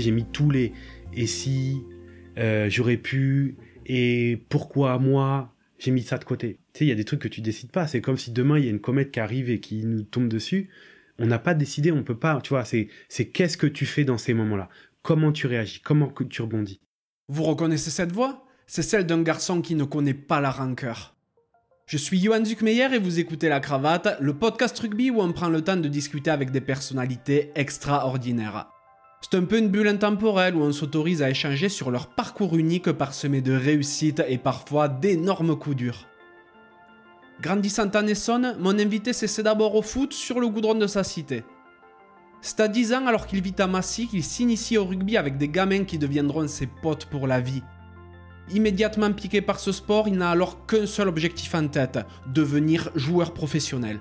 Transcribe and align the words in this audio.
j'ai 0.00 0.10
mis 0.10 0.24
tous 0.24 0.50
les 0.50 0.72
et 1.12 1.26
si, 1.26 1.82
euh, 2.38 2.68
j'aurais 2.68 2.96
pu, 2.96 3.56
et 3.86 4.44
pourquoi 4.48 4.98
moi, 4.98 5.54
j'ai 5.78 5.90
mis 5.90 6.02
ça 6.02 6.18
de 6.18 6.24
côté. 6.24 6.58
Tu 6.72 6.78
sais, 6.78 6.84
il 6.86 6.88
y 6.88 6.92
a 6.92 6.96
des 6.96 7.04
trucs 7.04 7.20
que 7.20 7.28
tu 7.28 7.40
décides 7.40 7.70
pas. 7.70 7.86
C'est 7.86 8.00
comme 8.00 8.16
si 8.16 8.32
demain 8.32 8.58
il 8.58 8.64
y 8.64 8.68
a 8.68 8.70
une 8.70 8.80
comète 8.80 9.10
qui 9.10 9.20
arrive 9.20 9.50
et 9.50 9.60
qui 9.60 9.84
nous 9.84 10.02
tombe 10.02 10.28
dessus. 10.28 10.68
On 11.18 11.26
n'a 11.26 11.38
pas 11.38 11.54
décidé, 11.54 11.92
on 11.92 12.02
peut 12.02 12.18
pas, 12.18 12.40
tu 12.42 12.50
vois, 12.50 12.64
c'est, 12.64 12.88
c'est 13.08 13.26
qu'est-ce 13.26 13.56
que 13.56 13.66
tu 13.66 13.86
fais 13.86 14.04
dans 14.04 14.18
ces 14.18 14.34
moments-là? 14.34 14.68
Comment 15.02 15.32
tu 15.32 15.46
réagis? 15.46 15.80
Comment 15.80 16.12
tu 16.28 16.42
rebondis? 16.42 16.80
Vous 17.28 17.44
reconnaissez 17.44 17.90
cette 17.90 18.12
voix? 18.12 18.44
C'est 18.66 18.82
celle 18.82 19.06
d'un 19.06 19.22
garçon 19.22 19.62
qui 19.62 19.74
ne 19.74 19.84
connaît 19.84 20.14
pas 20.14 20.40
la 20.40 20.50
rancœur. 20.50 21.16
Je 21.86 21.96
suis 21.96 22.18
Johan 22.18 22.44
Zuckmeyer 22.44 22.94
et 22.94 22.98
vous 22.98 23.20
écoutez 23.20 23.48
La 23.48 23.60
Cravate, 23.60 24.18
le 24.20 24.34
podcast 24.34 24.76
rugby 24.78 25.10
où 25.10 25.20
on 25.20 25.32
prend 25.32 25.48
le 25.48 25.62
temps 25.62 25.76
de 25.76 25.88
discuter 25.88 26.30
avec 26.30 26.50
des 26.50 26.60
personnalités 26.60 27.52
extraordinaires. 27.54 28.68
C'est 29.20 29.36
un 29.36 29.44
peu 29.44 29.58
une 29.58 29.68
bulle 29.68 29.88
intemporelle 29.88 30.54
où 30.54 30.60
on 30.60 30.72
s'autorise 30.72 31.22
à 31.22 31.30
échanger 31.30 31.68
sur 31.68 31.90
leur 31.90 32.06
parcours 32.06 32.56
unique 32.56 32.92
parsemé 32.92 33.40
de 33.40 33.52
réussites 33.52 34.22
et 34.28 34.38
parfois 34.38 34.88
d'énormes 34.88 35.58
coups 35.58 35.76
durs. 35.76 36.06
Grandissant 37.40 37.90
en 37.94 38.06
Essonne, 38.06 38.56
mon 38.60 38.78
invité 38.78 39.12
s'essaie 39.12 39.42
d'abord 39.42 39.74
au 39.74 39.82
foot 39.82 40.12
sur 40.12 40.40
le 40.40 40.48
goudron 40.48 40.74
de 40.74 40.86
sa 40.86 41.04
cité. 41.04 41.44
C'est 42.40 42.60
à 42.60 42.68
10 42.68 42.94
ans 42.94 43.06
alors 43.06 43.26
qu'il 43.26 43.42
vit 43.42 43.54
à 43.58 43.66
Massy 43.66 44.06
qu'il 44.06 44.22
s'initie 44.22 44.78
au 44.78 44.84
rugby 44.84 45.16
avec 45.16 45.36
des 45.36 45.48
gamins 45.48 45.84
qui 45.84 45.98
deviendront 45.98 46.46
ses 46.46 46.66
potes 46.66 47.06
pour 47.06 47.26
la 47.26 47.40
vie. 47.40 47.62
Immédiatement 48.52 49.12
piqué 49.12 49.40
par 49.40 49.58
ce 49.58 49.72
sport, 49.72 50.06
il 50.06 50.16
n'a 50.16 50.30
alors 50.30 50.66
qu'un 50.66 50.86
seul 50.86 51.08
objectif 51.08 51.54
en 51.54 51.66
tête, 51.66 51.98
devenir 52.32 52.90
joueur 52.94 53.34
professionnel. 53.34 53.98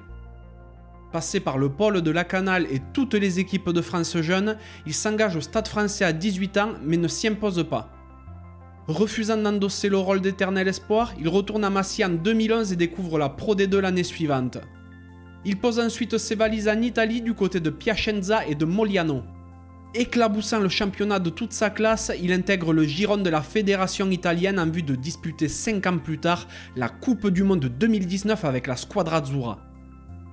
Passé 1.16 1.40
par 1.40 1.58
le 1.58 1.70
pôle 1.70 2.02
de 2.02 2.12
la 2.12 2.26
Canale 2.26 2.68
et 2.70 2.82
toutes 2.92 3.14
les 3.14 3.40
équipes 3.40 3.70
de 3.70 3.80
France 3.80 4.18
jeunes, 4.18 4.58
il 4.86 4.94
s'engage 4.94 5.38
au 5.38 5.40
Stade 5.40 5.70
français 5.70 6.04
à 6.04 6.12
18 6.12 6.58
ans 6.58 6.74
mais 6.84 6.98
ne 6.98 7.08
s'y 7.08 7.30
impose 7.30 7.66
pas. 7.70 7.90
Refusant 8.90 9.38
d'endosser 9.38 9.88
le 9.88 9.96
rôle 9.96 10.20
d'éternel 10.20 10.68
espoir, 10.68 11.14
il 11.18 11.30
retourne 11.30 11.64
à 11.64 11.70
Massy 11.70 12.04
en 12.04 12.10
2011 12.10 12.74
et 12.74 12.76
découvre 12.76 13.18
la 13.18 13.30
Pro 13.30 13.56
D2 13.56 13.78
l'année 13.78 14.04
suivante. 14.04 14.58
Il 15.46 15.58
pose 15.58 15.80
ensuite 15.80 16.18
ses 16.18 16.36
valises 16.36 16.68
en 16.68 16.82
Italie 16.82 17.22
du 17.22 17.34
côté 17.34 17.62
de 17.62 17.70
Piacenza 17.70 18.46
et 18.46 18.56
de 18.56 18.66
Moliano. 18.66 19.24
Éclaboussant 19.94 20.60
le 20.60 20.68
championnat 20.68 21.20
de 21.20 21.30
toute 21.30 21.54
sa 21.54 21.70
classe, 21.70 22.12
il 22.22 22.34
intègre 22.34 22.74
le 22.74 22.84
giron 22.84 23.16
de 23.16 23.30
la 23.30 23.42
fédération 23.42 24.12
italienne 24.12 24.60
en 24.60 24.70
vue 24.70 24.84
de 24.84 24.96
disputer 24.96 25.48
5 25.48 25.88
ans 25.88 25.98
plus 25.98 26.18
tard 26.18 26.46
la 26.76 26.90
Coupe 26.90 27.30
du 27.30 27.44
Monde 27.44 27.72
2019 27.80 28.44
avec 28.44 28.68
la 28.68 28.76
Squadra 28.76 29.20
Azzurra. 29.20 29.60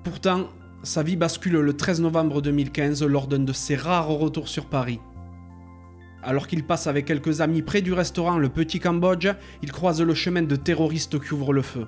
Pourtant, 0.03 0.49
sa 0.83 1.05
vie 1.05 1.17
bascule 1.17 1.61
le 1.61 1.73
13 1.75 2.01
novembre 2.01 2.43
2015 2.43 3.05
lors 3.05 3.29
d'un 3.29 3.39
de 3.39 3.53
ses 3.53 3.77
rares 3.77 4.09
retours 4.09 4.49
sur 4.49 4.67
Paris. 4.67 4.99
Alors 6.25 6.49
qu'il 6.49 6.65
passe 6.65 6.89
avec 6.89 7.05
quelques 7.05 7.41
amis 7.41 7.63
près 7.63 7.83
du 7.83 7.93
restaurant 7.93 8.37
Le 8.37 8.49
Petit 8.49 8.81
Cambodge, 8.81 9.29
il 9.63 9.71
croise 9.71 10.03
le 10.03 10.15
chemin 10.15 10.43
de 10.43 10.57
terroristes 10.57 11.21
qui 11.21 11.35
ouvrent 11.35 11.53
le 11.53 11.63
feu. 11.63 11.87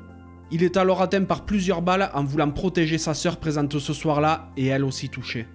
Il 0.52 0.62
est 0.62 0.76
alors 0.76 1.02
atteint 1.02 1.24
par 1.24 1.44
plusieurs 1.44 1.82
balles 1.82 2.10
en 2.14 2.22
voulant 2.22 2.50
protéger 2.50 2.98
sa 2.98 3.14
sœur 3.14 3.38
présente 3.38 3.78
ce 3.78 3.92
soir-là 3.92 4.50
et 4.56 4.66
elle 4.66 4.84
aussi 4.84 5.08
touchée. 5.08 5.46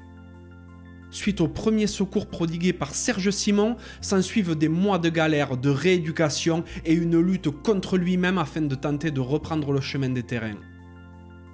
Suite 1.10 1.40
au 1.40 1.48
premier 1.48 1.88
secours 1.88 2.28
prodigué 2.28 2.73
par 2.73 2.94
Serge 2.94 3.32
Simon, 3.32 3.78
s'ensuivent 4.02 4.56
des 4.56 4.70
mois 4.70 5.00
de 5.00 5.10
galère, 5.10 5.56
de 5.56 5.70
rééducation 5.70 6.64
et 6.86 6.94
une 6.94 7.20
lutte 7.20 7.50
contre 7.50 7.98
lui-même 7.98 8.38
afin 8.38 8.62
de 8.62 8.76
tenter 8.76 9.12
de 9.12 9.22
reprendre 9.22 9.72
le 9.72 9.82
chemin 9.82 10.10
des 10.10 10.23
terrains. 10.23 10.58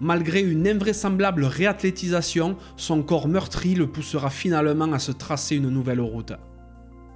Malgré 0.01 0.41
une 0.41 0.67
invraisemblable 0.67 1.45
réathlétisation, 1.45 2.57
son 2.75 3.01
corps 3.01 3.29
meurtri 3.29 3.75
le 3.75 3.87
poussera 3.87 4.29
finalement 4.29 4.91
à 4.91 4.99
se 4.99 5.13
tracer 5.13 5.55
une 5.55 5.69
nouvelle 5.69 6.01
route. 6.01 6.33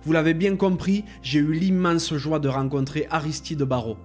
Vous 0.03 0.13
l'avez 0.13 0.33
bien 0.33 0.55
compris, 0.55 1.03
j'ai 1.21 1.39
eu 1.39 1.51
l'immense 1.51 2.13
joie 2.15 2.39
de 2.39 2.47
rencontrer 2.47 3.05
Aristide 3.09 3.63
Barrault. 3.63 3.97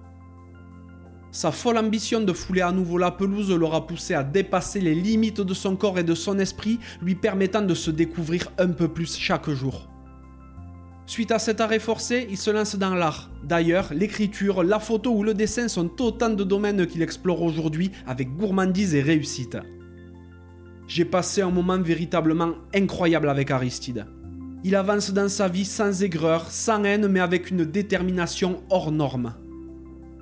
Sa 1.31 1.51
folle 1.51 1.77
ambition 1.77 2.21
de 2.21 2.33
fouler 2.33 2.61
à 2.61 2.71
nouveau 2.73 2.97
la 2.97 3.11
pelouse 3.11 3.51
l'aura 3.51 3.87
poussé 3.87 4.13
à 4.13 4.23
dépasser 4.23 4.81
les 4.81 4.95
limites 4.95 5.41
de 5.41 5.53
son 5.53 5.77
corps 5.77 5.99
et 5.99 6.03
de 6.03 6.15
son 6.15 6.37
esprit, 6.39 6.79
lui 7.01 7.15
permettant 7.15 7.61
de 7.61 7.73
se 7.73 7.91
découvrir 7.91 8.51
un 8.57 8.69
peu 8.69 8.89
plus 8.89 9.17
chaque 9.17 9.49
jour. 9.49 9.89
Suite 11.07 11.31
à 11.31 11.39
cet 11.39 11.61
arrêt 11.61 11.79
forcé, 11.79 12.27
il 12.31 12.37
se 12.37 12.49
lance 12.49 12.75
dans 12.75 12.95
l'art. 12.95 13.29
D'ailleurs, 13.43 13.93
l'écriture, 13.93 14.63
la 14.63 14.79
photo 14.79 15.11
ou 15.11 15.23
le 15.23 15.35
dessin 15.35 15.67
sont 15.67 16.01
autant 16.01 16.31
de 16.31 16.43
domaines 16.43 16.87
qu'il 16.87 17.03
explore 17.03 17.43
aujourd'hui 17.43 17.91
avec 18.07 18.35
gourmandise 18.35 18.95
et 18.95 19.01
réussite. 19.01 19.57
J'ai 20.87 21.05
passé 21.05 21.41
un 21.41 21.51
moment 21.51 21.79
véritablement 21.79 22.53
incroyable 22.73 23.29
avec 23.29 23.51
Aristide. 23.51 24.07
Il 24.63 24.75
avance 24.75 25.11
dans 25.11 25.29
sa 25.29 25.47
vie 25.47 25.65
sans 25.65 26.01
aigreur, 26.01 26.49
sans 26.49 26.83
haine, 26.83 27.07
mais 27.07 27.19
avec 27.19 27.51
une 27.51 27.65
détermination 27.65 28.63
hors 28.71 28.91
norme. 28.91 29.35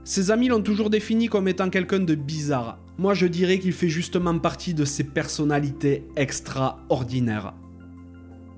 Ses 0.04 0.32
amis 0.32 0.50
l'ont 0.50 0.62
toujours 0.62 0.90
défini 0.90 1.28
comme 1.28 1.48
étant 1.48 1.70
quelqu'un 1.70 2.00
de 2.00 2.16
bizarre. 2.16 2.78
Moi 2.98 3.14
je 3.14 3.26
dirais 3.26 3.60
qu'il 3.60 3.72
fait 3.72 3.88
justement 3.88 4.38
partie 4.38 4.74
de 4.74 4.84
ces 4.84 5.06
personnalités 5.06 6.06
extraordinaires. 6.18 7.54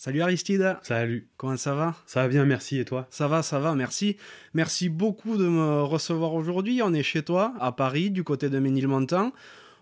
Salut 0.00 0.22
Aristide. 0.22 0.76
Salut. 0.82 1.26
Comment 1.36 1.56
ça 1.56 1.74
va? 1.74 1.96
Ça 2.06 2.22
va 2.22 2.28
bien, 2.28 2.44
merci. 2.44 2.78
Et 2.78 2.84
toi? 2.84 3.08
Ça 3.10 3.26
va, 3.26 3.42
ça 3.42 3.58
va, 3.58 3.74
merci. 3.74 4.16
Merci 4.54 4.88
beaucoup 4.88 5.36
de 5.36 5.48
me 5.48 5.82
recevoir 5.82 6.34
aujourd'hui. 6.34 6.80
On 6.84 6.94
est 6.94 7.02
chez 7.02 7.24
toi, 7.24 7.52
à 7.58 7.72
Paris, 7.72 8.12
du 8.12 8.22
côté 8.22 8.48
de 8.48 8.60
Ménilmontant. 8.60 9.32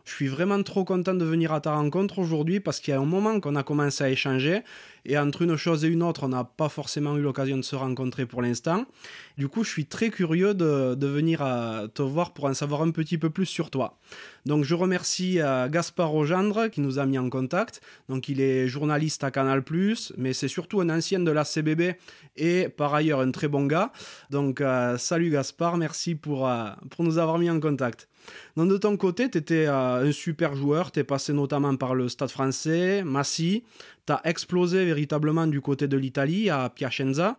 Je 0.06 0.12
suis 0.12 0.28
vraiment 0.28 0.62
trop 0.62 0.87
content 0.87 1.12
de 1.12 1.25
venir 1.26 1.53
à 1.53 1.60
ta 1.60 1.75
rencontre 1.75 2.19
aujourd'hui 2.19 2.60
parce 2.60 2.81
qu'il 2.81 2.93
y 2.93 2.97
a 2.97 3.00
un 3.00 3.05
moment 3.05 3.41
qu'on 3.41 3.56
a 3.56 3.62
commencé 3.62 4.05
à 4.05 4.09
échanger 4.09 4.62
et 5.09 5.19
entre 5.19 5.43
une 5.43 5.56
chose 5.56 5.84
et 5.84 5.89
une 5.89 6.03
autre, 6.03 6.25
on 6.25 6.28
n'a 6.28 6.44
pas 6.44 6.69
forcément 6.69 7.17
eu 7.17 7.22
l'occasion 7.22 7.56
de 7.56 7.62
se 7.62 7.77
rencontrer 7.77 8.27
pour 8.27 8.43
l'instant. 8.43 8.84
Du 9.39 9.49
coup, 9.49 9.65
je 9.65 9.71
suis 9.71 9.87
très 9.87 10.11
curieux 10.11 10.55
de, 10.55 11.06
venir 11.06 11.43
à 11.43 11.84
te 11.93 12.03
voir 12.03 12.33
pour 12.33 12.47
en 12.47 12.55
savoir 12.55 12.83
un 12.83 12.91
petit 12.91 13.19
peu 13.19 13.31
plus 13.31 13.47
sur 13.47 13.71
toi. 13.71 13.99
Donc, 14.44 14.65
je 14.65 14.75
remercie 14.75 15.41
euh, 15.41 15.69
Gaspard 15.69 16.15
Ogendre 16.15 16.69
qui 16.71 16.81
nous 16.81 16.99
a 16.99 17.06
mis 17.06 17.19
en 17.19 17.31
contact. 17.31 17.81
Donc, 18.09 18.28
il 18.28 18.41
est 18.41 18.69
journaliste 18.69 19.25
à 19.25 19.31
Canal+, 19.31 19.62
mais 20.17 20.33
c'est 20.33 20.49
surtout 20.49 20.81
un 20.81 20.91
ancien 20.91 21.21
de 21.21 21.31
la 21.31 21.44
CBB 21.44 21.97
et 22.37 22.69
par 22.69 22.94
ailleurs 22.94 23.21
un 23.21 23.31
très 23.31 23.49
bon 23.49 23.67
gars. 23.67 23.93
Donc, 24.31 24.61
euh, 24.61 24.99
salut 24.99 25.31
Gaspard, 25.31 25.77
merci 25.77 26.15
pour, 26.15 26.49
euh, 26.49 26.67
pour 26.91 27.05
nous 27.05 27.19
avoir 27.19 27.38
mis 27.38 27.50
en 27.50 27.61
contact. 27.61 28.09
Donc 28.56 28.69
de 28.71 28.77
ton 28.77 28.97
côté, 28.97 29.31
tu 29.31 29.38
étais 29.38 29.67
euh, 29.67 30.09
un 30.09 30.12
super 30.12 30.55
joueur, 30.55 30.93
tu 30.93 31.00
es 31.00 31.05
passé 31.05 31.33
notamment 31.33 31.77
par 31.77 31.94
le 31.94 32.09
Stade 32.09 32.31
français, 32.31 33.03
Massy, 33.05 33.65
tu 34.06 34.12
as 34.12 34.21
explosé 34.25 34.84
véritablement 34.84 35.47
du 35.47 35.61
côté 35.61 35.89
de 35.89 35.97
l'Italie 35.97 36.50
à 36.50 36.71
Piacenza 36.71 37.39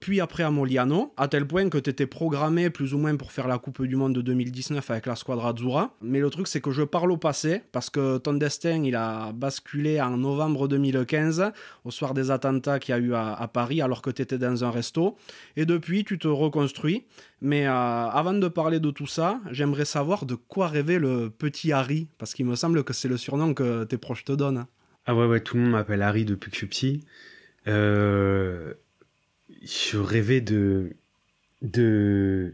puis 0.00 0.20
après 0.20 0.44
à 0.44 0.50
Moliano, 0.50 1.12
à 1.16 1.26
tel 1.26 1.46
point 1.46 1.68
que 1.68 1.78
tu 1.78 1.90
étais 1.90 2.06
programmé 2.06 2.70
plus 2.70 2.94
ou 2.94 2.98
moins 2.98 3.16
pour 3.16 3.32
faire 3.32 3.48
la 3.48 3.58
Coupe 3.58 3.82
du 3.84 3.96
Monde 3.96 4.14
de 4.14 4.22
2019 4.22 4.88
avec 4.90 5.06
la 5.06 5.16
Squadra 5.16 5.50
Azzurra. 5.50 5.94
Mais 6.02 6.20
le 6.20 6.30
truc, 6.30 6.46
c'est 6.46 6.60
que 6.60 6.70
je 6.70 6.82
parle 6.82 7.10
au 7.10 7.16
passé, 7.16 7.62
parce 7.72 7.90
que 7.90 8.18
ton 8.18 8.34
destin, 8.34 8.84
il 8.84 8.94
a 8.94 9.32
basculé 9.32 10.00
en 10.00 10.16
novembre 10.16 10.68
2015, 10.68 11.52
au 11.84 11.90
soir 11.90 12.14
des 12.14 12.30
attentats 12.30 12.78
qu'il 12.78 12.94
y 12.94 12.98
a 12.98 13.00
eu 13.00 13.14
à, 13.14 13.50
Paris, 13.52 13.82
alors 13.82 14.00
que 14.00 14.10
tu 14.10 14.22
étais 14.22 14.38
dans 14.38 14.64
un 14.64 14.70
resto. 14.70 15.16
Et 15.56 15.66
depuis, 15.66 16.04
tu 16.04 16.18
te 16.18 16.28
reconstruis. 16.28 17.04
Mais 17.40 17.66
euh, 17.66 17.70
avant 17.70 18.34
de 18.34 18.48
parler 18.48 18.80
de 18.80 18.90
tout 18.90 19.06
ça, 19.06 19.40
j'aimerais 19.50 19.84
savoir 19.84 20.26
de 20.26 20.34
quoi 20.34 20.68
rêvait 20.68 20.98
le 20.98 21.30
petit 21.30 21.72
Harry, 21.72 22.08
parce 22.18 22.34
qu'il 22.34 22.46
me 22.46 22.54
semble 22.54 22.84
que 22.84 22.92
c'est 22.92 23.08
le 23.08 23.16
surnom 23.16 23.52
que 23.52 23.84
tes 23.84 23.98
proches 23.98 24.24
te 24.24 24.32
donnent. 24.32 24.66
Ah 25.08 25.14
ouais, 25.14 25.24
ouais, 25.24 25.40
tout 25.40 25.56
le 25.56 25.62
monde 25.62 25.72
m'appelle 25.72 26.02
Harry 26.02 26.26
depuis 26.26 26.50
que 26.50 26.54
je 26.54 26.58
suis 26.58 26.66
petit. 26.66 27.00
Euh, 27.66 28.74
je 29.62 29.96
rêvais 29.96 30.42
de 30.42 30.92
de 31.62 32.52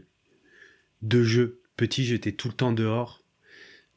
de 1.01 1.23
jeux. 1.23 1.59
Petit, 1.75 2.05
j'étais 2.05 2.31
tout 2.31 2.47
le 2.47 2.53
temps 2.53 2.71
dehors, 2.71 3.21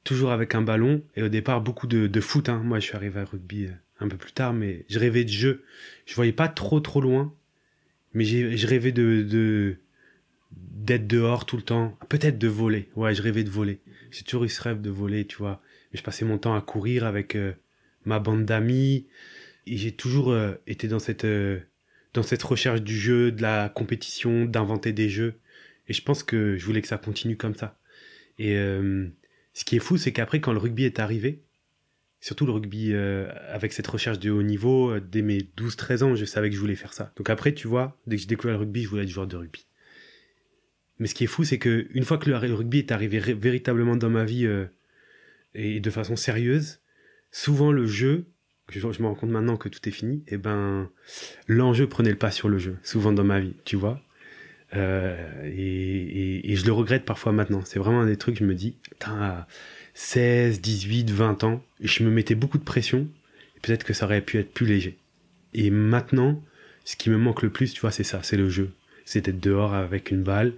toujours 0.02 0.32
avec 0.32 0.56
un 0.56 0.62
ballon 0.62 1.04
et 1.14 1.22
au 1.22 1.28
départ 1.28 1.60
beaucoup 1.60 1.86
de, 1.86 2.08
de 2.08 2.20
foot. 2.20 2.48
Hein. 2.48 2.60
Moi, 2.64 2.80
je 2.80 2.86
suis 2.86 2.96
arrivé 2.96 3.20
à 3.20 3.24
rugby 3.24 3.66
euh, 3.66 3.72
un 4.00 4.08
peu 4.08 4.16
plus 4.16 4.32
tard, 4.32 4.52
mais 4.52 4.84
je 4.88 4.98
rêvais 4.98 5.22
de 5.22 5.30
jeux. 5.30 5.62
Je 6.04 6.16
voyais 6.16 6.32
pas 6.32 6.48
trop 6.48 6.80
trop 6.80 7.00
loin, 7.00 7.32
mais 8.12 8.24
je 8.24 8.66
rêvais 8.66 8.90
de, 8.90 9.22
de 9.22 9.76
d'être 10.50 11.06
dehors 11.06 11.46
tout 11.46 11.56
le 11.56 11.62
temps. 11.62 11.96
Peut-être 12.08 12.38
de 12.38 12.48
voler. 12.48 12.88
Ouais, 12.96 13.14
je 13.14 13.22
rêvais 13.22 13.44
de 13.44 13.50
voler. 13.50 13.78
J'ai 14.10 14.24
toujours 14.24 14.42
eu 14.42 14.48
ce 14.48 14.60
rêve 14.60 14.80
de 14.80 14.90
voler, 14.90 15.26
tu 15.26 15.36
vois. 15.36 15.62
Mais 15.92 15.98
je 15.98 16.02
passais 16.02 16.24
mon 16.24 16.38
temps 16.38 16.56
à 16.56 16.60
courir 16.60 17.04
avec 17.04 17.36
euh, 17.36 17.52
ma 18.08 18.18
bande 18.18 18.44
d'amis 18.44 19.06
et 19.66 19.76
j'ai 19.76 19.92
toujours 19.92 20.32
euh, 20.32 20.54
été 20.66 20.88
dans 20.88 20.98
cette 20.98 21.26
dans 22.14 22.22
cette 22.22 22.42
recherche 22.42 22.82
du 22.82 22.98
jeu, 22.98 23.32
de 23.32 23.42
la 23.42 23.68
compétition, 23.68 24.44
d'inventer 24.44 24.92
des 24.92 25.08
jeux. 25.08 25.34
Et 25.88 25.92
je 25.92 26.02
pense 26.02 26.22
que 26.22 26.56
je 26.56 26.64
voulais 26.64 26.82
que 26.82 26.88
ça 26.88 26.98
continue 26.98 27.36
comme 27.36 27.54
ça. 27.54 27.78
Et 28.38 28.56
euh, 28.56 29.06
ce 29.54 29.64
qui 29.64 29.76
est 29.76 29.80
fou, 29.80 29.96
c'est 29.96 30.12
qu'après, 30.12 30.40
quand 30.40 30.52
le 30.52 30.58
rugby 30.58 30.84
est 30.84 30.98
arrivé, 30.98 31.42
surtout 32.20 32.46
le 32.46 32.52
rugby 32.52 32.92
euh, 32.92 33.30
avec 33.48 33.72
cette 33.72 33.86
recherche 33.86 34.18
de 34.18 34.30
haut 34.30 34.42
niveau, 34.42 34.90
euh, 34.90 35.00
dès 35.00 35.22
mes 35.22 35.38
12-13 35.38 36.02
ans, 36.04 36.14
je 36.14 36.24
savais 36.24 36.50
que 36.50 36.56
je 36.56 36.60
voulais 36.60 36.74
faire 36.74 36.92
ça. 36.92 37.12
Donc 37.16 37.30
après, 37.30 37.52
tu 37.54 37.68
vois, 37.68 37.98
dès 38.06 38.16
que 38.16 38.22
j'ai 38.22 38.28
découvert 38.28 38.54
le 38.54 38.60
rugby, 38.60 38.82
je 38.82 38.88
voulais 38.88 39.02
être 39.04 39.08
joueur 39.08 39.26
de 39.26 39.36
rugby. 39.36 39.66
Mais 40.98 41.06
ce 41.06 41.14
qui 41.14 41.24
est 41.24 41.28
fou, 41.28 41.44
c'est 41.44 41.58
que 41.58 41.86
une 41.90 42.04
fois 42.04 42.18
que 42.18 42.28
le 42.28 42.36
rugby 42.36 42.78
est 42.78 42.90
arrivé 42.90 43.20
véritablement 43.20 43.94
dans 43.94 44.10
ma 44.10 44.24
vie 44.24 44.48
et 45.54 45.78
de 45.78 45.90
façon 45.90 46.16
sérieuse, 46.16 46.80
souvent 47.30 47.72
le 47.72 47.86
jeu, 47.86 48.26
je, 48.70 48.80
me 48.80 49.06
rends 49.06 49.14
compte 49.14 49.30
maintenant 49.30 49.56
que 49.56 49.68
tout 49.68 49.86
est 49.88 49.92
fini, 49.92 50.22
et 50.26 50.34
eh 50.34 50.36
ben 50.36 50.90
l'enjeu 51.46 51.88
prenait 51.88 52.10
le 52.10 52.16
pas 52.16 52.30
sur 52.30 52.48
le 52.48 52.58
jeu, 52.58 52.76
souvent 52.82 53.12
dans 53.12 53.24
ma 53.24 53.40
vie, 53.40 53.54
tu 53.64 53.76
vois. 53.76 54.02
Euh, 54.74 55.16
et, 55.44 56.54
je 56.54 56.66
le 56.66 56.72
regrette 56.72 57.04
parfois 57.04 57.32
maintenant. 57.32 57.62
C'est 57.64 57.78
vraiment 57.78 58.02
un 58.02 58.06
des 58.06 58.16
trucs, 58.16 58.38
je 58.38 58.44
me 58.44 58.54
dis, 58.54 58.76
putain, 58.82 59.46
16, 59.94 60.60
18, 60.60 61.10
20 61.10 61.44
ans, 61.44 61.62
je 61.80 62.02
me 62.04 62.10
mettais 62.10 62.34
beaucoup 62.34 62.58
de 62.58 62.64
pression, 62.64 63.08
peut-être 63.62 63.84
que 63.84 63.92
ça 63.92 64.06
aurait 64.06 64.20
pu 64.20 64.38
être 64.38 64.52
plus 64.52 64.66
léger. 64.66 64.98
Et 65.54 65.70
maintenant, 65.70 66.42
ce 66.84 66.96
qui 66.96 67.10
me 67.10 67.16
manque 67.16 67.42
le 67.42 67.50
plus, 67.50 67.72
tu 67.72 67.80
vois, 67.80 67.90
c'est 67.90 68.04
ça, 68.04 68.20
c'est 68.22 68.36
le 68.36 68.48
jeu. 68.48 68.72
C'est 69.04 69.24
d'être 69.24 69.40
dehors 69.40 69.72
avec 69.72 70.10
une 70.10 70.22
balle, 70.22 70.52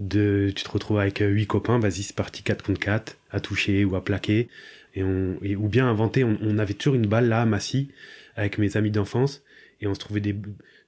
de, 0.00 0.50
tu 0.54 0.64
te 0.64 0.70
retrouves 0.70 0.98
avec 0.98 1.18
8 1.20 1.46
copains, 1.46 1.78
vas-y, 1.78 2.02
c'est 2.02 2.16
parti 2.16 2.42
4 2.42 2.64
contre 2.64 2.80
4, 2.80 3.18
à 3.30 3.40
toucher 3.40 3.84
ou 3.84 3.94
à 3.96 4.04
plaquer, 4.04 4.48
et 4.94 5.02
on, 5.02 5.36
et, 5.42 5.56
ou 5.56 5.68
bien 5.68 5.86
inventer, 5.86 6.24
on, 6.24 6.36
on, 6.42 6.58
avait 6.58 6.74
toujours 6.74 6.94
une 6.94 7.06
balle 7.06 7.28
là, 7.28 7.42
à 7.42 7.46
Massy, 7.46 7.88
avec 8.36 8.58
mes 8.58 8.76
amis 8.76 8.90
d'enfance, 8.90 9.42
et 9.80 9.86
on 9.86 9.94
se 9.94 10.00
trouvait 10.00 10.20
des, 10.20 10.36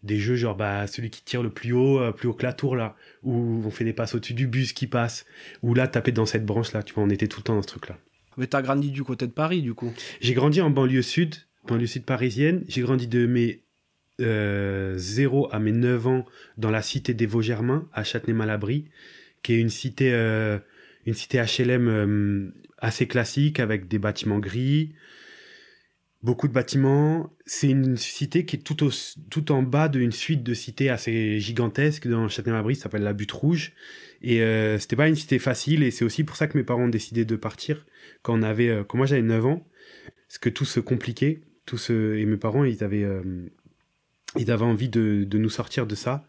des 0.02 0.18
jeux 0.18 0.36
genre 0.36 0.56
bah 0.56 0.86
celui 0.86 1.10
qui 1.10 1.22
tire 1.24 1.42
le 1.42 1.50
plus 1.50 1.72
haut 1.72 1.98
euh, 1.98 2.12
plus 2.12 2.28
haut 2.28 2.34
que 2.34 2.44
la 2.44 2.52
tour 2.52 2.76
là 2.76 2.94
où 3.22 3.62
on 3.64 3.70
fait 3.70 3.84
des 3.84 3.92
passes 3.92 4.14
au-dessus 4.14 4.34
du 4.34 4.46
bus 4.46 4.72
qui 4.72 4.86
passe 4.86 5.26
ou 5.62 5.74
là 5.74 5.88
taper 5.88 6.12
dans 6.12 6.26
cette 6.26 6.44
branche 6.44 6.72
là 6.72 6.82
tu 6.82 6.94
vois 6.94 7.02
on 7.02 7.10
était 7.10 7.26
tout 7.26 7.40
le 7.40 7.44
temps 7.44 7.56
dans 7.56 7.62
ce 7.62 7.66
truc 7.66 7.88
là. 7.88 7.98
Mais 8.36 8.46
t'as 8.46 8.62
grandi 8.62 8.90
du 8.90 9.02
côté 9.02 9.26
de 9.26 9.32
Paris 9.32 9.62
du 9.62 9.74
coup. 9.74 9.92
J'ai 10.20 10.34
grandi 10.34 10.60
en 10.60 10.70
banlieue 10.70 11.02
sud 11.02 11.34
banlieue 11.66 11.86
sud 11.86 12.04
parisienne. 12.04 12.64
J'ai 12.68 12.82
grandi 12.82 13.06
de 13.06 13.26
mes 13.26 13.62
euh, 14.20 14.94
0 14.96 15.48
à 15.50 15.58
mes 15.58 15.72
9 15.72 16.06
ans 16.06 16.24
dans 16.56 16.70
la 16.70 16.82
cité 16.82 17.14
des 17.14 17.26
Vosgermains 17.26 17.88
à 17.92 18.04
Châtenay-Malabry 18.04 18.84
qui 19.42 19.54
est 19.54 19.60
une 19.60 19.70
cité 19.70 20.12
euh, 20.12 20.58
une 21.04 21.14
cité 21.14 21.38
HLM 21.42 21.88
euh, 21.88 22.54
assez 22.84 23.06
classique 23.06 23.60
avec 23.60 23.88
des 23.88 23.98
bâtiments 23.98 24.38
gris 24.38 24.94
beaucoup 26.24 26.48
de 26.48 26.52
bâtiments. 26.52 27.30
C'est 27.46 27.68
une 27.68 27.96
cité 27.96 28.44
qui 28.44 28.56
est 28.56 28.60
tout, 28.60 29.52
en 29.52 29.62
bas 29.62 29.88
d'une 29.88 30.10
suite 30.10 30.42
de 30.42 30.54
cités 30.54 30.88
assez 30.88 31.38
gigantesques 31.38 32.08
dans 32.08 32.28
Châtenay-Malabry, 32.28 32.74
ça 32.74 32.84
s'appelle 32.84 33.02
la 33.02 33.12
Butte 33.12 33.32
Rouge. 33.32 33.72
Et 34.22 34.42
euh, 34.42 34.78
c'était 34.78 34.96
pas 34.96 35.06
une 35.06 35.16
cité 35.16 35.38
facile, 35.38 35.82
et 35.82 35.90
c'est 35.90 36.04
aussi 36.04 36.24
pour 36.24 36.36
ça 36.36 36.48
que 36.48 36.56
mes 36.56 36.64
parents 36.64 36.84
ont 36.84 36.88
décidé 36.88 37.26
de 37.26 37.36
partir 37.36 37.84
quand 38.22 38.42
euh, 38.42 38.84
j'avais 39.04 39.22
9 39.22 39.46
ans, 39.46 39.68
parce 40.26 40.38
que 40.38 40.48
tout 40.48 40.64
se 40.64 40.80
compliquait, 40.80 41.42
tout 41.66 41.76
se, 41.76 42.16
et 42.16 42.24
mes 42.24 42.38
parents 42.38 42.64
ils 42.64 42.82
avaient, 42.82 43.04
euh, 43.04 43.22
ils 44.38 44.50
avaient 44.50 44.64
envie 44.64 44.88
de, 44.88 45.24
de 45.24 45.38
nous 45.38 45.50
sortir 45.50 45.86
de 45.86 45.94
ça. 45.94 46.26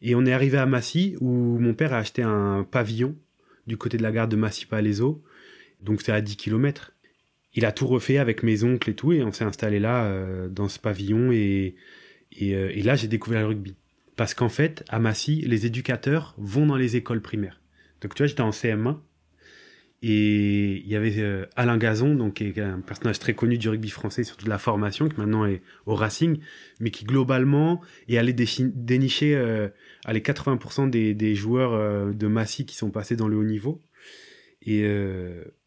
Et 0.00 0.14
on 0.14 0.24
est 0.24 0.32
arrivé 0.32 0.56
à 0.56 0.66
Massy 0.66 1.16
où 1.20 1.58
mon 1.58 1.74
père 1.74 1.92
a 1.92 1.98
acheté 1.98 2.22
un 2.22 2.66
pavillon 2.70 3.14
du 3.66 3.76
côté 3.76 3.98
de 3.98 4.02
la 4.02 4.10
gare 4.10 4.28
de 4.28 4.36
Massy-Palaiso, 4.36 5.22
donc 5.84 6.02
c'est 6.02 6.12
à 6.12 6.20
10 6.20 6.36
km 6.36 6.94
il 7.54 7.64
a 7.64 7.72
tout 7.72 7.86
refait 7.86 8.18
avec 8.18 8.42
mes 8.42 8.64
oncles 8.64 8.90
et 8.90 8.94
tout, 8.94 9.12
et 9.12 9.22
on 9.22 9.32
s'est 9.32 9.44
installé 9.44 9.78
là, 9.78 10.04
euh, 10.04 10.48
dans 10.48 10.68
ce 10.68 10.78
pavillon, 10.78 11.32
et, 11.32 11.76
euh, 12.42 12.70
et, 12.72 12.82
là 12.82 12.96
j'ai 12.96 13.08
découvert 13.08 13.40
le 13.40 13.46
rugby. 13.46 13.76
Parce 14.16 14.34
qu'en 14.34 14.48
fait, 14.48 14.84
à 14.88 14.98
Massy, 14.98 15.40
les 15.42 15.66
éducateurs 15.66 16.34
vont 16.36 16.66
dans 16.66 16.76
les 16.76 16.96
écoles 16.96 17.20
primaires. 17.20 17.60
Donc 18.00 18.14
tu 18.14 18.22
vois, 18.22 18.26
j'étais 18.26 18.42
en 18.42 18.50
CM1, 18.50 18.98
et 20.02 20.82
il 20.84 20.88
y 20.88 20.96
avait 20.96 21.18
euh, 21.18 21.46
Alain 21.56 21.78
Gazon, 21.78 22.14
donc 22.14 22.34
qui 22.34 22.44
est 22.44 22.58
un 22.58 22.80
personnage 22.80 23.20
très 23.20 23.34
connu 23.34 23.56
du 23.56 23.68
rugby 23.68 23.88
français, 23.88 24.24
surtout 24.24 24.44
de 24.44 24.50
la 24.50 24.58
formation, 24.58 25.08
qui 25.08 25.18
maintenant 25.18 25.46
est 25.46 25.62
au 25.86 25.94
Racing, 25.94 26.38
mais 26.80 26.90
qui 26.90 27.04
globalement 27.04 27.80
est 28.08 28.18
allé 28.18 28.32
dénicher 28.32 29.34
euh, 29.36 29.68
les 30.12 30.20
80% 30.20 30.90
des, 30.90 31.14
des 31.14 31.34
joueurs 31.34 32.12
de 32.12 32.26
Massy 32.26 32.66
qui 32.66 32.76
sont 32.76 32.90
passés 32.90 33.16
dans 33.16 33.28
le 33.28 33.36
haut 33.36 33.44
niveau. 33.44 33.80
Et 34.66 34.82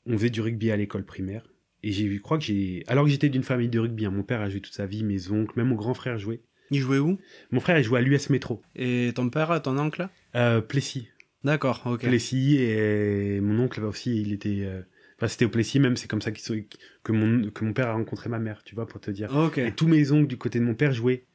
on 0.07 0.17
faisait 0.17 0.29
du 0.29 0.41
rugby 0.41 0.71
à 0.71 0.77
l'école 0.77 1.05
primaire. 1.05 1.47
Et 1.83 1.91
j'ai 1.91 2.11
je 2.11 2.19
crois 2.19 2.37
que 2.37 2.43
j'ai. 2.43 2.83
Alors 2.87 3.05
que 3.05 3.11
j'étais 3.11 3.29
d'une 3.29 3.43
famille 3.43 3.69
de 3.69 3.79
rugby, 3.79 4.05
hein, 4.05 4.11
mon 4.11 4.23
père 4.23 4.41
a 4.41 4.49
joué 4.49 4.61
toute 4.61 4.73
sa 4.73 4.85
vie, 4.85 5.03
mes 5.03 5.29
oncles, 5.29 5.53
même 5.57 5.67
mon 5.67 5.75
grand 5.75 5.93
frère 5.93 6.17
jouait. 6.17 6.41
Il 6.71 6.79
jouait 6.79 6.97
où? 6.97 7.17
Mon 7.51 7.59
frère, 7.59 7.77
il 7.77 7.83
jouait 7.83 7.99
à 7.99 8.01
l'US 8.01 8.29
Métro. 8.29 8.61
Et 8.75 9.11
ton 9.15 9.29
père, 9.29 9.61
ton 9.61 9.77
oncle? 9.77 10.09
Euh, 10.35 10.59
Plessis. 10.59 11.07
D'accord, 11.43 11.83
ok. 11.85 12.01
Plessis, 12.01 12.57
et 12.57 13.39
mon 13.41 13.59
oncle 13.59 13.83
aussi, 13.83 14.19
il 14.21 14.33
était. 14.33 14.63
Euh, 14.63 14.81
enfin, 15.17 15.27
c'était 15.27 15.45
au 15.45 15.49
Plessis 15.49 15.79
même, 15.79 15.95
c'est 15.95 16.09
comme 16.09 16.21
ça 16.21 16.31
que 16.31 17.11
mon, 17.11 17.49
que 17.49 17.63
mon 17.63 17.73
père 17.73 17.87
a 17.87 17.93
rencontré 17.93 18.27
ma 18.27 18.39
mère, 18.39 18.63
tu 18.63 18.75
vois, 18.75 18.85
pour 18.85 18.99
te 18.99 19.11
dire. 19.11 19.33
Ok. 19.33 19.59
Et 19.59 19.71
tous 19.71 19.87
mes 19.87 20.11
oncles 20.11 20.27
du 20.27 20.37
côté 20.37 20.59
de 20.59 20.65
mon 20.65 20.75
père 20.75 20.91
jouaient. 20.91 21.25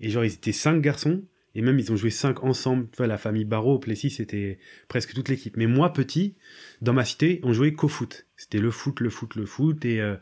Et 0.00 0.10
genre, 0.10 0.24
ils 0.24 0.34
étaient 0.34 0.52
cinq 0.52 0.80
garçons, 0.82 1.22
et 1.54 1.62
même 1.62 1.78
ils 1.78 1.92
ont 1.92 1.96
joué 1.96 2.10
cinq 2.10 2.42
ensemble. 2.44 2.88
La 2.98 3.18
famille 3.18 3.44
Barreau 3.44 3.74
au 3.74 3.78
Plessis, 3.78 4.10
c'était 4.10 4.58
presque 4.88 5.12
toute 5.12 5.28
l'équipe. 5.28 5.56
Mais 5.56 5.66
moi, 5.66 5.92
petit, 5.92 6.34
dans 6.80 6.92
ma 6.92 7.04
cité, 7.04 7.40
on 7.42 7.52
jouait 7.52 7.74
qu'au 7.74 7.88
foot. 7.88 8.26
C'était 8.36 8.58
le 8.58 8.70
foot, 8.70 9.00
le 9.00 9.10
foot, 9.10 9.34
le 9.34 9.44
foot, 9.44 9.84
et 9.84 10.00
euh, 10.00 10.16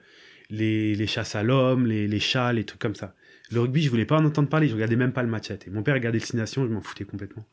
les, 0.51 1.07
chasses 1.07 1.37
à 1.37 1.43
l'homme, 1.43 1.87
les, 1.87 2.21
chats, 2.21 2.53
les 2.53 2.65
trucs 2.65 2.81
comme 2.81 2.97
ça. 2.97 3.15
Le 3.53 3.61
rugby, 3.61 3.83
je 3.83 3.91
voulais 3.91 4.07
pas 4.07 4.19
en 4.19 4.25
entendre 4.25 4.49
parler, 4.49 4.69
je 4.69 4.75
regardais 4.75 4.97
même 4.97 5.13
pas 5.13 5.23
le 5.23 5.29
match. 5.29 5.51
Mon 5.69 5.83
père 5.83 5.95
regardait 5.95 6.19
le 6.19 6.37
Nations, 6.39 6.65
je 6.67 6.73
m'en 6.73 6.81
foutais 6.81 7.05
complètement. 7.05 7.47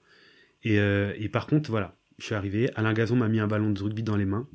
Et, 0.63 0.79
euh, 0.79 1.13
et, 1.18 1.29
par 1.29 1.45
contre, 1.47 1.69
voilà, 1.69 1.95
je 2.18 2.25
suis 2.25 2.35
arrivé, 2.35 2.69
Alain 2.75 2.94
Gazon 2.94 3.15
m'a 3.15 3.27
mis 3.27 3.39
un 3.39 3.47
ballon 3.47 3.69
de 3.69 3.81
rugby 3.81 4.01
dans 4.01 4.15
les 4.15 4.25
mains, 4.25 4.47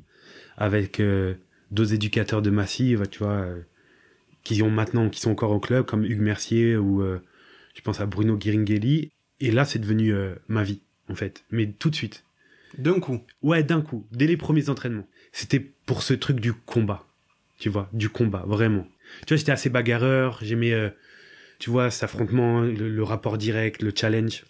avec 0.57 0.99
euh, 0.99 1.35
deux 1.71 1.93
éducateurs 1.93 2.41
de 2.41 2.49
Massy, 2.49 2.95
tu 3.09 3.19
vois, 3.19 3.45
qui 4.43 4.61
ont 4.61 4.69
maintenant, 4.69 5.09
qui 5.09 5.21
sont 5.21 5.31
encore 5.31 5.51
au 5.51 5.59
club, 5.61 5.85
comme 5.85 6.03
Hugues 6.03 6.21
Mercier 6.21 6.75
ou 6.75 7.01
je 7.73 7.81
pense 7.81 7.99
à 7.99 8.05
Bruno 8.05 8.37
Giringhelli. 8.39 9.11
Et 9.39 9.51
là, 9.51 9.65
c'est 9.65 9.79
devenu 9.79 10.13
ma 10.47 10.63
vie, 10.63 10.81
en 11.09 11.15
fait. 11.15 11.43
Mais 11.51 11.67
tout 11.67 11.89
de 11.89 11.95
suite. 11.95 12.23
D'un 12.77 12.99
coup. 12.99 13.21
Ouais, 13.41 13.63
d'un 13.63 13.81
coup, 13.81 14.07
dès 14.11 14.27
les 14.27 14.37
premiers 14.37 14.69
entraînements. 14.69 15.07
C'était 15.31 15.59
pour 15.59 16.03
ce 16.03 16.13
truc 16.13 16.39
du 16.39 16.53
combat. 16.53 17.05
Tu 17.59 17.69
vois, 17.69 17.89
du 17.93 18.09
combat, 18.09 18.43
vraiment. 18.47 18.87
Tu 19.25 19.33
vois, 19.33 19.37
j'étais 19.37 19.51
assez 19.51 19.69
bagarreur, 19.69 20.39
j'aimais, 20.41 20.73
euh, 20.73 20.89
tu 21.59 21.69
vois, 21.69 21.91
cet 21.91 22.03
affrontement, 22.03 22.61
le, 22.61 23.03
rapport 23.03 23.37
direct, 23.37 23.81
le 23.81 23.91
challenge. 23.95 24.43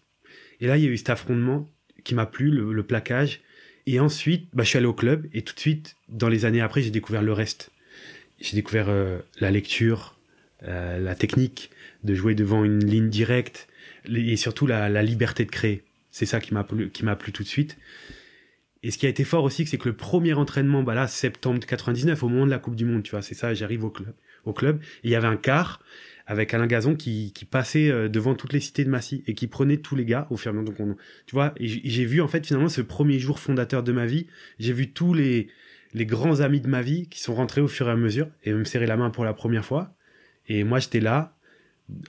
Et 0.61 0.67
là, 0.67 0.77
il 0.77 0.83
y 0.83 0.87
a 0.87 0.89
eu 0.89 0.97
cet 0.97 1.09
affrontement 1.09 1.69
qui 2.03 2.15
m'a 2.15 2.25
plu, 2.25 2.49
le, 2.49 2.83
plaquage. 2.83 3.41
Et 3.85 3.99
ensuite, 3.99 4.47
bah, 4.53 4.63
je 4.63 4.69
suis 4.69 4.77
allé 4.77 4.87
au 4.87 4.93
club 4.93 5.27
et 5.33 5.41
tout 5.41 5.53
de 5.53 5.59
suite, 5.59 5.95
dans 6.07 6.29
les 6.29 6.45
années 6.45 6.61
après, 6.61 6.81
j'ai 6.81 6.91
découvert 6.91 7.21
le 7.21 7.33
reste. 7.33 7.71
J'ai 8.39 8.55
découvert 8.55 8.87
euh, 8.89 9.19
la 9.39 9.51
lecture, 9.51 10.17
euh, 10.63 10.99
la 10.99 11.15
technique 11.15 11.69
de 12.03 12.13
jouer 12.13 12.35
devant 12.35 12.63
une 12.63 12.83
ligne 12.85 13.09
directe 13.09 13.67
et 14.09 14.35
surtout 14.35 14.67
la, 14.67 15.01
liberté 15.01 15.45
de 15.45 15.51
créer. 15.51 15.83
C'est 16.11 16.25
ça 16.25 16.39
qui 16.39 16.53
m'a 16.53 16.63
plu, 16.63 16.89
qui 16.89 17.05
m'a 17.05 17.15
plu 17.15 17.31
tout 17.31 17.43
de 17.43 17.47
suite. 17.47 17.77
Et 18.83 18.91
ce 18.91 18.97
qui 18.97 19.05
a 19.05 19.09
été 19.09 19.23
fort 19.23 19.45
aussi, 19.45 19.65
c'est 19.65 19.77
que 19.77 19.87
le 19.87 19.95
premier 19.95 20.33
entraînement, 20.33 20.83
bah 20.83 20.93
là, 20.93 21.07
septembre 21.07 21.65
99, 21.65 22.21
au 22.21 22.27
moment 22.27 22.45
de 22.45 22.51
la 22.51 22.59
Coupe 22.59 22.75
du 22.75 22.85
Monde, 22.85 23.03
tu 23.03 23.11
vois, 23.11 23.21
c'est 23.21 23.33
ça, 23.33 23.53
j'arrive 23.53 23.85
au 23.85 23.89
club, 23.89 24.13
au 24.43 24.51
club, 24.51 24.81
il 25.03 25.09
y 25.09 25.15
avait 25.15 25.27
un 25.27 25.37
car 25.37 25.81
avec 26.27 26.53
Alain 26.53 26.67
Gazon 26.67 26.95
qui, 26.95 27.31
qui 27.33 27.45
passait 27.45 27.89
euh, 27.89 28.09
devant 28.09 28.35
toutes 28.35 28.53
les 28.53 28.59
cités 28.59 28.83
de 28.83 28.89
Massy 28.89 29.23
et 29.27 29.33
qui 29.33 29.47
prenait 29.47 29.77
tous 29.77 29.95
les 29.95 30.05
gars 30.05 30.27
au 30.29 30.37
fur 30.37 30.53
et 30.53 30.57
à 30.57 30.59
mesure. 30.59 30.75
Donc 30.75 30.97
tu 31.25 31.35
vois, 31.35 31.53
j'ai 31.59 32.05
vu 32.05 32.21
en 32.21 32.27
fait 32.27 32.45
finalement 32.45 32.69
ce 32.69 32.81
premier 32.81 33.19
jour 33.19 33.39
fondateur 33.39 33.83
de 33.83 33.91
ma 33.91 34.05
vie, 34.05 34.27
j'ai 34.59 34.73
vu 34.73 34.91
tous 34.91 35.13
les 35.13 35.49
les 35.93 36.05
grands 36.05 36.39
amis 36.41 36.59
de 36.59 36.67
ma 36.67 36.81
vie 36.81 37.07
qui 37.07 37.19
sont 37.19 37.35
rentrés 37.35 37.61
au 37.61 37.67
fur 37.67 37.87
et 37.87 37.91
à 37.91 37.95
mesure 37.95 38.27
et 38.43 38.53
me 38.53 38.63
serrer 38.63 38.87
la 38.87 38.97
main 38.97 39.09
pour 39.09 39.25
la 39.25 39.33
première 39.33 39.65
fois. 39.65 39.95
Et 40.47 40.63
moi, 40.63 40.79
j'étais 40.79 40.99
là, 40.99 41.35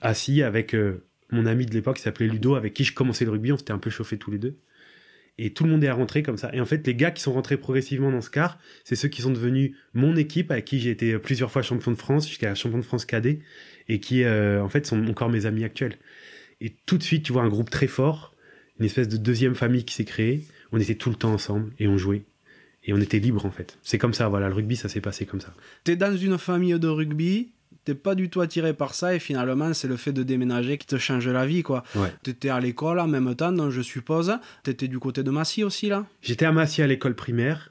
assis 0.00 0.42
avec 0.42 0.74
euh, 0.74 1.06
mon 1.30 1.46
ami 1.46 1.66
de 1.66 1.72
l'époque 1.72 1.96
qui 1.96 2.02
s'appelait 2.02 2.28
Ludo, 2.28 2.54
avec 2.54 2.74
qui 2.74 2.84
je 2.84 2.94
commençais 2.94 3.24
le 3.24 3.30
rugby. 3.30 3.52
On 3.52 3.56
s'était 3.56 3.72
un 3.72 3.78
peu 3.78 3.90
chauffé 3.90 4.18
tous 4.18 4.30
les 4.30 4.38
deux 4.38 4.58
et 5.38 5.52
tout 5.52 5.64
le 5.64 5.70
monde 5.70 5.82
est 5.82 5.90
rentré 5.90 6.22
comme 6.22 6.36
ça. 6.36 6.50
Et 6.54 6.60
en 6.60 6.66
fait, 6.66 6.86
les 6.86 6.94
gars 6.94 7.10
qui 7.10 7.22
sont 7.22 7.32
rentrés 7.32 7.56
progressivement 7.56 8.10
dans 8.10 8.20
ce 8.20 8.30
quart, 8.30 8.58
c'est 8.84 8.96
ceux 8.96 9.08
qui 9.08 9.22
sont 9.22 9.32
devenus 9.32 9.72
mon 9.92 10.16
équipe, 10.16 10.50
avec 10.50 10.64
qui 10.64 10.78
j'ai 10.78 10.90
été 10.90 11.18
plusieurs 11.18 11.50
fois 11.50 11.62
champion 11.62 11.90
de 11.90 11.96
France, 11.96 12.28
jusqu'à 12.28 12.54
champion 12.54 12.78
de 12.78 12.84
France 12.84 13.04
cadet, 13.04 13.40
et 13.88 14.00
qui, 14.00 14.22
euh, 14.22 14.62
en 14.62 14.68
fait, 14.68 14.86
sont 14.86 15.04
encore 15.08 15.30
mes 15.30 15.46
amis 15.46 15.64
actuels. 15.64 15.96
Et 16.60 16.76
tout 16.86 16.98
de 16.98 17.02
suite, 17.02 17.24
tu 17.24 17.32
vois 17.32 17.42
un 17.42 17.48
groupe 17.48 17.70
très 17.70 17.88
fort, 17.88 18.34
une 18.78 18.86
espèce 18.86 19.08
de 19.08 19.16
deuxième 19.16 19.54
famille 19.54 19.84
qui 19.84 19.94
s'est 19.94 20.04
créée. 20.04 20.44
On 20.72 20.78
était 20.78 20.94
tout 20.94 21.10
le 21.10 21.16
temps 21.16 21.32
ensemble 21.32 21.72
et 21.78 21.88
on 21.88 21.98
jouait. 21.98 22.22
Et 22.84 22.92
on 22.92 23.00
était 23.00 23.18
libre 23.18 23.44
en 23.46 23.50
fait. 23.50 23.78
C'est 23.82 23.98
comme 23.98 24.14
ça, 24.14 24.28
voilà, 24.28 24.48
le 24.48 24.54
rugby, 24.54 24.76
ça 24.76 24.88
s'est 24.88 25.00
passé 25.00 25.26
comme 25.26 25.40
ça. 25.40 25.54
T'es 25.84 25.96
dans 25.96 26.16
une 26.16 26.38
famille 26.38 26.78
de 26.78 26.88
rugby, 26.88 27.52
t'es 27.84 27.94
pas 27.94 28.14
du 28.14 28.30
tout 28.30 28.40
attiré 28.40 28.74
par 28.74 28.94
ça 28.94 29.14
et 29.14 29.18
finalement 29.18 29.74
c'est 29.74 29.88
le 29.88 29.96
fait 29.96 30.12
de 30.12 30.22
déménager 30.22 30.78
qui 30.78 30.86
te 30.86 30.96
change 30.96 31.28
la 31.28 31.46
vie 31.46 31.62
quoi. 31.62 31.82
Ouais. 31.94 32.12
T'étais 32.22 32.48
à 32.48 32.60
l'école 32.60 32.98
en 32.98 33.08
même 33.08 33.34
temps 33.34 33.52
donc 33.52 33.70
je 33.70 33.82
suppose. 33.82 34.32
T'étais 34.62 34.88
du 34.88 34.98
côté 34.98 35.22
de 35.22 35.30
Massy 35.30 35.64
aussi 35.64 35.88
là? 35.88 36.06
J'étais 36.22 36.46
à 36.46 36.52
Massy 36.52 36.82
à 36.82 36.86
l'école 36.86 37.14
primaire. 37.14 37.70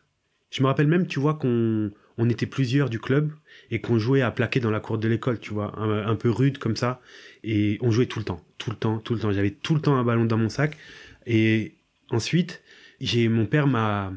Je 0.51 0.62
me 0.62 0.67
rappelle 0.67 0.88
même 0.88 1.08
tu 1.08 1.20
vois 1.20 1.34
qu'on 1.34 1.91
on 2.17 2.29
était 2.29 2.46
plusieurs 2.46 2.89
du 2.89 3.00
club 3.00 3.32
et 3.72 3.82
qu'on 3.82 3.98
jouait 3.98 4.22
à 4.22 4.29
plaquer 4.29 4.60
dans 4.60 4.70
la 4.70 4.79
cour 4.79 4.98
de 4.98 5.08
l'école 5.08 5.39
tu 5.39 5.53
vois 5.53 5.77
un, 5.79 6.15
peu 6.15 6.29
rude 6.29 6.60
comme 6.60 6.75
ça 6.75 7.01
et 7.43 7.79
on 7.82 7.89
jouait 7.89 8.05
tout 8.05 8.20
le 8.20 8.25
temps 8.25 8.43
tout 8.63 8.72
le 8.72 8.77
temps, 8.77 9.00
tout 9.00 9.13
le 9.13 9.20
temps. 9.20 9.32
J'avais 9.32 9.51
tout 9.51 9.75
le 9.75 9.82
temps 9.82 9.96
un 9.96 10.03
ballon 10.03 10.25
dans 10.25 10.38
mon 10.38 10.50
sac. 10.50 10.77
Et 11.25 11.75
ensuite, 12.10 12.62
j'ai 13.01 13.27
mon 13.27 13.46
père 13.46 13.67
m'a 13.67 14.13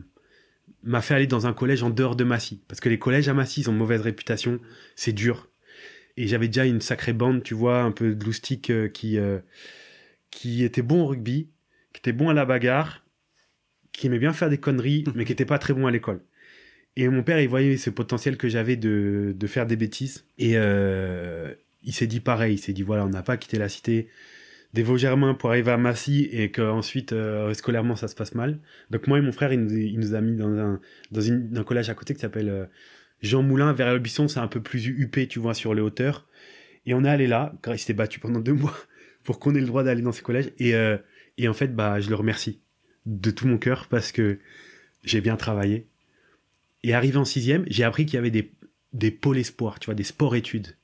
m'a 0.85 1.00
fait 1.00 1.15
aller 1.15 1.26
dans 1.26 1.49
un 1.49 1.53
collège 1.53 1.83
en 1.83 1.91
dehors 1.91 2.15
de 2.15 2.23
Massy 2.23 2.62
parce 2.69 2.81
que 2.81 2.88
les 2.88 2.99
collèges 2.99 3.29
à 3.29 3.35
Massy 3.35 3.62
ils 3.62 3.71
ont 3.71 3.73
mauvaise 3.73 4.00
réputation, 4.00 4.61
c'est 4.95 5.12
dur. 5.12 5.49
Et 6.16 6.26
j'avais 6.26 6.49
déjà 6.49 6.64
une 6.64 6.80
sacrée 6.80 7.12
bande, 7.12 7.42
tu 7.42 7.54
vois, 7.54 7.82
un 7.82 7.92
peu 7.92 8.14
de 8.14 8.25
loustique 8.25 8.70
euh, 8.70 8.88
qui 8.88 9.18
euh, 9.18 9.38
qui 10.30 10.64
était 10.64 10.82
bon 10.82 11.02
au 11.02 11.06
rugby, 11.06 11.50
qui 11.92 12.00
était 12.00 12.12
bon 12.12 12.28
à 12.30 12.35
la 12.35 12.44
bagarre, 12.44 13.04
qui 13.92 14.06
aimait 14.06 14.18
bien 14.18 14.32
faire 14.32 14.50
des 14.50 14.58
conneries, 14.58 15.04
mais 15.14 15.25
qui 15.25 15.32
était 15.32 15.44
pas 15.44 15.58
très 15.58 15.75
bon 15.75 15.87
à 15.87 15.90
l'école. 15.90 16.20
Et 16.96 17.08
mon 17.08 17.23
père, 17.23 17.40
il 17.40 17.49
voyait 17.49 17.76
ce 17.76 17.90
potentiel 17.90 18.38
que 18.38 18.49
j'avais 18.49 18.76
de, 18.76 19.35
de 19.37 19.46
faire 19.46 19.66
des 19.66 19.76
bêtises. 19.76 20.25
Et 20.38 20.52
euh, 20.56 21.52
il 21.85 21.92
s'est 21.92 22.06
dit 22.06 22.20
pareil, 22.20 22.54
il 22.54 22.58
s'est 22.58 22.73
dit, 22.73 22.82
voilà, 22.82 23.04
on 23.04 23.11
n'a 23.11 23.23
pas 23.23 23.37
quitté 23.37 23.58
la 23.58 23.68
cité 23.68 24.08
des 24.73 24.82
Vaux-Germains 24.82 25.35
pour 25.35 25.50
arriver 25.50 25.73
à 25.73 25.76
Massy 25.76 26.28
et 26.32 26.50
qu'ensuite, 26.50 27.14
scolairement, 27.52 27.96
ça 27.96 28.08
se 28.08 28.14
passe 28.14 28.35
mal. 28.35 28.61
Donc 28.90 29.06
moi 29.08 29.18
et 29.18 29.20
mon 29.20 29.32
frère, 29.32 29.52
il 29.52 29.61
nous, 29.61 29.76
il 29.76 29.99
nous 29.99 30.14
a 30.14 30.23
mis 30.23 30.37
dans 30.37 30.49
un, 30.49 30.80
dans 31.12 31.20
une, 31.20 31.56
un 31.56 31.64
collège 31.64 31.90
à 31.90 31.94
côté 31.94 32.14
qui 32.14 32.20
s'appelle 32.20 32.68
Jean 33.23 33.42
Moulin, 33.42 33.73
vers 33.73 33.92
le 33.92 33.99
Buisson, 33.99 34.28
c'est 34.28 34.40
un 34.40 34.49
peu 34.49 34.61
plus 34.61 34.87
huppé, 34.87 35.26
tu 35.26 35.38
vois, 35.38 35.54
sur 35.54 35.75
les 35.75 35.80
hauteurs. 35.80 36.26
Et 36.85 36.94
on 36.94 37.04
est 37.04 37.08
allé 37.08 37.26
là, 37.26 37.54
il 37.66 37.78
s'était 37.78 37.94
battu 37.94 38.20
pendant 38.20 38.40
deux 38.40 38.52
mois 38.52 38.76
pour 39.25 39.38
qu'on 39.38 39.54
ait 39.54 39.61
le 39.61 39.66
droit 39.66 39.82
d'aller 39.82 40.02
dans 40.02 40.12
ces 40.12 40.23
collèges. 40.23 40.52
Et, 40.58 40.75
euh, 40.75 40.96
et 41.38 41.49
en 41.49 41.54
fait, 41.54 41.75
bah, 41.75 42.00
je 42.00 42.08
le 42.08 42.14
remercie 42.14 42.61
de 43.06 43.30
tout 43.30 43.46
mon 43.46 43.58
cœur 43.58 43.87
parce 43.88 44.12
que 44.12 44.38
j'ai 45.04 45.20
bien 45.20 45.37
travaillé. 45.37 45.87
Et 46.82 46.94
arrivé 46.94 47.16
en 47.16 47.25
sixième, 47.25 47.64
j'ai 47.68 47.85
appris 47.85 48.06
qu'il 48.06 48.14
y 48.14 48.18
avait 48.18 48.30
des, 48.30 49.11
pôles 49.11 49.38
espoirs, 49.38 49.80
tu 49.80 49.87
vois, 49.87 49.94
des 49.94 50.04
sports-études. 50.04 50.76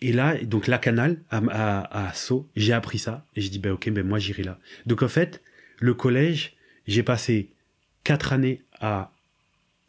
Et 0.00 0.12
là, 0.12 0.36
donc 0.44 0.68
la 0.68 0.78
canal 0.78 1.22
à, 1.28 1.38
à, 1.50 2.08
à 2.08 2.12
Sceaux, 2.14 2.48
j'ai 2.54 2.72
appris 2.72 2.98
ça 2.98 3.26
et 3.34 3.40
j'ai 3.40 3.48
dit 3.48 3.58
ben 3.58 3.72
ok 3.72 3.90
ben 3.90 4.06
moi 4.06 4.20
j'irai 4.20 4.44
là. 4.44 4.60
Donc 4.86 5.02
en 5.02 5.08
fait, 5.08 5.42
le 5.80 5.92
collège, 5.92 6.56
j'ai 6.86 7.02
passé 7.02 7.50
quatre 8.04 8.32
années 8.32 8.62
à 8.78 9.12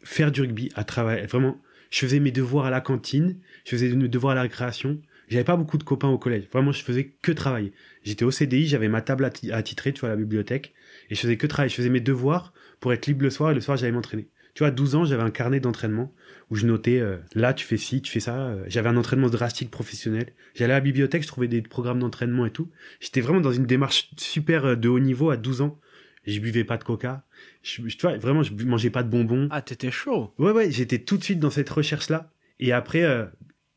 faire 0.02 0.32
du 0.32 0.40
rugby, 0.40 0.70
à 0.74 0.84
travailler. 0.84 1.26
Vraiment, 1.26 1.60
je 1.90 1.98
faisais 1.98 2.20
mes 2.20 2.30
devoirs 2.30 2.66
à 2.66 2.70
la 2.70 2.80
cantine, 2.80 3.38
je 3.64 3.70
faisais 3.70 3.88
mes 3.90 4.08
devoirs 4.08 4.32
à 4.32 4.34
la 4.36 4.42
récréation. 4.42 5.00
J'avais 5.28 5.44
pas 5.44 5.56
beaucoup 5.56 5.78
de 5.78 5.84
copains 5.84 6.08
au 6.08 6.18
collège. 6.18 6.48
Vraiment, 6.52 6.72
je 6.72 6.82
faisais 6.82 7.12
que 7.22 7.30
travailler. 7.32 7.72
J'étais 8.02 8.24
au 8.24 8.30
CDI, 8.30 8.66
j'avais 8.66 8.88
ma 8.88 9.00
table 9.00 9.24
à, 9.24 9.62
titrer, 9.62 9.92
tu 9.92 10.00
vois, 10.00 10.08
à 10.08 10.12
la 10.12 10.16
bibliothèque, 10.16 10.72
et 11.08 11.14
je 11.14 11.20
faisais 11.20 11.36
que 11.36 11.46
travailler. 11.46 11.70
Je 11.70 11.76
faisais 11.76 11.88
mes 11.88 12.00
devoirs 12.00 12.52
pour 12.80 12.92
être 12.92 13.06
libre 13.06 13.22
le 13.22 13.30
soir 13.30 13.52
et 13.52 13.54
le 13.54 13.60
soir 13.60 13.76
j'allais 13.76 13.92
m'entraîner. 13.92 14.28
Tu 14.54 14.60
vois, 14.60 14.68
à 14.68 14.72
12 14.72 14.94
ans, 14.96 15.04
j'avais 15.04 15.22
un 15.22 15.30
carnet 15.30 15.60
d'entraînement 15.60 16.12
où 16.50 16.56
je 16.56 16.66
notais 16.66 16.98
euh, 16.98 17.18
là 17.34 17.54
tu 17.54 17.64
fais 17.64 17.76
ci, 17.76 18.02
tu 18.02 18.10
fais 18.10 18.20
ça. 18.20 18.36
Euh, 18.36 18.64
j'avais 18.66 18.88
un 18.88 18.96
entraînement 18.96 19.28
drastique 19.28 19.70
professionnel. 19.70 20.32
J'allais 20.54 20.72
à 20.72 20.76
la 20.76 20.80
bibliothèque, 20.80 21.22
je 21.22 21.28
trouvais 21.28 21.48
des 21.48 21.62
programmes 21.62 22.00
d'entraînement 22.00 22.44
et 22.46 22.50
tout. 22.50 22.68
J'étais 22.98 23.20
vraiment 23.20 23.40
dans 23.40 23.52
une 23.52 23.66
démarche 23.66 24.10
super 24.16 24.64
euh, 24.64 24.76
de 24.76 24.88
haut 24.88 24.98
niveau 24.98 25.30
à 25.30 25.36
12 25.36 25.60
ans. 25.60 25.78
Je 26.26 26.38
buvais 26.40 26.64
pas 26.64 26.76
de 26.76 26.84
coca. 26.84 27.24
Je, 27.62 27.82
tu 27.82 27.98
vois, 28.02 28.16
vraiment, 28.16 28.42
je 28.42 28.52
mangeais 28.64 28.90
pas 28.90 29.02
de 29.02 29.10
bonbons. 29.10 29.48
Ah, 29.50 29.62
t'étais 29.62 29.90
chaud. 29.90 30.32
Ouais, 30.38 30.52
ouais, 30.52 30.70
j'étais 30.70 30.98
tout 30.98 31.16
de 31.16 31.24
suite 31.24 31.38
dans 31.38 31.50
cette 31.50 31.70
recherche-là. 31.70 32.32
Et 32.58 32.72
après, 32.72 33.30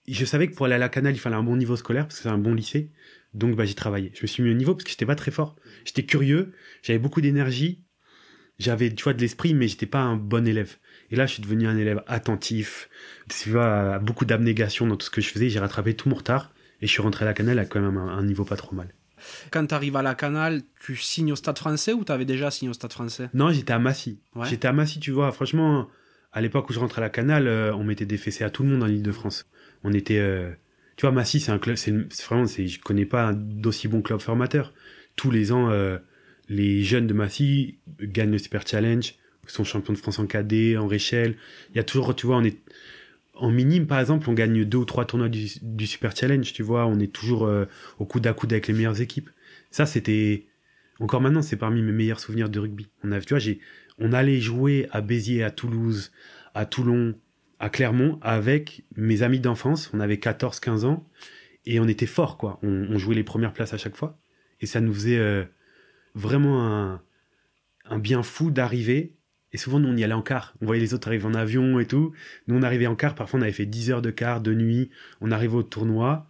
je 0.07 0.25
savais 0.25 0.49
que 0.49 0.55
pour 0.55 0.65
aller 0.65 0.75
à 0.75 0.79
la 0.79 0.89
Canal, 0.89 1.13
il 1.13 1.19
fallait 1.19 1.35
un 1.35 1.43
bon 1.43 1.55
niveau 1.55 1.75
scolaire 1.75 2.05
parce 2.05 2.17
que 2.17 2.23
c'est 2.23 2.29
un 2.29 2.37
bon 2.37 2.53
lycée. 2.53 2.91
Donc, 3.33 3.55
bah, 3.55 3.65
j'ai 3.65 3.73
travaillé. 3.73 4.11
Je 4.15 4.21
me 4.21 4.27
suis 4.27 4.43
mis 4.43 4.51
au 4.51 4.53
niveau 4.53 4.73
parce 4.73 4.83
que 4.83 4.89
j'étais 4.89 5.05
pas 5.05 5.15
très 5.15 5.31
fort. 5.31 5.55
J'étais 5.85 6.03
curieux, 6.03 6.53
j'avais 6.81 6.99
beaucoup 6.99 7.21
d'énergie, 7.21 7.83
j'avais, 8.59 8.93
tu 8.93 9.03
vois, 9.03 9.13
de 9.13 9.21
l'esprit, 9.21 9.53
mais 9.53 9.67
j'étais 9.67 9.85
pas 9.85 10.01
un 10.01 10.15
bon 10.15 10.47
élève. 10.47 10.77
Et 11.11 11.15
là, 11.15 11.25
je 11.25 11.33
suis 11.33 11.43
devenu 11.43 11.67
un 11.67 11.77
élève 11.77 12.03
attentif, 12.07 12.89
tu 13.29 13.51
vois, 13.51 13.99
beaucoup 13.99 14.25
d'abnégation 14.25 14.87
dans 14.87 14.97
tout 14.97 15.05
ce 15.05 15.11
que 15.11 15.21
je 15.21 15.29
faisais. 15.29 15.49
J'ai 15.49 15.59
rattrapé 15.59 15.95
tout 15.95 16.09
mon 16.09 16.15
retard 16.15 16.53
et 16.81 16.87
je 16.87 16.91
suis 16.91 17.01
rentré 17.01 17.25
à 17.25 17.27
la 17.27 17.33
Canal 17.33 17.59
à 17.59 17.65
quand 17.65 17.81
même 17.81 17.97
un, 17.97 18.23
niveau 18.23 18.45
pas 18.45 18.55
trop 18.55 18.75
mal. 18.75 18.93
Quand 19.51 19.65
tu 19.65 19.73
arrives 19.73 19.95
à 19.95 20.01
la 20.01 20.15
Canal, 20.15 20.61
tu 20.79 20.95
signes 20.95 21.31
au 21.31 21.35
Stade 21.35 21.57
français 21.57 21.93
ou 21.93 22.03
tu 22.03 22.11
avais 22.11 22.25
déjà 22.25 22.51
signé 22.51 22.69
au 22.69 22.73
Stade 22.73 22.93
français? 22.93 23.29
Non, 23.33 23.51
j'étais 23.51 23.73
à 23.73 23.79
Massy. 23.79 24.19
J'étais 24.43 24.67
à 24.67 24.73
Massy, 24.73 24.99
tu 24.99 25.11
vois. 25.11 25.31
Franchement, 25.31 25.87
à 26.31 26.41
l'époque 26.41 26.69
où 26.69 26.73
je 26.73 26.79
rentrais 26.79 27.01
à 27.01 27.05
la 27.05 27.09
Canal, 27.09 27.47
euh, 27.47 27.73
on 27.75 27.83
mettait 27.83 28.05
des 28.05 28.17
fessées 28.17 28.43
à 28.43 28.49
tout 28.49 28.63
le 28.63 28.69
monde 28.69 28.79
dans 28.79 28.87
l'île 28.87 29.03
de 29.03 29.11
France. 29.11 29.45
On 29.83 29.93
était. 29.93 30.19
Euh, 30.19 30.51
tu 30.95 31.05
vois, 31.05 31.11
Massy, 31.11 31.39
c'est 31.39 31.51
un 31.51 31.59
club. 31.59 31.75
C'est 31.75 31.91
vraiment. 32.25 32.45
Je 32.45 32.79
connais 32.79 33.05
pas 33.05 33.33
d'aussi 33.33 33.87
bon 33.87 34.01
club 34.01 34.19
formateur. 34.19 34.73
Tous 35.15 35.31
les 35.31 35.51
ans, 35.51 35.69
euh, 35.69 35.97
les 36.49 36.83
jeunes 36.83 37.07
de 37.07 37.13
Massy 37.13 37.77
gagnent 38.01 38.31
le 38.31 38.37
Super 38.37 38.65
Challenge 38.67 39.15
sont 39.47 39.63
champions 39.63 39.93
de 39.93 39.97
France 39.97 40.19
en 40.19 40.25
cadet, 40.25 40.77
en 40.77 40.87
réchelle. 40.87 41.35
Il 41.71 41.77
y 41.77 41.79
a 41.79 41.83
toujours, 41.83 42.15
tu 42.15 42.25
vois, 42.25 42.37
on 42.37 42.43
est 42.43 42.57
en 43.43 43.51
minime, 43.51 43.87
par 43.87 43.99
exemple, 43.99 44.29
on 44.29 44.33
gagne 44.33 44.63
deux 44.63 44.77
ou 44.77 44.85
trois 44.85 45.03
tournois 45.03 45.27
du, 45.27 45.85
Super 45.85 46.15
Challenge, 46.15 46.53
tu 46.53 46.63
vois, 46.63 46.85
on 46.85 46.97
est 47.01 47.11
toujours 47.11 47.45
euh, 47.45 47.65
au 47.99 48.05
coude 48.05 48.25
à 48.25 48.33
coude 48.33 48.53
avec 48.53 48.67
les 48.67 48.73
meilleures 48.73 49.01
équipes. 49.01 49.29
Ça, 49.69 49.85
c'était 49.85 50.45
encore 51.01 51.19
maintenant, 51.19 51.41
c'est 51.41 51.57
parmi 51.57 51.81
mes 51.81 51.91
meilleurs 51.91 52.21
souvenirs 52.21 52.47
de 52.47 52.57
rugby. 52.59 52.87
On 53.03 53.09
tu 53.19 53.35
vois, 53.35 53.43
on 53.99 54.13
allait 54.13 54.39
jouer 54.39 54.87
à 54.91 55.01
Béziers, 55.01 55.43
à 55.43 55.51
Toulouse, 55.51 56.13
à 56.53 56.65
Toulon, 56.65 57.15
à 57.59 57.69
Clermont 57.69 58.17
avec 58.21 58.85
mes 58.95 59.23
amis 59.23 59.41
d'enfance. 59.41 59.91
On 59.93 59.99
avait 59.99 60.19
14, 60.19 60.61
15 60.61 60.85
ans 60.85 61.05
et 61.65 61.81
on 61.81 61.87
était 61.89 62.05
fort, 62.05 62.37
quoi. 62.37 62.59
On, 62.63 62.97
jouait 62.97 63.15
les 63.15 63.25
premières 63.25 63.51
places 63.51 63.73
à 63.73 63.77
chaque 63.77 63.97
fois 63.97 64.17
et 64.61 64.65
ça 64.65 64.79
nous 64.79 64.93
faisait 64.93 65.19
euh, 65.19 65.43
vraiment 66.15 66.97
un 67.89 67.99
bien 67.99 68.23
fou 68.23 68.51
d'arriver 68.51 69.17
et 69.53 69.57
souvent, 69.57 69.79
nous, 69.79 69.89
on 69.89 69.95
y 69.95 70.03
allait 70.03 70.13
en 70.13 70.23
car. 70.23 70.55
On 70.61 70.65
voyait 70.65 70.81
les 70.81 70.95
autres 70.95 71.07
arriver 71.07 71.25
en 71.25 71.35
avion 71.35 71.79
et 71.79 71.85
tout. 71.85 72.11
Nous, 72.47 72.57
on 72.57 72.63
arrivait 72.63 72.87
en 72.87 72.95
car. 72.95 73.13
Parfois, 73.13 73.39
on 73.39 73.43
avait 73.43 73.51
fait 73.51 73.67
10 73.67 73.91
heures 73.91 74.01
de 74.01 74.09
car, 74.09 74.41
de 74.41 74.53
nuit. 74.53 74.89
On 75.21 75.31
arrivait 75.31 75.55
au 75.55 75.63
tournoi. 75.63 76.27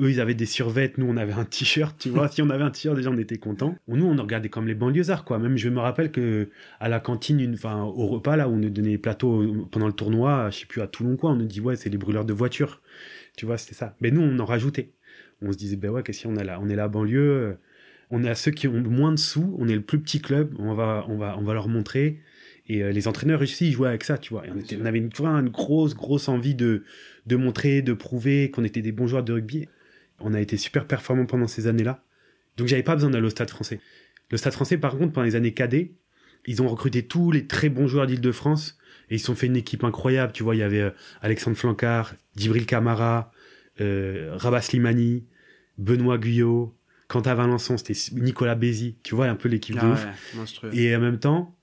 Eux, 0.00 0.10
ils 0.10 0.18
avaient 0.18 0.34
des 0.34 0.46
survêtes. 0.46 0.96
Nous, 0.96 1.06
on 1.06 1.18
avait 1.18 1.34
un 1.34 1.44
t-shirt, 1.44 1.94
tu 1.98 2.08
vois. 2.08 2.28
si 2.32 2.40
on 2.40 2.48
avait 2.48 2.64
un 2.64 2.70
t-shirt, 2.70 2.96
déjà, 2.96 3.10
on 3.10 3.18
était 3.18 3.36
contents. 3.36 3.76
Nous, 3.86 4.06
on 4.06 4.16
regardait 4.16 4.48
comme 4.48 4.66
les 4.66 4.74
banlieusards, 4.74 5.26
quoi. 5.26 5.38
Même, 5.38 5.58
je 5.58 5.68
me 5.68 5.78
rappelle 5.78 6.10
que 6.10 6.48
à 6.80 6.88
la 6.88 7.00
cantine, 7.00 7.54
au 7.64 8.06
repas, 8.06 8.36
là, 8.36 8.48
où 8.48 8.54
on 8.54 8.56
nous 8.56 8.70
donnait 8.70 8.88
les 8.88 8.98
plateaux 8.98 9.66
pendant 9.70 9.86
le 9.86 9.92
tournoi, 9.92 10.48
je 10.50 10.60
sais 10.60 10.66
plus, 10.66 10.80
à 10.80 10.86
Toulon, 10.86 11.16
quoi, 11.16 11.32
on 11.32 11.36
nous 11.36 11.44
dit, 11.44 11.60
ouais, 11.60 11.76
c'est 11.76 11.90
les 11.90 11.98
brûleurs 11.98 12.24
de 12.24 12.32
voitures. 12.32 12.80
Tu 13.36 13.44
vois, 13.44 13.58
c'était 13.58 13.74
ça. 13.74 13.94
Mais 14.00 14.10
nous, 14.10 14.22
on 14.22 14.38
en 14.38 14.46
rajoutait. 14.46 14.94
On 15.42 15.52
se 15.52 15.58
disait, 15.58 15.76
ben 15.76 15.90
ouais, 15.90 16.02
qu'est-ce 16.02 16.22
qu'on 16.26 16.36
a 16.36 16.44
là? 16.44 16.58
On 16.62 16.70
est 16.70 16.76
la 16.76 16.88
banlieue. 16.88 17.58
On 18.10 18.24
est 18.24 18.28
à 18.30 18.34
ceux 18.34 18.52
qui 18.52 18.68
ont 18.68 18.72
moins 18.72 19.12
de 19.12 19.18
sous. 19.18 19.54
On 19.58 19.68
est 19.68 19.74
le 19.74 19.82
plus 19.82 20.00
petit 20.00 20.22
club. 20.22 20.54
On 20.58 20.72
va, 20.74 21.04
on 21.08 21.18
va, 21.18 21.36
on 21.38 21.42
va 21.42 21.52
leur 21.52 21.68
montrer 21.68 22.20
et 22.66 22.82
euh, 22.82 22.92
les 22.92 23.08
entraîneurs 23.08 23.42
aussi, 23.42 23.68
ils 23.68 23.72
jouaient 23.72 23.88
avec 23.88 24.04
ça, 24.04 24.16
tu 24.16 24.32
vois. 24.32 24.44
on, 24.48 24.84
avait 24.86 24.98
une, 24.98 25.10
une 25.18 25.48
grosse, 25.50 25.94
grosse 25.94 26.28
envie 26.28 26.54
de, 26.54 26.84
de 27.26 27.36
montrer, 27.36 27.82
de 27.82 27.92
prouver 27.92 28.50
qu'on 28.50 28.64
était 28.64 28.80
des 28.82 28.92
bons 28.92 29.06
joueurs 29.06 29.22
de 29.22 29.32
rugby. 29.32 29.68
On 30.20 30.32
a 30.32 30.40
été 30.40 30.56
super 30.56 30.86
performants 30.86 31.26
pendant 31.26 31.46
ces 31.46 31.66
années-là. 31.66 32.02
Donc 32.56 32.68
j'avais 32.68 32.82
pas 32.82 32.94
besoin 32.94 33.10
d'aller 33.10 33.26
au 33.26 33.30
stade 33.30 33.50
français. 33.50 33.80
Le 34.30 34.36
stade 34.38 34.54
français, 34.54 34.78
par 34.78 34.96
contre, 34.96 35.12
pendant 35.12 35.26
les 35.26 35.36
années 35.36 35.52
cadets, 35.52 35.92
ils 36.46 36.62
ont 36.62 36.68
recruté 36.68 37.06
tous 37.06 37.30
les 37.30 37.46
très 37.46 37.68
bons 37.68 37.86
joueurs 37.86 38.06
d'Île-de-France 38.06 38.78
et 39.10 39.16
ils 39.16 39.18
se 39.18 39.26
sont 39.26 39.34
fait 39.34 39.46
une 39.46 39.56
équipe 39.56 39.84
incroyable. 39.84 40.32
Tu 40.32 40.42
vois, 40.42 40.54
il 40.54 40.58
y 40.58 40.62
avait 40.62 40.80
euh, 40.80 40.90
Alexandre 41.20 41.56
Flancard, 41.56 42.14
Djibril 42.36 42.64
Camara, 42.64 43.30
euh, 43.80 44.34
Rabat 44.36 44.62
Slimani, 44.62 45.26
Benoît 45.76 46.16
Guyot, 46.16 46.74
Quentin 47.08 47.34
Valençon, 47.34 47.76
c'était 47.76 47.98
Nicolas 48.12 48.54
Bézi. 48.54 48.96
Tu 49.02 49.14
vois, 49.14 49.26
un 49.26 49.34
peu 49.34 49.48
l'équipe 49.48 49.74
de 49.74 49.80
ah 49.82 49.92
ouf. 49.92 50.64
et 50.72 50.94
en 50.96 51.00
même 51.00 51.18
temps, 51.18 51.54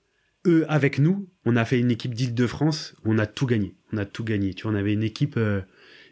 eux 0.46 0.64
avec 0.68 0.98
nous, 0.98 1.28
on 1.44 1.56
a 1.56 1.64
fait 1.64 1.78
une 1.78 1.90
équipe 1.90 2.14
d'Île-de-France, 2.14 2.94
on 3.04 3.18
a 3.18 3.26
tout 3.26 3.46
gagné. 3.46 3.74
On 3.92 3.98
a 3.98 4.04
tout 4.04 4.24
gagné. 4.24 4.54
Tu 4.54 4.64
vois, 4.64 4.72
on 4.72 4.74
avait 4.74 4.92
une 4.92 5.02
équipe 5.02 5.36
euh, 5.36 5.60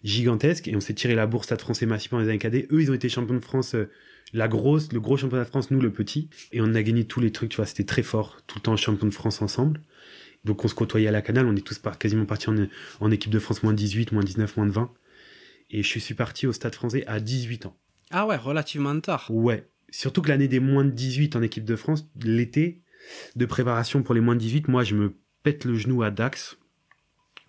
gigantesque 0.04 0.68
et 0.68 0.76
on 0.76 0.80
s'est 0.80 0.94
tiré 0.94 1.14
la 1.14 1.26
bourse 1.26 1.46
Stade 1.46 1.60
français 1.60 1.86
massivement 1.86 2.18
dans 2.18 2.24
les 2.24 2.30
années 2.30 2.38
cadets. 2.38 2.66
Eux, 2.70 2.82
ils 2.82 2.90
ont 2.90 2.94
été 2.94 3.08
champions 3.08 3.34
de 3.34 3.40
France, 3.40 3.74
euh, 3.74 3.90
la 4.32 4.48
grosse, 4.48 4.92
le 4.92 5.00
gros 5.00 5.16
championnat 5.16 5.44
de 5.44 5.48
France, 5.48 5.70
nous 5.70 5.80
le 5.80 5.92
petit. 5.92 6.28
Et 6.52 6.60
on 6.60 6.74
a 6.74 6.82
gagné 6.82 7.04
tous 7.04 7.20
les 7.20 7.32
trucs, 7.32 7.50
tu 7.50 7.56
vois, 7.56 7.66
c'était 7.66 7.84
très 7.84 8.02
fort. 8.02 8.38
Tout 8.46 8.58
le 8.58 8.62
temps 8.62 8.76
champion 8.76 9.06
de 9.06 9.14
France 9.14 9.42
ensemble. 9.42 9.80
Donc 10.44 10.64
on 10.64 10.68
se 10.68 10.74
côtoyait 10.74 11.08
à 11.08 11.12
la 11.12 11.22
canal, 11.22 11.46
on 11.46 11.54
est 11.54 11.66
tous 11.66 11.80
quasiment 11.98 12.24
partis 12.24 12.48
en, 12.48 12.56
en 13.00 13.10
équipe 13.10 13.30
de 13.30 13.38
France 13.38 13.62
moins 13.62 13.74
18, 13.74 14.12
moins 14.12 14.22
19, 14.22 14.56
moins 14.56 14.66
de 14.66 14.72
20. 14.72 14.90
Et 15.70 15.82
je 15.82 15.98
suis 15.98 16.14
parti 16.14 16.46
au 16.46 16.52
Stade 16.52 16.74
français 16.74 17.04
à 17.06 17.20
18 17.20 17.66
ans. 17.66 17.76
Ah 18.10 18.26
ouais, 18.26 18.36
relativement 18.36 18.98
tard. 19.00 19.26
Ouais. 19.30 19.68
Surtout 19.90 20.22
que 20.22 20.28
l'année 20.28 20.48
des 20.48 20.60
moins 20.60 20.84
de 20.84 20.90
18 20.90 21.36
en 21.36 21.42
équipe 21.42 21.64
de 21.64 21.76
France, 21.76 22.08
l'été, 22.22 22.80
de 23.36 23.46
préparation 23.46 24.02
pour 24.02 24.14
les 24.14 24.20
moins 24.20 24.34
de 24.34 24.40
18, 24.40 24.68
moi, 24.68 24.84
je 24.84 24.94
me 24.94 25.14
pète 25.42 25.64
le 25.64 25.74
genou 25.74 26.02
à 26.02 26.10
Dax. 26.10 26.58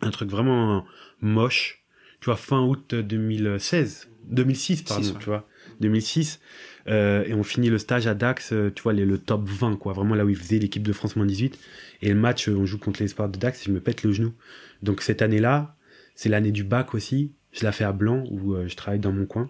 Un 0.01 0.11
truc 0.11 0.29
vraiment 0.29 0.85
moche. 1.21 1.83
Tu 2.19 2.25
vois, 2.25 2.37
fin 2.37 2.61
août 2.61 2.95
2016. 2.95 4.09
2006, 4.25 4.83
pardon, 4.83 5.13
tu 5.19 5.25
vois. 5.25 5.47
2006. 5.79 6.39
Euh, 6.87 7.23
et 7.25 7.33
on 7.33 7.43
finit 7.43 7.69
le 7.69 7.77
stage 7.77 8.07
à 8.07 8.13
Dax, 8.13 8.53
euh, 8.53 8.71
tu 8.73 8.81
vois, 8.81 8.93
les, 8.93 9.05
le 9.05 9.17
top 9.17 9.47
20, 9.47 9.77
quoi. 9.77 9.93
Vraiment 9.93 10.15
là 10.15 10.25
où 10.25 10.29
il 10.29 10.35
faisait 10.35 10.59
l'équipe 10.59 10.83
de 10.83 10.93
France 10.93 11.15
moins 11.15 11.25
18. 11.25 11.59
Et 12.01 12.09
le 12.09 12.15
match, 12.15 12.47
on 12.47 12.65
joue 12.65 12.77
contre 12.77 13.01
l'espoir 13.01 13.29
de 13.29 13.37
Dax 13.37 13.61
et 13.61 13.65
je 13.65 13.71
me 13.71 13.79
pète 13.79 14.03
le 14.03 14.11
genou. 14.11 14.33
Donc 14.81 15.01
cette 15.01 15.21
année-là, 15.21 15.75
c'est 16.15 16.29
l'année 16.29 16.51
du 16.51 16.63
bac 16.63 16.93
aussi. 16.93 17.33
Je 17.51 17.63
la 17.63 17.71
fais 17.71 17.83
à 17.83 17.91
Blanc 17.91 18.23
où 18.31 18.53
euh, 18.53 18.67
je 18.67 18.75
travaille 18.75 18.99
dans 18.99 19.11
mon 19.11 19.25
coin. 19.25 19.49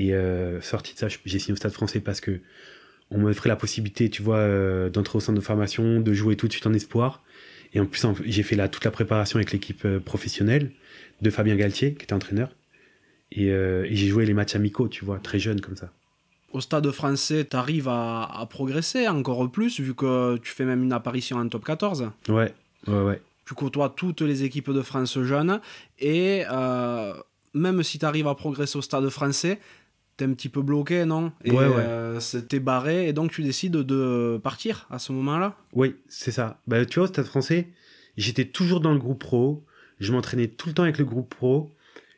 Et 0.00 0.12
sorti 0.60 0.94
de 0.94 0.98
ça, 0.98 1.08
j'ai 1.08 1.38
signé 1.40 1.54
au 1.54 1.56
Stade 1.56 1.72
français 1.72 1.98
parce 1.98 2.20
que 2.20 2.40
on 3.10 3.18
m'offrait 3.18 3.48
la 3.48 3.56
possibilité, 3.56 4.10
tu 4.10 4.22
vois, 4.22 4.36
euh, 4.36 4.90
d'entrer 4.90 5.16
au 5.16 5.20
centre 5.20 5.38
de 5.38 5.44
formation, 5.44 6.00
de 6.00 6.12
jouer 6.12 6.36
tout 6.36 6.46
de 6.46 6.52
suite 6.52 6.66
en 6.66 6.74
espoir. 6.74 7.22
Et 7.74 7.80
en 7.80 7.86
plus, 7.86 8.04
j'ai 8.24 8.42
fait 8.42 8.56
là 8.56 8.68
toute 8.68 8.84
la 8.84 8.90
préparation 8.90 9.36
avec 9.36 9.52
l'équipe 9.52 9.84
euh, 9.84 10.00
professionnelle 10.00 10.72
de 11.20 11.30
Fabien 11.30 11.56
Galtier, 11.56 11.94
qui 11.94 12.04
était 12.04 12.14
entraîneur. 12.14 12.50
Et, 13.32 13.50
euh, 13.50 13.84
et 13.84 13.94
j'ai 13.94 14.08
joué 14.08 14.24
les 14.24 14.34
matchs 14.34 14.54
amicaux, 14.54 14.88
tu 14.88 15.04
vois, 15.04 15.18
très 15.18 15.38
jeune 15.38 15.60
comme 15.60 15.76
ça. 15.76 15.90
Au 16.52 16.62
stade 16.62 16.90
français, 16.92 17.46
tu 17.48 17.56
arrives 17.56 17.88
à, 17.88 18.24
à 18.24 18.46
progresser 18.46 19.06
encore 19.06 19.50
plus, 19.50 19.80
vu 19.80 19.94
que 19.94 20.38
tu 20.38 20.50
fais 20.50 20.64
même 20.64 20.82
une 20.82 20.92
apparition 20.92 21.36
en 21.36 21.48
top 21.48 21.64
14. 21.64 22.10
Ouais, 22.28 22.54
ouais, 22.86 23.02
ouais. 23.02 23.20
Tu 23.46 23.54
côtoies 23.54 23.92
toutes 23.94 24.22
les 24.22 24.44
équipes 24.44 24.70
de 24.70 24.82
France 24.82 25.18
jeunes. 25.22 25.60
Et 25.98 26.44
euh, 26.50 27.14
même 27.54 27.82
si 27.82 27.98
tu 27.98 28.04
arrives 28.04 28.26
à 28.26 28.34
progresser 28.34 28.78
au 28.78 28.82
stade 28.82 29.08
français, 29.10 29.58
t'es 30.18 30.26
un 30.26 30.34
petit 30.34 30.50
peu 30.50 30.60
bloqué, 30.60 31.06
non? 31.06 31.32
Et 31.44 31.52
Ouais, 31.52 31.66
ouais. 31.66 31.74
euh, 31.78 32.20
t'es 32.48 32.60
barré, 32.60 33.08
et 33.08 33.12
donc 33.14 33.30
tu 33.30 33.42
décides 33.42 33.72
de 33.72 34.38
partir 34.42 34.86
à 34.90 34.98
ce 34.98 35.12
moment-là? 35.12 35.56
Oui, 35.72 35.96
c'est 36.08 36.32
ça. 36.32 36.60
Bah, 36.66 36.84
tu 36.84 36.98
vois, 36.98 37.04
au 37.04 37.06
Stade 37.06 37.24
français, 37.24 37.68
j'étais 38.18 38.44
toujours 38.44 38.80
dans 38.80 38.92
le 38.92 38.98
groupe 38.98 39.20
pro. 39.20 39.64
Je 40.00 40.12
m'entraînais 40.12 40.48
tout 40.48 40.68
le 40.68 40.74
temps 40.74 40.82
avec 40.82 40.98
le 40.98 41.04
groupe 41.04 41.34
pro. 41.34 41.72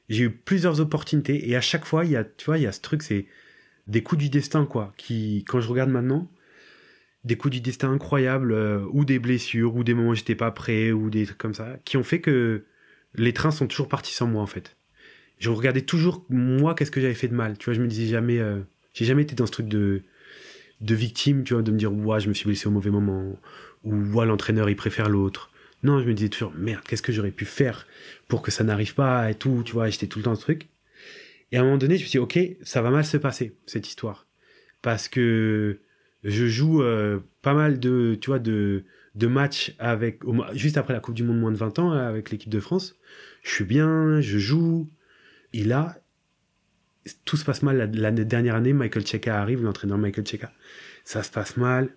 J'ai 0.08 0.24
eu 0.24 0.30
plusieurs 0.30 0.80
opportunités 0.80 1.48
et 1.48 1.54
à 1.54 1.60
chaque 1.60 1.84
fois, 1.84 2.04
il 2.04 2.10
y 2.10 2.16
a, 2.16 2.24
tu 2.24 2.46
vois, 2.46 2.58
il 2.58 2.62
y 2.62 2.66
a 2.66 2.72
ce 2.72 2.80
truc, 2.80 3.02
c'est 3.02 3.26
des 3.86 4.02
coups 4.02 4.20
du 4.20 4.28
destin, 4.30 4.64
quoi. 4.64 4.92
Qui, 4.96 5.44
quand 5.46 5.60
je 5.60 5.68
regarde 5.68 5.90
maintenant, 5.90 6.28
des 7.24 7.36
coups 7.36 7.52
du 7.52 7.60
destin 7.60 7.92
incroyables, 7.92 8.52
euh, 8.52 8.84
ou 8.92 9.04
des 9.04 9.18
blessures, 9.18 9.76
ou 9.76 9.84
des 9.84 9.92
moments 9.94 10.10
où 10.10 10.14
j'étais 10.14 10.34
pas 10.34 10.50
prêt, 10.50 10.90
ou 10.90 11.10
des 11.10 11.26
trucs 11.26 11.38
comme 11.38 11.54
ça, 11.54 11.76
qui 11.84 11.96
ont 11.98 12.02
fait 12.02 12.20
que 12.20 12.64
les 13.14 13.32
trains 13.34 13.50
sont 13.50 13.66
toujours 13.66 13.88
partis 13.88 14.14
sans 14.14 14.26
moi, 14.26 14.42
en 14.42 14.46
fait. 14.46 14.76
Je 15.40 15.48
regardais 15.50 15.80
toujours, 15.80 16.24
moi, 16.28 16.74
qu'est-ce 16.74 16.90
que 16.90 17.00
j'avais 17.00 17.14
fait 17.14 17.28
de 17.28 17.34
mal. 17.34 17.58
Tu 17.58 17.64
vois, 17.64 17.74
je 17.74 17.80
me 17.80 17.88
disais 17.88 18.06
jamais, 18.06 18.38
euh, 18.38 18.60
j'ai 18.92 19.06
jamais 19.06 19.22
été 19.22 19.34
dans 19.34 19.46
ce 19.46 19.52
truc 19.52 19.68
de, 19.68 20.02
de 20.82 20.94
victime, 20.94 21.44
tu 21.44 21.54
vois, 21.54 21.62
de 21.62 21.72
me 21.72 21.78
dire, 21.78 21.92
ouah, 21.92 22.18
je 22.18 22.28
me 22.28 22.34
suis 22.34 22.44
blessé 22.44 22.68
au 22.68 22.70
mauvais 22.70 22.90
moment, 22.90 23.36
ou 23.82 23.94
ouah, 23.94 24.26
l'entraîneur, 24.26 24.68
il 24.68 24.76
préfère 24.76 25.08
l'autre. 25.08 25.50
Non, 25.82 25.98
je 25.98 26.06
me 26.06 26.12
disais 26.12 26.28
toujours, 26.28 26.52
merde, 26.54 26.84
qu'est-ce 26.86 27.00
que 27.00 27.10
j'aurais 27.10 27.30
pu 27.30 27.46
faire 27.46 27.86
pour 28.28 28.42
que 28.42 28.50
ça 28.50 28.64
n'arrive 28.64 28.94
pas 28.94 29.30
et 29.30 29.34
tout, 29.34 29.62
tu 29.64 29.72
vois, 29.72 29.88
j'étais 29.88 30.06
tout 30.06 30.18
le 30.18 30.24
temps 30.24 30.34
ce 30.34 30.42
truc. 30.42 30.68
Et 31.52 31.56
à 31.56 31.60
un 31.60 31.64
moment 31.64 31.78
donné, 31.78 31.96
je 31.96 32.02
me 32.02 32.06
suis 32.06 32.18
dit, 32.18 32.18
ok, 32.18 32.38
ça 32.62 32.82
va 32.82 32.90
mal 32.90 33.04
se 33.04 33.16
passer, 33.16 33.56
cette 33.64 33.88
histoire. 33.88 34.26
Parce 34.82 35.08
que 35.08 35.80
je 36.22 36.46
joue 36.46 36.82
euh, 36.82 37.20
pas 37.40 37.54
mal 37.54 37.80
de, 37.80 38.18
tu 38.20 38.28
vois, 38.28 38.38
de, 38.38 38.84
de 39.14 39.26
matchs 39.26 39.74
avec, 39.78 40.20
juste 40.52 40.76
après 40.76 40.92
la 40.92 41.00
Coupe 41.00 41.14
du 41.14 41.24
Monde 41.24 41.40
moins 41.40 41.50
de 41.50 41.56
20 41.56 41.78
ans, 41.78 41.92
avec 41.92 42.30
l'équipe 42.30 42.50
de 42.50 42.60
France. 42.60 42.96
Je 43.42 43.50
suis 43.50 43.64
bien, 43.64 44.20
je 44.20 44.38
joue. 44.38 44.86
Et 45.52 45.64
là, 45.64 45.98
tout 47.24 47.36
se 47.36 47.44
passe 47.44 47.62
mal. 47.62 47.76
La, 47.76 47.86
la 47.86 48.10
dernière 48.10 48.54
année, 48.54 48.72
Michael 48.72 49.06
Cheka 49.06 49.40
arrive, 49.40 49.62
l'entraîneur 49.62 49.98
Michael 49.98 50.26
Cheka. 50.26 50.52
Ça 51.04 51.22
se 51.22 51.30
passe 51.30 51.56
mal. 51.56 51.94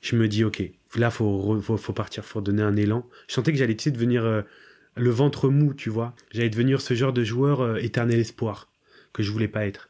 Je 0.00 0.16
me 0.16 0.28
dis, 0.28 0.44
ok, 0.44 0.62
là, 0.96 1.10
faut, 1.10 1.60
faut, 1.60 1.76
faut 1.76 1.92
partir, 1.92 2.24
faut 2.24 2.40
donner 2.40 2.62
un 2.62 2.76
élan. 2.76 3.08
Je 3.26 3.34
sentais 3.34 3.52
que 3.52 3.58
j'allais, 3.58 3.74
tu 3.74 3.84
sais, 3.84 3.90
devenir 3.90 4.24
euh, 4.24 4.42
le 4.96 5.10
ventre 5.10 5.48
mou, 5.48 5.72
tu 5.72 5.88
vois. 5.88 6.14
J'allais 6.30 6.50
devenir 6.50 6.80
ce 6.80 6.94
genre 6.94 7.12
de 7.12 7.24
joueur 7.24 7.62
euh, 7.62 7.76
éternel 7.76 8.18
espoir 8.18 8.70
que 9.12 9.22
je 9.22 9.30
voulais 9.30 9.48
pas 9.48 9.66
être. 9.66 9.88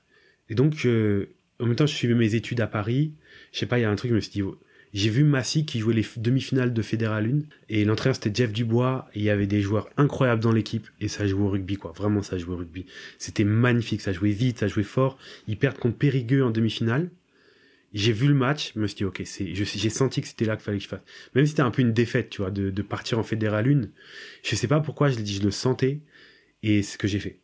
Et 0.48 0.54
donc, 0.54 0.84
euh, 0.84 1.30
en 1.58 1.66
même 1.66 1.74
temps, 1.74 1.86
je 1.86 1.94
suivais 1.94 2.14
mes 2.14 2.34
études 2.36 2.60
à 2.60 2.66
Paris. 2.66 3.14
Je 3.52 3.58
sais 3.58 3.66
pas, 3.66 3.78
il 3.78 3.82
y 3.82 3.84
a 3.84 3.90
un 3.90 3.96
truc, 3.96 4.10
je 4.10 4.14
me 4.14 4.20
suis 4.20 4.30
dit, 4.30 4.42
j'ai 4.94 5.10
vu 5.10 5.24
Massy 5.24 5.66
qui 5.66 5.80
jouait 5.80 5.92
les 5.92 6.06
demi-finales 6.16 6.72
de 6.72 6.80
Fédéral 6.80 7.26
1 7.26 7.42
et 7.68 7.84
l'entraîneur 7.84 8.14
c'était 8.14 8.30
Jeff 8.32 8.52
Dubois 8.52 9.08
il 9.16 9.22
y 9.22 9.30
avait 9.30 9.48
des 9.48 9.60
joueurs 9.60 9.90
incroyables 9.96 10.40
dans 10.40 10.52
l'équipe 10.52 10.86
et 11.00 11.08
ça 11.08 11.26
jouait 11.26 11.42
au 11.42 11.48
rugby 11.48 11.76
quoi, 11.76 11.92
vraiment 11.92 12.22
ça 12.22 12.38
jouait 12.38 12.54
au 12.54 12.58
rugby. 12.58 12.86
C'était 13.18 13.42
magnifique, 13.42 14.00
ça 14.00 14.12
jouait 14.12 14.30
vite, 14.30 14.60
ça 14.60 14.68
jouait 14.68 14.84
fort. 14.84 15.18
Ils 15.48 15.58
perdent 15.58 15.78
contre 15.78 15.98
Périgueux 15.98 16.44
en 16.44 16.50
demi-finale. 16.50 17.10
J'ai 17.92 18.12
vu 18.12 18.28
le 18.28 18.34
match, 18.34 18.72
je 18.74 18.80
me 18.80 18.86
suis 18.86 18.98
dit 18.98 19.04
ok, 19.04 19.22
j'ai 19.24 19.90
senti 19.90 20.20
que 20.20 20.28
c'était 20.28 20.44
là 20.44 20.56
qu'il 20.56 20.64
fallait 20.64 20.78
que 20.78 20.84
je 20.84 20.88
fasse. 20.88 21.02
Même 21.34 21.44
si 21.44 21.50
c'était 21.50 21.62
un 21.62 21.70
peu 21.72 21.82
une 21.82 21.92
défaite, 21.92 22.30
tu 22.30 22.42
vois, 22.42 22.50
de, 22.52 22.82
partir 22.82 23.18
en 23.18 23.24
Fédéral 23.24 23.68
1. 23.68 23.88
Je 24.44 24.54
sais 24.56 24.68
pas 24.68 24.80
pourquoi, 24.80 25.08
je 25.08 25.16
l'ai 25.16 25.22
dit, 25.22 25.34
je 25.34 25.42
le 25.42 25.50
sentais 25.50 26.00
et 26.62 26.82
c'est 26.82 26.94
ce 26.94 26.98
que 26.98 27.08
j'ai 27.08 27.20
fait. 27.20 27.40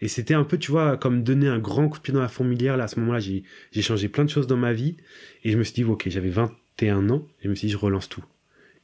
Et 0.00 0.08
c'était 0.08 0.34
un 0.34 0.44
peu, 0.44 0.58
tu 0.58 0.70
vois, 0.70 0.96
comme 0.96 1.22
donner 1.22 1.48
un 1.48 1.58
grand 1.58 1.88
coup 1.88 1.98
de 1.98 2.02
pied 2.02 2.12
dans 2.12 2.20
la 2.20 2.28
fourmilière. 2.28 2.78
À 2.80 2.88
ce 2.88 2.98
moment-là, 3.00 3.20
j'ai, 3.20 3.44
j'ai 3.72 3.80
changé 3.82 4.08
plein 4.08 4.24
de 4.24 4.30
choses 4.30 4.46
dans 4.46 4.56
ma 4.56 4.72
vie. 4.72 4.96
Et 5.44 5.52
je 5.52 5.56
me 5.56 5.64
suis 5.64 5.74
dit, 5.74 5.84
ok, 5.84 6.08
j'avais 6.08 6.30
21 6.80 7.10
ans. 7.10 7.26
Et 7.40 7.44
je 7.44 7.48
me 7.48 7.54
suis 7.54 7.66
dit, 7.66 7.72
je 7.72 7.78
relance 7.78 8.08
tout. 8.08 8.24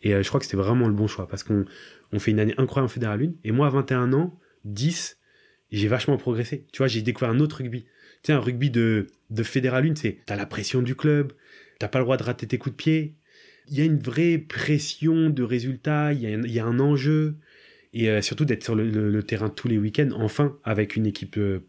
Et 0.03 0.15
euh, 0.15 0.23
je 0.23 0.29
crois 0.29 0.41
que 0.41 0.47
c'était 0.47 0.57
vraiment 0.57 0.89
le 0.89 0.95
bon 0.95 1.07
choix. 1.07 1.29
Parce 1.29 1.43
qu'on 1.43 1.65
on 2.13 2.19
fait 2.19 2.31
une 2.31 2.41
année 2.41 2.55
incroyable 2.59 2.87
en 2.87 2.93
Fédéral 2.93 3.23
1. 3.23 3.33
Et 3.45 3.53
moi, 3.53 3.67
à 3.67 3.71
21 3.71 4.13
ans, 4.13 4.39
10, 4.65 5.19
j'ai 5.71 5.89
vachement 5.89 6.17
progressé. 6.17 6.67
Tu 6.73 6.79
vois, 6.79 6.87
j'ai 6.87 7.03
découvert 7.03 7.31
un 7.31 7.41
autre 7.41 7.59
rugby. 7.59 7.83
Tu 7.83 7.89
sais, 8.27 8.33
un 8.33 8.41
rugby 8.41 8.71
de, 8.71 9.07
de 9.31 9.43
Fédéral 9.43 9.87
1, 9.87 9.95
c'est, 9.97 10.19
t'as 10.27 10.37
la 10.37 10.47
pression 10.47 10.83
du 10.83 10.95
club. 10.95 11.33
T'as 11.79 11.89
pas 11.89 11.99
le 11.99 12.05
droit 12.05 12.17
de 12.17 12.23
rater 12.23 12.47
tes 12.47 12.59
coups 12.59 12.75
de 12.75 12.83
pied. 12.83 13.15
Il 13.69 13.79
y 13.79 13.81
a 13.81 13.85
une 13.85 13.99
vraie 13.99 14.39
pression 14.39 15.31
de 15.31 15.43
résultats. 15.43 16.13
Il 16.13 16.21
y 16.23 16.59
a 16.59 16.67
un, 16.67 16.81
enjeu 16.81 17.37
et 17.93 18.09
euh, 18.09 18.23
surtout 18.23 18.45
d'être 18.45 18.63
sur 18.63 18.75
le 18.75 19.23
terrain 19.23 19.49
tous 19.49 19.67
les 19.67 19.79
week-ends, 19.79 20.11
enfin, 20.15 20.57
avec 20.65 20.95
une 20.95 21.07
équipe 21.07 21.37
euh, 21.39 21.61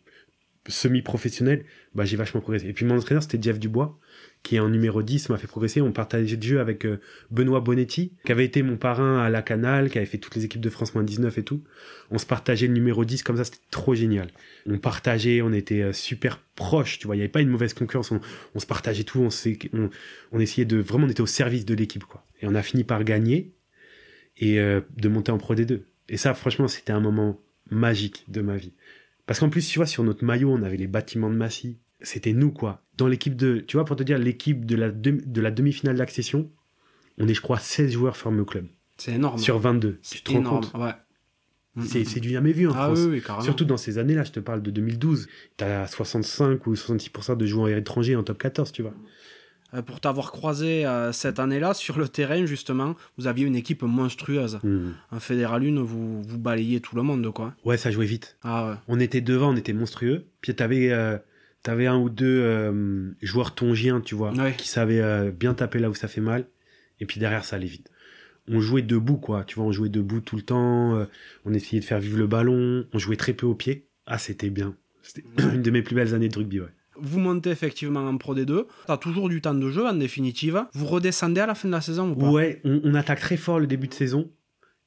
semi-professionnelle, 0.68 1.66
bah, 1.96 2.06
j'ai 2.06 2.18
vachement 2.18 2.42
progressé. 2.42 2.68
Et 2.68 2.74
puis 2.74 2.86
mon 2.86 2.98
entraîneur, 2.98 3.24
c'était 3.24 3.42
Jeff 3.42 3.60
Dubois, 3.60 3.98
qui 4.44 4.56
est 4.56 4.60
en 4.60 4.70
numéro 4.70 5.04
10, 5.04 5.30
m'a 5.30 5.38
fait 5.38 5.48
progresser. 5.48 5.82
On 5.82 5.92
partageait 5.92 6.38
de 6.38 6.44
jeu 6.44 6.60
avec 6.60 6.86
euh, 6.86 7.00
Benoît 7.30 7.60
Bonetti, 7.60 8.14
qui 8.26 8.32
avait 8.32 8.46
été 8.46 8.64
mon 8.64 8.76
parrain 8.76 9.20
à 9.20 9.30
la 9.30 9.42
Canal, 9.42 9.90
qui 9.90 9.98
avait 9.98 10.08
fait 10.08 10.18
toutes 10.18 10.36
les 10.36 10.46
équipes 10.46 10.62
de 10.62 10.70
France 10.70 10.96
moins 10.96 11.04
19 11.04 11.38
et 11.38 11.44
tout. 11.44 11.64
On 12.10 12.18
se 12.18 12.26
partageait 12.26 12.68
le 12.68 12.74
numéro 12.74 13.06
10, 13.06 13.24
comme 13.24 13.38
ça, 13.38 13.44
c'était 13.44 13.60
trop 13.70 13.94
génial. 13.94 14.32
On 14.66 14.80
partageait, 14.80 15.42
on 15.42 15.54
était 15.54 15.82
euh, 15.82 15.94
super 15.94 16.40
proches, 16.56 17.00
tu 17.00 17.08
vois, 17.08 17.16
il 17.16 17.20
n'y 17.20 17.24
avait 17.24 17.32
pas 17.32 17.42
une 17.42 17.50
mauvaise 17.50 17.74
concurrence, 17.74 18.12
on, 18.12 18.60
se 18.60 18.66
partageait 18.66 19.04
tout, 19.04 19.20
on, 19.20 19.90
on, 20.32 20.40
essayait 20.40 20.66
de, 20.66 20.78
vraiment, 20.78 21.08
on 21.08 21.22
au 21.22 21.28
service 21.28 21.66
de 21.66 21.76
l'équipe, 21.76 22.04
quoi. 22.04 22.26
Et 22.42 22.48
on 22.48 22.56
a 22.56 22.64
fini 22.64 22.84
par 22.84 23.04
gagner 23.04 23.54
et 24.38 24.60
euh, 24.60 24.82
de 24.98 25.08
monter 25.08 25.32
en 25.32 25.38
Pro 25.38 25.56
D2. 25.56 25.82
Et 26.10 26.18
ça, 26.18 26.34
franchement, 26.34 26.68
c'était 26.68 26.94
un 26.94 27.00
moment 27.00 27.40
magique 27.70 28.26
de 28.28 28.42
ma 28.42 28.58
vie. 28.58 28.74
Parce 29.26 29.40
qu'en 29.40 29.50
plus, 29.50 29.68
tu 29.68 29.80
vois, 29.80 29.86
sur 29.86 30.04
notre 30.04 30.26
maillot, 30.26 30.52
on 30.52 30.64
avait 30.64 30.78
les 30.78 30.88
bâtiments 30.88 31.30
de 31.30 31.36
Massy. 31.36 31.78
C'était 32.02 32.34
nous, 32.34 32.52
quoi. 32.52 32.82
Dans 32.98 33.08
l'équipe 33.08 33.36
de, 33.36 33.58
tu 33.60 33.78
vois, 33.78 33.86
pour 33.86 33.96
te 33.96 34.04
dire, 34.04 34.18
l'équipe 34.18 34.66
de 34.66 34.76
la, 34.76 34.92
de 34.92 35.42
la 35.42 35.52
demi-finale 35.52 35.98
d'accession, 35.98 36.50
on 37.18 37.28
est, 37.28 37.34
je 37.34 37.42
crois, 37.42 37.60
16 37.60 37.92
joueurs 37.92 38.18
formés 38.18 38.42
au 38.42 38.46
club. 38.46 38.68
C'est 38.98 39.14
énorme. 39.14 39.38
Sur 39.38 39.60
22. 39.60 39.94
Tu 39.94 39.98
C'est 40.02 40.24
te 40.24 40.32
rends 40.32 40.40
énorme, 40.40 40.62
compte 40.72 40.82
ouais. 40.82 40.94
Mm, 41.76 41.84
C'est 41.86 42.00
mm. 42.02 42.06
c'est 42.06 42.20
du 42.20 42.30
jamais 42.30 42.52
vu 42.52 42.68
en 42.68 42.74
Ah 42.74 42.86
France. 42.94 43.00
oui. 43.08 43.22
Surtout 43.42 43.66
dans 43.66 43.78
ces 43.78 43.98
années-là, 43.98 44.24
je 44.24 44.32
te 44.32 44.40
parle 44.40 44.62
de 44.62 44.72
2012. 44.72 45.28
T'as 45.58 45.88
65 45.88 46.68
ou 46.68 46.74
66% 46.74 47.38
de 47.38 47.46
joueurs 47.46 47.70
étrangers 47.70 48.16
en 48.16 48.24
top 48.24 48.38
14, 48.40 48.72
tu 48.72 48.82
vois. 48.82 48.94
Euh, 49.74 49.82
Pour 49.82 50.02
t'avoir 50.02 50.32
croisé 50.34 50.86
euh, 50.86 51.14
cette 51.14 51.40
année-là, 51.40 51.74
sur 51.74 51.98
le 51.98 52.10
terrain, 52.10 52.46
justement, 52.46 52.96
vous 53.18 53.26
aviez 53.28 53.46
une 53.46 53.56
équipe 53.56 53.84
monstrueuse. 53.84 54.60
Hmm. 54.64 54.92
En 55.12 55.20
Fédéral 55.22 55.64
1, 55.64 55.82
vous, 55.82 56.22
vous 56.22 56.38
balayez 56.38 56.82
tout 56.82 56.96
le 56.96 57.04
monde, 57.04 57.32
quoi. 57.34 57.56
Ouais, 57.64 57.78
ça 57.78 57.90
jouait 57.90 58.06
vite. 58.06 58.38
Ah 58.44 58.70
ouais. 58.72 58.76
on 58.90 59.00
était 59.00 59.22
devant, 59.22 59.54
on 59.54 59.56
était 59.56 59.74
monstrueux. 59.74 60.26
Puis 60.42 60.54
t'avais 60.54 60.92
euh, 60.92 61.18
t'avais 61.64 61.88
un 61.88 61.98
ou 61.98 62.10
deux 62.10 62.42
euh, 62.42 63.12
joueurs 63.22 63.54
tongiens, 63.56 64.02
tu 64.02 64.16
vois, 64.16 64.32
Ouais. 64.34 64.54
qui 64.58 64.68
savaient 64.68 65.02
euh, 65.02 65.32
bien 65.32 65.54
taper 65.54 65.80
là 65.80 65.90
où 65.90 65.94
ça 65.94 66.08
fait 66.08 66.22
mal. 66.22 66.46
Et 67.00 67.06
puis 67.06 67.20
derrière, 67.20 67.44
ça 67.46 67.56
allait 67.56 67.68
vite. 67.68 67.90
On 68.48 68.60
jouait 68.60 68.82
debout, 68.82 69.18
quoi. 69.18 69.44
Tu 69.44 69.56
vois, 69.56 69.66
on 69.66 69.72
jouait 69.72 69.90
debout 69.90 70.20
tout 70.22 70.36
le 70.36 70.42
temps. 70.42 70.96
euh, 70.96 71.06
on 71.46 71.54
essayait 71.54 71.80
de 71.80 71.86
faire 71.86 72.00
vivre 72.00 72.18
le 72.18 72.28
ballon. 72.28 72.86
On 72.94 72.98
jouait 73.00 73.16
très 73.16 73.34
peu 73.34 73.46
au 73.46 73.56
pied. 73.56 73.88
Ah, 74.06 74.18
c'était 74.18 74.50
bien. 74.50 74.76
C'était 75.04 75.24
une 75.54 75.62
de 75.62 75.72
mes 75.72 75.82
plus 75.82 75.96
belles 75.96 76.14
années 76.14 76.30
de 76.30 76.38
rugby, 76.38 76.60
ouais. 76.60 76.68
Vous 76.98 77.20
montez 77.20 77.50
effectivement 77.50 78.02
en 78.08 78.18
Pro 78.18 78.36
D2. 78.36 78.66
T'as 78.86 78.98
toujours 78.98 79.30
du 79.30 79.42
temps 79.42 79.54
de 79.56 79.70
jeu, 79.72 79.88
en 79.88 79.94
définitive. 79.94 80.66
Vous 80.74 80.86
redescendez 80.86 81.42
à 81.42 81.46
la 81.48 81.56
fin 81.56 81.68
de 81.68 81.74
la 81.74 81.82
saison 81.82 82.12
ou 82.12 82.16
pas? 82.16 82.30
Ouais, 82.30 82.62
on, 82.64 82.82
on 82.84 82.94
attaque 82.96 83.22
très 83.22 83.38
fort 83.38 83.60
le 83.60 83.66
début 83.66 83.88
de 83.88 83.94
saison. 83.94 84.30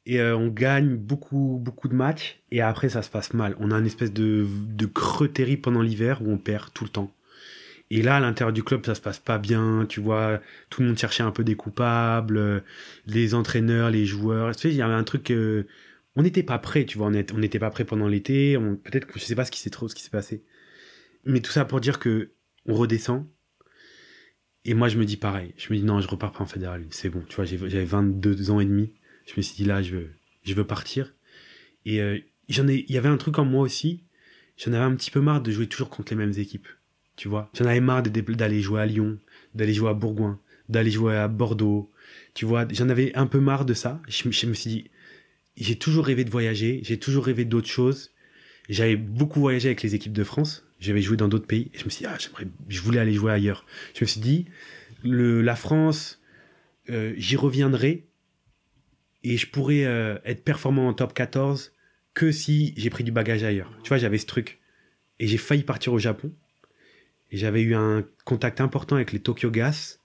Et 0.07 0.21
euh, 0.21 0.37
on 0.37 0.49
gagne 0.49 0.97
beaucoup, 0.97 1.59
beaucoup 1.63 1.89
de 1.89 1.95
matchs. 1.95 2.41
Et 2.51 2.61
après, 2.61 2.89
ça 2.91 3.03
se 3.03 3.11
passe 3.11 3.33
mal. 3.35 3.57
On 3.59 3.71
a 3.71 3.79
une 3.79 3.87
espèce 3.87 4.13
de, 4.13 4.47
de 4.69 4.87
creux 4.87 5.31
pendant 5.63 5.83
l'hiver 5.83 6.21
où 6.23 6.31
on 6.31 6.39
perd 6.39 6.73
tout 6.75 6.85
le 6.85 6.91
temps. 6.91 7.13
Et 7.91 8.03
là, 8.03 8.17
à 8.17 8.21
l'intérieur 8.21 8.53
du 8.53 8.65
club, 8.65 8.85
ça 8.87 8.95
se 8.95 9.01
passe 9.01 9.19
pas 9.19 9.39
bien. 9.39 9.87
Tu 9.89 10.01
vois, 10.01 10.41
tout 10.71 10.83
le 10.83 10.89
monde 10.89 10.99
cherchait 10.99 11.23
un 11.23 11.31
peu 11.31 11.45
des 11.45 11.57
coupables. 11.57 12.37
euh, 12.39 12.61
Les 13.07 13.35
entraîneurs, 13.35 13.91
les 13.91 14.07
joueurs. 14.07 14.55
Tu 14.57 14.63
sais, 14.63 14.71
il 14.71 14.77
y 14.77 14.83
avait 14.83 14.95
un 14.95 15.05
truc... 15.05 15.31
euh, 15.31 15.67
on 16.17 16.23
n'était 16.23 16.43
pas 16.43 16.59
prêt, 16.59 16.85
tu 16.87 16.99
vois. 16.99 17.09
On 17.09 17.39
n'était 17.39 17.59
pas 17.59 17.71
prêt 17.71 17.85
pendant 17.85 18.09
l'été. 18.09 18.59
Peut-être 18.85 19.07
que 19.07 19.19
je 19.19 19.25
sais 19.25 19.35
pas 19.37 19.45
ce 19.45 19.51
qui 19.51 19.61
s'est 19.61 19.71
trop, 19.71 19.89
ce 19.89 19.95
qui 19.95 20.03
s'est 20.03 20.11
passé. 20.11 20.45
Mais 21.25 21.41
tout 21.41 21.53
ça 21.53 21.65
pour 21.67 21.81
dire 21.81 21.99
que 22.01 22.33
on 22.67 22.75
redescend. 22.75 23.27
Et 24.65 24.75
moi, 24.75 24.89
je 24.89 24.99
me 24.99 25.05
dis 25.05 25.17
pareil. 25.17 25.55
Je 25.57 25.73
me 25.73 25.79
dis 25.79 25.85
non, 25.85 26.01
je 26.01 26.09
repars 26.09 26.33
pas 26.33 26.43
en 26.43 26.47
fédéral. 26.47 26.85
C'est 26.91 27.09
bon. 27.11 27.23
Tu 27.29 27.37
vois, 27.37 27.45
j'avais 27.45 27.85
22 27.85 28.51
ans 28.51 28.61
et 28.61 28.65
demi. 28.65 28.93
Je 29.27 29.33
me 29.37 29.43
suis 29.43 29.57
dit 29.57 29.65
là, 29.65 29.83
je 29.83 29.97
veux, 29.97 30.11
je 30.45 30.55
veux 30.55 30.67
partir. 30.67 31.15
Et 31.87 32.01
euh, 32.01 32.19
j'en 32.49 32.69
ai, 32.69 32.85
il 32.89 32.95
y 32.95 32.99
avait 32.99 33.09
un 33.09 33.17
truc 33.17 33.39
en 33.39 33.45
moi 33.45 33.63
aussi. 33.63 34.03
J'en 34.59 34.73
avais 34.73 34.85
un 34.85 34.95
petit 34.95 35.11
peu 35.11 35.21
marre 35.21 35.43
de 35.43 35.51
jouer 35.51 35.67
toujours 35.67 35.91
contre 35.91 36.13
les 36.13 36.19
mêmes 36.19 36.35
équipes. 36.39 36.69
Tu 37.17 37.29
vois, 37.29 37.51
j'en 37.55 37.67
avais 37.67 37.81
marre 37.81 38.03
d'aller 38.03 38.61
jouer 38.61 38.81
à 38.81 38.87
Lyon, 38.87 39.19
d'aller 39.55 39.75
jouer 39.75 39.91
à 39.91 39.95
Bourgoin, 39.95 40.41
d'aller 40.69 40.91
jouer 40.91 41.17
à 41.17 41.29
Bordeaux. 41.29 41.91
Tu 42.35 42.45
vois, 42.45 42.67
j'en 42.73 42.89
avais 42.89 43.15
un 43.15 43.27
peu 43.27 43.41
marre 43.41 43.65
de 43.65 43.75
ça. 43.75 44.03
Je, 44.09 44.29
me- 44.29 44.33
je 44.33 44.47
me 44.47 44.55
suis 44.55 44.71
dit, 44.71 44.91
j'ai 45.57 45.77
toujours 45.77 46.07
rêvé 46.07 46.25
de 46.25 46.31
voyager. 46.31 46.81
J'ai 46.85 46.99
toujours 46.99 47.27
rêvé 47.27 47.45
d'autres 47.45 47.69
choses. 47.69 48.11
J'avais 48.69 48.97
beaucoup 48.97 49.41
voyagé 49.41 49.69
avec 49.69 49.83
les 49.83 49.95
équipes 49.95 50.13
de 50.13 50.25
France. 50.25 50.65
J'avais 50.81 51.03
joué 51.03 51.17
dans 51.17 51.29
d'autres 51.29 51.47
pays. 51.47 51.71
Et 51.75 51.79
je 51.79 51.85
me 51.85 51.91
suis 51.91 52.05
dit, 52.05 52.07
ah, 52.13 52.17
j'aimerais, 52.19 52.47
je 52.69 52.81
voulais 52.81 52.99
aller 53.01 53.15
jouer 53.15 53.33
ailleurs. 53.33 53.67
Je 53.95 54.05
me 54.05 54.07
suis 54.07 54.21
dit, 54.21 54.47
le, 55.05 55.43
la 55.43 55.57
France, 55.57 56.21
euh, 56.91 57.15
j'y 57.17 57.37
reviendrai 57.37 58.07
et 59.25 59.37
je 59.39 59.49
pourrais 59.49 59.85
euh, 59.85 60.19
être 60.25 60.45
performant 60.45 60.87
en 60.89 60.93
top 60.93 61.15
14 61.15 61.73
que 62.13 62.31
si 62.31 62.75
j'ai 62.77 62.91
pris 62.91 63.03
du 63.03 63.11
bagage 63.11 63.43
ailleurs. 63.43 63.73
Tu 63.83 63.89
vois, 63.89 63.97
j'avais 63.97 64.19
ce 64.19 64.27
truc. 64.27 64.61
Et 65.19 65.27
j'ai 65.27 65.39
failli 65.39 65.63
partir 65.63 65.93
au 65.93 65.99
Japon. 65.99 66.33
Et 67.33 67.37
j'avais 67.37 67.63
eu 67.63 67.75
un 67.75 68.05
contact 68.25 68.61
important 68.61 68.97
avec 68.97 69.13
les 69.13 69.19
Tokyo 69.19 69.51
Gas. 69.51 69.99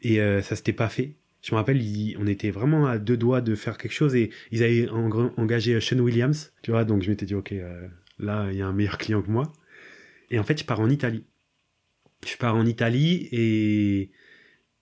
Et 0.00 0.20
euh, 0.20 0.40
ça 0.40 0.56
s'était 0.56 0.72
pas 0.72 0.88
fait. 0.88 1.16
Je 1.42 1.52
me 1.52 1.56
rappelle, 1.56 1.82
on 2.18 2.26
était 2.26 2.50
vraiment 2.50 2.86
à 2.86 2.98
deux 2.98 3.16
doigts 3.16 3.40
de 3.40 3.54
faire 3.54 3.78
quelque 3.78 3.92
chose 3.92 4.14
et 4.14 4.30
ils 4.50 4.62
avaient 4.62 4.88
engagé 4.90 5.80
Sean 5.80 5.98
Williams, 5.98 6.52
tu 6.60 6.70
vois, 6.70 6.84
donc 6.84 7.02
je 7.02 7.08
m'étais 7.08 7.24
dit, 7.24 7.34
ok, 7.34 7.52
euh, 7.52 7.88
là, 8.18 8.48
il 8.50 8.58
y 8.58 8.62
a 8.62 8.66
un 8.66 8.74
meilleur 8.74 8.98
client 8.98 9.22
que 9.22 9.30
moi. 9.30 9.50
Et 10.30 10.38
en 10.38 10.44
fait, 10.44 10.58
je 10.58 10.64
pars 10.64 10.80
en 10.80 10.90
Italie. 10.90 11.24
Je 12.26 12.36
pars 12.36 12.54
en 12.54 12.66
Italie 12.66 13.28
et 13.32 14.10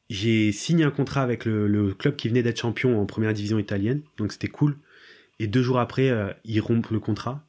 j'ai 0.09 0.53
signé 0.53 0.85
un 0.85 0.90
contrat 0.90 1.23
avec 1.23 1.44
le, 1.44 1.94
club 1.94 2.16
qui 2.16 2.29
venait 2.29 2.42
d'être 2.42 2.61
champion 2.61 3.01
en 3.01 3.07
première 3.07 3.35
division 3.35 3.59
italienne, 3.59 4.03
donc 4.16 4.33
c'était 4.33 4.49
cool. 4.49 4.77
Et 5.38 5.47
deux 5.47 5.62
jours 5.62 5.79
après, 5.79 6.09
euh, 6.09 6.33
ils 6.44 6.61
rompent 6.61 6.90
le 6.90 6.99
contrat. 6.99 7.44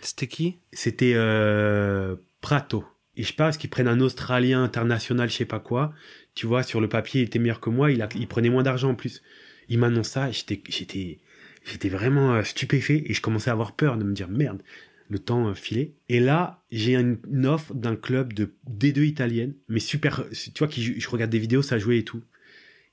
C'était 0.00 0.26
qui? 0.26 0.58
C'était 0.72 1.14
euh, 1.14 2.16
Prato. 2.40 2.84
Et 3.16 3.22
je 3.22 3.28
sais 3.28 3.34
pas, 3.34 3.44
parce 3.44 3.56
qu'ils 3.56 3.70
prennent 3.70 3.88
un 3.88 4.00
Australien 4.00 4.62
international, 4.62 5.30
je 5.30 5.36
sais 5.36 5.44
pas 5.44 5.60
quoi. 5.60 5.92
Tu 6.34 6.46
vois, 6.46 6.62
sur 6.62 6.80
le 6.80 6.88
papier, 6.88 7.22
il 7.22 7.24
était 7.24 7.38
meilleur 7.38 7.60
que 7.60 7.70
moi, 7.70 7.90
il, 7.90 8.02
a, 8.02 8.08
il 8.14 8.28
prenait 8.28 8.50
moins 8.50 8.62
d'argent 8.62 8.90
en 8.90 8.94
plus. 8.94 9.22
Il 9.68 9.78
m'annonce 9.78 10.08
ça, 10.08 10.30
j'étais, 10.30 10.60
j'étais, 10.68 11.18
j'étais 11.64 11.88
vraiment 11.88 12.34
euh, 12.34 12.42
stupéfait 12.42 13.02
et 13.06 13.14
je 13.14 13.22
commençais 13.22 13.50
à 13.50 13.54
avoir 13.54 13.72
peur 13.72 13.96
de 13.96 14.04
me 14.04 14.12
dire 14.12 14.28
merde, 14.28 14.62
le 15.08 15.18
temps 15.18 15.48
euh, 15.48 15.54
filé. 15.54 15.94
Et 16.08 16.20
là, 16.20 16.62
j'ai 16.70 16.94
une, 16.94 17.46
offre 17.46 17.74
d'un 17.74 17.96
club 17.96 18.32
de 18.32 18.54
D2 18.68 19.04
italienne, 19.04 19.54
mais 19.68 19.80
super, 19.80 20.24
tu 20.30 20.58
vois, 20.58 20.68
qui, 20.68 21.00
je 21.00 21.08
regarde 21.08 21.30
des 21.30 21.38
vidéos, 21.38 21.62
ça 21.62 21.78
jouait 21.78 21.98
et 21.98 22.04
tout. 22.04 22.22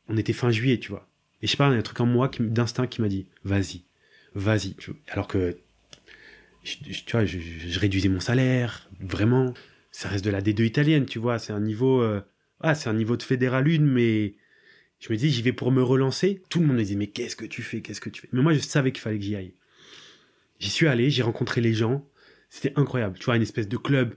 On 0.08 0.18
était 0.18 0.34
fin 0.34 0.52
juillet, 0.52 0.78
tu 0.78 0.90
vois. 0.90 1.08
Et 1.42 1.48
je 1.48 1.52
sais 1.52 1.58
pas, 1.58 1.70
il 1.70 1.74
y 1.74 1.76
a 1.76 1.80
un 1.80 1.84
truc 1.84 2.00
en 2.00 2.06
moi 2.06 2.30
d'instinct 2.40 2.88
qui 2.88 3.02
m'a 3.02 3.08
dit, 3.08 3.28
vas-y, 3.44 3.84
vas-y. 4.36 4.76
Alors 5.10 5.28
que, 5.28 5.58
tu 6.64 7.12
vois, 7.12 7.26
je, 7.26 7.80
réduisais 7.80 8.10
mon 8.10 8.20
salaire, 8.20 8.90
vraiment. 9.00 9.54
Ça 9.92 10.08
reste 10.08 10.24
de 10.24 10.30
la 10.30 10.42
D2 10.42 10.64
italienne, 10.64 11.06
tu 11.06 11.20
vois, 11.20 11.38
c'est 11.38 11.52
un 11.52 11.60
niveau, 11.60 12.02
euh, 12.02 12.22
ah, 12.62 12.76
c'est 12.76 12.90
un 12.90 12.94
niveau 12.94 13.18
de 13.18 13.24
fédéral 13.24 13.68
une, 13.68 13.86
mais 13.86 14.36
je 15.00 15.12
me 15.12 15.18
dis, 15.18 15.30
j'y 15.30 15.42
vais 15.42 15.52
pour 15.52 15.72
me 15.72 15.82
relancer. 15.82 16.44
Tout 16.50 16.60
le 16.60 16.68
monde 16.68 16.78
me 16.78 16.84
disait, 16.84 16.96
mais 16.96 17.08
qu'est-ce 17.08 17.36
que 17.36 17.46
tu 17.46 17.62
fais, 17.64 17.82
qu'est-ce 17.82 18.00
que 18.00 18.10
tu 18.10 18.22
fais? 18.22 18.30
Mais 18.32 18.42
moi, 18.42 18.54
je 18.54 18.60
savais 18.60 18.92
qu'il 18.92 19.02
fallait 19.02 19.18
que 19.18 19.24
j'y 19.24 19.36
aille. 19.36 19.54
J'y 20.62 20.70
suis 20.70 20.88
allé, 20.88 21.10
j'ai 21.10 21.24
rencontré 21.24 21.60
les 21.60 21.74
gens. 21.74 22.06
C'était 22.50 22.72
incroyable. 22.76 23.18
Tu 23.18 23.26
vois, 23.26 23.36
une 23.36 23.42
espèce 23.42 23.68
de 23.68 23.78
club. 23.78 24.14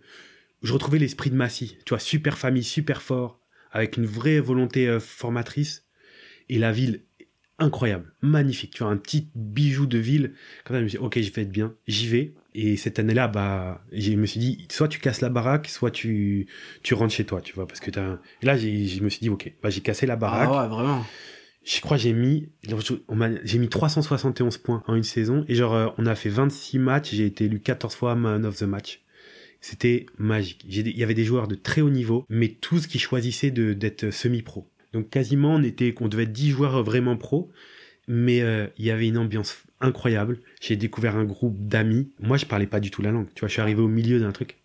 je 0.62 0.72
retrouvais 0.72 0.98
l'esprit 0.98 1.30
de 1.30 1.36
Massy. 1.36 1.78
Tu 1.86 1.90
vois, 1.90 1.98
super 1.98 2.36
famille, 2.36 2.62
super 2.62 3.00
fort, 3.00 3.40
avec 3.72 3.96
une 3.96 4.04
vraie 4.04 4.40
volonté 4.40 4.86
euh, 4.86 5.00
formatrice. 5.00 5.86
Et 6.50 6.58
la 6.58 6.70
ville, 6.70 7.00
incroyable, 7.58 8.12
magnifique. 8.20 8.74
Tu 8.74 8.82
vois, 8.82 8.92
un 8.92 8.98
petit 8.98 9.30
bijou 9.34 9.86
de 9.86 9.96
ville. 9.96 10.34
Quand 10.64 10.74
je 10.74 10.80
me 10.80 10.88
suis 10.88 10.98
dit, 10.98 11.04
ok, 11.04 11.18
je 11.18 11.32
vais 11.32 11.42
être 11.42 11.50
bien. 11.50 11.74
J'y 11.88 12.08
vais. 12.08 12.34
Et 12.54 12.76
cette 12.76 12.98
année-là, 12.98 13.26
bah, 13.26 13.82
je 13.90 14.12
me 14.12 14.26
suis 14.26 14.38
dit, 14.38 14.68
soit 14.70 14.88
tu 14.88 15.00
casses 15.00 15.22
la 15.22 15.30
baraque, 15.30 15.68
soit 15.68 15.90
tu, 15.90 16.46
tu 16.82 16.92
rentres 16.92 17.14
chez 17.14 17.24
toi, 17.24 17.40
tu 17.40 17.54
vois, 17.54 17.66
parce 17.66 17.80
que 17.80 17.90
t'as, 17.90 18.18
là, 18.42 18.56
je 18.56 19.02
me 19.02 19.08
suis 19.08 19.20
dit, 19.20 19.30
ok, 19.30 19.50
bah, 19.62 19.70
j'ai 19.70 19.80
cassé 19.80 20.06
la 20.06 20.16
baraque. 20.16 20.50
Ah 20.52 20.62
ouais, 20.62 20.68
vraiment 20.68 21.04
je 21.64 21.80
crois 21.80 21.96
j'ai 21.96 22.12
mis 22.12 22.48
j'ai 23.44 23.58
mis 23.58 23.68
371 23.68 24.58
points 24.58 24.82
en 24.86 24.94
une 24.94 25.02
saison 25.02 25.44
et 25.48 25.54
genre 25.54 25.74
euh, 25.74 25.88
on 25.98 26.06
a 26.06 26.14
fait 26.14 26.28
26 26.28 26.78
matchs 26.78 27.14
j'ai 27.14 27.26
été 27.26 27.46
élu 27.46 27.60
14 27.60 27.94
fois 27.94 28.14
man 28.14 28.44
of 28.44 28.56
the 28.56 28.64
match 28.64 29.02
c'était 29.60 30.06
magique 30.18 30.64
il 30.68 30.96
y 30.96 31.02
avait 31.02 31.14
des 31.14 31.24
joueurs 31.24 31.48
de 31.48 31.54
très 31.54 31.80
haut 31.80 31.90
niveau 31.90 32.26
mais 32.28 32.48
tous 32.48 32.86
qui 32.86 32.98
choisissaient 32.98 33.50
d'être 33.50 34.10
semi-pro 34.10 34.68
donc 34.92 35.08
quasiment 35.08 35.54
on 35.54 35.62
était 35.62 35.94
on 36.00 36.08
devait 36.08 36.24
être 36.24 36.32
10 36.32 36.50
joueurs 36.50 36.82
vraiment 36.82 37.16
pro 37.16 37.50
mais 38.06 38.42
euh, 38.42 38.66
il 38.78 38.84
y 38.84 38.90
avait 38.90 39.08
une 39.08 39.16
ambiance 39.16 39.56
incroyable 39.80 40.40
j'ai 40.60 40.76
découvert 40.76 41.16
un 41.16 41.24
groupe 41.24 41.56
d'amis 41.58 42.10
moi 42.20 42.36
je 42.36 42.44
parlais 42.44 42.66
pas 42.66 42.80
du 42.80 42.90
tout 42.90 43.00
la 43.00 43.10
langue 43.10 43.28
tu 43.34 43.40
vois 43.40 43.48
je 43.48 43.54
suis 43.54 43.62
arrivé 43.62 43.80
au 43.80 43.88
milieu 43.88 44.20
d'un 44.20 44.32
truc 44.32 44.58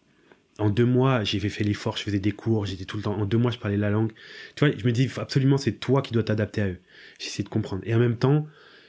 en 0.60 0.70
deux 0.70 0.86
mois, 0.86 1.24
j'ai 1.24 1.40
fait 1.40 1.64
l'effort, 1.64 1.98
je 1.98 2.04
faisais 2.04 2.20
des 2.20 2.34
cours, 2.34 2.66
j'étais 2.66 2.86
tout 2.86 2.98
le 2.98 3.04
temps. 3.04 3.18
En 3.18 3.26
deux 3.26 3.38
mois, 3.38 3.52
je 3.52 3.58
parlais 3.58 3.78
la 3.78 3.90
langue. 3.90 4.12
Tu 4.56 4.66
vois, 4.66 4.76
je 4.76 4.86
me 4.86 4.92
dis 4.92 5.10
absolument, 5.18 5.58
c'est 5.58 5.72
toi 5.72 6.02
qui 6.02 6.14
dois 6.14 6.24
t'adapter 6.24 6.62
à 6.62 6.68
eux. 6.68 6.80
J'essaie 7.20 7.44
de 7.44 7.50
comprendre. 7.50 7.84
Et 7.86 7.94
en 7.94 8.00
même 8.00 8.18
temps, 8.18 8.48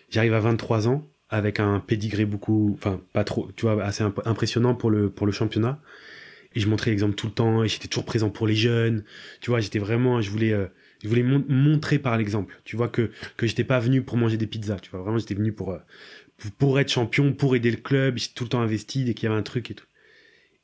j'arrive 0.09 0.33
à 0.33 0.40
23 0.40 0.88
ans 0.88 1.07
avec 1.29 1.61
un 1.61 1.81
pédigré 1.81 2.25
beaucoup, 2.25 2.73
enfin 2.75 3.01
pas 3.12 3.25
trop, 3.25 3.51
tu 3.57 3.66
vois, 3.66 3.83
assez 3.85 4.03
impressionnant 4.25 4.75
pour 4.75 4.90
le 4.90 5.11
pour 5.11 5.27
le 5.27 5.33
championnat. 5.33 5.81
Et 6.55 6.61
je 6.61 6.69
montrais 6.69 6.90
l'exemple 6.90 7.14
tout 7.14 7.27
le 7.27 7.33
temps. 7.33 7.62
Et 7.62 7.69
j'étais 7.69 7.88
toujours 7.88 8.05
présent 8.05 8.31
pour 8.31 8.47
les 8.47 8.57
jeunes. 8.57 9.05
Tu 9.40 9.51
vois, 9.51 9.61
j'étais 9.61 9.79
vraiment, 9.79 10.21
je 10.21 10.31
voulais, 10.31 10.53
euh, 10.53 10.66
je 11.03 11.09
voulais 11.09 11.23
montrer 11.23 11.99
par 11.99 12.16
l'exemple. 12.16 12.57
Tu 12.64 12.77
vois 12.77 12.88
que 12.88 13.11
que 13.37 13.47
j'étais 13.47 13.64
pas 13.64 13.79
venu 13.79 14.03
pour 14.03 14.16
manger 14.16 14.37
des 14.37 14.47
pizzas. 14.47 14.81
Tu 14.81 14.90
vois, 14.90 15.01
vraiment, 15.01 15.19
j'étais 15.19 15.35
venu 15.35 15.53
pour, 15.53 15.73
euh, 15.73 15.79
pour 16.38 16.51
pour 16.53 16.81
être 16.81 16.90
champion, 16.90 17.33
pour 17.33 17.55
aider 17.57 17.71
le 17.71 17.77
club. 17.77 18.19
J'étais 18.19 18.35
tout 18.35 18.45
le 18.45 18.51
temps 18.51 18.61
investi 18.62 19.05
dès 19.05 19.14
qu'il 19.14 19.29
y 19.29 19.33
avait 19.33 19.38
un 19.38 19.45
truc 19.45 19.71
et 19.71 19.75
tout. 19.75 19.87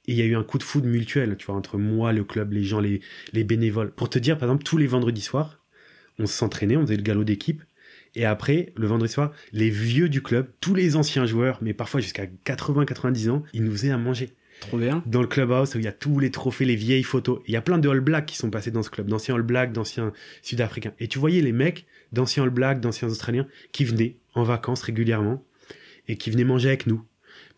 Et 0.09 0.13
il 0.13 0.19
y 0.19 0.23
a 0.23 0.25
eu 0.25 0.37
un 0.37 0.45
coup 0.45 0.59
de 0.59 0.63
foudre 0.63 0.87
mutuel, 0.87 1.37
tu 1.37 1.47
vois, 1.47 1.57
entre 1.57 1.79
moi, 1.79 2.13
le 2.13 2.23
club, 2.23 2.53
les 2.53 2.63
gens, 2.63 2.81
les, 2.81 3.01
les 3.33 3.43
bénévoles. 3.45 3.91
Pour 3.91 4.09
te 4.09 4.21
dire, 4.21 4.39
par 4.39 4.49
exemple, 4.49 4.63
tous 4.65 4.77
les 4.77 4.87
vendredis 4.87 5.21
soirs, 5.21 5.61
on 6.19 6.27
s'entraînait, 6.27 6.77
on 6.77 6.83
faisait 6.83 6.97
le 6.97 7.03
galop 7.03 7.25
d'équipe. 7.25 7.63
Et 8.15 8.25
après, 8.25 8.73
le 8.77 8.87
vendredi 8.87 9.13
soir, 9.13 9.33
les 9.53 9.69
vieux 9.69 10.09
du 10.09 10.23
club, 10.23 10.49
tous 10.61 10.75
les 10.75 10.97
anciens 10.97 11.27
joueurs, 11.27 11.59
mais 11.61 11.75
parfois 11.75 12.01
jusqu'à 12.01 12.25
80-90 12.47 13.31
ans, 13.31 13.43
ils 13.53 13.63
nous 13.63 13.73
faisaient 13.73 13.91
à 13.91 13.99
manger. 13.99 14.31
Trop 14.61 14.79
bien. 14.79 15.03
Dans 15.05 15.21
le 15.21 15.27
clubhouse 15.27 15.75
où 15.75 15.79
il 15.79 15.85
y 15.85 15.89
a 15.89 15.93
tous 15.93 16.19
les 16.19 16.31
trophées, 16.31 16.65
les 16.65 16.77
vieilles 16.77 17.03
photos. 17.03 17.41
Il 17.47 17.53
y 17.53 17.57
a 17.57 17.61
plein 17.61 17.77
de 17.77 17.89
All 17.91 18.01
Blacks 18.01 18.25
qui 18.25 18.37
sont 18.37 18.51
passés 18.51 18.71
dans 18.71 18.83
ce 18.83 18.89
club, 18.89 19.09
d'anciens 19.09 19.35
All 19.35 19.43
Blacks, 19.43 19.73
d'anciens 19.73 20.13
Sud-Africains. 20.41 20.93
Et 20.99 21.09
tu 21.09 21.19
voyais 21.19 21.43
les 21.43 21.53
mecs 21.53 21.85
d'anciens 22.13 22.45
All 22.45 22.51
Blacks, 22.51 22.81
d'anciens 22.81 23.09
Australiens, 23.09 23.47
qui 23.73 23.85
venaient 23.85 24.17
en 24.35 24.45
vacances 24.45 24.83
régulièrement 24.83 25.45
et 26.09 26.17
qui 26.17 26.31
venaient 26.31 26.45
manger 26.45 26.69
avec 26.69 26.87
nous. 26.87 27.03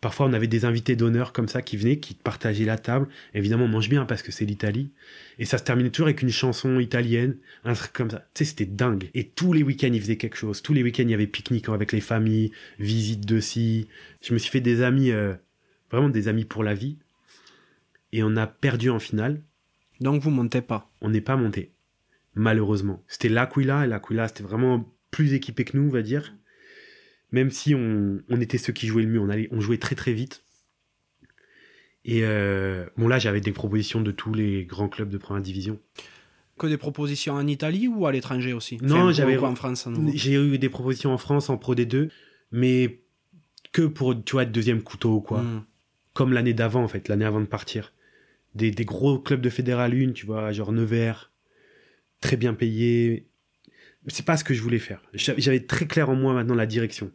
Parfois, 0.01 0.27
on 0.27 0.33
avait 0.33 0.47
des 0.47 0.63
invités 0.63 0.95
d'honneur 0.95 1.33
comme 1.33 1.49
ça 1.49 1.61
qui 1.61 1.75
venaient, 1.75 1.99
qui 1.99 2.13
partageaient 2.13 2.65
la 2.65 2.77
table. 2.77 3.07
Évidemment, 3.33 3.65
on 3.65 3.69
mange 3.69 3.89
bien 3.89 4.05
parce 4.05 4.21
que 4.21 4.31
c'est 4.31 4.45
l'Italie. 4.45 4.91
Et 5.39 5.45
ça 5.45 5.57
se 5.57 5.63
terminait 5.63 5.89
toujours 5.89 6.07
avec 6.07 6.21
une 6.21 6.29
chanson 6.29 6.79
italienne, 6.79 7.37
un 7.65 7.73
truc 7.73 7.91
comme 7.91 8.09
ça. 8.09 8.25
Tu 8.33 8.45
sais, 8.45 8.49
c'était 8.51 8.65
dingue. 8.65 9.09
Et 9.13 9.27
tous 9.27 9.51
les 9.51 9.61
week-ends, 9.61 9.91
ils 9.91 10.01
faisaient 10.01 10.17
quelque 10.17 10.37
chose. 10.37 10.61
Tous 10.61 10.73
les 10.73 10.83
week-ends, 10.83 11.03
il 11.03 11.11
y 11.11 11.13
avait 11.13 11.27
pique-nique 11.27 11.67
avec 11.69 11.91
les 11.91 12.01
familles, 12.01 12.51
visite 12.79 13.25
de 13.25 13.39
ci. 13.39 13.87
Je 14.21 14.33
me 14.33 14.39
suis 14.39 14.49
fait 14.49 14.61
des 14.61 14.81
amis, 14.81 15.11
euh, 15.11 15.33
vraiment 15.91 16.09
des 16.09 16.29
amis 16.29 16.45
pour 16.45 16.63
la 16.63 16.73
vie. 16.73 16.97
Et 18.13 18.23
on 18.23 18.37
a 18.37 18.47
perdu 18.47 18.89
en 18.89 18.99
finale. 18.99 19.41
Donc 19.99 20.21
vous 20.21 20.31
montez 20.31 20.61
pas 20.61 20.89
On 21.01 21.09
n'est 21.09 21.21
pas 21.21 21.35
monté. 21.35 21.73
Malheureusement. 22.35 23.03
C'était 23.07 23.29
l'Aquila, 23.29 23.85
et 23.85 23.87
l'Aquila, 23.87 24.29
c'était 24.29 24.43
vraiment 24.43 24.89
plus 25.11 25.33
équipé 25.33 25.65
que 25.65 25.75
nous, 25.75 25.87
on 25.87 25.91
va 25.91 26.01
dire 26.01 26.33
même 27.31 27.51
si 27.51 27.75
on, 27.75 28.21
était 28.39 28.57
ceux 28.57 28.73
qui 28.73 28.87
jouaient 28.87 29.03
le 29.03 29.09
mieux, 29.09 29.19
on, 29.19 29.29
allait, 29.29 29.49
on 29.51 29.61
jouait 29.61 29.77
très 29.77 29.95
très 29.95 30.13
vite. 30.13 30.43
Et 32.05 32.21
euh, 32.23 32.85
bon, 32.97 33.07
là, 33.07 33.19
j'avais 33.19 33.41
des 33.41 33.51
propositions 33.51 34.01
de 34.01 34.11
tous 34.11 34.33
les 34.33 34.65
grands 34.65 34.89
clubs 34.89 35.09
de 35.09 35.17
première 35.17 35.43
division. 35.43 35.79
Que 36.57 36.67
des 36.67 36.77
propositions 36.77 37.35
en 37.35 37.45
Italie 37.47 37.87
ou 37.87 38.05
à 38.05 38.11
l'étranger 38.11 38.53
aussi? 38.53 38.77
Non, 38.81 39.11
j'avais 39.11 39.37
en 39.37 39.55
France. 39.55 39.87
J'ai 40.13 40.33
eu 40.33 40.57
des 40.57 40.69
propositions 40.69 41.13
en 41.13 41.17
France 41.17 41.49
en 41.49 41.57
Pro 41.57 41.75
D2, 41.75 42.09
mais 42.51 43.01
que 43.71 43.83
pour 43.83 44.21
tu 44.23 44.33
vois 44.33 44.43
être 44.43 44.51
deuxième 44.51 44.81
couteau 44.81 45.21
quoi. 45.21 45.41
Hmm. 45.41 45.63
Comme 46.13 46.33
l'année 46.33 46.53
d'avant 46.53 46.83
en 46.83 46.87
fait, 46.87 47.07
l'année 47.07 47.25
avant 47.25 47.39
de 47.39 47.45
partir. 47.45 47.93
Des, 48.55 48.71
des, 48.71 48.83
gros 48.83 49.19
clubs 49.19 49.41
de 49.41 49.49
Fédéral 49.49 49.93
1, 49.93 50.13
tu 50.13 50.25
vois, 50.25 50.51
genre 50.51 50.71
Nevers, 50.71 51.31
très 52.19 52.35
bien 52.35 52.55
payés. 52.55 53.27
C'est 54.07 54.25
pas 54.25 54.35
ce 54.35 54.43
que 54.43 54.55
je 54.55 54.61
voulais 54.61 54.79
faire. 54.79 55.03
J'avais 55.13 55.59
très 55.59 55.85
clair 55.85 56.09
en 56.09 56.15
moi 56.15 56.33
maintenant 56.33 56.55
la 56.55 56.65
direction. 56.65 57.11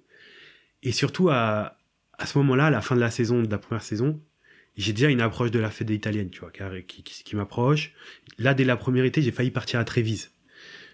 Et 0.85 0.93
surtout, 0.93 1.31
à, 1.31 1.79
à 2.19 2.27
ce 2.27 2.39
moment-là, 2.39 2.67
à 2.67 2.71
la 2.71 2.83
fin 2.83 2.95
de 2.95 3.01
la 3.01 3.11
saison, 3.11 3.43
de 3.43 3.51
la 3.51 3.59
première 3.59 3.83
saison, 3.83 4.21
j'ai 4.77 4.93
déjà 4.93 5.09
une 5.09 5.21
approche 5.21 5.51
de 5.51 5.59
la 5.59 5.71
fête 5.71 5.91
italienne, 5.91 6.31
tu 6.31 6.41
vois, 6.41 6.51
qui, 6.51 7.03
qui, 7.03 7.37
m'approche. 7.37 7.93
Là, 8.39 8.55
dès 8.55 8.65
la 8.65 8.77
première 8.77 9.05
été, 9.05 9.23
j'ai 9.23 9.33
failli 9.33 9.51
partir 9.51 9.81
à 9.81 9.85
Trévise, 9.85 10.31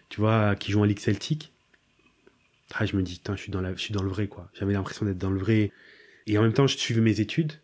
tu 0.08 0.20
vois, 0.20 0.54
qui 0.54 0.70
joue 0.72 0.80
en 0.80 0.84
Ligue 0.84 0.98
Celtique. 0.98 1.52
Ah, 2.74 2.86
je 2.86 2.96
me 2.96 3.02
dis, 3.02 3.20
je 3.26 3.36
suis 3.36 3.50
dans 3.50 3.60
la, 3.60 3.74
je 3.74 3.80
suis 3.80 3.92
dans 3.92 4.02
le 4.02 4.08
vrai, 4.08 4.28
quoi. 4.28 4.48
J'avais 4.54 4.74
l'impression 4.74 5.04
d'être 5.04 5.18
dans 5.18 5.30
le 5.30 5.40
vrai. 5.40 5.72
Et 6.26 6.38
en 6.38 6.42
même 6.42 6.52
temps, 6.52 6.68
je 6.68 6.76
suivais 6.76 7.00
mes 7.00 7.20
études. 7.20 7.54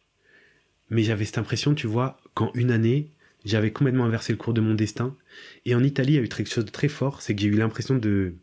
Mais 0.91 1.03
j'avais 1.05 1.25
cette 1.25 1.39
impression, 1.39 1.75
tu 1.75 1.87
vois, 1.87 2.21
qu'en 2.35 2.51
une 2.55 2.73
année, 2.73 3.13
j'avais 3.45 3.71
complètement 3.71 4.05
inversé 4.05 4.33
le 4.33 4.37
cours 4.37 4.55
de 4.55 4.61
mon 4.61 4.75
destin. 4.75 5.17
Et 5.65 5.75
en 5.77 5.85
Italie, 5.85 6.15
il 6.15 6.17
y 6.17 6.19
a 6.19 6.23
eu 6.23 6.29
quelque 6.29 6.53
chose 6.53 6.65
de 6.65 6.71
très 6.71 6.89
fort, 6.89 7.23
c'est 7.23 7.37
que 7.37 7.43
j'ai 7.43 7.49
eu 7.49 7.57
l'impression 7.57 7.97
de, 7.97 8.35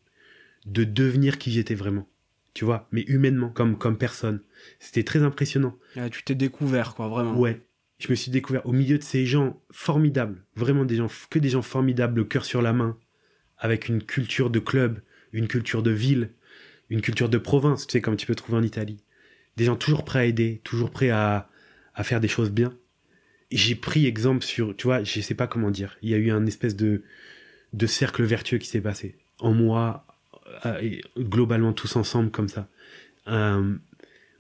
de 0.66 0.84
devenir 0.86 1.38
qui 1.38 1.52
j'étais 1.52 1.76
vraiment 1.76 2.08
tu 2.54 2.66
vois, 2.66 2.88
mais 2.92 3.02
humainement, 3.08 3.50
comme, 3.50 3.78
comme 3.78 3.98
personne. 3.98 4.42
C'était 4.80 5.04
très 5.04 5.24
impressionnant. 5.24 5.78
Ah, 5.96 6.10
tu 6.10 6.24
t'es 6.24 6.36
découvert, 6.36 6.96
quoi, 6.96 7.08
vraiment. 7.08 7.38
Ouais. 7.38 7.62
Je 8.00 8.10
me 8.10 8.16
suis 8.16 8.32
découvert 8.32 8.66
au 8.66 8.74
milieu 8.74 8.98
de 8.98 9.04
ces 9.04 9.26
gens 9.26 9.62
formidables, 9.72 10.46
vraiment 10.56 10.86
des 10.86 10.96
gens, 10.96 11.08
que 11.30 11.40
des 11.40 11.50
gens 11.50 11.62
formidables, 11.62 12.18
le 12.18 12.26
cœur 12.26 12.46
sur 12.46 12.62
la 12.62 12.74
main, 12.74 12.98
avec 13.58 13.88
une 13.88 14.04
culture 14.04 14.50
de 14.50 14.60
club, 14.60 15.02
une 15.32 15.48
culture 15.48 15.84
de 15.84 15.92
ville, 15.92 16.32
une 16.90 17.02
culture 17.02 17.30
de 17.30 17.38
province, 17.38 17.88
tu 17.88 17.94
sais, 17.94 18.02
comme 18.02 18.18
tu 18.18 18.26
peux 18.26 18.36
trouver 18.36 18.58
en 18.58 18.64
Italie. 18.64 19.04
Des 19.58 19.66
gens 19.66 19.76
toujours 19.76 20.04
prêts 20.04 20.20
à 20.20 20.26
aider, 20.26 20.62
toujours 20.64 20.92
prêts 20.92 21.12
à, 21.12 21.50
à 21.96 22.04
faire 22.04 22.20
des 22.20 22.28
choses 22.28 22.52
bien. 22.52 22.78
J'ai 23.52 23.76
pris 23.76 24.06
exemple 24.06 24.44
sur, 24.44 24.76
tu 24.76 24.88
vois, 24.88 25.04
je 25.04 25.22
sais 25.22 25.36
pas 25.36 25.48
comment 25.48 25.72
dire. 25.72 25.98
Il 26.02 26.10
y 26.10 26.14
a 26.14 26.18
eu 26.18 26.32
un 26.32 26.46
espèce 26.46 26.76
de, 26.76 27.04
de 27.72 27.86
cercle 27.86 28.24
vertueux 28.24 28.58
qui 28.58 28.68
s'est 28.68 28.82
passé. 28.82 29.16
En 29.40 29.54
moi, 29.54 30.06
globalement 31.18 31.74
tous 31.74 31.96
ensemble 31.96 32.32
comme 32.32 32.50
ça. 32.50 32.68
Euh, 33.28 33.76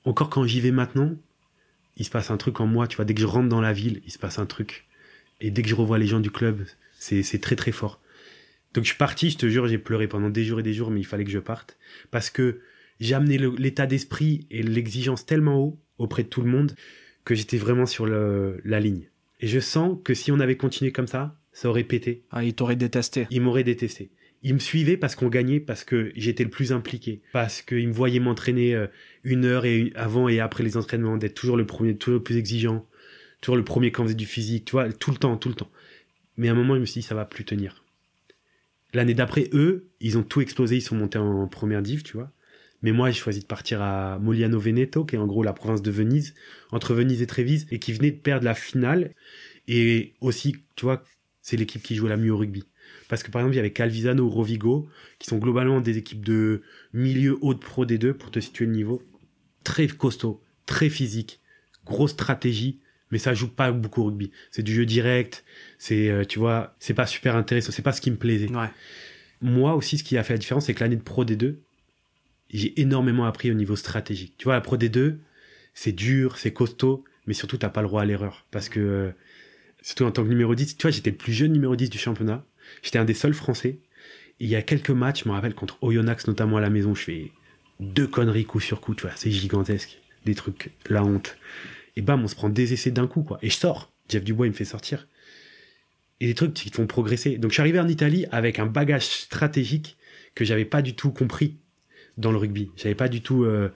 encore 0.06 0.30
quand 0.30 0.45
j'y 0.45 0.60
vais 0.60 0.71
maintenant, 0.71 1.15
il 1.97 2.06
se 2.06 2.10
passe 2.10 2.32
un 2.32 2.38
truc 2.38 2.60
en 2.60 2.67
moi, 2.67 2.88
tu 2.88 2.95
vois, 2.95 3.06
dès 3.06 3.13
que 3.13 3.21
je 3.21 3.26
rentre 3.26 3.49
dans 3.49 3.62
la 3.62 3.73
ville, 3.73 4.02
il 4.06 4.12
se 4.12 4.19
passe 4.19 4.39
un 4.39 4.45
truc. 4.45 4.86
Et 5.41 5.52
dès 5.52 5.62
que 5.62 5.69
je 5.69 5.76
revois 5.76 5.97
les 5.97 6.08
gens 6.08 6.19
du 6.19 6.32
club, 6.32 6.65
c'est 6.97 7.41
très 7.41 7.56
très 7.56 7.71
fort. 7.71 8.02
Donc 8.73 8.86
je 8.86 8.89
suis 8.89 8.97
parti, 8.97 9.30
je 9.30 9.38
te 9.38 9.47
jure, 9.47 9.67
j'ai 9.67 9.78
pleuré 9.78 10.08
pendant 10.08 10.30
des 10.30 10.43
jours 10.43 10.60
et 10.60 10.63
des 10.63 10.73
jours, 10.73 10.89
mais 10.89 10.99
il 10.99 11.06
fallait 11.06 11.26
que 11.26 11.32
je 11.32 11.39
parte. 11.39 11.78
Parce 12.10 12.30
que 12.30 12.62
j'ai 12.99 13.13
amené 13.13 13.38
l'état 13.38 13.86
d'esprit 13.86 14.47
et 14.49 14.63
l'exigence 14.63 15.26
tellement 15.26 15.60
haut 15.60 15.80
auprès 15.97 16.23
de 16.23 16.30
tout 16.30 16.41
le 16.41 16.49
monde 16.49 16.76
que 17.23 17.36
j'étais 17.36 17.58
vraiment 17.58 17.86
sur 17.86 18.06
le- 18.06 18.60
la 18.65 18.80
ligne. 18.80 19.10
Et 19.39 19.47
je 19.47 19.60
sens 19.60 19.97
que 20.04 20.13
si 20.13 20.32
on 20.32 20.39
avait 20.39 20.58
continué 20.58 20.91
comme 20.91 21.08
ça, 21.08 21.38
ça 21.52 21.69
aurait 21.69 21.84
pété. 21.84 22.23
Ah, 22.32 22.43
il 22.43 22.54
t'aurait 22.54 22.76
détesté. 22.76 23.28
Il 23.30 23.41
m'aurait 23.41 23.63
détesté. 23.63 24.10
Il 24.43 24.53
me 24.53 24.60
suivait 24.60 24.97
parce 24.97 25.15
qu'on 25.15 25.29
gagnait, 25.29 25.60
parce 25.60 25.84
que 25.84 26.12
j'étais 26.15 26.43
le 26.43 26.49
plus 26.49 26.73
impliqué, 26.73 27.21
parce 27.32 27.62
qu'il 27.62 27.88
me 27.88 27.93
voyait 27.93 28.19
m'entraîner 28.19 28.75
euh, 28.75 28.88
une 29.23 29.45
heure 29.45 29.65
et 29.65 29.91
avant 29.95 30.27
et 30.27 30.39
après 30.39 30.63
les 30.63 30.75
entraînements, 30.75 31.17
d'être 31.17 31.34
toujours 31.34 31.56
le 31.56 31.65
premier, 31.65 31.95
toujours 31.95 32.19
le 32.19 32.23
plus 32.23 32.38
exigeant, 32.38 32.86
toujours 33.39 33.56
le 33.56 33.63
premier 33.63 33.91
quand 33.91 34.03
on 34.03 34.06
faisait 34.06 34.15
du 34.15 34.25
physique, 34.25 34.65
tu 34.65 34.71
vois, 34.73 34.91
tout 34.91 35.12
le 35.12 35.17
temps, 35.17 35.38
tout 35.38 35.49
le 35.49 35.56
temps. 35.56 35.71
Mais 36.36 36.49
à 36.49 36.51
un 36.51 36.56
moment, 36.56 36.75
je 36.75 36.82
me 36.82 36.86
suis 36.86 37.01
dit, 37.01 37.08
ça 37.08 37.15
va 37.15 37.25
plus 37.25 37.45
tenir. 37.45 37.84
L'année 38.93 39.13
d'après, 39.13 39.49
eux, 39.53 39.88
ils 40.01 40.17
ont 40.17 40.23
tout 40.23 40.41
explosé, 40.41 40.75
ils 40.75 40.82
sont 40.82 40.95
montés 40.95 41.17
en 41.17 41.47
première 41.47 41.82
div, 41.82 42.03
tu 42.03 42.13
vois. 42.13 42.32
Mais 42.84 42.91
moi, 42.91 43.10
j'ai 43.10 43.19
choisi 43.19 43.39
de 43.39 43.45
partir 43.45 43.82
à 43.82 44.19
Moliano 44.19 44.60
Veneto, 44.60 45.06
qui 45.06 45.15
est 45.15 45.19
en 45.19 45.25
gros 45.25 45.41
la 45.41 45.53
province 45.53 45.82
de 45.82 45.89
Venise, 45.89 46.36
entre 46.71 46.93
Venise 46.93 47.21
et 47.21 47.27
Trévise, 47.27 47.65
et 47.71 47.79
qui 47.79 47.93
venait 47.93 48.12
de 48.12 48.19
perdre 48.19 48.45
la 48.45 48.53
finale. 48.53 49.13
Et 49.69 50.13
aussi, 50.19 50.58
tu 50.75 50.86
vois, 50.86 51.01
c'est 51.41 51.56
l'équipe 51.56 51.82
qui 51.82 51.95
jouait 51.95 52.10
la 52.10 52.17
mieux 52.17 52.34
au 52.34 52.38
rugby. 52.38 52.65
Parce 53.13 53.21
que 53.21 53.30
par 53.30 53.41
exemple, 53.41 53.54
il 53.54 53.58
y 53.58 53.60
avait 53.60 53.71
Calvisano 53.71 54.23
ou 54.23 54.30
Rovigo, 54.32 54.89
qui 55.19 55.28
sont 55.28 55.38
globalement 55.38 55.82
des 55.82 55.99
équipes 55.99 56.26
de 56.26 56.63
milieu 56.93 57.38
haut 57.41 57.54
de 57.54 57.60
pro 57.60 57.86
des 57.86 57.99
deux, 57.99 58.15
pour 58.15 58.32
te 58.32 58.39
situer 58.39 58.65
le 58.65 58.71
niveau. 58.71 59.04
Très 59.63 59.86
costaud, 59.86 60.41
très 60.65 60.89
physique, 60.89 61.39
grosse 61.86 62.13
stratégie, 62.13 62.80
mais 63.12 63.19
ça 63.19 63.36
joue 63.36 63.49
pas 63.49 63.71
beaucoup 63.71 64.02
au 64.02 64.06
rugby. 64.06 64.32
C'est 64.49 64.63
du 64.63 64.73
jeu 64.73 64.88
direct, 64.88 65.45
c'est, 65.78 66.10
euh, 66.10 66.26
tu 66.26 66.39
vois, 66.39 66.76
c'est 66.80 66.95
pas 66.95 67.06
super 67.06 67.36
intéressant, 67.36 67.71
c'est 67.71 67.84
pas 67.84 67.91
ce 67.91 68.02
qui 68.02 68.10
me 68.10 68.15
plaisait. 68.15 68.49
Ouais. 68.52 68.71
Moi 69.41 69.76
aussi, 69.76 69.99
ce 69.99 70.04
qui 70.04 70.17
a 70.17 70.23
fait 70.23 70.34
la 70.34 70.39
différence, 70.39 70.65
c'est 70.65 70.73
que 70.73 70.84
l'année 70.84 70.95
de 70.95 71.04
Pro 71.04 71.23
D2, 71.23 71.58
j'ai 72.49 72.82
énormément 72.82 73.26
appris 73.26 73.52
au 73.52 73.54
niveau 73.54 73.76
stratégique. 73.76 74.34
Tu 74.39 74.45
vois, 74.45 74.56
la 74.56 74.62
Pro 74.62 74.76
D2, 74.76 75.17
c'est 75.76 75.91
dur, 75.91 76.39
c'est 76.39 76.52
costaud, 76.52 77.04
mais 77.28 77.36
surtout, 77.36 77.58
t'as 77.58 77.69
pas 77.69 77.84
le 77.84 77.89
droit 77.89 78.02
à 78.02 78.06
l'erreur. 78.06 78.47
Parce 78.49 78.69
que, 78.69 78.80
euh, 78.80 79.12
surtout 79.84 80.06
en 80.06 80.12
tant 80.12 80.23
que 80.23 80.30
numéro 80.30 80.56
10, 80.56 80.78
tu 80.78 80.82
vois, 80.82 80.89
j'étais 80.89 81.12
le 81.12 81.17
plus 81.17 81.34
jeune 81.34 81.52
numéro 81.52 81.76
10 81.76 81.91
du 81.91 81.99
championnat. 81.99 82.43
J'étais 82.82 82.99
un 82.99 83.06
des 83.06 83.13
seuls 83.13 83.34
Français. 83.34 83.80
Il 84.39 84.47
y 84.49 84.56
a 84.56 84.62
quelques 84.62 84.89
matchs, 84.89 85.23
je 85.23 85.30
me 85.30 85.34
rappelle, 85.34 85.54
contre 85.56 85.78
Oyonnax, 85.82 86.28
notamment 86.28 86.58
à 86.58 86.62
la 86.62 86.69
maison, 86.69 86.95
je 86.95 87.04
fais 87.04 87.32
deux 87.80 88.08
conneries 88.08 88.45
coup 88.45 88.60
sur 88.60 88.82
coup, 88.82 88.95
tu 88.95 89.04
vois, 89.04 89.15
c'est 89.15 89.32
gigantesque. 89.32 89.99
Des 90.26 90.36
trucs, 90.36 90.71
la 90.89 91.04
honte. 91.04 91.38
Et 91.95 92.02
bam, 92.02 92.23
on 92.23 92.28
se 92.28 92.36
prend 92.36 92.49
des 92.49 92.73
essais 92.73 92.91
d'un 92.91 93.08
coup, 93.08 93.23
quoi. 93.23 93.39
Et 93.41 93.49
je 93.49 93.56
sors. 93.56 93.91
Jeff 94.10 94.23
Dubois, 94.23 94.47
il 94.47 94.49
me 94.52 94.56
fait 94.56 94.65
sortir 94.65 95.08
et 96.19 96.28
des 96.28 96.36
trucs 96.36 96.54
qui 96.54 96.71
te 96.71 96.78
font 96.78 96.88
progresser. 96.88 97.38
Donc 97.38 97.52
je 97.52 97.56
suis 97.56 97.62
arrivé 97.62 97.80
en 97.80 97.88
Italie 97.88 98.26
avec 98.32 98.60
un 98.60 98.65
bagage 98.65 99.06
stratégique 99.06 99.97
que 100.36 100.45
j'avais 100.45 100.65
pas 100.65 100.82
du 100.82 100.95
tout 100.95 101.12
compris 101.12 101.58
dans 102.17 102.32
le 102.32 102.38
rugby. 102.38 102.69
J'avais 102.78 102.95
pas 102.95 103.10
du 103.10 103.21
tout. 103.21 103.43
euh, 103.43 103.69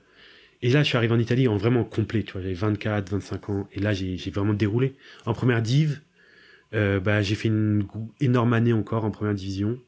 Et 0.61 0.69
là, 0.69 0.83
je 0.83 0.87
suis 0.87 0.97
arrivé 0.97 1.13
en 1.13 1.19
Italie 1.19 1.47
en 1.47 1.57
vraiment 1.57 1.83
complet. 1.83 2.23
Tu 2.23 2.33
vois, 2.33 2.41
j'avais 2.41 2.53
24, 2.53 3.09
25 3.11 3.49
ans, 3.49 3.67
et 3.73 3.79
là, 3.79 3.93
j'ai 3.93 4.17
j'ai 4.17 4.31
vraiment 4.31 4.53
déroulé. 4.53 4.95
En 5.25 5.33
première 5.33 5.61
div, 5.61 6.01
euh, 6.73 6.99
bah, 6.99 7.21
j'ai 7.21 7.35
fait 7.35 7.47
une 7.47 7.85
énorme 8.19 8.53
année 8.53 8.73
encore 8.73 9.05
en 9.05 9.11
première 9.11 9.33
division. 9.35 9.79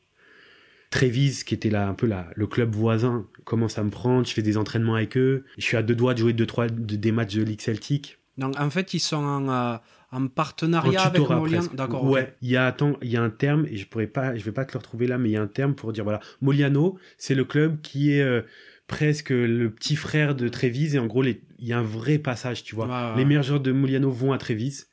Trévise, 0.89 1.43
qui 1.43 1.53
était 1.53 1.69
là 1.69 1.87
un 1.87 1.93
peu 1.93 2.07
là, 2.07 2.27
le 2.35 2.47
club 2.47 2.73
voisin, 2.73 3.27
commence 3.43 3.77
à 3.77 3.83
me 3.83 3.91
prendre. 3.91 4.25
Je 4.27 4.33
fais 4.33 4.41
des 4.41 4.57
entraînements 4.57 4.95
avec 4.95 5.17
eux. 5.17 5.45
Je 5.59 5.63
suis 5.63 5.77
à 5.77 5.83
deux 5.83 5.93
doigts 5.93 6.15
de 6.15 6.19
jouer 6.19 6.33
deux, 6.33 6.47
trois, 6.47 6.67
de- 6.67 6.95
des 6.95 7.11
matchs 7.11 7.35
de 7.35 7.43
Ligue 7.43 7.61
Celtique. 7.61 8.17
Donc, 8.39 8.59
en 8.59 8.69
fait, 8.71 8.95
ils 8.95 8.99
sont 8.99 9.17
en, 9.17 9.49
euh, 9.49 9.77
en 10.11 10.27
partenariat 10.27 11.03
En 11.03 11.05
avec 11.05 11.21
presque. 11.57 11.75
D'accord. 11.75 12.05
Ouais, 12.05 12.33
il 12.41 12.49
y 12.49 12.57
a 12.57 12.65
attends, 12.65 12.97
il 13.03 13.09
y 13.11 13.17
a 13.17 13.21
un 13.21 13.29
terme 13.29 13.67
et 13.69 13.77
je 13.77 13.85
pourrais 13.87 14.07
pas, 14.07 14.35
je 14.35 14.43
vais 14.43 14.51
pas 14.51 14.65
te 14.65 14.73
le 14.73 14.79
retrouver 14.79 15.05
là, 15.05 15.19
mais 15.19 15.29
il 15.29 15.33
y 15.33 15.37
a 15.37 15.41
un 15.43 15.47
terme 15.47 15.75
pour 15.75 15.93
dire 15.93 16.03
voilà, 16.03 16.21
Moliano, 16.41 16.97
c'est 17.19 17.35
le 17.35 17.45
club 17.45 17.81
qui 17.81 18.13
est 18.13 18.21
euh, 18.23 18.41
presque 18.87 19.29
le 19.29 19.69
petit 19.69 19.95
frère 19.95 20.33
de 20.33 20.47
Trévise 20.47 20.95
et 20.95 20.99
en 20.99 21.05
gros 21.05 21.21
les- 21.21 21.41
il 21.59 21.67
y 21.67 21.73
a 21.73 21.77
un 21.77 21.83
vrai 21.83 22.17
passage, 22.17 22.63
tu 22.63 22.73
vois. 22.73 22.87
Les 23.17 23.25
meilleurs 23.25 23.43
joueurs 23.43 23.59
de 23.59 23.71
Moliano 23.71 24.09
vont 24.09 24.31
à 24.33 24.39
Trévise 24.39 24.87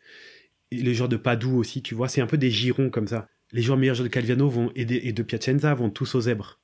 et 0.71 0.77
les 0.77 0.95
joueurs 0.95 1.09
de 1.09 1.17
Padoue 1.17 1.57
aussi, 1.59 1.83
tu 1.83 1.95
vois, 1.95 2.09
c'est 2.09 2.21
un 2.21 2.27
peu 2.27 2.39
des 2.39 2.51
girons 2.51 2.91
comme 2.91 3.07
ça. 3.07 3.29
Les 3.53 3.63
joueurs 3.63 3.79
meilleurs 3.79 3.95
joueurs 3.95 4.09
de 4.09 4.13
Calviano 4.13 4.49
vont 4.49 4.71
et 4.75 4.85
de, 4.85 4.95
et 4.95 5.13
de 5.13 5.23
Piacenza 5.23 5.73
vont 5.75 5.91
tous 5.91 6.15
aux 6.15 6.23
zèbres. 6.23 6.61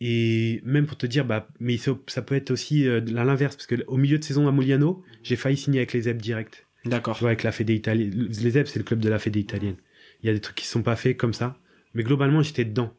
Et 0.00 0.60
même 0.64 0.86
pour 0.86 0.96
te 0.96 1.06
dire, 1.06 1.24
bah, 1.24 1.46
mais 1.60 1.76
ça, 1.76 2.22
peut 2.22 2.34
être 2.34 2.50
aussi 2.50 2.88
euh, 2.88 3.00
à 3.16 3.24
l'inverse, 3.24 3.54
parce 3.54 3.66
que 3.66 3.76
au 3.86 3.96
milieu 3.96 4.18
de 4.18 4.24
saison 4.24 4.48
à 4.48 4.50
Moliano, 4.50 5.04
j'ai 5.22 5.36
failli 5.36 5.56
signer 5.56 5.78
avec 5.78 5.92
les 5.92 6.02
zèbres 6.02 6.20
direct. 6.20 6.66
D'accord. 6.84 7.16
Tu 7.16 7.20
vois, 7.20 7.30
avec 7.30 7.44
la 7.44 7.52
Fédé 7.52 7.74
italienne. 7.74 8.10
Les 8.10 8.50
ZEP, 8.50 8.66
c'est 8.66 8.80
le 8.80 8.84
club 8.84 8.98
de 8.98 9.08
la 9.08 9.18
Fédé 9.18 9.38
italienne. 9.38 9.76
Il 10.22 10.26
y 10.26 10.30
a 10.30 10.32
des 10.32 10.40
trucs 10.40 10.56
qui 10.56 10.66
se 10.66 10.72
sont 10.72 10.82
pas 10.82 10.96
faits 10.96 11.16
comme 11.16 11.34
ça. 11.34 11.56
Mais 11.94 12.02
globalement, 12.02 12.42
j'étais 12.42 12.64
dedans. 12.64 12.92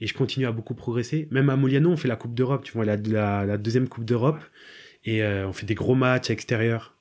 Et 0.00 0.06
je 0.06 0.14
continue 0.14 0.46
à 0.46 0.52
beaucoup 0.52 0.74
progresser. 0.74 1.28
Même 1.30 1.50
à 1.50 1.56
Moliano, 1.56 1.90
on 1.90 1.96
fait 1.96 2.08
la 2.08 2.16
Coupe 2.16 2.34
d'Europe, 2.34 2.64
tu 2.64 2.72
vois, 2.72 2.84
la, 2.84 2.96
la, 2.96 3.44
la 3.44 3.58
deuxième 3.58 3.88
Coupe 3.88 4.04
d'Europe. 4.04 4.40
Et 5.04 5.22
euh, 5.22 5.46
on 5.48 5.52
fait 5.52 5.66
des 5.66 5.74
gros 5.74 5.94
matchs 5.94 6.30
à 6.30 6.32
extérieur. 6.32 6.96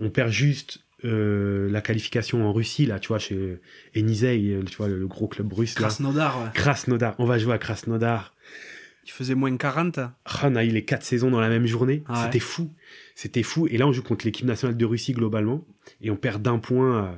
On 0.00 0.10
perd 0.10 0.30
juste 0.30 0.80
euh, 1.04 1.70
la 1.70 1.80
qualification 1.80 2.46
en 2.46 2.52
Russie, 2.52 2.86
là, 2.86 2.98
tu 2.98 3.08
vois, 3.08 3.18
chez 3.18 3.58
Enizei, 3.96 4.52
euh, 4.54 4.62
tu 4.64 4.76
vois, 4.76 4.88
le, 4.88 4.98
le 4.98 5.06
gros 5.06 5.28
club 5.28 5.52
russe, 5.52 5.74
là. 5.78 5.86
Krasnodar, 5.88 6.42
ouais. 6.42 6.48
Krasnodar. 6.54 7.14
On 7.18 7.24
va 7.24 7.38
jouer 7.38 7.54
à 7.54 7.58
Krasnodar. 7.58 8.34
Il 9.06 9.10
faisait 9.12 9.34
moins 9.34 9.56
40. 9.56 9.98
Ah, 9.98 10.12
on 10.44 10.56
a 10.56 10.64
eu 10.64 10.68
les 10.68 10.84
quatre 10.84 11.02
saisons 11.02 11.30
dans 11.30 11.40
la 11.40 11.48
même 11.48 11.66
journée. 11.66 12.02
Ouais. 12.08 12.16
C'était 12.24 12.38
fou. 12.38 12.70
C'était 13.14 13.42
fou. 13.42 13.66
Et 13.68 13.76
là, 13.78 13.86
on 13.88 13.92
joue 13.92 14.02
contre 14.02 14.24
l'équipe 14.26 14.46
nationale 14.46 14.76
de 14.76 14.84
Russie 14.84 15.14
globalement. 15.14 15.64
Et 16.00 16.10
on 16.10 16.16
perd 16.16 16.42
d'un 16.42 16.58
point. 16.58 17.04
euh, 17.06 17.12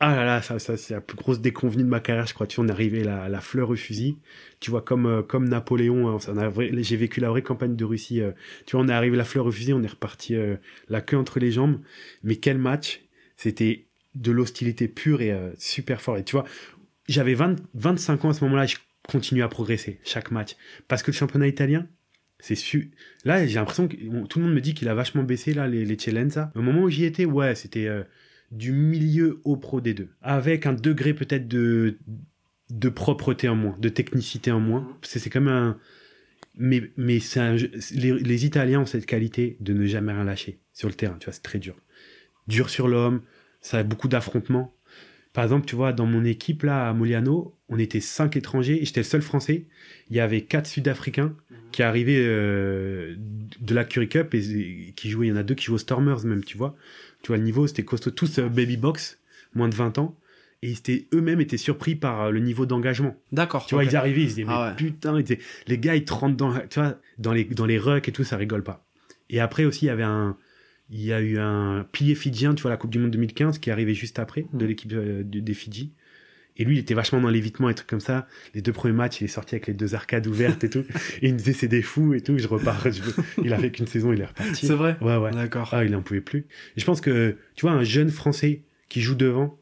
Ah 0.00 0.16
là 0.16 0.24
là, 0.26 0.42
ça, 0.42 0.58
ça 0.58 0.76
c'est 0.76 0.92
la 0.92 1.00
plus 1.00 1.16
grosse 1.16 1.40
déconvenue 1.40 1.84
de 1.84 1.88
ma 1.88 2.00
carrière, 2.00 2.26
je 2.26 2.34
crois. 2.34 2.46
Tu 2.48 2.56
vois, 2.56 2.64
on 2.64 2.68
est 2.68 2.72
arrivé 2.72 3.04
la, 3.04 3.28
la 3.28 3.40
fleur 3.40 3.70
au 3.70 3.76
fusil. 3.76 4.18
Tu 4.60 4.70
vois, 4.70 4.82
comme, 4.82 5.06
euh, 5.06 5.22
comme 5.22 5.48
Napoléon, 5.48 6.18
hein, 6.18 6.52
j'ai 6.78 6.96
vécu 6.96 7.20
la 7.20 7.30
vraie 7.30 7.42
campagne 7.42 7.76
de 7.76 7.84
Russie. 7.84 8.20
euh, 8.20 8.32
tu 8.66 8.76
vois, 8.76 8.84
on 8.84 8.88
est 8.88 8.92
arrivé 8.92 9.16
la 9.16 9.24
fleur 9.24 9.46
au 9.46 9.52
fusil, 9.52 9.72
on 9.72 9.82
est 9.82 9.86
reparti 9.86 10.34
euh, 10.34 10.56
la 10.88 11.00
queue 11.00 11.16
entre 11.16 11.38
les 11.38 11.52
jambes. 11.52 11.80
Mais 12.24 12.36
quel 12.36 12.58
match 12.58 13.03
C'était 13.36 13.86
de 14.14 14.30
l'hostilité 14.30 14.88
pure 14.88 15.22
et 15.22 15.32
euh, 15.32 15.50
super 15.58 16.00
fort. 16.00 16.18
Et 16.18 16.24
tu 16.24 16.32
vois, 16.32 16.44
j'avais 17.08 17.34
20 17.34 17.56
25 17.74 18.24
ans 18.24 18.30
à 18.30 18.34
ce 18.34 18.44
moment-là, 18.44 18.66
je 18.66 18.76
continue 19.08 19.42
à 19.42 19.48
progresser 19.48 20.00
chaque 20.04 20.30
match. 20.30 20.56
Parce 20.88 21.02
que 21.02 21.10
le 21.10 21.16
championnat 21.16 21.46
italien, 21.48 21.86
c'est 22.38 22.54
su. 22.54 22.92
Là, 23.24 23.46
j'ai 23.46 23.54
l'impression 23.56 23.88
que 23.88 23.96
on- 24.10 24.26
tout 24.26 24.38
le 24.38 24.46
monde 24.46 24.54
me 24.54 24.60
dit 24.60 24.74
qu'il 24.74 24.88
a 24.88 24.94
vachement 24.94 25.22
baissé, 25.22 25.54
là, 25.54 25.66
les, 25.68 25.84
les. 25.84 25.96
Au 26.54 26.62
moment 26.62 26.82
où 26.82 26.90
j'y 26.90 27.04
étais, 27.04 27.24
ouais, 27.24 27.54
c'était 27.54 27.86
euh, 27.86 28.02
du 28.50 28.72
milieu 28.72 29.40
au 29.44 29.56
pro 29.56 29.80
des 29.80 29.94
deux. 29.94 30.10
Avec 30.22 30.66
un 30.66 30.72
degré 30.74 31.14
peut-être 31.14 31.48
de, 31.48 31.98
de 32.70 32.88
propreté 32.88 33.48
en 33.48 33.56
moins, 33.56 33.76
de 33.78 33.88
technicité 33.88 34.50
en 34.52 34.60
moins. 34.60 34.96
C'est 35.02 35.18
c'est 35.18 35.30
comme 35.30 35.48
un. 35.48 35.78
Mais, 36.56 36.82
mais 36.96 37.18
un 37.36 37.56
les, 37.56 38.12
les 38.12 38.46
Italiens 38.46 38.80
ont 38.80 38.86
cette 38.86 39.06
qualité 39.06 39.56
de 39.60 39.72
ne 39.72 39.86
jamais 39.86 40.12
rien 40.12 40.24
lâcher 40.24 40.60
sur 40.72 40.88
le 40.88 40.94
terrain, 40.94 41.16
tu 41.18 41.24
vois, 41.26 41.32
c'est 41.32 41.42
très 41.42 41.58
dur. 41.58 41.74
Dur 42.48 42.70
sur 42.70 42.88
l'homme, 42.88 43.22
ça 43.60 43.78
a 43.78 43.82
beaucoup 43.82 44.08
d'affrontements. 44.08 44.74
Par 45.32 45.42
exemple, 45.44 45.66
tu 45.66 45.74
vois, 45.74 45.92
dans 45.92 46.06
mon 46.06 46.24
équipe 46.24 46.62
là 46.62 46.88
à 46.88 46.92
Moliano, 46.92 47.56
on 47.68 47.78
était 47.78 48.00
cinq 48.00 48.36
étrangers 48.36 48.80
et 48.80 48.84
j'étais 48.84 49.00
le 49.00 49.04
seul 49.04 49.22
français. 49.22 49.66
Il 50.10 50.16
y 50.16 50.20
avait 50.20 50.42
quatre 50.42 50.66
Sud-Africains 50.66 51.34
qui 51.72 51.82
arrivaient 51.82 52.22
euh, 52.24 53.16
de 53.60 53.74
la 53.74 53.84
Curry 53.84 54.08
Cup 54.08 54.32
et, 54.34 54.38
et 54.88 54.92
qui 54.94 55.10
jouaient. 55.10 55.26
Il 55.26 55.30
y 55.30 55.32
en 55.32 55.36
a 55.36 55.42
deux 55.42 55.54
qui 55.56 55.64
jouent 55.64 55.74
aux 55.74 55.78
Stormers 55.78 56.24
même, 56.24 56.44
tu 56.44 56.56
vois. 56.56 56.76
Tu 57.22 57.28
vois 57.28 57.36
le 57.36 57.42
niveau, 57.42 57.66
c'était 57.66 57.82
costaud. 57.84 58.12
Tous 58.12 58.38
euh, 58.38 58.48
baby 58.48 58.76
box, 58.76 59.18
moins 59.54 59.68
de 59.68 59.74
20 59.74 59.98
ans. 59.98 60.16
Et 60.62 60.68
ils 60.68 60.78
étaient- 60.78 61.08
eux-mêmes 61.12 61.40
étaient 61.40 61.56
surpris 61.56 61.96
par 61.96 62.22
euh, 62.26 62.30
le 62.30 62.38
niveau 62.38 62.64
d'engagement. 62.64 63.16
D'accord. 63.32 63.66
Tu 63.66 63.74
vois, 63.74 63.82
ils 63.84 63.96
arrivaient, 63.96 64.22
ils 64.22 64.30
se 64.30 64.34
disaient, 64.36 64.44
mais 64.44 64.52
Ah 64.54 64.68
ouais. 64.70 64.76
putain, 64.76 65.18
ils 65.18 65.24
disaient- 65.24 65.40
les 65.66 65.78
gars, 65.78 65.96
ils 65.96 66.04
te 66.04 66.12
rentrent 66.12 66.36
dans, 66.36 66.52
tu 66.68 66.78
vois, 66.78 67.00
dans 67.18 67.32
les, 67.32 67.44
dans 67.44 67.66
les 67.66 67.78
rucks 67.78 68.06
et 68.08 68.12
tout, 68.12 68.22
ça 68.24 68.36
rigole 68.36 68.62
pas. 68.62 68.86
Et 69.30 69.40
après 69.40 69.64
aussi, 69.64 69.86
il 69.86 69.88
y 69.88 69.90
avait 69.90 70.04
un, 70.04 70.36
il 70.90 71.02
y 71.02 71.12
a 71.12 71.20
eu 71.20 71.38
un 71.38 71.86
pilier 71.92 72.14
fidjien, 72.14 72.54
tu 72.54 72.62
vois, 72.62 72.70
la 72.70 72.76
Coupe 72.76 72.90
du 72.90 72.98
Monde 72.98 73.10
2015, 73.10 73.58
qui 73.58 73.70
est 73.70 73.72
arrivé 73.72 73.94
juste 73.94 74.18
après, 74.18 74.46
de 74.52 74.64
l'équipe 74.66 74.92
euh, 74.92 75.22
des 75.24 75.54
Fidji. 75.54 75.92
Et 76.56 76.64
lui, 76.64 76.76
il 76.76 76.78
était 76.78 76.94
vachement 76.94 77.20
dans 77.20 77.30
l'évitement 77.30 77.68
et 77.68 77.74
trucs 77.74 77.88
comme 77.88 77.98
ça. 78.00 78.28
Les 78.54 78.62
deux 78.62 78.72
premiers 78.72 78.94
matchs, 78.94 79.20
il 79.20 79.24
est 79.24 79.28
sorti 79.28 79.56
avec 79.56 79.66
les 79.66 79.74
deux 79.74 79.96
arcades 79.96 80.26
ouvertes 80.28 80.62
et 80.62 80.70
tout. 80.70 80.84
et 81.22 81.26
il 81.28 81.32
me 81.32 81.38
disait, 81.38 81.52
c'est 81.52 81.66
des 81.66 81.82
fous 81.82 82.14
et 82.14 82.20
tout. 82.20 82.38
Je 82.38 82.46
repars. 82.46 82.80
je- 82.92 83.02
Il 83.42 83.52
a 83.52 83.58
fait 83.58 83.72
qu'une 83.72 83.88
saison, 83.88 84.12
il 84.12 84.20
est 84.20 84.26
reparti. 84.26 84.66
C'est 84.68 84.74
vrai? 84.74 84.96
Ouais, 85.00 85.16
ouais. 85.16 85.32
D'accord. 85.32 85.70
Ah, 85.72 85.84
il 85.84 85.96
en 85.96 86.02
pouvait 86.02 86.20
plus. 86.20 86.46
Et 86.76 86.80
je 86.80 86.84
pense 86.84 87.00
que, 87.00 87.36
tu 87.56 87.62
vois, 87.62 87.72
un 87.72 87.82
jeune 87.82 88.10
Français 88.10 88.62
qui 88.88 89.00
joue 89.00 89.16
devant, 89.16 89.58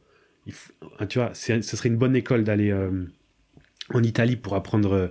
il 0.46 0.52
f- 0.52 0.72
ah, 0.98 1.06
tu 1.06 1.18
vois, 1.18 1.32
ce 1.32 1.62
serait 1.62 1.88
une 1.88 1.96
bonne 1.96 2.14
école 2.14 2.44
d'aller 2.44 2.70
euh, 2.70 2.90
en 3.90 4.02
Italie 4.02 4.36
pour 4.36 4.54
apprendre, 4.54 4.92
euh, 4.92 5.08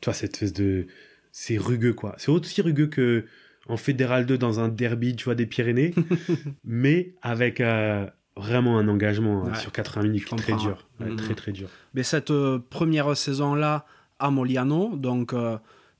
tu 0.00 0.04
vois, 0.06 0.14
cette 0.14 0.34
espèce 0.34 0.52
de. 0.52 0.86
C'est 1.32 1.58
rugueux, 1.58 1.92
quoi. 1.92 2.14
C'est 2.18 2.30
aussi 2.30 2.62
rugueux 2.62 2.86
que 2.86 3.24
en 3.68 3.76
Fédéral 3.76 4.26
2 4.26 4.38
dans 4.38 4.60
un 4.60 4.68
derby, 4.68 5.16
tu 5.16 5.24
vois, 5.24 5.34
des 5.34 5.46
Pyrénées, 5.46 5.94
mais 6.64 7.14
avec 7.22 7.60
euh, 7.60 8.06
vraiment 8.36 8.78
un 8.78 8.88
engagement 8.88 9.44
euh, 9.46 9.50
Ouais. 9.50 9.56
sur 9.58 9.72
80 9.72 10.02
minutes 10.04 10.26
très 10.36 10.54
dur. 10.54 10.86
ouais. 11.00 11.10
Mhm. 11.10 11.16
Très, 11.16 11.34
très 11.34 11.52
dur. 11.52 11.68
Mais 11.94 12.02
cette 12.02 12.30
euh, 12.30 12.58
première 12.70 13.16
saison-là 13.16 13.86
à 14.18 14.30
Moliano, 14.30 14.96
donc 14.96 15.34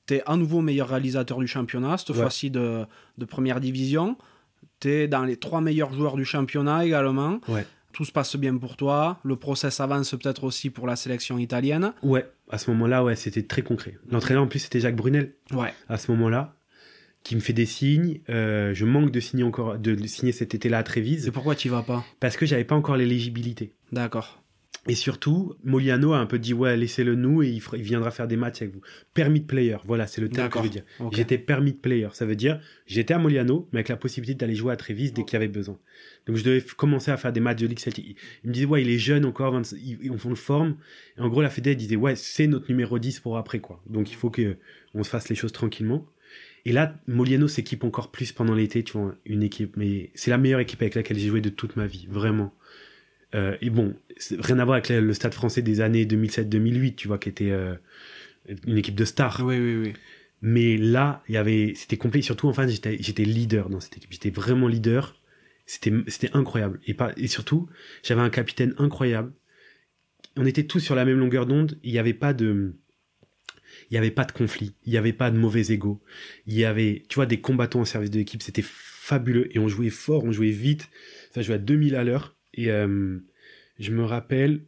tu 0.07 0.15
es 0.15 0.23
à 0.27 0.37
nouveau 0.37 0.61
meilleur 0.63 0.89
réalisateur 0.89 1.39
du 1.39 1.47
championnat, 1.47 1.99
cette 1.99 2.11
Ouais. 2.11 2.17
fois-ci 2.23 2.51
de, 2.51 2.85
de 3.19 3.25
première 3.25 3.61
division. 3.61 4.17
Tu 4.81 4.89
es 4.91 5.09
dans 5.09 5.25
les 5.25 5.37
trois 5.37 5.61
meilleurs 5.61 5.93
joueurs 5.93 6.17
du 6.17 6.25
championnat 6.25 6.85
également. 6.87 7.41
Tout 7.93 8.05
se 8.05 8.13
passe 8.13 8.37
bien 8.37 8.55
pour 8.59 8.77
toi. 8.77 9.19
Le 9.25 9.37
process 9.37 9.81
avance 9.81 10.11
peut-être 10.11 10.45
aussi 10.45 10.69
pour 10.69 10.87
la 10.87 10.97
sélection 10.97 11.39
italienne. 11.39 11.95
Ouais, 12.03 12.27
à 12.51 12.59
ce 12.59 12.71
moment-là, 12.71 13.03
ouais, 13.03 13.17
c'était 13.17 13.43
très 13.45 13.63
concret. 13.63 13.97
L'entraîneur 14.11 14.43
en 14.43 14.47
plus 14.49 14.59
c'était 14.59 14.81
Jacques 14.81 14.97
Brunel. 14.97 15.33
Ouais. 15.53 15.73
À 15.89 15.97
ce 15.97 16.11
moment-là, 16.13 16.56
qui 17.27 17.35
me 17.35 17.41
fait 17.41 17.53
des 17.53 17.67
signes. 17.67 18.21
Euh, 18.29 18.73
je 18.73 18.85
manque 18.85 19.11
de 19.11 19.19
signer 19.19 19.43
encore, 19.43 19.79
de 19.81 19.97
signer 20.07 20.31
cet 20.31 20.55
été-là 20.55 20.79
à 20.79 20.83
Trévise 20.85 21.27
Et 21.27 21.33
pourquoi 21.33 21.57
tu 21.57 21.69
vas 21.69 21.83
pas 21.83 22.05
parce 22.21 22.37
que 22.37 22.47
j'avais 22.47 22.63
pas 22.63 22.77
encore 22.77 22.97
l'éligibilité. 22.97 23.73
D'accord. 23.91 24.41
Et 24.87 24.95
surtout, 24.95 25.55
Moliano 25.65 26.13
a 26.13 26.19
un 26.19 26.27
peu 26.27 26.39
dit 26.39 26.55
ouais, 26.55 26.77
laissez-le 26.77 27.17
nous 27.17 27.43
et 27.43 27.49
il, 27.49 27.83
viendra 27.83 28.13
faire 28.13 28.29
des 28.29 28.37
matchs 28.37 28.63
avec 28.63 28.75
vous. 28.75 28.81
Permis 29.13 29.41
de 29.41 29.47
player, 29.47 29.79
voilà, 29.85 30.07
c'est 30.07 30.21
le 30.21 30.29
terme 30.29 30.49
que 30.49 30.59
je 30.59 30.63
veux 30.63 30.71
dire. 30.71 30.85
J'étais 31.11 31.39
permis 31.39 31.73
de 31.73 31.79
player, 31.79 32.07
ça 32.13 32.27
veut 32.27 32.37
dire 32.37 32.61
j'étais 32.87 33.13
à 33.13 33.19
Moliano, 33.19 33.69
mais 33.73 33.81
avec 33.81 33.89
la 33.89 33.97
possibilité 33.97 34.39
d'aller 34.39 34.55
jouer 34.55 34.73
à 34.73 34.77
Trévise 34.77 35.13
dès 35.13 35.25
qu'il 35.25 35.33
y 35.33 35.37
avait 35.37 35.49
besoin. 35.49 35.77
Donc 36.29 36.37
je 36.37 36.45
devais 36.45 36.61
commencer 36.77 37.11
à 37.11 37.17
faire 37.17 37.33
des 37.33 37.41
matchs 37.41 37.59
de 37.59 37.67
Ligue 37.67 37.81
Celtic. 37.81 38.17
Il 38.45 38.51
me 38.51 38.53
disait 38.53 38.67
ouais, 38.67 38.83
il 38.83 38.89
est 38.89 38.99
jeune 38.99 39.25
encore, 39.25 39.53
25 39.53 39.77
il- 39.83 40.13
on 40.13 40.29
le 40.29 40.37
forme. 40.37 40.77
Et 41.19 41.21
en 41.21 41.29
gros, 41.29 41.43
la 41.43 41.51
Fédé 41.51 41.73
elle 41.73 41.77
disait 41.77 41.97
ouais, 41.97 42.15
c'est 42.15 42.47
notre 42.47 42.71
numéro 42.71 43.01
10 43.01 43.19
pour 43.19 43.37
après 43.37 43.59
quoi. 43.59 43.83
Donc 43.91 44.13
il 44.13 44.15
faut 44.15 44.31
que 44.31 44.57
on 44.95 45.03
se 45.03 45.11
fasse 45.11 45.29
les 45.29 45.35
choses 45.35 45.53
tranquillement. 45.53 46.07
Et 46.67 46.73
là, 46.73 46.99
Moliano 47.07 47.47
s'équipe 47.47 47.85
encore 47.85 48.11
plus 48.11 48.33
pendant 48.33 48.53
l'été, 48.53 48.83
tu 48.83 48.99
vois, 48.99 49.15
une 49.25 49.45
équipe, 49.45 49.77
mais 49.77 50.11
c'est 50.17 50.33
la 50.33 50.37
meilleure 50.37 50.59
équipe 50.59 50.83
avec 50.83 50.97
laquelle 50.97 51.17
j'ai 51.17 51.29
joué 51.29 51.41
de 51.41 51.49
toute 51.49 51.77
ma 51.77 51.87
vie, 51.87 52.09
vraiment. 52.11 52.53
Euh, 53.37 53.57
et 53.61 53.71
bon, 53.71 53.95
rien 54.41 54.59
à 54.59 54.65
voir 54.65 54.75
avec 54.75 54.89
le, 54.89 54.99
le 54.99 55.15
stade 55.15 55.33
français 55.33 55.63
des 55.63 55.81
années 55.81 56.05
2007-2008, 56.07 56.97
tu 56.97 57.07
vois, 57.07 57.19
qui 57.19 57.29
était 57.29 57.53
euh, 57.53 57.77
une 58.67 58.79
équipe 58.79 58.97
de 58.97 59.05
stars. 59.05 59.43
Oui, 59.45 59.61
oui, 59.61 59.77
oui. 59.77 59.93
Mais 60.43 60.77
là, 60.77 61.23
il 61.29 61.37
y 61.37 61.39
avait, 61.39 61.73
c'était 61.77 61.99
complet. 61.99 62.21
Surtout, 62.21 62.49
enfin, 62.49 62.67
j'étais, 62.67 62.97
j'étais 63.01 63.25
leader 63.25 63.71
dans 63.71 63.79
cette 63.79 63.99
équipe. 63.99 64.13
J'étais 64.13 64.31
vraiment 64.31 64.67
leader. 64.67 65.15
C'était, 65.67 65.93
c'était 66.09 66.31
incroyable. 66.33 66.81
Et 66.89 66.95
pas, 66.95 67.13
et 67.17 67.29
surtout, 67.29 67.69
j'avais 68.03 68.23
un 68.23 68.31
capitaine 68.31 68.75
incroyable. 68.79 69.33
On 70.37 70.45
était 70.45 70.65
tous 70.65 70.81
sur 70.81 70.97
la 70.97 71.05
même 71.05 71.21
longueur 71.21 71.47
d'onde. 71.47 71.79
Il 71.85 71.93
n'y 71.93 72.01
avait 72.01 72.13
pas 72.13 72.35
de, 72.35 72.75
il 73.91 73.95
n'y 73.95 73.99
avait 73.99 74.11
pas 74.11 74.25
de 74.25 74.33
conflit. 74.33 74.75
Il 74.85 74.93
n'y 74.93 74.99
avait 74.99 75.13
pas 75.13 75.31
de 75.31 75.39
mauvais 75.39 75.73
ego. 75.73 76.03
Il 76.47 76.55
y 76.55 76.65
avait, 76.65 77.05
tu 77.09 77.17
vois, 77.17 77.27
des 77.27 77.41
combattants 77.41 77.81
au 77.81 77.85
service 77.85 78.11
de 78.11 78.19
l'équipe. 78.19 78.43
C'était 78.43 78.65
fabuleux. 78.65 79.49
Et 79.55 79.59
on 79.59 79.69
jouait 79.69 79.91
fort, 79.91 80.25
on 80.25 80.33
jouait 80.33 80.51
vite. 80.51 80.89
Ça 81.33 81.43
jouait 81.43 81.57
à 81.57 81.59
2000 81.59 81.95
à 81.95 82.05
l'heure. 82.05 82.37
Et 82.55 82.71
euh, 82.71 83.19
je 83.79 83.93
me 83.93 84.05
rappelle 84.05 84.65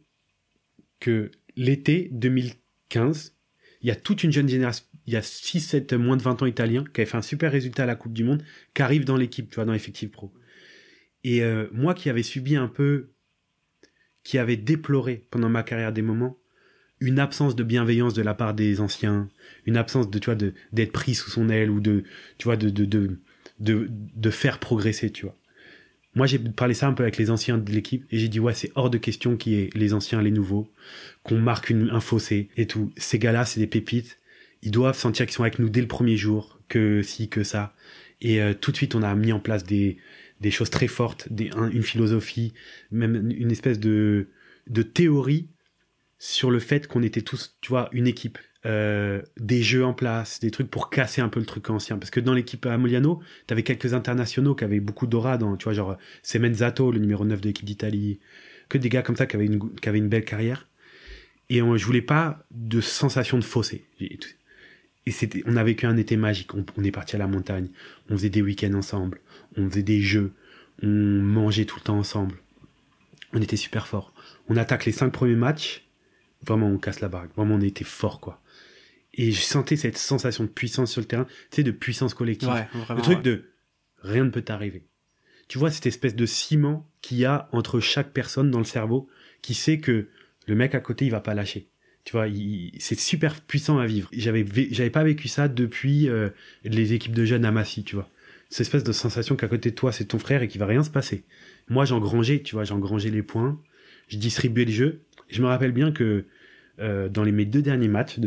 que 0.99 1.31
l'été 1.55 2.09
2015, 2.11 3.35
il 3.81 3.87
y 3.87 3.91
a 3.91 3.95
toute 3.95 4.23
une 4.23 4.31
jeune 4.31 4.47
génération, 4.47 4.85
il 5.05 5.13
y 5.13 5.17
a 5.17 5.21
6-7 5.21 5.95
moins 5.95 6.17
de 6.17 6.21
20 6.21 6.41
ans 6.41 6.45
italiens 6.45 6.83
qui 6.83 7.01
avaient 7.01 7.09
fait 7.09 7.17
un 7.17 7.21
super 7.21 7.51
résultat 7.51 7.83
à 7.83 7.85
la 7.85 7.95
Coupe 7.95 8.13
du 8.13 8.23
Monde, 8.23 8.43
qui 8.73 8.81
arrivent 8.81 9.05
dans 9.05 9.17
l'équipe, 9.17 9.49
tu 9.49 9.55
vois, 9.55 9.65
dans 9.65 9.73
l'effectif 9.73 10.11
pro. 10.11 10.33
Et 11.23 11.43
euh, 11.43 11.67
moi 11.71 11.93
qui 11.93 12.09
avais 12.09 12.23
subi 12.23 12.55
un 12.55 12.67
peu, 12.67 13.11
qui 14.23 14.37
avait 14.37 14.57
déploré 14.57 15.25
pendant 15.31 15.49
ma 15.49 15.63
carrière 15.63 15.91
des 15.91 16.01
moments, 16.01 16.37
une 16.99 17.19
absence 17.19 17.55
de 17.55 17.63
bienveillance 17.63 18.13
de 18.13 18.21
la 18.21 18.33
part 18.33 18.53
des 18.53 18.81
anciens, 18.81 19.29
une 19.65 19.77
absence 19.77 20.09
de, 20.09 20.19
tu 20.19 20.25
vois, 20.25 20.35
de, 20.35 20.53
d'être 20.73 20.91
pris 20.91 21.15
sous 21.15 21.29
son 21.29 21.49
aile 21.49 21.69
ou 21.69 21.79
de, 21.79 22.03
tu 22.37 22.45
vois, 22.45 22.57
de, 22.57 22.69
de, 22.69 22.85
de, 22.85 23.19
de, 23.59 23.89
de 24.15 24.29
faire 24.29 24.59
progresser, 24.59 25.09
tu 25.11 25.25
vois. 25.25 25.35
Moi, 26.15 26.25
j'ai 26.25 26.39
parlé 26.39 26.73
ça 26.73 26.87
un 26.87 26.93
peu 26.93 27.03
avec 27.03 27.17
les 27.17 27.29
anciens 27.29 27.57
de 27.57 27.71
l'équipe 27.71 28.05
et 28.11 28.17
j'ai 28.17 28.27
dit, 28.27 28.39
ouais, 28.39 28.53
c'est 28.53 28.71
hors 28.75 28.89
de 28.89 28.97
question 28.97 29.37
qu'il 29.37 29.53
y 29.53 29.55
ait 29.61 29.69
les 29.75 29.93
anciens, 29.93 30.21
les 30.21 30.31
nouveaux, 30.31 30.67
qu'on 31.23 31.39
marque 31.39 31.69
une, 31.69 31.89
un 31.91 31.99
fossé 31.99 32.49
et 32.57 32.65
tout. 32.65 32.91
Ces 32.97 33.19
gars-là, 33.19 33.45
c'est 33.45 33.59
des 33.59 33.67
pépites. 33.67 34.17
Ils 34.63 34.71
doivent 34.71 34.97
sentir 34.97 35.25
qu'ils 35.25 35.35
sont 35.35 35.43
avec 35.43 35.59
nous 35.59 35.69
dès 35.69 35.81
le 35.81 35.87
premier 35.87 36.17
jour, 36.17 36.59
que 36.67 37.01
si, 37.03 37.29
que 37.29 37.43
ça. 37.43 37.73
Et 38.21 38.41
euh, 38.41 38.53
tout 38.53 38.71
de 38.71 38.77
suite, 38.77 38.95
on 38.95 39.03
a 39.03 39.13
mis 39.15 39.31
en 39.31 39.39
place 39.39 39.63
des, 39.63 39.97
des 40.41 40.51
choses 40.51 40.69
très 40.71 40.87
fortes, 40.87 41.31
des, 41.31 41.51
un- 41.51 41.69
une 41.69 41.83
philosophie, 41.83 42.53
même 42.91 43.31
une 43.31 43.51
espèce 43.51 43.79
de, 43.79 44.27
de 44.67 44.81
théorie 44.81 45.47
sur 46.19 46.51
le 46.51 46.59
fait 46.59 46.87
qu'on 46.87 47.01
était 47.01 47.21
tous, 47.21 47.57
tu 47.61 47.69
vois, 47.69 47.89
une 47.91 48.07
équipe. 48.07 48.37
Euh, 48.65 49.21
des 49.37 49.63
jeux 49.63 49.85
en 49.85 49.93
place, 49.93 50.41
des 50.41 50.51
trucs 50.51 50.69
pour 50.69 50.89
casser 50.89 51.21
un 51.21 51.29
peu 51.29 51.39
le 51.39 51.45
truc 51.45 51.69
ancien. 51.69 51.97
Parce 51.97 52.11
que 52.11 52.19
dans 52.19 52.33
l'équipe 52.33 52.65
à 52.65 52.77
Moliano, 52.77 53.21
t'avais 53.47 53.63
quelques 53.63 53.93
internationaux 53.93 54.53
qui 54.53 54.65
avaient 54.65 54.81
beaucoup 54.81 55.07
d'aura 55.07 55.37
dans, 55.37 55.55
tu 55.55 55.63
vois, 55.63 55.73
genre 55.73 55.97
Semenzato, 56.23 56.91
le 56.91 56.99
numéro 56.99 57.23
9 57.23 57.39
de 57.39 57.47
l'équipe 57.47 57.65
d'Italie, 57.65 58.19
que 58.67 58.77
des 58.77 58.89
gars 58.89 59.01
comme 59.01 59.15
ça 59.15 59.27
qui 59.27 59.37
avaient 59.37 59.45
une, 59.45 59.73
qui 59.75 59.87
avaient 59.87 59.97
une 59.97 60.09
belle 60.09 60.25
carrière. 60.25 60.67
Et 61.49 61.61
on, 61.61 61.77
je 61.77 61.85
voulais 61.85 62.01
pas 62.01 62.43
de 62.51 62.81
sensation 62.81 63.37
de 63.37 63.43
fossé. 63.43 63.85
Et 64.01 65.11
c'était, 65.11 65.41
on 65.45 65.55
a 65.55 65.63
vécu 65.63 65.85
un 65.85 65.97
été 65.97 66.17
magique. 66.17 66.51
On, 66.53 66.83
est 66.83 66.91
parti 66.91 67.15
à 67.15 67.19
la 67.19 67.27
montagne. 67.27 67.69
On 68.09 68.17
faisait 68.17 68.29
des 68.29 68.41
week-ends 68.41 68.73
ensemble. 68.73 69.21
On 69.57 69.67
faisait 69.69 69.83
des 69.83 70.01
jeux. 70.01 70.33
On 70.83 70.87
mangeait 70.87 71.65
tout 71.65 71.77
le 71.77 71.83
temps 71.83 71.97
ensemble. 71.97 72.35
On 73.33 73.41
était 73.41 73.55
super 73.55 73.87
forts. 73.87 74.13
On 74.47 74.57
attaque 74.57 74.85
les 74.85 74.91
cinq 74.91 75.11
premiers 75.11 75.35
matchs. 75.35 75.88
Vraiment, 76.45 76.67
on 76.67 76.77
casse 76.77 77.01
la 77.01 77.09
baraque. 77.09 77.35
Vraiment, 77.35 77.55
on 77.55 77.61
était 77.61 77.83
forts, 77.83 78.19
quoi. 78.19 78.41
Et 79.13 79.31
je 79.31 79.41
sentais 79.41 79.75
cette 79.75 79.97
sensation 79.97 80.43
de 80.43 80.49
puissance 80.49 80.91
sur 80.91 81.01
le 81.01 81.07
terrain. 81.07 81.25
Tu 81.51 81.57
sais, 81.57 81.63
de 81.63 81.71
puissance 81.71 82.13
collective. 82.13 82.49
Ouais, 82.49 82.67
vraiment. 82.73 82.99
le 82.99 83.01
truc 83.01 83.17
ouais. 83.17 83.23
de 83.23 83.51
rien 84.01 84.23
ne 84.23 84.29
peut 84.29 84.41
t'arriver. 84.41 84.85
Tu 85.47 85.57
vois 85.57 85.71
cette 85.71 85.87
espèce 85.87 86.15
de 86.15 86.25
ciment 86.25 86.87
qu'il 87.01 87.17
y 87.17 87.25
a 87.25 87.49
entre 87.51 87.79
chaque 87.79 88.13
personne 88.13 88.51
dans 88.51 88.59
le 88.59 88.65
cerveau 88.65 89.09
qui 89.41 89.55
sait 89.55 89.79
que 89.79 90.07
le 90.47 90.55
mec 90.55 90.75
à 90.75 90.79
côté, 90.79 91.05
il 91.05 91.11
va 91.11 91.21
pas 91.21 91.33
lâcher. 91.33 91.69
Tu 92.05 92.13
vois, 92.13 92.27
c'est 92.79 92.99
super 92.99 93.41
puissant 93.41 93.77
à 93.77 93.85
vivre. 93.85 94.09
J'avais, 94.13 94.45
j'avais 94.71 94.89
pas 94.89 95.03
vécu 95.03 95.27
ça 95.27 95.47
depuis 95.47 96.07
euh, 96.07 96.29
les 96.63 96.93
équipes 96.93 97.13
de 97.13 97.25
jeunes 97.25 97.45
à 97.45 97.51
Massy, 97.51 97.83
tu 97.83 97.95
vois. 97.95 98.09
Cette 98.49 98.61
espèce 98.61 98.83
de 98.83 98.91
sensation 98.91 99.35
qu'à 99.35 99.47
côté 99.47 99.69
de 99.69 99.75
toi, 99.75 99.91
c'est 99.91 100.05
ton 100.05 100.17
frère 100.17 100.41
et 100.41 100.47
qu'il 100.47 100.59
va 100.59 100.65
rien 100.65 100.83
se 100.83 100.89
passer. 100.89 101.23
Moi, 101.67 101.85
j'engrangeais, 101.85 102.41
tu 102.41 102.55
vois, 102.55 102.63
j'engrangeais 102.63 103.11
les 103.11 103.21
points, 103.21 103.61
je 104.09 104.17
distribuais 104.17 104.65
le 104.65 104.71
jeu. 104.73 105.01
Je 105.29 105.41
me 105.41 105.47
rappelle 105.47 105.73
bien 105.73 105.93
que 105.93 106.25
euh, 106.79 107.09
dans 107.09 107.23
mes 107.25 107.45
deux 107.45 107.61
derniers 107.63 107.87
matchs, 107.87 108.17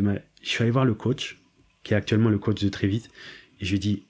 je 0.42 0.48
suis 0.48 0.62
allé 0.62 0.70
voir 0.72 0.86
le 0.86 0.94
coach, 0.94 1.40
qui 1.84 1.94
est 1.94 1.96
actuellement 1.96 2.30
le 2.30 2.38
coach 2.38 2.62
de 2.62 2.68
Trévis, 2.70 3.04
et 3.60 3.64
je 3.64 3.70
lui 3.70 3.76
ai 3.76 3.80
dit, 3.80 4.04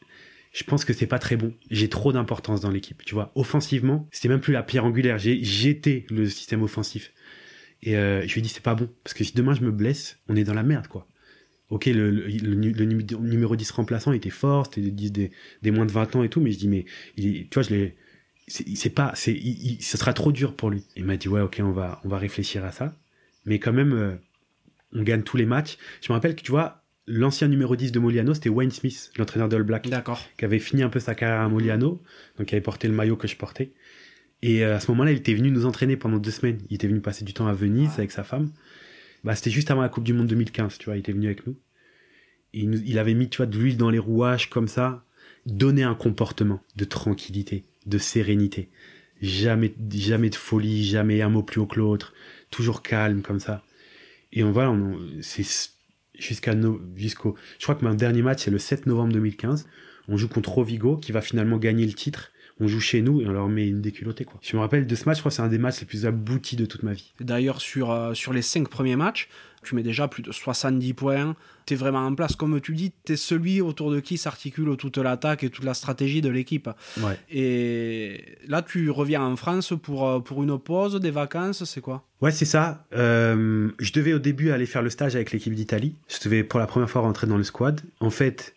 je 0.52 0.64
pense 0.64 0.84
que 0.84 0.92
c'est 0.92 1.06
pas 1.06 1.18
très 1.18 1.36
bon. 1.36 1.54
J'ai 1.70 1.88
trop 1.88 2.12
d'importance 2.12 2.60
dans 2.60 2.70
l'équipe, 2.70 3.04
tu 3.04 3.14
vois. 3.14 3.32
Offensivement, 3.34 4.08
c'était 4.12 4.28
même 4.28 4.40
plus 4.40 4.52
la 4.52 4.62
pierre 4.62 4.84
angulaire. 4.84 5.18
J'ai, 5.18 5.42
j'étais 5.44 6.06
le 6.10 6.26
système 6.28 6.62
offensif. 6.62 7.12
Et 7.82 7.96
euh, 7.96 8.22
je 8.26 8.32
lui 8.34 8.40
ai 8.40 8.42
dit, 8.42 8.48
c'est 8.48 8.62
pas 8.62 8.74
bon. 8.74 8.88
Parce 9.04 9.14
que 9.14 9.24
si 9.24 9.34
demain 9.34 9.54
je 9.54 9.62
me 9.62 9.70
blesse, 9.72 10.18
on 10.28 10.36
est 10.36 10.44
dans 10.44 10.54
la 10.54 10.62
merde, 10.62 10.86
quoi. 10.88 11.06
Ok, 11.70 11.86
le, 11.86 12.10
le, 12.10 12.26
le 12.28 12.54
nu- 12.54 12.72
le 12.72 12.84
nu- 12.84 13.04
numéro 13.20 13.56
10 13.56 13.70
remplaçant 13.72 14.12
était 14.12 14.30
fort, 14.30 14.66
c'était 14.66 14.82
des, 14.82 14.90
10 14.90 15.12
des, 15.12 15.70
moins 15.70 15.86
de 15.86 15.92
20 15.92 16.14
ans 16.16 16.22
et 16.22 16.28
tout, 16.28 16.40
mais 16.40 16.52
je 16.52 16.58
dis, 16.58 16.68
mais 16.68 16.84
il 17.16 17.48
tu 17.48 17.54
vois, 17.54 17.62
je 17.62 17.70
l'ai. 17.70 17.96
C'est 18.74 18.90
pas. 18.90 19.12
c'est 19.14 19.38
Ce 19.80 19.96
sera 19.96 20.12
trop 20.12 20.30
dur 20.32 20.54
pour 20.54 20.70
lui. 20.70 20.84
Il 20.96 21.04
m'a 21.04 21.16
dit, 21.16 21.28
ouais, 21.28 21.40
ok, 21.40 21.60
on 21.62 21.70
va, 21.70 22.00
on 22.04 22.08
va 22.08 22.18
réfléchir 22.18 22.64
à 22.64 22.72
ça. 22.72 22.94
Mais 23.46 23.58
quand 23.58 23.72
même, 23.72 23.92
euh, 23.92 24.14
on 24.92 25.02
gagne 25.02 25.22
tous 25.22 25.36
les 25.36 25.46
matchs. 25.46 25.78
Je 26.02 26.08
me 26.12 26.14
rappelle 26.14 26.34
que, 26.36 26.42
tu 26.42 26.50
vois, 26.50 26.82
l'ancien 27.06 27.48
numéro 27.48 27.76
10 27.76 27.92
de 27.92 27.98
Moliano, 27.98 28.34
c'était 28.34 28.50
Wayne 28.50 28.70
Smith, 28.70 29.10
l'entraîneur 29.16 29.48
de 29.48 29.56
All 29.56 29.62
Black 29.62 29.88
D'accord. 29.88 30.20
qui 30.36 30.44
avait 30.44 30.58
fini 30.58 30.82
un 30.82 30.88
peu 30.90 31.00
sa 31.00 31.14
carrière 31.14 31.40
à 31.40 31.48
Moliano, 31.48 32.02
donc 32.38 32.46
qui 32.48 32.54
avait 32.54 32.62
porté 32.62 32.88
le 32.88 32.94
maillot 32.94 33.16
que 33.16 33.26
je 33.26 33.36
portais. 33.36 33.72
Et 34.42 34.64
euh, 34.64 34.76
à 34.76 34.80
ce 34.80 34.90
moment-là, 34.90 35.12
il 35.12 35.18
était 35.18 35.34
venu 35.34 35.50
nous 35.50 35.64
entraîner 35.66 35.96
pendant 35.96 36.18
deux 36.18 36.30
semaines. 36.30 36.58
Il 36.68 36.74
était 36.74 36.88
venu 36.88 37.00
passer 37.00 37.24
du 37.24 37.32
temps 37.32 37.46
à 37.46 37.54
Venise 37.54 37.92
avec 37.96 38.10
sa 38.12 38.22
femme. 38.24 38.50
Bah, 39.24 39.34
c'était 39.34 39.50
juste 39.50 39.70
avant 39.70 39.80
la 39.82 39.88
Coupe 39.88 40.04
du 40.04 40.12
Monde 40.12 40.26
2015, 40.26 40.78
tu 40.78 40.86
vois. 40.86 40.96
Il 40.96 41.00
était 41.00 41.12
venu 41.12 41.26
avec 41.26 41.46
nous. 41.46 41.56
Il, 42.52 42.68
nous- 42.70 42.82
il 42.84 42.98
avait 42.98 43.14
mis, 43.14 43.28
tu 43.30 43.38
vois, 43.38 43.46
de 43.46 43.56
l'huile 43.56 43.76
dans 43.78 43.88
les 43.90 43.98
rouages 44.00 44.50
comme 44.50 44.68
ça, 44.68 45.04
donner 45.46 45.84
un 45.84 45.94
comportement 45.94 46.60
de 46.76 46.84
tranquillité, 46.84 47.64
de 47.86 47.98
sérénité. 47.98 48.68
Jamais, 49.20 49.74
jamais 49.94 50.30
de 50.30 50.34
folie, 50.34 50.84
jamais 50.84 51.22
un 51.22 51.28
mot 51.28 51.42
plus 51.42 51.60
haut 51.60 51.66
que 51.66 51.78
l'autre, 51.78 52.12
toujours 52.50 52.82
calme 52.82 53.22
comme 53.22 53.40
ça. 53.40 53.62
Et 54.32 54.42
on 54.42 54.56
on, 54.56 54.98
c'est 55.20 55.44
jusqu'à 56.18 56.54
jusqu'au, 56.96 57.36
je 57.58 57.64
crois 57.64 57.74
que 57.74 57.84
mon 57.84 57.94
dernier 57.94 58.22
match 58.22 58.44
c'est 58.44 58.50
le 58.50 58.58
7 58.58 58.86
novembre 58.86 59.12
2015. 59.12 59.66
On 60.08 60.16
joue 60.16 60.28
contre 60.28 60.50
Rovigo 60.50 60.96
qui 60.96 61.12
va 61.12 61.20
finalement 61.20 61.58
gagner 61.58 61.86
le 61.86 61.92
titre. 61.92 62.32
On 62.60 62.66
joue 62.66 62.80
chez 62.80 63.02
nous 63.02 63.20
et 63.20 63.26
on 63.26 63.32
leur 63.32 63.48
met 63.48 63.66
une 63.66 63.80
déculottée 63.80 64.24
quoi. 64.24 64.38
Je 64.42 64.56
me 64.56 64.60
rappelle 64.60 64.86
de 64.86 64.94
ce 64.94 65.04
match, 65.04 65.18
je 65.18 65.22
crois 65.22 65.30
que 65.30 65.36
c'est 65.36 65.42
un 65.42 65.48
des 65.48 65.58
matchs 65.58 65.80
les 65.80 65.86
plus 65.86 66.06
aboutis 66.06 66.56
de 66.56 66.66
toute 66.66 66.82
ma 66.82 66.92
vie. 66.92 67.12
D'ailleurs, 67.20 67.60
sur, 67.60 67.90
euh, 67.90 68.14
sur 68.14 68.32
les 68.32 68.42
cinq 68.42 68.68
premiers 68.68 68.96
matchs, 68.96 69.28
tu 69.62 69.74
mets 69.74 69.82
déjà 69.82 70.08
plus 70.08 70.22
de 70.22 70.32
70 70.32 70.94
points. 70.94 71.36
Tu 71.66 71.74
es 71.74 71.76
vraiment 71.76 72.04
en 72.04 72.14
place. 72.14 72.34
Comme 72.34 72.60
tu 72.60 72.74
dis, 72.74 72.92
tu 73.04 73.12
es 73.12 73.16
celui 73.16 73.60
autour 73.60 73.90
de 73.90 74.00
qui 74.00 74.18
s'articule 74.18 74.76
toute 74.76 74.98
l'attaque 74.98 75.44
et 75.44 75.50
toute 75.50 75.64
la 75.64 75.74
stratégie 75.74 76.20
de 76.20 76.28
l'équipe. 76.28 76.68
Ouais. 77.00 77.18
Et 77.30 78.36
là, 78.48 78.62
tu 78.62 78.90
reviens 78.90 79.22
en 79.22 79.36
France 79.36 79.72
pour, 79.80 80.08
euh, 80.08 80.20
pour 80.20 80.42
une 80.42 80.58
pause, 80.58 80.96
des 80.96 81.10
vacances, 81.10 81.64
c'est 81.64 81.80
quoi? 81.80 82.04
Ouais, 82.20 82.32
c'est 82.32 82.44
ça. 82.44 82.84
Euh, 82.94 83.70
je 83.78 83.92
devais 83.92 84.12
au 84.12 84.18
début 84.18 84.50
aller 84.50 84.66
faire 84.66 84.82
le 84.82 84.90
stage 84.90 85.14
avec 85.14 85.32
l'équipe 85.32 85.54
d'Italie. 85.54 85.94
Je 86.08 86.18
devais 86.24 86.44
pour 86.44 86.58
la 86.58 86.66
première 86.66 86.90
fois 86.90 87.02
rentrer 87.02 87.26
dans 87.26 87.38
le 87.38 87.44
squad. 87.44 87.80
En 88.00 88.10
fait, 88.10 88.54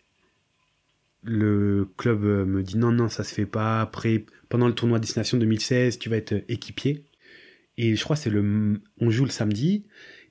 le 1.22 1.88
club 1.96 2.22
me 2.22 2.62
dit 2.62 2.76
non, 2.76 2.92
non, 2.92 3.08
ça 3.08 3.24
se 3.24 3.32
fait 3.32 3.46
pas. 3.46 3.80
Après, 3.80 4.24
pendant 4.48 4.66
le 4.66 4.74
tournoi 4.74 4.98
Destination 4.98 5.38
2016, 5.38 5.98
tu 5.98 6.08
vas 6.08 6.16
être 6.16 6.42
équipier. 6.48 7.04
Et 7.78 7.94
je 7.94 8.02
crois 8.02 8.16
que 8.16 8.22
c'est 8.22 8.30
le, 8.30 8.80
on 9.00 9.10
joue 9.10 9.24
le 9.24 9.30
samedi. 9.30 9.84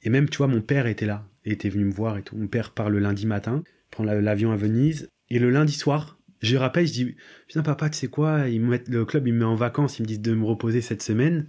Et 0.05 0.09
même, 0.09 0.29
tu 0.29 0.37
vois, 0.37 0.47
mon 0.47 0.61
père 0.61 0.87
était 0.87 1.05
là, 1.05 1.27
et 1.43 1.51
était 1.51 1.67
venu 1.69 1.83
me 1.85 1.91
voir 1.91 2.17
et 2.17 2.21
tout. 2.21 2.37
Mon 2.37 2.47
père 2.47 2.71
part 2.71 2.89
le 2.89 2.99
lundi 2.99 3.25
matin, 3.25 3.63
prend 3.91 4.03
la- 4.03 4.21
l'avion 4.21 4.51
à 4.51 4.55
Venise. 4.55 5.09
Et 5.29 5.39
le 5.39 5.49
lundi 5.49 5.73
soir, 5.73 6.17
je 6.41 6.55
rappelle, 6.55 6.87
je 6.87 6.93
dis, 6.93 7.15
putain, 7.47 7.63
papa, 7.63 7.89
tu 7.89 7.97
sais 7.97 8.07
quoi, 8.07 8.47
ils 8.47 8.61
me 8.61 8.69
mettent, 8.69 8.87
le 8.87 9.03
club, 9.03 9.27
il 9.27 9.33
me 9.33 9.39
met 9.39 9.45
en 9.45 9.55
vacances, 9.55 9.99
ils 9.99 10.03
me 10.03 10.07
disent 10.07 10.21
de 10.21 10.33
me 10.35 10.45
reposer 10.45 10.79
cette 10.81 11.01
semaine. 11.03 11.47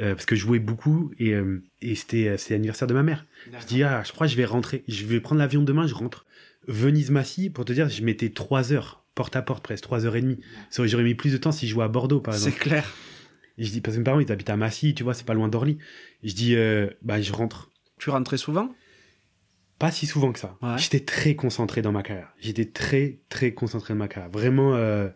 euh, 0.00 0.14
parce 0.14 0.26
que 0.26 0.36
je 0.36 0.42
jouais 0.42 0.60
beaucoup 0.60 1.10
et, 1.18 1.34
euh, 1.34 1.60
et 1.82 1.96
c'était 1.96 2.36
c'est 2.38 2.54
l'anniversaire 2.54 2.86
de 2.86 2.94
ma 2.94 3.02
mère. 3.02 3.26
Je 3.60 3.66
dis 3.66 3.82
ah 3.82 4.04
je 4.06 4.12
crois 4.12 4.28
que 4.28 4.30
je 4.30 4.36
vais 4.36 4.44
rentrer, 4.44 4.84
je 4.86 5.04
vais 5.04 5.18
prendre 5.18 5.40
l'avion 5.40 5.60
demain, 5.62 5.88
je 5.88 5.94
rentre. 5.94 6.24
Venise 6.68 7.10
Massy 7.10 7.50
pour 7.50 7.64
te 7.64 7.72
dire 7.72 7.88
je 7.88 8.04
mettais 8.04 8.28
trois 8.30 8.72
heures 8.72 9.04
porte 9.16 9.34
à 9.34 9.42
porte 9.42 9.64
presque 9.64 9.82
trois 9.82 10.06
heures 10.06 10.14
et 10.14 10.20
demie. 10.20 10.38
J'aurais 10.84 11.02
mis 11.02 11.16
plus 11.16 11.32
de 11.32 11.36
temps 11.38 11.50
si 11.50 11.66
je 11.66 11.72
jouais 11.72 11.82
à 11.82 11.88
Bordeaux 11.88 12.20
par 12.20 12.34
C'est 12.34 12.46
exemple. 12.50 12.62
clair. 12.62 12.94
Et 13.56 13.64
je 13.64 13.72
dis 13.72 13.80
parce 13.80 13.96
que 13.96 13.98
mes 13.98 14.04
parents 14.04 14.20
ils 14.20 14.30
habitent 14.30 14.50
à 14.50 14.56
Massy, 14.56 14.94
tu 14.94 15.02
vois 15.02 15.14
c'est 15.14 15.26
pas 15.26 15.34
loin 15.34 15.48
d'Orly. 15.48 15.78
Je 16.22 16.32
dis 16.34 16.54
euh, 16.54 16.86
bah 17.02 17.20
je 17.20 17.32
rentre. 17.32 17.70
Tu 17.98 18.10
rentrais 18.10 18.38
souvent? 18.38 18.74
Pas 19.78 19.92
si 19.92 20.06
souvent 20.06 20.32
que 20.32 20.38
ça. 20.38 20.58
Ouais. 20.60 20.76
J'étais 20.78 21.00
très 21.00 21.36
concentré 21.36 21.82
dans 21.82 21.92
ma 21.92 22.02
carrière. 22.02 22.32
J'étais 22.40 22.64
très 22.64 23.20
très 23.28 23.52
concentré 23.52 23.94
dans 23.94 23.98
ma 23.98 24.08
carrière. 24.08 24.30
Vraiment, 24.30 24.74
euh, 24.74 25.08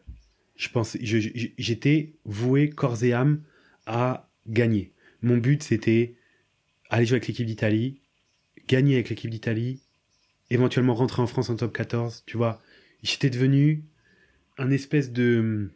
je 0.56 0.68
pense, 0.68 0.96
j'étais 1.00 2.14
voué 2.24 2.70
corps 2.70 3.02
et 3.02 3.12
âme 3.12 3.42
à 3.86 4.28
gagner. 4.46 4.92
Mon 5.22 5.36
but 5.36 5.62
c'était 5.62 6.14
aller 6.90 7.06
jouer 7.06 7.16
avec 7.16 7.26
l'équipe 7.26 7.46
d'Italie, 7.46 8.00
gagner 8.68 8.94
avec 8.94 9.08
l'équipe 9.08 9.30
d'Italie, 9.30 9.80
éventuellement 10.50 10.94
rentrer 10.94 11.22
en 11.22 11.26
France 11.26 11.50
en 11.50 11.56
top 11.56 11.72
14. 11.72 12.22
Tu 12.26 12.36
vois, 12.36 12.60
j'étais 13.02 13.30
devenu 13.30 13.84
un 14.58 14.70
espèce 14.70 15.10
de 15.10 15.70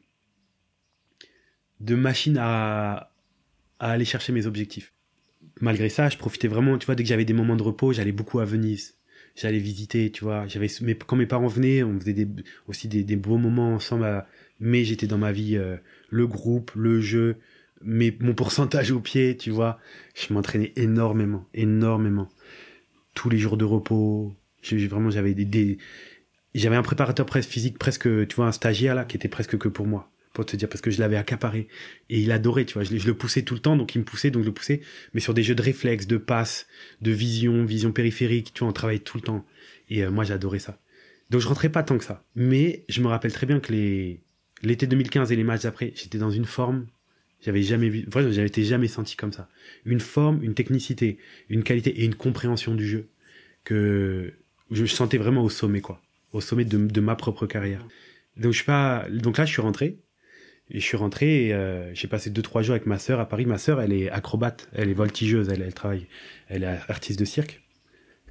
de 1.80 1.94
machine 1.96 2.38
à 2.38 3.12
à 3.78 3.90
aller 3.90 4.04
chercher 4.04 4.32
mes 4.32 4.46
objectifs 4.46 4.92
malgré 5.60 5.88
ça, 5.88 6.08
je 6.08 6.16
profitais 6.18 6.48
vraiment, 6.48 6.78
tu 6.78 6.86
vois, 6.86 6.94
dès 6.94 7.02
que 7.02 7.08
j'avais 7.08 7.24
des 7.24 7.32
moments 7.32 7.56
de 7.56 7.62
repos, 7.62 7.92
j'allais 7.92 8.12
beaucoup 8.12 8.40
à 8.40 8.44
Venise. 8.44 8.94
J'allais 9.36 9.58
visiter, 9.58 10.10
tu 10.10 10.24
vois. 10.24 10.46
J'avais, 10.48 10.68
mais 10.82 10.94
quand 10.94 11.16
mes 11.16 11.26
parents 11.26 11.46
venaient, 11.48 11.82
on 11.82 11.98
faisait 12.00 12.12
des, 12.14 12.26
aussi 12.68 12.88
des, 12.88 13.04
des 13.04 13.16
beaux 13.16 13.36
moments 13.38 13.74
ensemble. 13.74 14.24
mais 14.60 14.84
j'étais 14.84 15.06
dans 15.06 15.18
ma 15.18 15.32
vie, 15.32 15.56
euh, 15.56 15.76
le 16.10 16.26
groupe, 16.26 16.72
le 16.74 17.00
jeu, 17.00 17.36
mais 17.82 18.16
mon 18.20 18.34
pourcentage 18.34 18.90
au 18.92 19.00
pied, 19.00 19.36
tu 19.36 19.50
vois. 19.50 19.78
Je 20.14 20.32
m'entraînais 20.32 20.72
énormément, 20.76 21.46
énormément. 21.54 22.28
Tous 23.14 23.30
les 23.30 23.38
jours 23.38 23.56
de 23.56 23.64
repos. 23.64 24.34
J'ai- 24.62 24.86
vraiment, 24.88 25.10
j'avais 25.10 25.34
des, 25.34 25.44
des- 25.44 25.78
j'avais 26.54 26.76
un 26.76 26.82
préparateur 26.82 27.26
physique, 27.44 27.78
presque, 27.78 28.08
tu 28.28 28.36
vois, 28.36 28.46
un 28.48 28.52
stagiaire 28.52 28.94
là, 28.94 29.04
qui 29.04 29.16
était 29.16 29.28
presque 29.28 29.58
que 29.58 29.68
pour 29.68 29.86
moi. 29.86 30.10
Pour 30.36 30.44
te 30.44 30.54
dire, 30.54 30.68
parce 30.68 30.82
que 30.82 30.90
je 30.90 31.00
l'avais 31.00 31.16
accaparé. 31.16 31.66
Et 32.10 32.20
il 32.20 32.30
adorait, 32.30 32.66
tu 32.66 32.74
vois. 32.74 32.82
Je, 32.84 32.92
le- 32.94 33.14
poussais 33.14 33.40
tout 33.42 33.54
le 33.54 33.60
temps, 33.60 33.74
donc 33.74 33.94
il 33.94 34.00
me 34.00 34.04
poussait, 34.04 34.30
donc 34.30 34.42
je 34.42 34.48
le 34.48 34.52
poussais 34.54 34.82
mais 35.14 35.20
sur 35.20 35.32
des 35.32 35.42
jeux 35.42 35.54
de 35.54 35.62
réflexe, 35.62 36.06
de 36.06 36.18
passe, 36.18 36.66
de 37.00 37.10
vision, 37.10 37.64
vision 37.64 37.90
périphérique, 37.90 38.52
tu 38.52 38.60
vois, 38.60 38.68
on 38.68 38.72
travaille 38.74 39.00
tout 39.00 39.16
le 39.16 39.22
temps. 39.22 39.46
Et 39.88 40.04
euh, 40.04 40.10
moi, 40.10 40.24
j'adorais 40.24 40.58
ça. 40.58 40.78
Donc, 41.30 41.40
je 41.40 41.48
rentrais 41.48 41.70
pas 41.70 41.82
tant 41.82 41.96
que 41.96 42.04
ça. 42.04 42.22
Mais 42.34 42.84
je 42.90 43.00
me 43.00 43.06
rappelle 43.08 43.32
très 43.32 43.46
bien 43.46 43.60
que 43.60 43.72
les 43.72 44.20
l'été 44.62 44.86
2015 44.86 45.32
et 45.32 45.36
les 45.36 45.44
matchs 45.44 45.64
après, 45.64 45.92
j'étais 45.96 46.18
dans 46.18 46.30
une 46.30 46.44
forme, 46.46 46.86
j'avais 47.44 47.62
jamais 47.62 47.88
vu, 47.88 48.04
vraiment, 48.08 48.30
j'avais 48.32 48.48
été 48.48 48.64
jamais 48.64 48.88
senti 48.88 49.16
comme 49.16 49.32
ça. 49.32 49.48
Une 49.86 50.00
forme, 50.00 50.42
une 50.42 50.54
technicité, 50.54 51.18
une 51.48 51.62
qualité 51.62 51.90
et 52.00 52.04
une 52.04 52.14
compréhension 52.14 52.74
du 52.74 52.86
jeu 52.86 53.08
que 53.64 54.34
je 54.70 54.86
sentais 54.86 55.18
vraiment 55.18 55.42
au 55.42 55.50
sommet, 55.50 55.80
quoi. 55.80 56.02
Au 56.32 56.40
sommet 56.40 56.64
de 56.64 57.00
ma 57.00 57.16
propre 57.16 57.46
carrière. 57.46 57.86
Donc, 58.36 58.52
je 58.52 58.58
suis 58.58 58.66
pas, 58.66 59.06
donc 59.10 59.38
là, 59.38 59.46
je 59.46 59.52
suis 59.52 59.62
rentré. 59.62 59.98
Et 60.70 60.80
je 60.80 60.84
suis 60.84 60.96
rentré 60.96 61.46
et 61.46 61.54
euh, 61.54 61.94
j'ai 61.94 62.08
passé 62.08 62.28
deux 62.30 62.42
trois 62.42 62.62
jours 62.62 62.72
avec 62.74 62.86
ma 62.86 62.98
sœur 62.98 63.20
à 63.20 63.28
Paris. 63.28 63.46
Ma 63.46 63.58
sœur, 63.58 63.80
elle 63.80 63.92
est 63.92 64.10
acrobate, 64.10 64.68
elle 64.74 64.88
est 64.88 64.94
voltigeuse, 64.94 65.48
elle, 65.48 65.62
elle 65.62 65.74
travaille, 65.74 66.06
elle 66.48 66.64
est 66.64 66.78
artiste 66.88 67.20
de 67.20 67.24
cirque. 67.24 67.62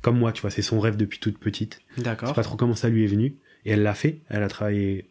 Comme 0.02 0.20
moi, 0.20 0.32
tu 0.34 0.42
vois, 0.42 0.52
c'est 0.52 0.62
son 0.62 0.80
rêve 0.80 0.98
depuis 0.98 1.20
toute 1.20 1.40
petite. 1.40 1.82
Je 1.92 1.96
sais 1.96 2.02
D'accord. 2.04 2.34
pas 2.34 2.44
trop 2.44 2.58
comment 2.58 2.76
ça 2.76 2.90
lui 2.90 3.04
est 3.06 3.08
venu. 3.08 3.36
Et 3.66 3.72
elle 3.72 3.82
l'a 3.84 3.94
fait. 3.96 4.20
Elle 4.30 4.44
a 4.44 4.48
travaillé 4.50 5.06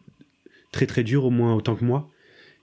très 0.71 0.85
très 0.85 1.03
dur, 1.03 1.25
au 1.25 1.31
moins 1.31 1.53
autant 1.55 1.75
que 1.75 1.83
moi. 1.83 2.09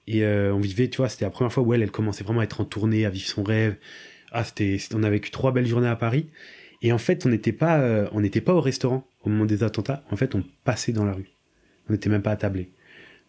Et 0.07 0.25
euh, 0.25 0.55
on 0.55 0.61
vivait, 0.61 0.89
tu 0.89 0.99
vois, 0.99 1.09
c'était 1.09 1.25
la 1.25 1.31
première 1.31 1.53
fois 1.53 1.63
où 1.63 1.75
elle, 1.75 1.83
elle 1.83 1.91
commençait 1.91 2.25
vraiment 2.25 2.41
à 2.41 2.45
être 2.45 2.61
en 2.61 2.65
tournée, 2.65 3.05
à 3.05 3.11
vivre 3.11 3.27
son 3.27 3.43
rêve. 3.43 3.77
Ah, 4.31 4.45
c'était, 4.45 4.79
on 4.95 5.03
a 5.03 5.11
vécu 5.11 5.31
trois 5.31 5.53
belles 5.53 5.67
journées 5.67 5.89
à 5.89 5.97
Paris. 5.97 6.29
Et 6.81 6.93
en 6.93 6.99
fait, 6.99 7.27
on 7.27 7.29
n'était 7.29 7.53
pas, 7.53 7.81
euh, 7.81 8.09
on 8.13 8.21
n'était 8.21 8.41
pas 8.41 8.55
au 8.55 8.61
restaurant 8.61 9.07
au 9.25 9.29
moment 9.29 9.45
des 9.45 9.63
attentats. 9.63 10.03
En 10.11 10.17
fait, 10.17 10.35
on 10.35 10.43
passait 10.65 10.93
dans 10.93 11.05
la 11.05 11.13
rue. 11.13 11.29
On 11.89 11.93
n'était 11.93 12.09
même 12.09 12.23
pas 12.23 12.31
attablés. 12.33 12.71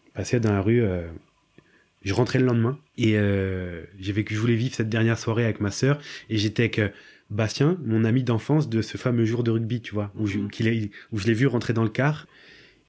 On 0.08 0.18
passait 0.18 0.40
dans 0.40 0.52
la 0.52 0.62
rue. 0.62 0.82
euh, 0.82 1.06
je 2.04 2.14
rentrais 2.14 2.38
le 2.38 2.46
lendemain 2.46 2.78
et 2.98 3.16
euh, 3.16 3.82
j'ai 3.98 4.12
vécu, 4.12 4.34
je 4.34 4.40
voulais 4.40 4.54
vivre 4.54 4.74
cette 4.74 4.88
dernière 4.88 5.18
soirée 5.18 5.44
avec 5.44 5.60
ma 5.60 5.70
sœur 5.70 5.98
et 6.30 6.36
j'étais 6.36 6.64
avec 6.64 6.78
euh, 6.78 6.88
Bastien, 7.30 7.78
mon 7.84 8.04
ami 8.04 8.22
d'enfance 8.22 8.68
de 8.68 8.82
ce 8.82 8.96
fameux 8.98 9.24
jour 9.24 9.42
de 9.42 9.50
rugby, 9.50 9.80
tu 9.80 9.94
vois, 9.94 10.12
où 10.16 10.26
je, 10.26 10.38
Mhm. 10.38 10.50
où 11.12 11.18
je 11.18 11.26
l'ai 11.26 11.34
vu 11.34 11.46
rentrer 11.46 11.72
dans 11.72 11.82
le 11.84 11.88
car 11.90 12.26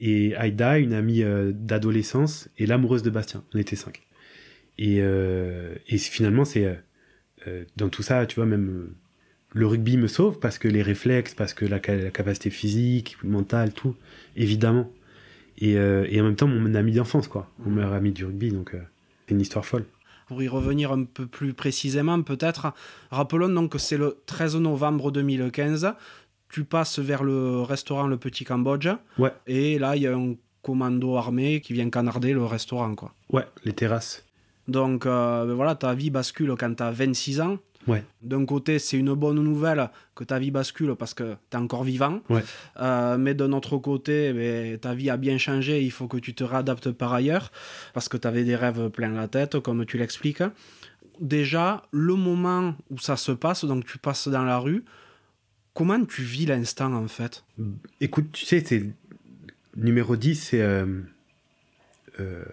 et 0.02 0.36
Aïda, 0.36 0.78
une 0.78 0.94
amie 0.94 1.24
euh, 1.24 1.52
d'adolescence 1.54 2.50
et 2.58 2.66
l'amoureuse 2.66 3.02
de 3.02 3.10
Bastien. 3.10 3.44
On 3.54 3.58
était 3.60 3.78
cinq. 3.78 4.02
Et, 4.78 4.98
euh, 5.00 5.74
et 5.88 5.98
finalement, 5.98 6.44
c'est 6.46 6.78
dans 7.78 7.90
tout 7.90 8.02
ça, 8.04 8.26
tu 8.26 8.36
vois, 8.36 8.46
même 8.46 8.90
le 9.54 9.68
rugby 9.68 9.96
me 9.98 10.08
sauve 10.08 10.40
parce 10.40 10.58
que 10.58 10.68
les 10.68 10.82
réflexes, 10.82 11.34
parce 11.34 11.54
que 11.54 11.64
la, 11.64 11.80
ca- 11.84 11.96
la 11.96 12.10
capacité 12.12 12.50
physique, 12.50 13.18
mentale, 13.24 13.72
tout, 13.72 13.96
évidemment. 14.36 14.92
Et, 15.60 15.78
euh, 15.78 16.06
et 16.10 16.20
en 16.20 16.26
même 16.26 16.36
temps, 16.36 16.48
mon 16.48 16.76
ami 16.76 16.92
d'enfance, 16.92 17.28
quoi, 17.30 17.50
mon 17.60 17.70
Mhm. 17.70 17.76
meilleur 17.76 17.94
ami 17.94 18.12
du 18.12 18.26
rugby, 18.26 18.50
donc 18.52 18.74
euh, 18.74 18.82
une 19.28 19.42
histoire 19.42 19.66
folle. 19.66 19.86
Pour 20.28 20.42
y 20.42 20.48
revenir 20.48 20.92
un 20.92 21.04
peu 21.04 21.28
plus 21.28 21.54
précisément, 21.54 22.22
peut-être, 22.22 22.74
rappelons 23.12 23.50
donc 23.50 23.74
que 23.74 23.78
c'est 23.78 23.98
le 23.98 24.18
13 24.26 24.56
novembre 24.58 25.12
2015. 25.12 25.94
Tu 26.50 26.64
passes 26.64 27.00
vers 27.00 27.24
le 27.24 27.62
restaurant 27.62 28.08
Le 28.08 28.18
Petit 28.18 28.44
Cambodge. 28.44 28.90
Ouais. 29.20 29.34
Et 29.46 29.78
là, 29.78 29.96
il 29.96 30.04
y 30.04 30.08
a 30.08 30.16
un 30.16 30.34
commando 30.62 31.16
armé 31.16 31.62
qui 31.62 31.74
vient 31.74 31.90
canarder 31.90 32.34
le 32.34 32.44
restaurant, 32.44 32.96
quoi. 32.96 33.14
Ouais, 33.32 33.46
les 33.66 33.74
terrasses. 33.74 34.26
Donc 34.68 35.06
euh, 35.06 35.46
ben 35.46 35.54
voilà, 35.54 35.76
ta 35.76 35.94
vie 35.94 36.10
bascule 36.10 36.56
quand 36.58 36.74
tu 36.74 36.82
as 36.82 36.92
26 36.92 37.42
ans. 37.42 37.58
Ouais. 37.88 38.04
D'un 38.22 38.46
côté, 38.46 38.80
c'est 38.80 38.98
une 38.98 39.14
bonne 39.14 39.42
nouvelle 39.42 39.90
que 40.16 40.24
ta 40.24 40.40
vie 40.40 40.52
bascule 40.52 40.96
parce 40.96 41.14
que 41.14 41.36
tu 41.50 41.58
es 41.58 41.60
encore 41.60 41.84
vivant. 41.84 42.22
Ouais. 42.30 42.44
Euh, 42.80 43.18
mais 43.18 43.34
d'un 43.34 43.52
autre 43.52 43.78
côté, 43.78 44.78
ta 44.82 44.94
vie 44.94 45.10
a 45.10 45.18
bien 45.18 45.38
changé. 45.38 45.82
Il 45.82 45.92
faut 45.92 46.08
que 46.08 46.18
tu 46.18 46.34
te 46.34 46.44
réadaptes 46.44 46.92
par 46.92 47.14
ailleurs 47.14 47.52
parce 47.94 48.10
que 48.10 48.18
tu 48.18 48.28
avais 48.28 48.44
des 48.44 48.56
rêves 48.56 48.90
plein 48.90 49.10
la 49.10 49.28
tête, 49.28 49.60
comme 49.60 49.86
tu 49.86 49.98
l'expliques. 49.98 50.44
Déjà, 51.20 51.84
le 51.92 52.16
moment 52.16 52.76
où 52.90 52.98
ça 52.98 53.16
se 53.16 53.32
passe, 53.32 53.66
donc 53.66 53.86
tu 53.86 53.98
passes 53.98 54.28
dans 54.28 54.44
la 54.44 54.58
rue, 54.58 54.84
comment 55.74 56.04
tu 56.06 56.24
vis 56.24 56.46
l'instant 56.46 56.94
en 56.94 57.08
fait? 57.08 57.44
Écoute, 58.02 58.32
tu 58.32 58.46
sais, 58.46 58.64
c'est 58.66 58.84
numéro 59.76 60.16
10, 60.16 60.36
c'est 60.36 60.62
euh, 60.62 61.02
euh, 62.20 62.44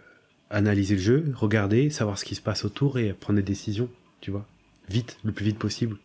analyser 0.51 0.97
le 0.97 1.01
jeu, 1.01 1.33
regarder, 1.35 1.91
savoir 1.91 2.19
ce 2.19 2.25
qui 2.25 2.35
se 2.35 2.43
passe 2.43 2.65
autour 2.65 2.99
et 2.99 3.13
prendre 3.15 3.39
des 3.39 3.45
décisions, 3.45 3.89
tu 4.21 4.31
vois. 4.31 4.47
Vite, 4.93 5.19
le 5.25 5.33
plus 5.33 5.47
vite 5.47 5.59
possible. 5.59 5.97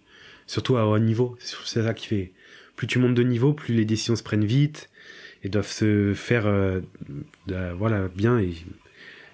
Surtout 0.48 0.78
à 0.78 0.88
haut 0.88 0.98
niveau. 1.00 1.38
C'est 1.40 1.84
ça 1.84 1.94
qui 1.94 2.08
fait. 2.08 2.32
Plus 2.76 2.88
tu 2.88 3.00
montes 3.00 3.16
de 3.16 3.24
niveau, 3.24 3.54
plus 3.54 3.74
les 3.74 3.86
décisions 3.86 4.16
se 4.16 4.24
prennent 4.24 4.46
vite 4.46 4.90
et 5.44 5.50
doivent 5.50 5.70
se 5.72 6.14
faire 6.14 6.46
euh, 6.46 6.82
voilà, 7.46 8.08
bien. 8.08 8.40
Et 8.40 8.54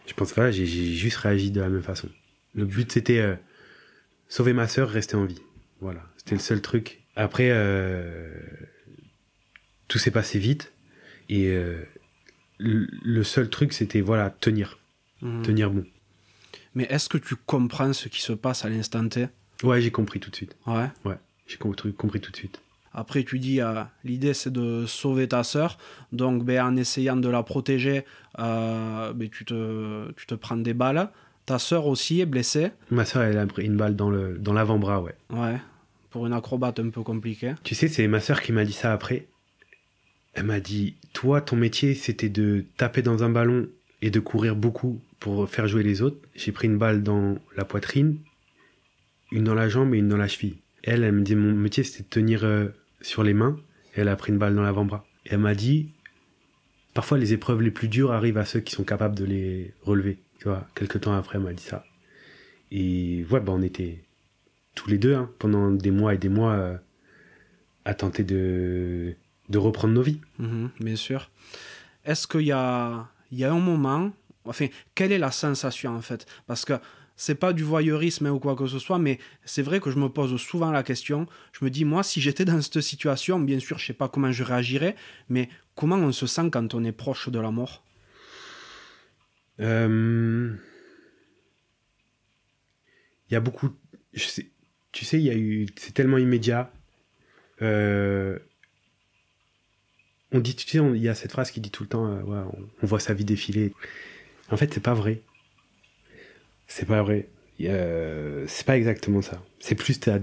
je 0.08 0.14
pense 0.14 0.30
que 0.30 0.36
voilà, 0.36 0.51
j'ai 0.51 0.66
juste 0.66 1.18
réagi 1.18 1.51
de 1.51 1.62
la 1.62 1.70
même 1.70 1.84
façon. 1.84 2.10
Le 2.56 2.66
but, 2.66 2.91
c'était 2.91 3.20
euh, 3.20 3.36
sauver 4.28 4.54
ma 4.54 4.68
sœur, 4.68 4.89
rester 4.89 5.16
en 5.16 5.26
vie. 5.26 5.41
Voilà, 5.82 6.01
c'était 6.18 6.36
le 6.36 6.41
seul 6.41 6.62
truc. 6.62 7.04
Après, 7.16 7.49
euh, 7.51 8.34
tout 9.88 9.99
s'est 9.99 10.12
passé 10.12 10.39
vite. 10.39 10.72
Et 11.30 11.58
le 12.60 13.24
seul 13.24 13.49
truc, 13.49 13.74
c'était 13.74 14.01
voilà, 14.01 14.30
tenir. 14.30 14.78
Mhm. 15.22 15.41
Tenir 15.43 15.72
bon. 15.72 15.86
Mais 16.76 16.86
est-ce 16.89 17.10
que 17.10 17.18
tu 17.18 17.36
comprends 17.36 17.93
ce 17.93 18.10
qui 18.10 18.22
se 18.22 18.34
passe 18.34 18.66
à 18.66 18.70
l'instant 18.70 19.08
T? 19.08 19.28
Ouais, 19.64 19.82
j'ai 19.82 19.91
compris 19.91 20.20
tout 20.20 20.30
de 20.30 20.36
suite. 20.36 20.55
Ouais? 20.68 20.89
J'ai 21.47 21.57
compris, 21.57 21.93
compris 21.93 22.22
tout 22.22 22.32
de 22.32 22.38
suite. 22.38 22.61
Après, 22.93 23.24
tu 23.24 23.39
dis, 23.39 23.59
euh, 23.59 23.84
l'idée 24.03 24.34
c'est 24.34 24.51
de 24.53 24.86
sauver 24.86 25.28
ta 25.28 25.43
sœur. 25.43 25.78
Donc, 26.11 26.43
ben, 26.45 26.64
en 26.64 26.76
essayant 26.76 27.16
de 27.16 27.28
la 27.28 27.41
protéger, 27.41 28.05
euh, 28.39 29.14
ben, 29.14 29.30
tu, 29.30 29.45
te, 29.45 30.11
tu 30.11 30.26
te 30.28 30.36
prends 30.36 30.57
des 30.57 30.74
balles. 30.74 31.09
Ta 31.45 31.59
sœur 31.59 31.88
aussi 31.88 32.22
est 32.22 32.26
blessée. 32.26 32.72
Ma 32.91 33.03
soeur, 33.03 33.24
elle 33.24 33.38
a 33.38 33.45
pris 33.47 33.66
une 33.66 33.78
balle 33.78 33.95
dans 33.95 34.53
l'avant-bras, 34.53 35.01
ouais. 35.01 35.16
Ouais. 35.32 35.57
Pour 36.11 36.28
une 36.28 36.34
acrobate 36.34 36.80
un 36.80 36.89
peu 36.89 37.01
compliquée. 37.01 37.55
Tu 37.64 37.74
sais, 37.74 37.88
c'est 37.88 38.07
ma 38.07 38.20
soeur 38.20 38.41
qui 38.41 38.51
m'a 38.51 38.64
dit 38.64 38.74
ça 38.74 38.93
après. 38.93 39.26
Elle 40.36 40.45
m'a 40.45 40.59
dit, 40.59 40.95
toi, 41.14 41.41
ton 41.41 41.55
métier, 41.55 41.95
c'était 41.95 42.30
de 42.30 42.66
taper 42.78 43.01
dans 43.01 43.24
un 43.24 43.30
ballon 43.30 43.68
et 44.01 44.11
de 44.11 44.20
courir 44.20 44.55
beaucoup 44.55 45.01
pour 45.20 45.49
faire 45.49 45.68
jouer 45.68 45.84
les 45.84 46.01
autres. 46.01 46.18
J'ai 46.36 46.51
pris 46.51 46.68
une 46.68 46.78
balle 46.78 47.03
dans 47.03 47.38
la 47.57 47.66
poitrine, 47.66 48.18
une 49.34 49.43
dans 49.43 49.55
la 49.55 49.67
jambe 49.67 49.93
et 49.93 49.97
une 49.97 50.07
dans 50.07 50.17
la 50.17 50.27
cheville. 50.27 50.57
Elle, 50.84 51.03
elle 51.03 51.11
me 51.13 51.21
dit, 51.21 51.36
mon 51.36 51.53
métier, 51.53 51.84
c'était 51.84 52.03
de 52.03 52.09
tenir 52.09 52.43
euh, 52.43 52.67
sur 53.01 53.23
les 53.23 53.34
mains. 53.34 53.57
Et 53.95 54.01
elle 54.01 54.07
a 54.07 54.15
pris 54.15 54.31
une 54.31 54.38
balle 54.38 54.55
dans 54.55 54.61
l'avant-bras. 54.61 55.05
Et 55.25 55.34
elle 55.34 55.39
m'a 55.39 55.55
dit, 55.55 55.89
parfois 56.93 57.17
les 57.17 57.34
épreuves 57.34 57.61
les 57.61 57.71
plus 57.71 57.88
dures 57.88 58.11
arrivent 58.11 58.38
à 58.38 58.45
ceux 58.45 58.59
qui 58.59 58.73
sont 58.73 58.84
capables 58.84 59.15
de 59.15 59.25
les 59.25 59.73
relever. 59.81 60.19
Tu 60.39 60.47
vois, 60.47 60.67
quelques 60.75 61.01
temps 61.01 61.13
après, 61.13 61.38
elle 61.38 61.43
m'a 61.43 61.53
dit 61.53 61.63
ça. 61.63 61.86
Et 62.71 63.25
ouais, 63.29 63.39
bah, 63.39 63.53
on 63.55 63.61
était 63.61 64.03
tous 64.75 64.89
les 64.89 64.97
deux, 64.97 65.15
hein, 65.15 65.29
pendant 65.39 65.71
des 65.71 65.91
mois 65.91 66.13
et 66.13 66.17
des 66.17 66.29
mois, 66.29 66.53
euh, 66.53 66.77
à 67.86 67.93
tenter 67.93 68.23
de, 68.23 69.15
reprendre 69.53 69.93
nos 69.93 70.01
vies. 70.01 70.19
Mhm, 70.39 70.69
bien 70.79 70.95
sûr. 70.95 71.29
Est-ce 72.05 72.27
qu'il 72.27 72.41
y 72.41 72.51
a 72.51 73.07
un 73.31 73.59
moment. 73.59 74.11
Enfin, 74.45 74.67
quelle 74.95 75.11
est 75.11 75.19
la 75.19 75.31
sensation 75.31 75.95
en 75.95 76.01
fait? 76.01 76.25
Parce 76.47 76.65
que 76.65 76.73
c'est 77.16 77.36
pas 77.36 77.53
du 77.53 77.64
voyeurisme 77.64 78.26
hein, 78.26 78.32
ou 78.32 78.39
quoi 78.39 78.55
que 78.55 78.66
ce 78.68 78.80
soit, 78.80 78.99
mais 78.99 79.20
c'est 79.45 79.61
vrai 79.61 79.80
que 79.80 79.91
je 79.91 79.97
me 79.99 80.09
pose 80.09 80.36
souvent 80.41 80.72
la 80.72 80.84
question. 80.84 81.28
Je 81.51 81.64
me 81.64 81.70
dis, 81.70 81.86
moi, 81.86 82.03
si 82.03 82.22
j'étais 82.22 82.45
dans 82.45 82.61
cette 82.61 82.82
situation, 82.82 83.39
bien 83.39 83.59
sûr, 83.59 83.78
je 83.80 83.86
sais 83.88 83.93
pas 83.93 84.09
comment 84.09 84.32
je 84.32 84.43
réagirais, 84.43 84.95
mais 85.30 85.49
comment 85.76 85.95
on 85.97 86.11
se 86.11 86.26
sent 86.28 86.49
quand 86.51 86.74
on 86.74 86.84
est 86.84 86.91
proche 86.91 87.30
de 87.30 87.39
la 87.39 87.51
mort? 87.51 87.84
Euh, 89.59 90.55
Il 93.30 93.34
y 93.34 93.38
a 93.38 93.39
beaucoup. 93.39 93.70
je 94.14 94.26
sais- 94.26 94.47
tu 94.91 95.05
sais, 95.05 95.18
il 95.20 95.24
y 95.26 95.30
a 95.30 95.36
eu. 95.36 95.66
C'est 95.76 95.93
tellement 95.93 96.18
immédiat. 96.18 96.72
Euh, 97.61 98.38
On 100.32 100.39
dit, 100.39 100.55
tu 100.55 100.68
sais, 100.68 100.80
il 100.80 101.01
y 101.01 101.09
a 101.09 101.14
cette 101.16 101.32
phrase 101.32 101.51
qui 101.51 101.61
dit 101.61 101.70
tout 101.70 101.84
le 101.84 101.89
temps, 101.89 102.07
euh, 102.07 102.43
on 102.82 102.86
voit 102.88 102.99
sa 102.99 103.14
vie 103.14 103.24
défiler. 103.26 103.72
En 104.49 104.57
fait, 104.57 104.74
c'est 104.74 104.82
pas 104.82 104.95
vrai. 104.95 105.22
C'est 106.68 106.88
pas 106.88 107.01
vrai. 107.03 107.30
Euh, 107.61 108.45
c'est 108.47 108.66
pas 108.66 108.78
exactement 108.78 109.22
ça. 109.22 109.41
C'est 109.59 109.76
plus 109.76 109.99
t'as 109.99 110.20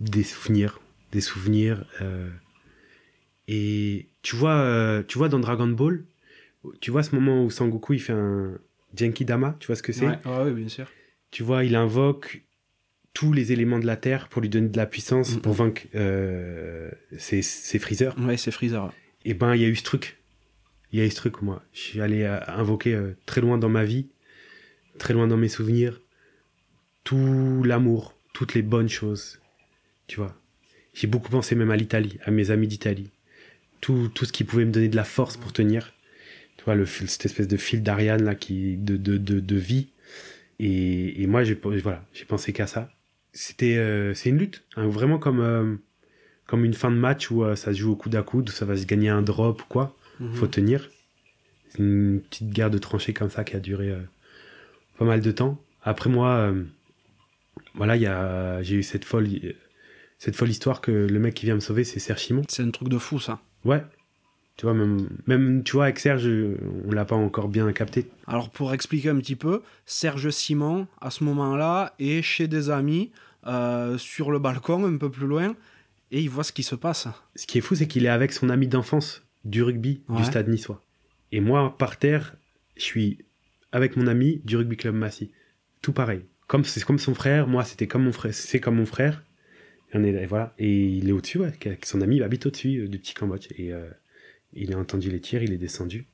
des 0.00 0.22
souvenirs, 0.24 0.80
des 1.12 1.20
souvenirs. 1.20 1.84
euh, 2.00 2.28
et 3.48 4.08
tu 4.22 4.36
vois, 4.36 4.56
euh, 4.56 5.02
tu 5.06 5.18
vois 5.18 5.28
dans 5.28 5.38
Dragon 5.38 5.68
Ball, 5.68 6.04
tu 6.80 6.90
vois 6.90 7.02
ce 7.02 7.14
moment 7.14 7.44
où 7.44 7.50
Sangoku 7.50 7.92
il 7.92 8.00
fait 8.00 8.12
un 8.12 8.58
Genki 8.96 9.24
Dama, 9.24 9.56
tu 9.60 9.68
vois 9.68 9.76
ce 9.76 9.82
que 9.82 9.92
c'est? 9.92 10.06
Ouais, 10.06 10.18
ouais, 10.24 10.42
ouais, 10.44 10.52
bien 10.52 10.68
sûr. 10.68 10.90
Tu 11.30 11.42
vois, 11.42 11.64
il 11.64 11.76
invoque 11.76 12.42
tous 13.14 13.32
les 13.32 13.52
éléments 13.52 13.78
de 13.78 13.86
la 13.86 13.96
Terre 13.96 14.28
pour 14.28 14.42
lui 14.42 14.48
donner 14.48 14.68
de 14.68 14.76
la 14.76 14.86
puissance, 14.86 15.36
pour 15.36 15.52
vaincre 15.52 15.82
euh, 15.94 16.90
ses, 17.18 17.40
ses 17.42 17.78
Freezer. 17.78 18.16
Ouais, 18.18 18.36
c'est 18.36 18.50
Freezer. 18.50 18.92
Et 19.24 19.34
ben, 19.34 19.54
il 19.54 19.62
y 19.62 19.64
a 19.64 19.68
eu 19.68 19.76
ce 19.76 19.84
truc. 19.84 20.18
Il 20.92 20.98
y 20.98 21.02
a 21.02 21.06
eu 21.06 21.10
ce 21.10 21.16
truc, 21.16 21.40
moi. 21.42 21.62
Je 21.72 21.80
suis 21.80 22.00
allé 22.00 22.24
invoquer 22.24 23.00
très 23.26 23.40
loin 23.40 23.58
dans 23.58 23.68
ma 23.68 23.84
vie, 23.84 24.08
très 24.98 25.14
loin 25.14 25.26
dans 25.26 25.36
mes 25.36 25.48
souvenirs, 25.48 26.00
tout 27.04 27.62
l'amour, 27.64 28.14
toutes 28.32 28.54
les 28.54 28.62
bonnes 28.62 28.88
choses. 28.88 29.40
Tu 30.06 30.16
vois. 30.16 30.36
J'ai 30.94 31.06
beaucoup 31.06 31.30
pensé 31.30 31.54
même 31.54 31.70
à 31.70 31.76
l'Italie, 31.76 32.18
à 32.24 32.30
mes 32.30 32.50
amis 32.50 32.68
d'Italie. 32.68 33.10
Tout, 33.80 34.08
tout 34.14 34.24
ce 34.24 34.32
qui 34.32 34.44
pouvait 34.44 34.64
me 34.64 34.72
donner 34.72 34.88
de 34.88 34.96
la 34.96 35.04
force 35.04 35.36
pour 35.36 35.52
tenir. 35.52 35.92
Tu 36.56 36.64
vois, 36.64 36.74
le, 36.74 36.86
cette 36.86 37.26
espèce 37.26 37.48
de 37.48 37.56
fil 37.56 37.82
d'Ariane, 37.82 38.24
là, 38.24 38.34
qui, 38.34 38.76
de, 38.76 38.96
de, 38.96 39.18
de, 39.18 39.40
de 39.40 39.56
vie. 39.56 39.88
Et, 40.58 41.22
et 41.22 41.26
moi, 41.26 41.44
j'ai, 41.44 41.54
voilà, 41.54 42.04
j'ai 42.14 42.24
pensé 42.24 42.52
qu'à 42.52 42.66
ça. 42.66 42.90
C'était, 43.32 43.76
euh, 43.76 44.14
c'est 44.14 44.30
une 44.30 44.38
lutte. 44.38 44.64
hein, 44.76 44.88
vraiment 44.88 45.18
comme, 45.18 45.40
euh, 45.40 45.74
comme 46.46 46.64
une 46.64 46.72
fin 46.72 46.90
de 46.90 46.96
match 46.96 47.30
où 47.30 47.44
euh, 47.44 47.54
ça 47.56 47.74
se 47.74 47.78
joue 47.78 47.92
au 47.92 47.96
coude 47.96 48.14
à 48.16 48.22
coude, 48.22 48.48
où 48.48 48.52
ça 48.52 48.64
va 48.64 48.76
se 48.76 48.86
gagner 48.86 49.10
un 49.10 49.20
drop 49.22 49.60
ou 49.62 49.66
quoi. 49.68 49.94
Mhm. 50.20 50.34
Faut 50.34 50.46
tenir. 50.46 50.90
C'est 51.68 51.80
une 51.80 52.22
petite 52.22 52.48
guerre 52.50 52.70
de 52.70 52.78
tranchées 52.78 53.12
comme 53.12 53.28
ça 53.28 53.44
qui 53.44 53.54
a 53.54 53.60
duré 53.60 53.94
pas 54.98 55.04
mal 55.04 55.20
de 55.20 55.30
temps. 55.30 55.58
Après 55.82 56.10
moi, 56.10 56.28
euh, 56.30 56.64
voilà, 57.74 57.96
il 57.96 58.02
y 58.02 58.06
a, 58.06 58.62
j'ai 58.62 58.76
eu 58.76 58.82
cette 58.82 59.04
folle, 59.04 59.28
cette 60.18 60.36
folle 60.36 60.48
histoire 60.50 60.80
que 60.80 60.90
le 60.90 61.18
mec 61.18 61.34
qui 61.34 61.46
vient 61.46 61.54
me 61.54 61.60
sauver, 61.60 61.84
c'est 61.84 62.00
Serge 62.00 62.20
Simon. 62.22 62.42
C'est 62.48 62.62
un 62.62 62.70
truc 62.70 62.88
de 62.88 62.98
fou, 62.98 63.20
ça. 63.20 63.40
Ouais. 63.64 63.84
Tu 64.56 64.64
vois, 64.64 64.74
même, 64.74 65.08
même, 65.26 65.62
tu 65.64 65.72
vois, 65.72 65.84
avec 65.84 65.98
Serge, 65.98 66.26
on 66.86 66.90
l'a 66.90 67.04
pas 67.04 67.16
encore 67.16 67.48
bien 67.48 67.70
capté. 67.72 68.08
Alors, 68.26 68.48
pour 68.50 68.72
expliquer 68.72 69.10
un 69.10 69.18
petit 69.18 69.36
peu, 69.36 69.62
Serge 69.84 70.30
Simon, 70.30 70.86
à 71.00 71.10
ce 71.10 71.24
moment-là, 71.24 71.92
est 71.98 72.22
chez 72.22 72.48
des 72.48 72.70
amis, 72.70 73.10
euh, 73.46 73.98
sur 73.98 74.30
le 74.30 74.38
balcon, 74.38 74.84
un 74.86 74.96
peu 74.96 75.10
plus 75.10 75.26
loin, 75.26 75.54
et 76.10 76.20
il 76.22 76.30
voit 76.30 76.42
ce 76.42 76.52
qui 76.52 76.62
se 76.62 76.74
passe. 76.74 77.06
Ce 77.34 77.46
qui 77.46 77.58
est 77.58 77.60
fou, 77.60 77.74
c'est 77.74 77.86
qu'il 77.86 78.06
est 78.06 78.08
avec 78.10 78.32
son 78.32 78.48
ami 78.48 78.66
d'enfance 78.66 79.22
du 79.44 79.62
rugby 79.62 80.00
Ouais. 80.08 80.16
du 80.16 80.24
stade 80.24 80.48
niçois. 80.48 80.82
Et 81.32 81.40
moi, 81.40 81.76
par 81.76 81.98
terre, 81.98 82.34
je 82.76 82.82
suis 82.82 83.18
avec 83.76 83.94
mon 83.96 84.06
ami 84.06 84.40
du 84.46 84.56
rugby 84.56 84.78
club 84.78 84.94
Massy. 84.94 85.30
Tout 85.82 85.92
pareil. 85.92 86.22
Comme 86.46 86.64
c'est 86.64 86.82
comme 86.82 86.98
son 86.98 87.12
frère, 87.12 87.46
moi 87.46 87.62
c'était 87.62 87.86
comme 87.86 88.04
mon 88.04 88.12
frère, 88.12 88.32
c'est 88.32 88.58
comme 88.58 88.76
mon 88.76 88.86
frère. 88.86 89.22
Et 89.92 89.98
on 89.98 90.02
est 90.02 90.14
et 90.14 90.24
voilà. 90.24 90.54
Et 90.58 90.86
il 90.86 91.10
est 91.10 91.12
au-dessus, 91.12 91.38
ouais, 91.38 91.52
son 91.84 92.00
ami, 92.00 92.16
il 92.16 92.22
habite 92.22 92.46
au-dessus 92.46 92.78
euh, 92.78 92.88
du 92.88 92.98
petit 92.98 93.12
Cambodge. 93.12 93.48
Et 93.58 93.74
euh, 93.74 93.86
il 94.54 94.72
a 94.72 94.78
entendu 94.78 95.10
les 95.10 95.20
tirs, 95.20 95.42
il 95.42 95.52
est 95.52 95.58
descendu. 95.58 96.06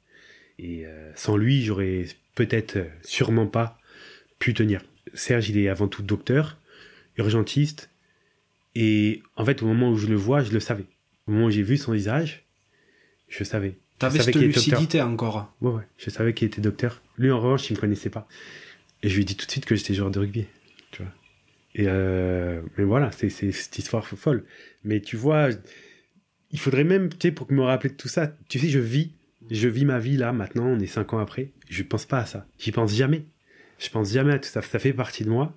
Et 0.59 0.85
euh, 0.87 1.13
sans 1.15 1.37
lui, 1.37 1.63
j'aurais 1.63 2.07
peut-être, 2.35 2.79
sûrement 3.05 3.47
pas, 3.47 3.79
pu 4.41 4.55
tenir. 4.55 4.83
Serge, 5.15 5.49
il 5.49 5.57
est 5.59 5.69
avant 5.69 5.87
tout 5.87 6.03
docteur, 6.03 6.59
urgentiste. 7.17 7.91
Et 8.75 9.23
en 9.37 9.45
fait, 9.45 9.63
au 9.63 9.67
moment 9.67 9.91
où 9.91 9.97
je 9.97 10.09
le 10.09 10.17
vois, 10.17 10.43
je 10.43 10.51
le 10.51 10.59
savais. 10.59 10.87
Au 11.29 11.31
moment 11.31 11.47
où 11.47 11.51
j'ai 11.51 11.63
vu 11.63 11.77
son 11.77 11.93
visage, 11.93 12.43
je 13.29 13.45
savais. 13.45 13.77
T'avais 14.01 14.19
cette 14.19 14.31
était 14.31 14.47
docteur. 14.47 14.65
lucidité 14.65 15.01
encore. 15.01 15.55
Ouais, 15.61 15.71
ouais, 15.71 15.83
je 15.97 16.11
savais 16.11 16.35
qu'il 16.35 16.49
était 16.49 16.61
docteur. 16.61 17.01
Lui, 17.23 17.31
en 17.31 17.41
revanche, 17.41 17.71
il 17.71 17.77
me 17.77 17.81
connaissait 17.81 18.11
pas. 18.11 18.27
Et 19.05 19.09
je 19.09 19.15
lui 19.15 19.23
ai 19.23 19.25
dit 19.25 19.37
tout 19.37 19.47
de 19.47 19.51
suite 19.51 19.65
que 19.65 19.77
j'étais 19.77 19.95
joueur 19.95 20.11
de 20.11 20.19
rugby. 20.19 20.47
Tu 20.91 21.03
vois. 21.03 21.13
Et 21.77 21.85
euh, 21.87 22.63
mais 22.77 22.83
voilà, 22.83 23.13
c'est 23.13 23.31
cette 23.31 23.79
histoire 23.79 24.05
folle. 24.05 24.45
Mais 24.83 25.01
tu 25.01 25.17
vois, 25.17 25.51
il 26.51 26.59
faudrait 26.59 26.83
même, 26.83 27.11
tu 27.11 27.29
sais, 27.29 27.33
pour 27.33 27.51
me 27.53 27.63
rappeler 27.63 27.91
de 27.91 27.95
tout 27.95 28.09
ça, 28.09 28.37
tu 28.49 28.59
sais, 28.59 28.69
je 28.69 28.81
vis, 28.81 29.13
je 29.53 29.69
vis 29.69 29.85
ma 29.85 30.01
vie 30.01 30.17
là, 30.17 30.33
maintenant, 30.33 30.67
on 30.67 30.81
est 30.81 30.89
cinq 30.89 31.13
ans 31.13 31.19
après. 31.19 31.53
Je 31.71 31.85
pense 31.85 32.07
pas 32.07 32.19
à 32.19 32.27
ça. 32.27 32.45
J'y 32.59 32.73
pense 32.73 32.93
jamais. 32.93 33.25
Je 33.79 33.89
pense 33.89 34.13
jamais 34.13 34.33
à 34.33 34.39
tout 34.41 34.49
ça. 34.49 34.61
Ça 34.61 34.81
fait 34.81 34.93
partie 34.93 35.23
de 35.23 35.31
moi. 35.31 35.57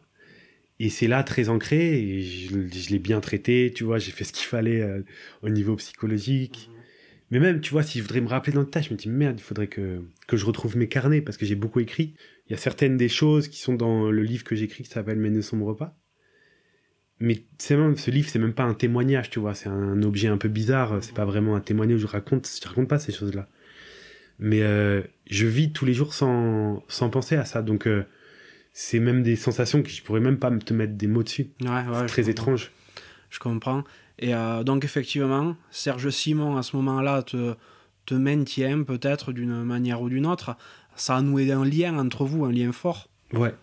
Et 0.80 0.89
c'est 0.89 1.07
là 1.07 1.24
très 1.24 1.49
ancré. 1.49 1.99
Et 1.99 2.22
je, 2.22 2.68
je 2.68 2.89
l'ai 2.91 2.99
bien 2.99 3.22
traité. 3.22 3.74
Tu 3.76 3.84
vois, 3.84 3.97
j'ai 3.97 4.11
fait 4.11 4.24
ce 4.24 4.34
qu'il 4.34 4.45
fallait 4.45 4.82
euh, 4.82 5.01
au 5.41 5.49
niveau 5.49 5.76
psychologique. 5.78 6.70
Mais 7.36 7.41
même, 7.41 7.59
tu 7.59 7.71
vois, 7.71 7.83
si 7.83 7.97
je 7.97 8.03
voudrais 8.03 8.21
me 8.21 8.29
rappeler 8.29 8.53
dans 8.53 8.61
le 8.61 8.65
tas, 8.65 8.79
je 8.79 8.91
me 8.91 8.95
dis 8.95 9.09
merde, 9.09 9.36
il 9.38 9.43
faudrait 9.43 9.67
que, 9.67 10.01
que 10.25 10.38
je 10.38 10.45
retrouve 10.45 10.77
mes 10.77 10.88
carnets 10.88 11.19
parce 11.19 11.36
que 11.36 11.45
j'ai 11.45 11.55
beaucoup 11.55 11.81
écrit. 11.81 12.13
Il 12.47 12.53
y 12.53 12.55
a 12.55 12.57
certaines 12.57 12.95
des 12.95 13.09
choses 13.09 13.49
qui 13.49 13.59
sont 13.59 13.73
dans 13.73 14.09
le 14.09 14.23
livre 14.23 14.45
que 14.45 14.55
j'écris 14.55 14.86
qui 14.86 14.89
s'appelle 14.89 15.17
Mes 15.17 15.29
ne 15.29 15.41
sombre 15.41 15.73
pas. 15.73 15.97
Mais 17.19 17.43
c'est 17.57 17.75
même, 17.75 17.97
ce 17.97 18.09
livre, 18.09 18.29
c'est 18.29 18.39
même 18.39 18.53
pas 18.53 18.63
un 18.63 18.73
témoignage, 18.73 19.31
tu 19.31 19.39
vois, 19.39 19.53
c'est 19.53 19.67
un 19.67 20.01
objet 20.01 20.29
un 20.29 20.38
peu 20.38 20.47
bizarre, 20.47 21.03
c'est 21.03 21.13
pas 21.13 21.25
vraiment 21.25 21.57
un 21.57 21.59
témoignage 21.59 21.97
où 21.97 22.07
je 22.07 22.07
raconte, 22.07 22.47
je 22.47 22.69
raconte 22.69 22.88
pas 22.88 22.99
ces 22.99 23.11
choses-là. 23.11 23.49
Mais 24.39 24.61
euh, 24.61 25.01
je 25.29 25.45
vis 25.45 25.73
tous 25.73 25.83
les 25.83 25.93
jours 25.93 26.13
sans, 26.13 26.86
sans 26.88 27.09
penser 27.09 27.36
à 27.36 27.43
ça, 27.43 27.61
donc 27.61 27.86
euh, 27.86 28.05
c'est 28.71 29.01
même 29.01 29.23
des 29.23 29.36
sensations 29.36 29.83
que 29.83 29.89
je 29.89 30.01
pourrais 30.03 30.21
même 30.21 30.39
pas 30.39 30.51
te 30.51 30.73
mettre 30.73 30.93
des 30.93 31.07
mots 31.07 31.23
dessus. 31.23 31.47
Ouais, 31.59 31.67
ouais, 31.67 31.83
c'est 31.99 32.05
très 32.05 32.21
comprends. 32.21 32.31
étrange. 32.31 32.71
Je 33.29 33.39
comprends. 33.39 33.83
Et 34.20 34.34
euh, 34.34 34.63
donc, 34.63 34.84
effectivement, 34.86 35.55
Serge 35.72 36.09
Simon, 36.09 36.57
à 36.57 36.63
ce 36.63 36.76
moment-là, 36.78 37.24
te, 37.24 37.55
te 38.05 38.16
maintient 38.16 38.84
peut-être 38.84 39.32
d'une 39.34 39.63
manière 39.63 40.01
ou 40.01 40.09
d'une 40.09 40.26
autre. 40.26 40.55
Ça 40.95 41.18
a 41.18 41.22
noué 41.22 41.51
un 41.51 41.66
lien 41.66 41.97
entre 41.97 42.24
vous, 42.26 42.45
un 42.45 42.51
lien 42.51 42.72
fort. 42.72 43.09
Ouais, 43.34 43.53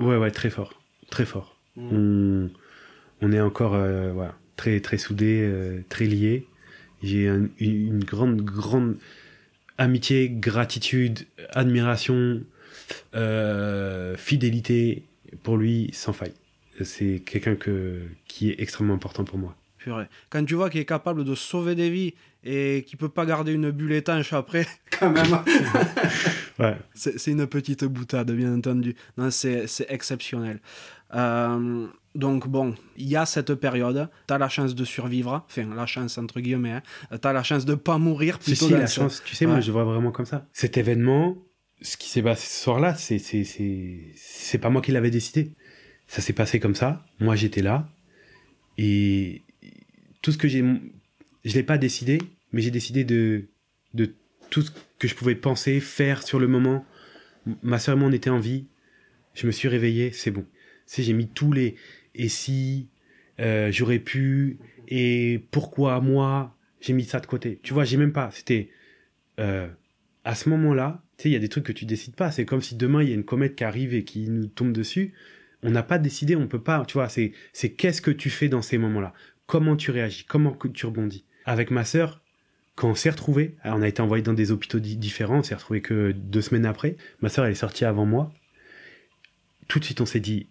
ouais, 0.00 0.16
ouais, 0.16 0.30
très 0.32 0.50
fort, 0.50 0.74
très 1.10 1.24
fort. 1.24 1.56
on, 1.76 2.50
on 3.22 3.32
est 3.32 3.40
encore 3.40 3.74
euh, 3.74 4.12
voilà, 4.12 4.34
très 4.56 4.80
très 4.80 4.98
soudés, 4.98 5.40
euh, 5.42 5.80
très 5.88 6.06
liés. 6.06 6.46
J'ai 7.02 7.28
un- 7.28 7.48
une, 7.60 7.86
une 7.86 8.04
grande 8.04 8.40
grande 8.42 8.96
amitié, 9.78 10.28
gratitude, 10.28 11.20
admiration, 11.50 12.42
euh, 13.14 14.16
fidélité 14.16 15.04
pour 15.42 15.56
lui 15.56 15.90
sans 15.92 16.12
faille. 16.12 16.34
C'est 16.82 17.22
quelqu'un 17.24 17.56
que 17.56 18.00
qui 18.26 18.50
est 18.50 18.60
extrêmement 18.60 18.94
important 18.94 19.24
pour 19.24 19.38
moi. 19.38 19.54
Purée. 19.80 20.06
Quand 20.28 20.44
tu 20.44 20.54
vois 20.54 20.68
qu'il 20.70 20.80
est 20.80 20.84
capable 20.84 21.24
de 21.24 21.34
sauver 21.34 21.74
des 21.74 21.88
vies 21.90 22.14
et 22.44 22.84
qu'il 22.86 22.98
peut 22.98 23.08
pas 23.08 23.24
garder 23.26 23.52
une 23.52 23.70
bulle 23.70 23.92
étanche 23.92 24.32
après, 24.32 24.66
quand 24.98 25.10
même, 25.10 25.38
Ouais. 26.58 26.76
c'est 26.94 27.26
une 27.30 27.46
petite 27.46 27.84
boutade, 27.84 28.30
bien 28.32 28.54
entendu. 28.54 28.94
Non, 29.16 29.30
c'est 29.30 29.66
exceptionnel. 29.88 30.60
Euh, 31.14 31.86
donc 32.14 32.46
bon, 32.48 32.74
il 32.96 33.08
y 33.08 33.16
a 33.16 33.24
cette 33.24 33.54
période, 33.54 34.08
tu 34.28 34.34
as 34.34 34.38
la 34.38 34.48
chance 34.48 34.74
de 34.74 34.84
survivre, 34.84 35.44
enfin 35.48 35.66
la 35.74 35.86
chance 35.86 36.18
entre 36.18 36.40
guillemets, 36.40 36.82
tu 37.10 37.26
as 37.26 37.32
la 37.32 37.42
chance 37.42 37.64
de 37.64 37.74
pas 37.74 37.98
mourir 37.98 38.36
Si, 38.40 38.50
plutôt 38.52 38.66
si, 38.66 38.72
dans 38.72 38.78
la 38.78 38.86
ce- 38.86 39.00
chance, 39.00 39.22
tu 39.24 39.34
sais, 39.34 39.46
moi 39.46 39.60
je 39.60 39.72
vois 39.72 39.84
vraiment 39.84 40.12
comme 40.12 40.26
ça. 40.26 40.46
Cet 40.52 40.76
événement, 40.76 41.36
ce 41.82 41.96
qui 41.96 42.08
s'est 42.10 42.22
passé 42.22 42.46
ce 42.46 42.62
soir-là, 42.64 42.94
c'est, 42.94 43.18
c'est 43.18 44.58
pas 44.58 44.68
moi 44.70 44.82
qui 44.82 44.92
l'avais 44.92 45.10
décidé. 45.10 45.52
Ça 46.06 46.20
s'est 46.20 46.32
passé 46.32 46.60
comme 46.60 46.74
ça. 46.74 47.04
Moi 47.20 47.36
j'étais 47.36 47.62
là. 47.62 47.88
Et 48.78 49.42
tout 50.22 50.32
ce 50.32 50.38
que 50.38 50.48
j'ai. 50.48 50.64
Je 51.44 51.54
l'ai 51.54 51.62
pas 51.62 51.78
décidé, 51.78 52.18
mais 52.52 52.62
j'ai 52.62 52.70
décidé 52.70 53.04
de, 53.04 53.48
de 53.94 54.14
tout 54.50 54.62
ce 54.62 54.70
que 54.98 55.08
je 55.08 55.14
pouvais 55.14 55.34
penser, 55.34 55.80
faire 55.80 56.22
sur 56.22 56.38
le 56.38 56.48
moment. 56.48 56.84
Ma 57.62 57.78
soeur 57.78 57.96
et 57.96 57.98
moi 57.98 58.08
on 58.08 58.12
était 58.12 58.30
en 58.30 58.38
vie. 58.40 58.66
Je 59.34 59.46
me 59.46 59.52
suis 59.52 59.68
réveillé, 59.68 60.12
c'est 60.12 60.30
bon. 60.30 60.44
Sais, 60.86 61.02
j'ai 61.02 61.12
mis 61.12 61.28
tous 61.28 61.52
les. 61.52 61.76
Et 62.14 62.28
si. 62.28 62.88
euh, 63.40 63.70
j'aurais 63.72 63.98
pu. 64.00 64.58
Et 64.88 65.46
pourquoi 65.50 66.00
moi? 66.00 66.56
J'ai 66.80 66.92
mis 66.92 67.04
ça 67.04 67.20
de 67.20 67.26
côté. 67.26 67.60
Tu 67.62 67.72
vois, 67.74 67.84
j'ai 67.84 67.96
même 67.96 68.12
pas. 68.12 68.30
C'était 68.32 68.70
euh, 69.38 69.68
à 70.24 70.34
ce 70.34 70.48
moment-là. 70.48 71.02
Tu 71.16 71.24
sais, 71.24 71.28
il 71.30 71.32
y 71.32 71.36
a 71.36 71.38
des 71.40 71.48
trucs 71.48 71.64
que 71.64 71.72
tu 71.72 71.84
décides 71.86 72.14
pas. 72.16 72.30
C'est 72.32 72.44
comme 72.44 72.60
si 72.62 72.74
demain 72.76 73.02
il 73.02 73.08
y 73.08 73.12
a 73.12 73.14
une 73.14 73.24
comète 73.24 73.54
qui 73.56 73.64
arrive 73.64 73.94
et 73.94 74.04
qui 74.04 74.28
nous 74.28 74.46
tombe 74.46 74.72
dessus. 74.72 75.12
On 75.62 75.70
n'a 75.70 75.82
pas 75.82 75.98
décidé, 75.98 76.36
on 76.36 76.48
peut 76.48 76.62
pas. 76.62 76.84
Tu 76.86 76.94
vois, 76.94 77.08
c'est 77.08 77.32
c'est 77.52 77.70
qu'est-ce 77.72 78.02
que 78.02 78.10
tu 78.10 78.30
fais 78.30 78.48
dans 78.48 78.62
ces 78.62 78.78
moments-là. 78.78 79.12
Comment 79.50 79.74
tu 79.74 79.90
réagis, 79.90 80.24
comment 80.28 80.56
tu 80.72 80.86
rebondis? 80.86 81.24
Avec 81.44 81.72
ma 81.72 81.84
sœur, 81.84 82.22
quand 82.76 82.90
on 82.90 82.94
s'est 82.94 83.10
retrouvés, 83.10 83.56
on 83.64 83.82
a 83.82 83.88
été 83.88 84.00
envoyé 84.00 84.22
dans 84.22 84.32
des 84.32 84.52
hôpitaux 84.52 84.78
di- 84.78 84.96
différents. 84.96 85.38
On 85.40 85.42
s'est 85.42 85.56
retrouvés 85.56 85.82
que 85.82 86.12
deux 86.12 86.40
semaines 86.40 86.66
après. 86.66 86.96
Ma 87.20 87.28
sœur 87.28 87.44
elle 87.46 87.50
est 87.50 87.56
sortie 87.56 87.84
avant 87.84 88.06
moi. 88.06 88.32
tout 89.66 89.80
de 89.80 89.84
suite, 89.84 90.00
on 90.00 90.06
s'est 90.06 90.20
dit, 90.20 90.48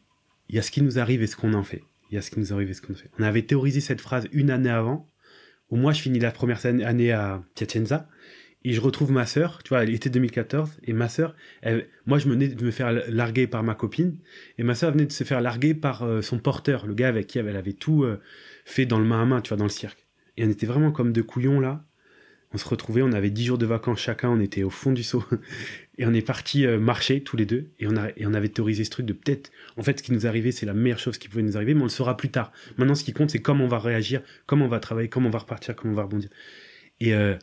il 0.50 0.56
y 0.56 0.60
a 0.60 0.62
ce 0.62 0.70
qui 0.70 0.82
nous 0.82 1.00
arrive 1.00 1.24
et 1.24 1.28
ce 1.28 1.38
qu'on 1.38 1.54
en 1.54 1.64
fait. 1.64 1.82
Il 2.12 2.16
y 2.16 2.18
a 2.18 2.22
ce 2.22 2.30
qui 2.30 2.42
nous 2.42 2.52
arrive 2.52 2.70
et 2.72 2.74
ce 2.74 2.82
qu'on 2.82 2.92
en 2.92 2.98
fait. 2.98 3.10
On 3.18 3.24
avait 3.24 3.44
théorisé 3.44 3.80
cette 3.80 4.02
phrase 4.02 4.28
une 4.34 4.52
année 4.52 4.70
avant, 4.70 5.10
où 5.70 5.78
moi, 5.78 5.94
je 5.94 6.02
finis 6.02 6.20
la 6.20 6.32
première 6.32 6.66
année 6.66 7.14
à 7.14 7.42
Piacenza, 7.56 8.10
et 8.66 8.74
je 8.74 8.82
retrouve 8.82 9.14
ma 9.14 9.26
sœur, 9.26 9.64
tu 9.64 9.70
vois, 9.70 9.84
elle 9.84 9.94
était 9.94 10.10
2014, 10.10 10.80
et 10.84 10.92
ma 10.92 11.08
sœur, 11.08 11.38
moi, 12.06 12.18
je 12.20 12.28
venais 12.28 12.50
de 12.50 12.66
me 12.66 12.72
faire 12.72 12.92
larguer 13.08 13.48
par 13.48 13.64
ma 13.64 13.76
copine, 13.76 14.18
et 14.58 14.64
ma 14.64 14.76
sœur 14.76 14.92
venait 14.92 15.06
de 15.06 15.14
se 15.14 15.24
faire 15.24 15.40
larguer 15.40 15.74
par 15.74 16.04
euh, 16.04 16.22
son 16.22 16.38
porteur, 16.38 16.86
le 16.86 16.94
gars 16.94 17.08
avec 17.08 17.28
qui 17.28 17.40
elle 17.40 17.56
avait 17.56 17.72
tout 17.72 18.04
euh, 18.04 18.20
fait 18.70 18.86
dans 18.86 19.00
le 19.00 19.06
main 19.06 19.22
à 19.22 19.26
main, 19.26 19.42
tu 19.42 19.50
vois, 19.50 19.58
dans 19.58 19.66
le 19.66 19.70
cirque. 19.70 20.08
Et 20.38 20.46
on 20.46 20.50
était 20.50 20.66
vraiment 20.66 20.92
comme 20.92 21.12
deux 21.12 21.24
couillons 21.24 21.60
là, 21.60 21.86
on 22.52 22.58
se 22.58 22.68
retrouvait, 22.68 23.04
on 23.04 23.12
avait 23.12 23.30
dix 23.30 23.46
jours 23.46 23.60
de 23.60 23.66
vacances 23.66 24.00
chacun, 24.00 24.30
on 24.30 24.40
était 24.40 24.64
au 24.64 24.72
fond 24.72 24.92
du 24.92 25.04
seau. 25.04 25.24
et 25.98 26.06
on 26.06 26.14
est 26.14 26.26
parti 26.26 26.66
euh, 26.66 26.80
marcher 26.80 27.22
tous 27.22 27.38
les 27.38 27.46
deux. 27.46 27.70
Et 27.80 27.88
on, 27.88 27.96
a, 27.96 28.10
et 28.18 28.26
on 28.26 28.34
avait 28.34 28.50
théorisé 28.50 28.84
ce 28.84 28.90
truc 28.90 29.06
de 29.06 29.14
peut-être. 29.14 29.52
En 29.78 29.84
fait, 29.84 30.00
ce 30.00 30.04
qui 30.04 30.12
nous 30.14 30.26
arrivait, 30.26 30.52
c'est 30.52 30.66
la 30.66 30.74
meilleure 30.74 31.00
chose 31.00 31.18
qui 31.18 31.30
pouvait 31.30 31.44
nous 31.44 31.58
arriver, 31.58 31.76
mais 31.76 31.82
on 31.82 31.86
le 31.86 31.90
saura 31.90 32.18
plus 32.18 32.30
tard. 32.30 32.52
Maintenant, 32.78 32.96
ce 32.96 33.04
qui 33.04 33.14
compte, 33.14 33.30
c'est 33.30 33.42
comment 33.42 33.66
on 33.66 33.68
va 33.68 33.78
réagir, 33.78 34.22
comment 34.48 34.66
on 34.66 34.70
va 34.70 34.80
travailler, 34.80 35.10
comment 35.10 35.28
on 35.28 35.32
va 35.32 35.40
repartir, 35.40 35.76
comment 35.76 35.94
on 35.94 35.98
va 35.98 36.04
rebondir. 36.04 36.30
Et 37.00 37.14
euh, 37.14 37.36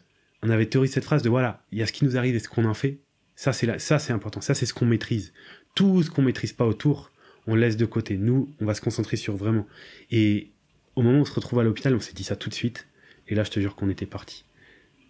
on 0.42 0.50
avait 0.50 0.66
théorisé 0.66 0.94
cette 0.94 1.04
phrase 1.04 1.22
de 1.22 1.28
voilà, 1.28 1.64
il 1.70 1.78
y 1.78 1.82
a 1.82 1.86
ce 1.86 1.92
qui 1.92 2.04
nous 2.04 2.16
arrive 2.16 2.34
et 2.34 2.40
ce 2.40 2.48
qu'on 2.48 2.64
en 2.64 2.74
fait. 2.74 2.98
Ça, 3.36 3.52
c'est 3.52 3.78
ça, 3.78 3.98
c'est 3.98 4.12
important. 4.12 4.40
Ça, 4.40 4.54
c'est 4.54 4.66
ce 4.66 4.74
qu'on 4.74 4.86
maîtrise. 4.86 5.32
Tout 5.76 6.02
ce 6.02 6.10
qu'on 6.10 6.22
maîtrise 6.22 6.52
pas 6.52 6.64
autour, 6.64 7.12
on 7.46 7.54
laisse 7.54 7.76
de 7.76 7.84
côté. 7.84 8.16
Nous, 8.16 8.48
on 8.60 8.64
va 8.64 8.74
se 8.74 8.80
concentrer 8.80 9.16
sur 9.16 9.36
vraiment. 9.36 9.66
Et 10.10 10.50
au 10.96 11.02
moment 11.02 11.18
où 11.18 11.20
on 11.22 11.24
se 11.24 11.34
retrouve 11.34 11.60
à 11.60 11.62
l'hôpital, 11.62 11.94
on 11.94 12.00
s'est 12.00 12.14
dit 12.14 12.24
ça 12.24 12.36
tout 12.36 12.48
de 12.48 12.54
suite. 12.54 12.88
Et 13.28 13.34
là, 13.34 13.44
je 13.44 13.50
te 13.50 13.60
jure 13.60 13.76
qu'on 13.76 13.90
était 13.90 14.06
parti. 14.06 14.44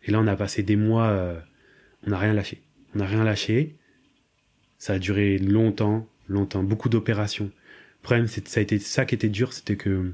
Et 0.04 0.10
là, 0.10 0.20
on 0.20 0.26
a 0.26 0.36
passé 0.36 0.62
des 0.62 0.76
mois, 0.76 1.08
euh, 1.08 1.38
on 2.06 2.10
n'a 2.10 2.18
rien 2.18 2.32
lâché. 2.32 2.60
On 2.94 2.98
n'a 2.98 3.06
rien 3.06 3.24
lâché. 3.24 3.76
Ça 4.78 4.94
a 4.94 4.98
duré 4.98 5.38
longtemps, 5.38 6.08
longtemps, 6.28 6.62
beaucoup 6.62 6.88
d'opérations. 6.88 7.46
Le 7.46 8.02
problème, 8.02 8.26
c'est 8.26 8.46
ça 8.46 8.60
a 8.60 8.62
été 8.62 8.78
ça 8.78 9.04
qui 9.04 9.14
était 9.14 9.28
dur, 9.28 9.52
c'était 9.52 9.76
que 9.76 10.12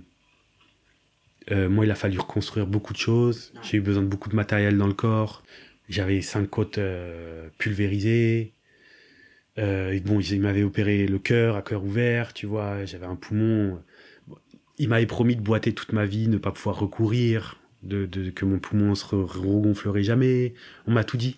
euh, 1.50 1.68
moi, 1.68 1.84
il 1.84 1.90
a 1.90 1.94
fallu 1.94 2.18
reconstruire 2.18 2.66
beaucoup 2.66 2.92
de 2.92 2.98
choses. 2.98 3.52
J'ai 3.62 3.78
eu 3.78 3.80
besoin 3.80 4.02
de 4.02 4.08
beaucoup 4.08 4.28
de 4.28 4.36
matériel 4.36 4.76
dans 4.76 4.86
le 4.86 4.94
corps. 4.94 5.42
J'avais 5.88 6.20
cinq 6.20 6.48
côtes 6.48 6.78
euh, 6.78 7.48
pulvérisées. 7.58 8.52
bon, 9.56 10.20
il 10.20 10.40
m'avait 10.40 10.62
opéré 10.62 11.06
le 11.06 11.18
cœur 11.18 11.56
à 11.56 11.62
cœur 11.62 11.82
ouvert, 11.84 12.32
tu 12.32 12.46
vois. 12.46 12.84
J'avais 12.84 13.06
un 13.06 13.16
poumon. 13.16 13.82
Il 14.82 14.88
m'avait 14.88 15.06
promis 15.06 15.36
de 15.36 15.40
boiter 15.40 15.72
toute 15.72 15.92
ma 15.92 16.06
vie, 16.06 16.26
ne 16.26 16.38
pas 16.38 16.50
pouvoir 16.50 16.76
recourir 16.76 17.54
de, 17.84 18.04
que 18.30 18.44
mon 18.44 18.58
poumon 18.58 18.96
se 18.96 19.04
regonflerait 19.04 20.02
jamais. 20.02 20.54
On 20.88 20.92
m'a 20.92 21.04
tout 21.04 21.16
dit. 21.16 21.36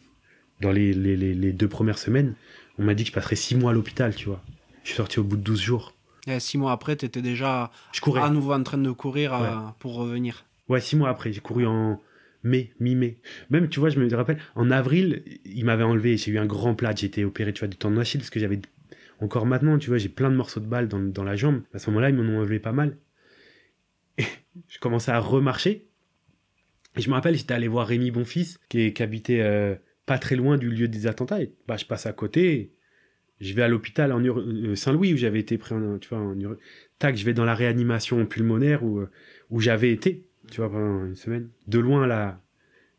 Dans 0.62 0.72
les, 0.72 0.95
les, 0.95 1.14
les, 1.14 1.53
deux 1.53 1.68
premières 1.68 1.99
semaines, 1.99 2.36
on 2.78 2.84
m'a 2.84 2.95
dit 2.95 3.03
que 3.03 3.11
je 3.11 3.14
passerais 3.14 3.36
six 3.36 3.55
mois 3.55 3.72
à 3.72 3.74
l'hôpital, 3.74 4.14
tu 4.14 4.28
vois. 4.28 4.42
Je 4.82 4.88
suis 4.88 4.97
sorti 4.97 5.20
au 5.20 5.24
bout 5.24 5.36
de 5.36 5.42
12 5.42 5.61
jours. 5.61 5.95
Et 6.26 6.40
six 6.40 6.57
mois 6.57 6.72
après, 6.72 6.97
tu 6.97 7.05
étais 7.05 7.20
déjà 7.20 7.70
je 7.92 8.01
courais. 8.01 8.22
à 8.22 8.30
nouveau 8.30 8.55
en 8.55 8.62
train 8.62 8.78
de 8.78 8.90
courir 8.92 9.34
euh, 9.34 9.57
pour 9.78 9.97
revenir. 9.97 10.47
Ouais, 10.70 10.80
six 10.80 10.97
mois 10.97 11.11
après, 11.11 11.30
j'ai 11.30 11.40
couru 11.40 11.66
en 11.66 12.01
mai, 12.45 12.72
mi-mai. 12.80 13.18
Même, 13.51 13.68
tu 13.68 13.78
vois, 13.78 13.90
je 13.90 14.01
me 14.01 14.16
rappelle, 14.16 14.38
en 14.55 14.70
avril, 14.70 15.22
il 15.45 15.66
m'avait 15.66 15.84
enlevé, 15.84 16.16
j'ai 16.16 16.30
eu 16.30 16.38
un 16.38 16.47
grand 16.47 16.74
plat, 16.74 16.95
j'ai 16.95 17.09
été 17.09 17.26
opéré, 17.26 17.53
tu 17.53 17.59
vois, 17.59 17.68
du 17.68 17.76
tendon 17.76 17.97
d'Achille, 17.97 18.20
parce 18.20 18.30
que 18.30 18.40
j'avais, 18.40 18.62
encore 19.20 19.45
maintenant, 19.45 19.76
tu 19.76 19.90
vois, 19.90 19.99
j'ai 19.99 20.09
plein 20.09 20.30
de 20.30 20.36
morceaux 20.36 20.61
de 20.61 20.66
balles 20.66 20.88
dans, 20.88 20.99
dans 20.99 21.24
la 21.24 21.36
jambe. 21.36 21.61
À 21.74 21.78
ce 21.78 21.90
moment-là, 21.90 22.09
ils 22.09 22.16
m'en 22.16 22.22
ont 22.22 22.38
enlevé 22.38 22.59
pas 22.59 22.72
mal. 22.72 22.97
Je 24.68 24.78
commençais 24.78 25.10
à 25.10 25.18
remarcher, 25.18 25.88
et 26.96 27.00
je 27.00 27.08
me 27.08 27.14
rappelle, 27.14 27.36
j'étais 27.36 27.54
allé 27.54 27.68
voir 27.68 27.86
Rémi 27.86 28.10
Bonfils, 28.10 28.58
qui, 28.68 28.92
habitait 29.02 29.40
euh, 29.40 29.74
pas 30.06 30.18
très 30.18 30.36
loin 30.36 30.56
du 30.56 30.70
lieu 30.70 30.88
des 30.88 31.06
attentats. 31.06 31.42
Et, 31.42 31.52
bah, 31.66 31.76
je 31.76 31.84
passe 31.84 32.06
à 32.06 32.12
côté, 32.12 32.72
je 33.40 33.52
vais 33.54 33.62
à 33.62 33.68
l'hôpital 33.68 34.12
en 34.12 34.22
euh, 34.24 34.74
Saint-Louis 34.76 35.12
où 35.12 35.16
j'avais 35.16 35.40
été 35.40 35.58
pris 35.58 35.74
en, 35.74 35.98
tu 35.98 36.08
vois, 36.08 36.34
tac, 36.98 37.16
je 37.16 37.24
vais 37.24 37.34
dans 37.34 37.44
la 37.44 37.54
réanimation 37.54 38.24
pulmonaire 38.26 38.84
où, 38.84 39.00
euh, 39.00 39.10
où 39.50 39.60
j'avais 39.60 39.90
été, 39.90 40.24
tu 40.50 40.58
vois, 40.58 40.70
pendant 40.70 41.06
une 41.06 41.16
semaine. 41.16 41.48
De 41.66 41.78
loin, 41.80 42.06
là, 42.06 42.40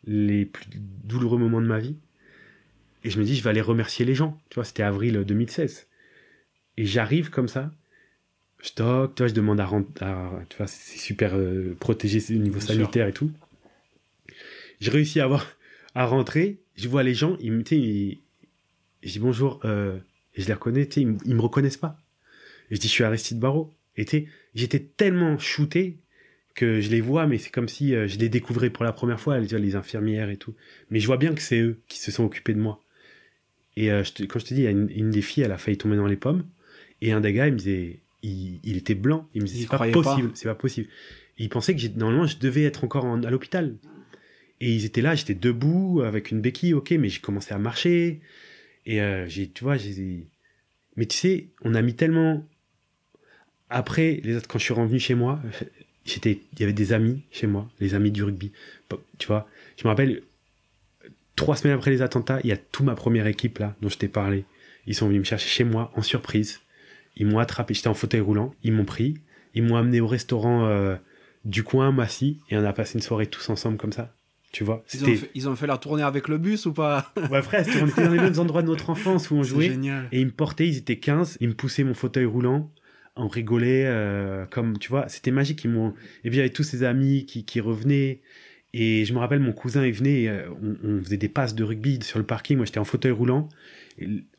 les 0.05 0.45
plus 0.45 0.67
douloureux 0.75 1.37
moments 1.37 1.61
de 1.61 1.67
ma 1.67 1.79
vie. 1.79 1.97
Et 3.03 3.09
je 3.09 3.19
me 3.19 3.23
dis, 3.23 3.35
je 3.35 3.43
vais 3.43 3.51
aller 3.51 3.61
remercier 3.61 4.03
les 4.03 4.15
gens. 4.15 4.41
Tu 4.49 4.55
vois, 4.55 4.65
c'était 4.65 4.83
avril 4.83 5.23
2016. 5.25 5.87
Et 6.77 6.85
j'arrive 6.85 7.29
comme 7.29 7.47
ça. 7.47 7.71
Je 8.65 8.73
toque, 8.73 9.15
tu 9.15 9.23
vois, 9.23 9.27
je 9.27 9.33
demande 9.33 9.59
à 9.59 9.65
rentrer. 9.65 10.05
Tu 10.49 10.57
vois, 10.57 10.67
c'est 10.67 10.97
super 10.97 11.33
protégé 11.79 12.19
au 12.35 12.39
niveau 12.39 12.59
sanitaire 12.59 13.07
et 13.07 13.13
tout 13.13 13.31
j'ai 14.79 14.91
réussi 14.91 15.19
à 15.19 15.25
avoir 15.25 15.57
à 15.93 16.05
rentrer. 16.05 16.59
Je 16.75 16.87
vois 16.87 17.03
les 17.03 17.13
gens, 17.13 17.37
ils 17.39 17.51
me, 17.51 17.63
ils, 17.73 18.19
je 19.03 19.11
dis 19.11 19.19
bonjour, 19.19 19.61
euh, 19.65 19.97
et 20.35 20.41
je 20.41 20.47
les 20.47 20.53
reconnais, 20.53 20.83
ils, 20.83 21.17
ils 21.25 21.35
me 21.35 21.41
reconnaissent 21.41 21.77
pas. 21.77 21.97
Et 22.69 22.75
je 22.75 22.81
dis 22.81 22.87
je 22.87 22.93
suis 22.93 23.03
Aristide 23.03 23.39
Barreau. 23.39 23.71
Et 23.97 24.05
j'étais 24.53 24.79
tellement 24.79 25.37
shooté 25.37 25.99
que 26.53 26.81
je 26.81 26.89
les 26.89 26.99
vois, 26.99 27.27
mais 27.27 27.37
c'est 27.37 27.49
comme 27.49 27.69
si 27.69 27.95
euh, 27.95 28.09
je 28.09 28.17
les 28.17 28.27
découvrais 28.27 28.69
pour 28.69 28.83
la 28.83 28.91
première 28.91 29.21
fois, 29.21 29.39
les 29.39 29.75
infirmières 29.75 30.29
et 30.29 30.37
tout. 30.37 30.53
Mais 30.89 30.99
je 30.99 31.07
vois 31.07 31.17
bien 31.17 31.33
que 31.33 31.41
c'est 31.41 31.59
eux 31.59 31.79
qui 31.87 31.99
se 31.99 32.11
sont 32.11 32.25
occupés 32.25 32.53
de 32.53 32.59
moi. 32.59 32.81
Et 33.77 33.91
euh, 33.91 34.03
je 34.03 34.25
quand 34.25 34.39
je 34.39 34.45
te 34.45 34.53
dis, 34.53 34.61
il 34.61 34.63
y 34.63 34.67
a 34.67 34.71
une, 34.71 35.11
des 35.11 35.21
filles, 35.21 35.43
elle 35.43 35.51
a 35.53 35.57
failli 35.57 35.77
tomber 35.77 35.95
dans 35.95 36.07
les 36.07 36.17
pommes. 36.17 36.45
Et 37.01 37.13
un 37.13 37.21
des 37.21 37.31
gars, 37.31 37.47
il 37.47 37.53
me 37.53 37.57
disait, 37.57 38.01
il, 38.25 38.77
était 38.77 38.95
blanc. 38.95 39.27
Il 39.33 39.41
me 39.41 39.47
disait, 39.47 39.61
c'est 39.61 39.77
pas 39.77 39.89
possible, 39.89 40.31
c'est 40.33 40.47
pas 40.47 40.55
possible. 40.55 40.87
il 41.37 41.49
pensait 41.49 41.75
que 41.75 41.87
normalement, 41.97 42.25
je 42.25 42.37
devais 42.37 42.63
être 42.63 42.83
encore 42.83 43.05
à 43.05 43.29
l'hôpital. 43.29 43.75
Et 44.61 44.73
ils 44.73 44.85
étaient 44.85 45.01
là, 45.01 45.15
j'étais 45.15 45.35
debout 45.35 46.01
avec 46.05 46.31
une 46.31 46.41
béquille, 46.41 46.73
ok, 46.73 46.91
mais 46.91 47.09
j'ai 47.09 47.19
commencé 47.19 47.53
à 47.53 47.57
marcher. 47.57 48.21
Et 48.85 49.01
euh, 49.01 49.27
j'ai, 49.27 49.49
tu 49.49 49.63
vois, 49.63 49.77
j'ai. 49.77 50.27
Mais 50.95 51.05
tu 51.05 51.17
sais, 51.17 51.47
on 51.63 51.75
a 51.75 51.81
mis 51.81 51.93
tellement. 51.93 52.47
Après, 53.69 54.21
les 54.23 54.35
autres, 54.37 54.47
quand 54.47 54.59
je 54.59 54.63
suis 54.63 54.73
revenu 54.73 54.99
chez 54.99 55.15
moi, 55.15 55.41
j'étais, 56.05 56.39
il 56.53 56.59
y 56.59 56.63
avait 56.63 56.73
des 56.73 56.93
amis 56.93 57.23
chez 57.31 57.47
moi, 57.47 57.69
les 57.79 57.95
amis 57.95 58.11
du 58.11 58.23
rugby. 58.23 58.51
Tu 59.17 59.27
vois, 59.27 59.49
je 59.77 59.83
me 59.83 59.89
rappelle, 59.89 60.21
trois 61.35 61.55
semaines 61.55 61.75
après 61.75 61.91
les 61.91 62.01
attentats, 62.01 62.39
il 62.43 62.49
y 62.49 62.53
a 62.53 62.57
toute 62.57 62.85
ma 62.85 62.95
première 62.95 63.27
équipe 63.27 63.59
là, 63.59 63.75
dont 63.81 63.89
je 63.89 63.97
t'ai 63.97 64.07
parlé. 64.07 64.45
Ils 64.87 64.95
sont 64.95 65.07
venus 65.07 65.19
me 65.19 65.25
chercher 65.25 65.49
chez 65.49 65.63
moi 65.63 65.91
en 65.95 66.03
surprise. 66.03 66.61
Ils 67.17 67.27
m'ont 67.27 67.39
attrapé, 67.39 67.73
j'étais 67.73 67.87
en 67.87 67.93
fauteuil 67.93 68.21
roulant, 68.21 68.53
ils 68.63 68.73
m'ont 68.73 68.85
pris, 68.85 69.15
ils 69.53 69.63
m'ont 69.63 69.77
amené 69.77 70.01
au 70.01 70.07
restaurant 70.07 70.65
euh, 70.65 70.95
du 71.45 71.63
coin, 71.63 71.91
Massy, 71.91 72.41
et 72.49 72.57
on 72.57 72.65
a 72.65 72.73
passé 72.73 72.95
une 72.95 73.01
soirée 73.01 73.27
tous 73.27 73.49
ensemble 73.49 73.77
comme 73.77 73.93
ça. 73.93 74.13
Tu 74.51 74.63
vois, 74.63 74.85
ils 74.93 75.03
ont, 75.03 75.15
fait, 75.15 75.31
ils 75.35 75.49
ont, 75.49 75.55
fait, 75.57 75.67
la 75.67 75.77
tournée 75.77 76.03
avec 76.03 76.29
le 76.29 76.37
bus 76.37 76.65
ou 76.65 76.71
pas? 76.71 77.11
Ouais, 77.29 77.41
presque. 77.41 77.71
On 77.81 77.87
était 77.87 78.05
dans 78.05 78.13
les 78.13 78.21
mêmes 78.21 78.39
endroits 78.39 78.61
de 78.61 78.67
notre 78.67 78.89
enfance 78.89 79.29
où 79.29 79.35
on 79.35 79.43
jouait. 79.43 79.69
Génial. 79.69 80.07
Et 80.13 80.21
ils 80.21 80.27
me 80.27 80.31
portaient, 80.31 80.65
ils 80.65 80.77
étaient 80.77 80.97
15, 80.97 81.39
ils 81.41 81.49
me 81.49 81.53
poussaient 81.53 81.83
mon 81.83 81.93
fauteuil 81.93 82.23
roulant. 82.23 82.71
On 83.17 83.27
rigolait, 83.27 83.83
euh, 83.85 84.45
comme, 84.45 84.77
tu 84.77 84.87
vois, 84.87 85.09
c'était 85.09 85.31
magique. 85.31 85.65
Ils 85.65 85.71
m'ont... 85.71 85.89
Et 86.23 86.29
puis, 86.29 86.35
il 86.35 86.37
y 86.37 86.39
avait 86.39 86.51
tous 86.51 86.63
ces 86.63 86.83
amis 86.83 87.25
qui, 87.25 87.43
qui 87.43 87.59
revenaient. 87.59 88.21
Et 88.73 89.03
je 89.03 89.13
me 89.13 89.19
rappelle, 89.19 89.39
mon 89.39 89.51
cousin, 89.51 89.85
il 89.85 89.91
venait, 89.91 90.29
euh, 90.29 90.47
on, 90.61 90.77
on, 90.87 91.03
faisait 91.03 91.17
des 91.17 91.29
passes 91.29 91.53
de 91.53 91.63
rugby 91.65 91.99
sur 92.01 92.17
le 92.17 92.25
parking. 92.25 92.55
Moi, 92.55 92.65
j'étais 92.65 92.79
en 92.79 92.85
fauteuil 92.85 93.11
roulant 93.11 93.49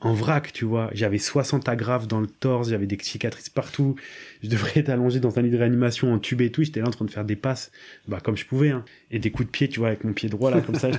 en 0.01 0.13
vrac, 0.13 0.53
tu 0.53 0.65
vois. 0.65 0.91
J'avais 0.93 1.19
60 1.19 1.69
agrafes 1.69 2.07
dans 2.07 2.21
le 2.21 2.27
torse, 2.27 2.69
j'avais 2.69 2.87
des 2.87 2.99
cicatrices 3.01 3.49
partout. 3.49 3.97
Je 4.43 4.49
devrais 4.49 4.73
être 4.81 4.91
allongé 4.91 5.19
dans 5.19 5.39
un 5.39 5.43
lit 5.43 5.51
de 5.51 5.57
réanimation 5.57 6.13
en 6.13 6.19
tube 6.19 6.43
et 6.43 6.51
tout. 6.51 6.63
J'étais 6.63 6.81
là 6.81 6.89
en 6.89 6.91
train 6.91 7.05
de 7.05 7.11
faire 7.11 7.25
des 7.25 7.37
passes, 7.37 7.73
bah, 8.07 8.21
comme 8.23 8.37
je 8.37 8.45
pouvais, 8.45 8.71
hein. 8.71 8.85
Et 9.11 9.19
des 9.19 9.31
coups 9.31 9.47
de 9.47 9.51
pied, 9.51 9.69
tu 9.69 9.79
vois, 9.79 9.89
avec 9.89 10.05
mon 10.05 10.13
pied 10.13 10.29
droit, 10.29 10.51
là, 10.51 10.61
comme 10.61 10.75
ça. 10.75 10.91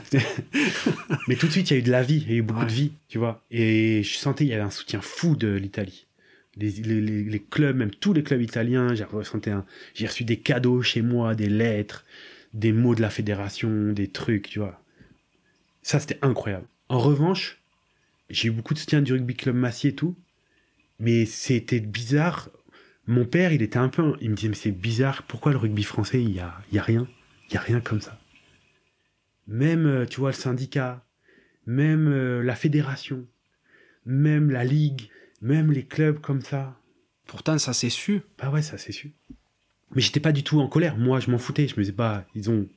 Mais 1.28 1.36
tout 1.36 1.48
de 1.48 1.52
suite, 1.52 1.70
il 1.70 1.74
y 1.74 1.78
a 1.78 1.80
eu 1.80 1.84
de 1.84 1.92
la 1.92 2.02
vie, 2.02 2.24
il 2.26 2.32
y 2.32 2.36
a 2.36 2.38
eu 2.38 2.42
beaucoup 2.42 2.66
de 2.66 2.72
vie, 2.72 2.94
tu 3.08 3.20
vois. 3.20 3.44
Et 3.52 4.02
je 4.04 4.18
sentais, 4.18 4.46
il 4.46 4.50
y 4.50 4.54
avait 4.54 4.64
un 4.64 4.72
soutien 4.72 5.02
fou 5.02 5.36
de 5.36 5.50
l'Italie. 5.50 6.08
Les, 6.56 6.72
les, 6.72 7.02
les, 7.02 7.40
clubs, 7.40 7.76
même 7.76 7.92
tous 7.92 8.14
les 8.14 8.24
clubs 8.24 8.42
italiens, 8.42 8.96
j'ai 8.96 9.04
ressenti 9.04 9.52
un, 9.52 9.64
j'ai 9.94 10.08
reçu 10.08 10.24
des 10.24 10.38
cadeaux 10.38 10.82
chez 10.82 11.04
moi, 11.04 11.36
des 11.36 11.50
lettres, 11.50 12.04
des 12.54 12.72
mots 12.72 12.96
de 12.96 13.02
la 13.02 13.12
fédération, 13.12 13.92
des 13.92 14.08
trucs, 14.08 14.50
tu 14.50 14.58
vois. 14.58 14.82
Ça, 15.84 16.00
c'était 16.00 16.18
incroyable. 16.24 16.66
En 16.90 16.98
revanche, 16.98 17.62
j'ai 18.30 18.50
eu 18.50 18.52
beaucoup 18.52 18.74
de 18.74 18.80
soutien 18.80 19.02
du 19.02 19.14
rugby 19.14 19.36
club 19.36 19.56
Massy 19.56 19.90
et 19.90 19.96
tout, 19.96 20.16
mais 21.00 21.26
c'était 21.26 21.80
bizarre. 21.80 22.50
Mon 23.06 23.26
père, 23.26 23.54
il 23.54 23.62
était 23.62 23.78
un 23.78 23.90
peu, 23.90 24.16
il 24.22 24.32
me 24.32 24.36
disait 24.36 24.50
mais 24.50 24.56
c'est 24.56 24.72
bizarre, 24.72 25.24
pourquoi 25.24 25.52
le 25.52 25.58
rugby 25.58 25.84
français 25.84 26.22
il 26.22 26.32
y 26.32 26.40
a, 26.40 26.58
y 26.72 26.78
a 26.78 26.82
rien, 26.82 27.08
il 27.50 27.54
y 27.54 27.58
a 27.58 27.62
rien 27.62 27.80
comme 27.80 28.02
ça. 28.02 28.20
Même 29.48 29.86
euh, 29.86 30.06
tu 30.06 30.20
vois 30.20 30.32
le 30.32 30.36
syndicat, 30.36 31.06
même 31.66 32.08
euh, 32.10 32.44
la 32.44 32.56
fédération, 32.56 33.26
même 34.06 34.52
la 34.52 34.66
ligue, 34.66 35.10
même 35.42 35.72
les 35.72 35.86
clubs 35.86 36.20
comme 36.20 36.42
ça. 36.42 36.78
Pourtant 37.26 37.58
ça 37.58 37.74
s'est 37.74 37.90
su. 37.90 38.22
Bah 38.38 38.50
ouais 38.50 38.62
ça 38.62 38.78
s'est 38.78 38.92
su. 38.92 39.14
Mais 39.96 40.02
j'étais 40.02 40.20
pas 40.20 40.34
du 40.34 40.44
tout 40.44 40.60
en 40.60 40.68
colère. 40.68 40.98
Moi 40.98 41.22
je 41.22 41.32
m'en 41.32 41.38
foutais. 41.38 41.68
Je 41.68 41.76
me 41.76 41.82
disais 41.82 41.94
pas, 41.94 42.26
ils 42.36 42.50
ont, 42.50 42.68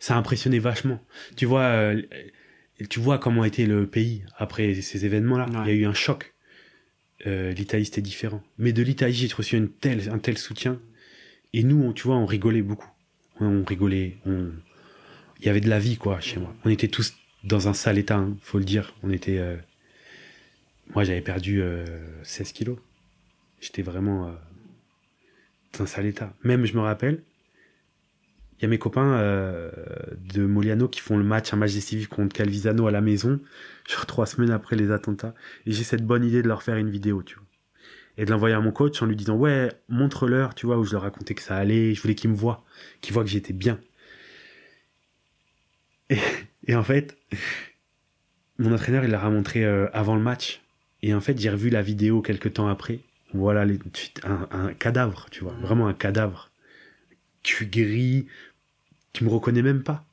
ça 0.00 0.16
a 0.16 0.18
impressionné 0.18 0.58
vachement. 0.58 1.00
Tu 1.36 1.46
vois. 1.46 1.62
Euh, 1.62 2.02
et 2.78 2.86
tu 2.86 3.00
vois 3.00 3.18
comment 3.18 3.44
était 3.44 3.66
le 3.66 3.86
pays 3.86 4.24
après 4.36 4.74
ces 4.74 5.06
événements-là. 5.06 5.46
Il 5.64 5.68
y 5.68 5.70
a 5.70 5.74
eu 5.74 5.86
un 5.86 5.94
choc. 5.94 6.34
Euh, 7.26 7.52
L'Italie, 7.52 7.86
c'était 7.86 8.02
différent. 8.02 8.42
Mais 8.58 8.72
de 8.72 8.82
l'Italie, 8.82 9.14
j'ai 9.14 9.34
reçu 9.34 9.56
une 9.56 9.70
telle, 9.70 10.10
un 10.10 10.18
tel 10.18 10.36
soutien. 10.36 10.80
Et 11.54 11.62
nous, 11.62 11.92
tu 11.94 12.04
vois, 12.04 12.16
on 12.16 12.26
rigolait 12.26 12.62
beaucoup. 12.62 12.90
On, 13.40 13.64
rigolait. 13.64 14.18
On... 14.26 14.50
Il 15.40 15.46
y 15.46 15.48
avait 15.48 15.60
de 15.60 15.70
la 15.70 15.78
vie, 15.78 15.96
quoi, 15.96 16.20
chez 16.20 16.38
moi. 16.38 16.54
On 16.64 16.70
était 16.70 16.88
tous 16.88 17.14
dans 17.44 17.68
un 17.68 17.74
sale 17.74 17.98
état, 17.98 18.16
hein, 18.16 18.36
faut 18.42 18.58
le 18.58 18.64
dire. 18.64 18.94
On 19.02 19.10
était. 19.10 19.38
Euh... 19.38 19.56
Moi, 20.94 21.04
j'avais 21.04 21.22
perdu 21.22 21.62
euh, 21.62 21.84
16 22.22 22.52
kilos. 22.52 22.78
J'étais 23.60 23.82
vraiment 23.82 24.28
euh, 24.28 24.32
dans 25.72 25.84
un 25.84 25.86
sale 25.86 26.06
état. 26.06 26.34
Même, 26.44 26.66
je 26.66 26.74
me 26.74 26.80
rappelle, 26.80 27.22
il 28.58 28.62
y 28.62 28.64
a 28.64 28.68
mes 28.68 28.78
copains 28.78 29.18
euh, 29.18 29.70
de 30.34 30.46
Moliano 30.46 30.88
qui 30.88 31.00
font 31.00 31.18
le 31.18 31.24
match, 31.24 31.52
un 31.52 31.56
match 31.56 31.74
décisif 31.74 32.08
contre 32.08 32.34
Calvisano 32.34 32.86
à 32.86 32.90
la 32.90 33.02
maison, 33.02 33.38
genre 33.88 34.06
trois 34.06 34.26
semaines 34.26 34.50
après 34.50 34.76
les 34.76 34.90
attentats. 34.90 35.34
Et 35.66 35.72
j'ai 35.72 35.84
cette 35.84 36.04
bonne 36.04 36.24
idée 36.24 36.42
de 36.42 36.48
leur 36.48 36.62
faire 36.62 36.76
une 36.76 36.88
vidéo, 36.88 37.22
tu 37.22 37.34
vois. 37.36 37.44
Et 38.18 38.24
de 38.24 38.30
l'envoyer 38.30 38.54
à 38.54 38.60
mon 38.60 38.72
coach 38.72 39.02
en 39.02 39.06
lui 39.06 39.16
disant, 39.16 39.36
ouais, 39.36 39.70
montre-leur, 39.90 40.54
tu 40.54 40.64
vois, 40.64 40.78
où 40.78 40.84
je 40.84 40.92
leur 40.92 41.02
racontais 41.02 41.34
que 41.34 41.42
ça 41.42 41.56
allait, 41.56 41.92
je 41.92 42.00
voulais 42.00 42.14
qu'ils 42.14 42.30
me 42.30 42.36
voient, 42.36 42.64
qu'ils 43.02 43.12
voient 43.12 43.24
que 43.24 43.30
j'étais 43.30 43.52
bien. 43.52 43.78
Et, 46.66 46.74
en 46.74 46.82
fait, 46.82 47.16
mon 48.58 48.72
entraîneur, 48.72 49.04
il 49.04 49.10
leur 49.10 49.24
a 49.24 49.30
montré 49.30 49.64
euh, 49.64 49.88
avant 49.92 50.16
le 50.16 50.22
match. 50.22 50.62
Et 51.02 51.12
en 51.12 51.20
fait, 51.20 51.38
j'ai 51.38 51.50
revu 51.50 51.68
la 51.68 51.82
vidéo 51.82 52.22
quelques 52.22 52.54
temps 52.54 52.68
après. 52.68 53.00
Voilà, 53.34 53.66
un, 54.24 54.48
un 54.50 54.72
cadavre, 54.72 55.26
tu 55.30 55.44
vois, 55.44 55.52
vraiment 55.60 55.88
un 55.88 55.94
cadavre. 55.94 56.50
Tu 57.42 57.66
gris, 57.66 58.26
tu 59.16 59.24
me 59.24 59.30
reconnais 59.30 59.62
même 59.62 59.82
pas. 59.82 60.04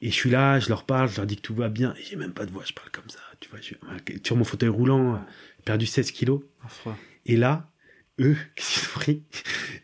Et 0.00 0.10
je 0.10 0.14
suis 0.14 0.30
là, 0.30 0.58
je 0.58 0.70
leur 0.70 0.84
parle, 0.84 1.10
je 1.10 1.16
leur 1.16 1.26
dis 1.26 1.36
que 1.36 1.42
tout 1.42 1.54
va 1.54 1.68
bien. 1.68 1.94
Et 1.98 2.02
j'ai 2.02 2.16
même 2.16 2.32
pas 2.32 2.46
de 2.46 2.50
voix, 2.50 2.62
je 2.66 2.72
parle 2.72 2.90
comme 2.90 3.08
ça. 3.08 3.20
Tu 3.38 3.50
vois, 3.50 3.58
je 3.60 3.64
suis 3.64 3.76
sur 4.24 4.36
mon 4.36 4.44
fauteuil 4.44 4.70
roulant, 4.70 5.22
j'ai 5.58 5.64
perdu 5.64 5.84
16 5.84 6.10
kilos. 6.10 6.40
Et 7.26 7.36
là, 7.36 7.70
eux, 8.20 8.36
qu'est-ce 8.54 8.80
qu'ils 8.80 8.88
ont 8.88 8.92
pris? 8.94 9.22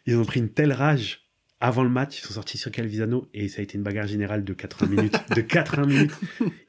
Ils 0.07 0.17
ont 0.17 0.25
pris 0.25 0.41
une 0.41 0.49
telle 0.49 0.73
rage 0.73 1.27
avant 1.61 1.83
le 1.83 1.91
match, 1.91 2.19
ils 2.19 2.27
sont 2.27 2.33
sortis 2.33 2.57
sur 2.57 2.71
Calvisano 2.71 3.29
et 3.35 3.49
ça 3.49 3.61
a 3.61 3.63
été 3.63 3.77
une 3.77 3.85
bagarre 3.85 4.07
générale 4.07 4.43
de 4.43 4.55
80 4.55 4.87
minutes. 4.87 5.19
de 5.37 5.43
80 5.43 5.87
minutes. 5.87 6.13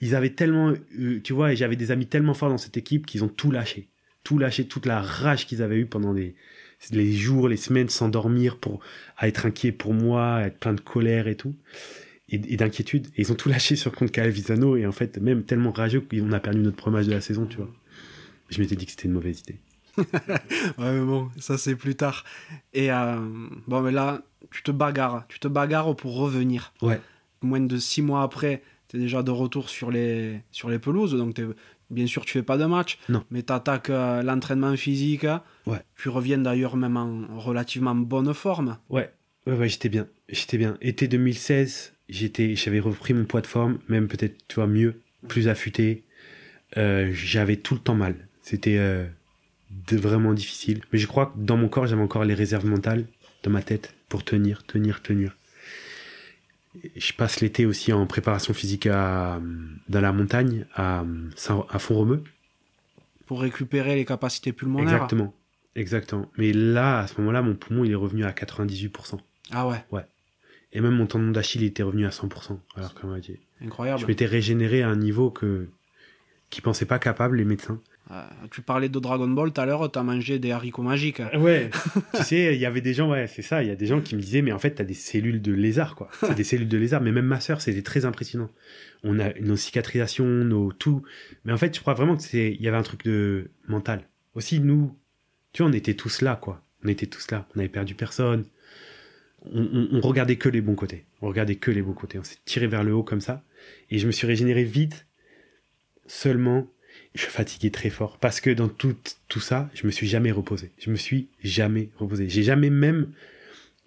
Ils 0.01 0.15
avaient 0.15 0.31
tellement, 0.31 0.73
euh, 0.99 1.21
tu 1.23 1.31
vois, 1.31 1.53
et 1.53 1.55
j'avais 1.55 1.77
des 1.77 1.91
amis 1.91 2.07
tellement 2.07 2.33
forts 2.33 2.49
dans 2.49 2.57
cette 2.57 2.75
équipe 2.75 3.05
qu'ils 3.05 3.23
ont 3.23 3.29
tout 3.29 3.51
lâché. 3.51 3.87
Tout 4.25 4.37
lâché, 4.37 4.67
toute 4.67 4.85
la 4.85 5.01
rage 5.01 5.47
qu'ils 5.47 5.61
avaient 5.61 5.77
eue 5.77 5.85
pendant 5.85 6.11
les, 6.11 6.35
les 6.89 7.13
jours, 7.13 7.47
les 7.47 7.57
semaines 7.57 7.89
sans 7.89 8.09
dormir 8.09 8.57
pour, 8.57 8.79
à 9.17 9.27
être 9.27 9.45
inquiet 9.45 9.71
pour 9.71 9.93
moi, 9.93 10.35
à 10.35 10.47
être 10.47 10.57
plein 10.57 10.73
de 10.73 10.81
colère 10.81 11.27
et 11.27 11.35
tout. 11.35 11.55
Et, 12.29 12.37
d'inquiétude. 12.55 13.07
Et 13.17 13.23
ils 13.23 13.31
ont 13.33 13.35
tout 13.35 13.49
lâché 13.49 13.75
sur 13.75 13.91
contre 13.91 14.13
Calvisano 14.13 14.77
et 14.77 14.85
en 14.85 14.93
fait, 14.93 15.17
même 15.17 15.43
tellement 15.43 15.71
rageux 15.71 15.99
qu'on 15.99 16.31
a 16.31 16.39
perdu 16.39 16.59
notre 16.59 16.77
premier 16.77 17.03
de 17.03 17.11
la 17.11 17.19
saison, 17.19 17.45
tu 17.45 17.57
vois. 17.57 17.69
Je 18.49 18.61
m'étais 18.61 18.77
dit 18.77 18.85
que 18.85 18.91
c'était 18.91 19.09
une 19.09 19.13
mauvaise 19.13 19.41
idée. 19.41 19.59
ouais, 19.97 20.93
mais 20.93 21.03
bon, 21.03 21.29
ça 21.37 21.57
c'est 21.57 21.75
plus 21.75 21.95
tard. 21.95 22.23
Et 22.73 22.89
euh, 22.89 23.17
bon, 23.67 23.81
mais 23.81 23.91
là, 23.91 24.21
tu 24.49 24.63
te 24.63 24.71
bagarres. 24.71 25.25
Tu 25.27 25.39
te 25.39 25.49
bagarres 25.49 25.93
pour 25.95 26.15
revenir. 26.15 26.73
Ouais. 26.81 27.01
Moins 27.41 27.59
de 27.59 27.77
six 27.77 28.01
mois 28.01 28.23
après, 28.23 28.63
tu 28.87 28.95
es 28.95 28.99
déjà 29.01 29.23
de 29.23 29.31
retour 29.31 29.67
sur 29.67 29.91
les, 29.91 30.41
sur 30.51 30.69
les 30.69 30.79
pelouses. 30.79 31.13
Donc, 31.13 31.35
bien 31.91 32.07
sûr, 32.07 32.25
tu 32.25 32.33
fais 32.33 32.43
pas 32.43 32.57
de 32.57 32.65
match. 32.65 32.97
Non. 33.09 33.23
Mais 33.29 33.43
tu 33.43 33.53
attaques 33.53 33.89
euh, 33.89 34.23
l'entraînement 34.23 34.75
physique. 34.75 35.25
Ouais. 35.65 35.81
Tu 35.97 36.09
reviens 36.09 36.37
d'ailleurs 36.37 36.77
même 36.77 36.97
en 36.97 37.39
relativement 37.39 37.95
bonne 37.95 38.33
forme. 38.33 38.77
Ouais. 38.89 39.11
Ouais, 39.45 39.53
ouais 39.53 39.69
j'étais 39.69 39.89
bien. 39.89 40.07
J'étais 40.29 40.57
bien. 40.57 40.77
Été 40.81 41.07
2016, 41.07 41.93
j'étais, 42.09 42.55
j'avais 42.55 42.79
repris 42.79 43.13
mon 43.13 43.25
poids 43.25 43.41
de 43.41 43.47
forme, 43.47 43.79
même 43.89 44.07
peut-être, 44.07 44.37
tu 44.47 44.55
vois, 44.55 44.67
mieux, 44.67 45.01
plus 45.27 45.47
affûté. 45.47 46.03
Euh, 46.77 47.11
j'avais 47.13 47.57
tout 47.57 47.73
le 47.73 47.81
temps 47.81 47.95
mal. 47.95 48.15
C'était 48.41 48.77
euh, 48.77 49.05
vraiment 49.91 50.33
difficile. 50.33 50.81
Mais 50.91 50.99
je 50.99 51.07
crois 51.07 51.27
que 51.27 51.39
dans 51.39 51.57
mon 51.57 51.67
corps, 51.67 51.87
j'avais 51.87 52.01
encore 52.01 52.23
les 52.23 52.33
réserves 52.33 52.65
mentales 52.65 53.05
dans 53.43 53.51
ma 53.51 53.61
tête 53.61 53.93
pour 54.09 54.23
tenir, 54.23 54.63
tenir, 54.63 55.01
tenir. 55.01 55.35
Je 56.95 57.13
passe 57.13 57.41
l'été 57.41 57.65
aussi 57.65 57.91
en 57.91 58.05
préparation 58.05 58.53
physique 58.53 58.87
à, 58.87 59.41
dans 59.89 60.01
la 60.01 60.11
montagne, 60.13 60.65
à, 60.73 61.03
à 61.69 61.79
Font-Romeu. 61.79 62.23
Pour 63.25 63.41
récupérer 63.41 63.95
les 63.95 64.05
capacités 64.05 64.53
pulmonaires 64.53 64.93
Exactement, 64.93 65.33
exactement. 65.75 66.29
Mais 66.37 66.53
là, 66.53 66.99
à 66.99 67.07
ce 67.07 67.19
moment-là, 67.19 67.41
mon 67.41 67.55
poumon, 67.55 67.83
il 67.83 67.91
est 67.91 67.95
revenu 67.95 68.23
à 68.23 68.31
98%. 68.31 69.19
Ah 69.51 69.67
ouais 69.67 69.83
Ouais. 69.91 70.05
Et 70.73 70.79
même 70.79 70.95
mon 70.95 71.05
tendon 71.05 71.31
d'Achille 71.31 71.63
était 71.63 71.83
revenu 71.83 72.05
à 72.05 72.09
100%. 72.09 72.57
Alors 72.75 72.93
que 72.93 73.05
Incroyable. 73.61 73.99
Je 73.99 74.07
m'étais 74.07 74.25
régénéré 74.25 74.81
à 74.81 74.89
un 74.89 74.95
niveau 74.95 75.29
que 75.29 75.67
qui 76.49 76.61
pensaient 76.61 76.85
pas 76.85 76.99
capable 76.99 77.37
les 77.37 77.45
médecins. 77.45 77.81
Euh, 78.11 78.23
tu 78.51 78.61
parlais 78.61 78.89
de 78.89 78.99
Dragon 78.99 79.27
Ball 79.27 79.53
tout 79.53 79.61
à 79.61 79.65
l'heure, 79.65 79.89
tu 79.89 79.97
as 79.97 80.03
mangé 80.03 80.37
des 80.37 80.51
haricots 80.51 80.81
magiques. 80.81 81.21
Ouais, 81.39 81.69
tu 82.15 82.23
sais, 82.23 82.55
il 82.55 82.59
y 82.59 82.65
avait 82.65 82.81
des 82.81 82.93
gens, 82.93 83.09
ouais, 83.09 83.27
c'est 83.27 83.41
ça, 83.41 83.63
il 83.63 83.69
y 83.69 83.71
a 83.71 83.75
des 83.75 83.85
gens 83.85 84.01
qui 84.01 84.15
me 84.15 84.21
disaient, 84.21 84.41
mais 84.41 84.51
en 84.51 84.59
fait, 84.59 84.75
tu 84.75 84.81
as 84.81 84.85
des 84.85 84.93
cellules 84.93 85.41
de 85.41 85.53
lézard, 85.53 85.95
quoi. 85.95 86.09
C'est 86.19 86.35
des 86.35 86.43
cellules 86.43 86.67
de 86.67 86.77
lézard, 86.77 87.01
mais 87.01 87.13
même 87.13 87.25
ma 87.25 87.39
sœur, 87.39 87.61
c'était 87.61 87.81
très 87.81 88.03
impressionnant. 88.03 88.49
On 89.03 89.17
a 89.19 89.33
nos 89.39 89.55
cicatrisations, 89.55 90.25
nos 90.25 90.73
tout. 90.73 91.03
Mais 91.45 91.53
en 91.53 91.57
fait, 91.57 91.73
je 91.75 91.79
crois 91.79 91.93
vraiment 91.93 92.17
que 92.17 92.23
c'est, 92.23 92.51
il 92.51 92.61
y 92.61 92.67
avait 92.67 92.77
un 92.77 92.83
truc 92.83 93.05
de 93.05 93.49
mental. 93.67 94.07
Aussi, 94.35 94.59
nous, 94.59 94.93
tu 95.53 95.63
vois, 95.63 95.71
on 95.71 95.73
était 95.73 95.93
tous 95.93 96.21
là, 96.21 96.35
quoi. 96.35 96.61
On 96.83 96.89
était 96.89 97.05
tous 97.05 97.31
là. 97.31 97.47
On 97.55 97.59
n'avait 97.59 97.69
perdu 97.69 97.95
personne. 97.95 98.45
On, 99.43 99.61
on, 99.61 99.89
on, 99.93 100.01
regardait 100.01 100.35
que 100.35 100.49
les 100.49 100.61
bons 100.61 100.75
côtés. 100.75 101.05
On 101.21 101.27
regardait 101.27 101.55
que 101.55 101.71
les 101.71 101.81
bons 101.81 101.93
côtés. 101.93 102.19
On 102.19 102.23
s'est 102.23 102.37
tiré 102.45 102.67
vers 102.67 102.83
le 102.83 102.93
haut 102.93 103.03
comme 103.03 103.21
ça. 103.21 103.43
Et 103.89 103.97
je 103.97 104.07
me 104.07 104.11
suis 104.11 104.27
régénéré 104.27 104.63
vite. 104.63 105.07
Seulement, 106.07 106.67
je 107.15 107.25
fatiguais 107.25 107.69
très 107.69 107.89
fort 107.89 108.17
parce 108.17 108.41
que 108.41 108.49
dans 108.49 108.69
tout, 108.69 108.95
tout 109.27 109.39
ça, 109.39 109.69
je 109.73 109.85
me 109.85 109.91
suis 109.91 110.07
jamais 110.07 110.31
reposé. 110.31 110.71
Je 110.79 110.89
me 110.89 110.95
suis 110.95 111.27
jamais 111.43 111.89
reposé. 111.97 112.29
J'ai 112.29 112.43
jamais 112.43 112.69
même, 112.69 113.07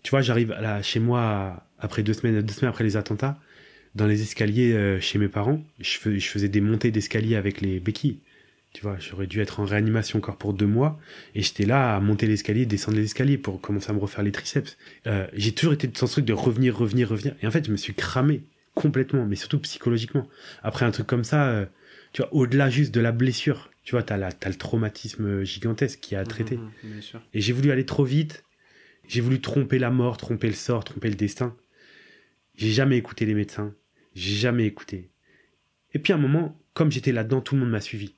tu 0.03 0.11
vois, 0.11 0.21
j'arrive 0.21 0.51
là 0.51 0.83
chez 0.83 1.01
moi 1.01 1.67
après 1.79 2.03
deux 2.03 2.13
semaines, 2.13 2.41
deux 2.43 2.55
semaines 2.55 2.71
après 2.71 2.85
les 2.85 2.97
attentats, 2.97 3.39
dans 3.95 4.07
les 4.07 4.23
escaliers 4.23 4.73
euh, 4.73 5.01
chez 5.01 5.19
mes 5.19 5.29
parents, 5.29 5.63
je, 5.79 5.99
fais, 5.99 6.19
je 6.19 6.29
faisais 6.29 6.49
des 6.49 6.61
montées 6.61 6.91
d'escalier 6.91 7.37
avec 7.37 7.61
les 7.61 7.81
béquilles. 7.81 8.19
Tu 8.73 8.83
vois, 8.83 8.97
j'aurais 8.99 9.29
dû 9.29 9.41
être 9.41 9.61
en 9.61 9.65
réanimation 9.65 10.19
encore 10.19 10.37
pour 10.37 10.53
deux 10.53 10.67
mois 10.67 10.99
et 11.37 11.43
j'étais 11.43 11.65
là 11.65 11.95
à 11.95 12.01
monter 12.01 12.27
l'escalier, 12.27 12.67
descendre 12.67 12.97
les 12.97 13.05
escaliers 13.05 13.39
pour 13.39 13.61
commencer 13.61 13.91
à 13.91 13.93
me 13.93 14.01
refaire 14.01 14.25
les 14.25 14.33
triceps. 14.33 14.77
Euh, 15.07 15.29
j'ai 15.33 15.53
toujours 15.53 15.75
été 15.75 15.87
dans 15.87 16.09
ce 16.09 16.13
truc 16.13 16.25
de 16.25 16.33
revenir, 16.33 16.77
revenir, 16.77 17.09
revenir. 17.09 17.37
Et 17.41 17.47
en 17.47 17.53
fait, 17.53 17.67
je 17.67 17.71
me 17.71 17.77
suis 17.77 17.95
cramé 17.95 18.43
complètement, 18.75 19.27
mais 19.27 19.37
surtout 19.37 19.61
psychologiquement. 19.61 20.27
Après 20.65 20.85
un 20.85 20.91
truc 20.91 21.07
comme 21.07 21.23
ça, 21.23 21.47
euh, 21.47 21.67
tu 22.15 22.23
vois, 22.23 22.33
au-delà 22.33 22.71
juste 22.71 22.95
de 22.95 23.01
la 23.01 23.11
blessure, 23.11 23.71
tu 23.83 23.91
vois, 23.91 24.05
t'as, 24.05 24.17
la, 24.17 24.29
le 24.29 24.55
traumatisme 24.55 25.43
gigantesque 25.43 25.99
qui 25.99 26.15
a 26.15 26.21
à 26.21 26.25
traiter. 26.25 26.59
Mmh, 26.59 26.71
bien 26.85 27.01
sûr. 27.01 27.21
Et 27.35 27.41
j'ai 27.41 27.53
voulu 27.53 27.73
aller 27.73 27.85
trop 27.85 28.05
vite. 28.05 28.45
J'ai 29.09 29.21
voulu 29.21 29.41
tromper 29.41 29.81
la 29.81 29.91
mort, 29.91 30.17
tromper 30.17 30.47
le 30.47 30.55
sort, 30.55 30.85
tromper 30.85 31.09
le 31.09 31.17
destin. 31.17 31.57
J'ai 32.55 32.71
jamais 32.71 32.97
écouté 32.97 33.27
les 33.27 33.35
médecins. 33.35 33.75
J'ai 34.15 34.37
jamais 34.37 34.65
écouté. 34.65 35.11
Et 35.93 35.99
puis 35.99 36.13
à 36.13 36.17
un 36.17 36.21
moment, 36.21 36.57
comme 36.73 36.93
j'étais 36.93 37.11
là-dedans, 37.11 37.41
tout 37.41 37.57
le 37.57 37.63
monde 37.63 37.71
m'a 37.71 37.81
suivi. 37.81 38.15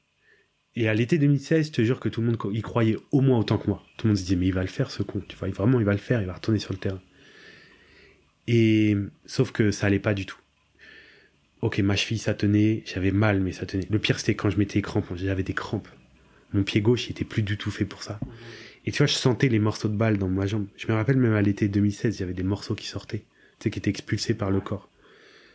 Et 0.75 0.89
à 0.89 0.95
l'été 0.95 1.17
2016, 1.17 1.69
je 1.69 1.73
te 1.73 1.83
jure 1.83 1.99
que 1.99 2.11
tout 2.11 2.21
le 2.21 2.27
monde 2.27 2.39
y 2.53 2.61
croyait 2.61 2.99
au 3.13 3.23
moins 3.23 3.39
autant 3.39 3.57
que 3.57 3.67
moi. 3.67 3.83
Tout 3.97 4.07
le 4.07 4.11
monde 4.11 4.19
se 4.19 4.25
disait, 4.25 4.37
mais 4.37 4.47
il 4.47 4.53
va 4.53 4.61
le 4.61 4.69
faire 4.69 4.91
ce 4.91 5.03
con. 5.03 5.23
Tu 5.27 5.37
vois, 5.37 5.49
vraiment, 5.49 5.81
il 5.81 5.87
va 5.87 5.93
le 5.93 5.99
faire, 5.99 6.21
il 6.21 6.27
va 6.27 6.35
retourner 6.35 6.59
sur 6.59 6.75
le 6.75 6.79
terrain. 6.79 7.01
Et 8.47 8.95
sauf 9.25 9.53
que 9.53 9.71
ça 9.71 9.87
allait 9.87 9.99
pas 9.99 10.13
du 10.13 10.27
tout 10.27 10.37
ok, 11.63 11.79
ma 11.81 11.97
cheville, 11.97 12.19
ça 12.19 12.35
tenait, 12.35 12.83
j'avais 12.85 13.11
mal, 13.11 13.41
mais 13.41 13.53
ça 13.53 13.67
tenait. 13.67 13.87
Le 13.91 13.99
pire, 13.99 14.19
c'était 14.19 14.35
quand 14.35 14.51
je 14.51 14.59
mettais 14.59 14.77
les 14.77 14.83
crampes, 14.83 15.07
j'avais 15.15 15.43
des 15.43 15.55
crampes. 15.55 15.89
Mon 16.53 16.63
pied 16.63 16.81
gauche, 16.81 17.09
il 17.09 17.13
était 17.13 17.25
plus 17.25 17.43
du 17.43 17.57
tout 17.57 17.71
fait 17.71 17.85
pour 17.85 18.03
ça. 18.03 18.21
Et 18.85 18.93
tu 18.93 18.99
vois, 18.99 19.07
je 19.07 19.15
sentais 19.15 19.49
les 19.49 19.59
morceaux 19.59 19.89
de 19.89 19.97
balles 19.97 20.19
dans 20.19 20.29
ma 20.29 20.47
jambe. 20.47 20.67
Je 20.77 20.87
me 20.87 20.95
rappelle 20.95 21.17
même 21.17 21.35
à 21.35 21.43
l'été 21.43 21.69
2016, 21.69 22.17
il 22.17 22.21
y 22.21 22.23
avait 22.23 22.35
des 22.35 22.45
morceaux 22.45 22.75
qui 22.75 22.87
sortaient, 22.87 23.25
tu 23.59 23.65
sais, 23.65 23.71
qui 23.71 23.79
étaient 23.79 23.91
expulsés 23.91 24.35
par 24.35 24.51
le 24.51 24.61
corps. 24.61 24.89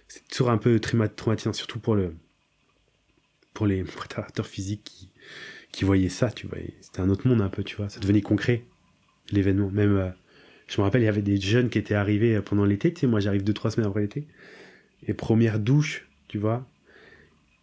C'est 0.08 0.28
toujours 0.28 0.50
un 0.50 0.58
peu 0.58 0.80
traumatisant, 0.80 1.54
surtout 1.54 1.80
pour 1.80 1.96
le, 1.96 2.14
pour 3.54 3.68
les 3.68 3.84
préparateurs 3.86 4.48
physiques 4.48 4.84
qui, 4.84 5.10
qui 5.72 5.86
voyaient 5.86 6.10
ça, 6.10 6.30
tu 6.30 6.48
vois. 6.48 6.58
C'était 6.82 7.00
un 7.00 7.10
autre 7.10 7.28
monde 7.28 7.42
un 7.42 7.50
peu, 7.50 7.64
tu 7.64 7.78
vois. 7.78 7.88
Ça 7.88 8.02
devenait 8.02 8.22
concret, 8.22 8.66
l'événement. 9.32 9.70
Même, 9.70 9.96
euh, 9.96 10.10
je 10.68 10.82
me 10.82 10.84
rappelle, 10.84 11.02
il 11.02 11.06
y 11.06 11.10
avait 11.10 11.22
des 11.22 11.40
jeunes 11.40 11.70
qui 11.70 11.78
étaient 11.78 11.96
arrivés 11.96 12.42
pendant 12.42 12.66
l'été, 12.66 12.94
tu 12.94 13.02
sais, 13.02 13.08
moi 13.08 13.22
j'arrive 13.22 13.44
deux, 13.46 13.54
trois 13.54 13.72
semaines 13.72 13.88
après 13.88 14.02
l'été 14.02 14.28
les 15.08 15.14
premières 15.14 15.60
douches, 15.60 16.08
tu 16.28 16.38
vois. 16.38 16.66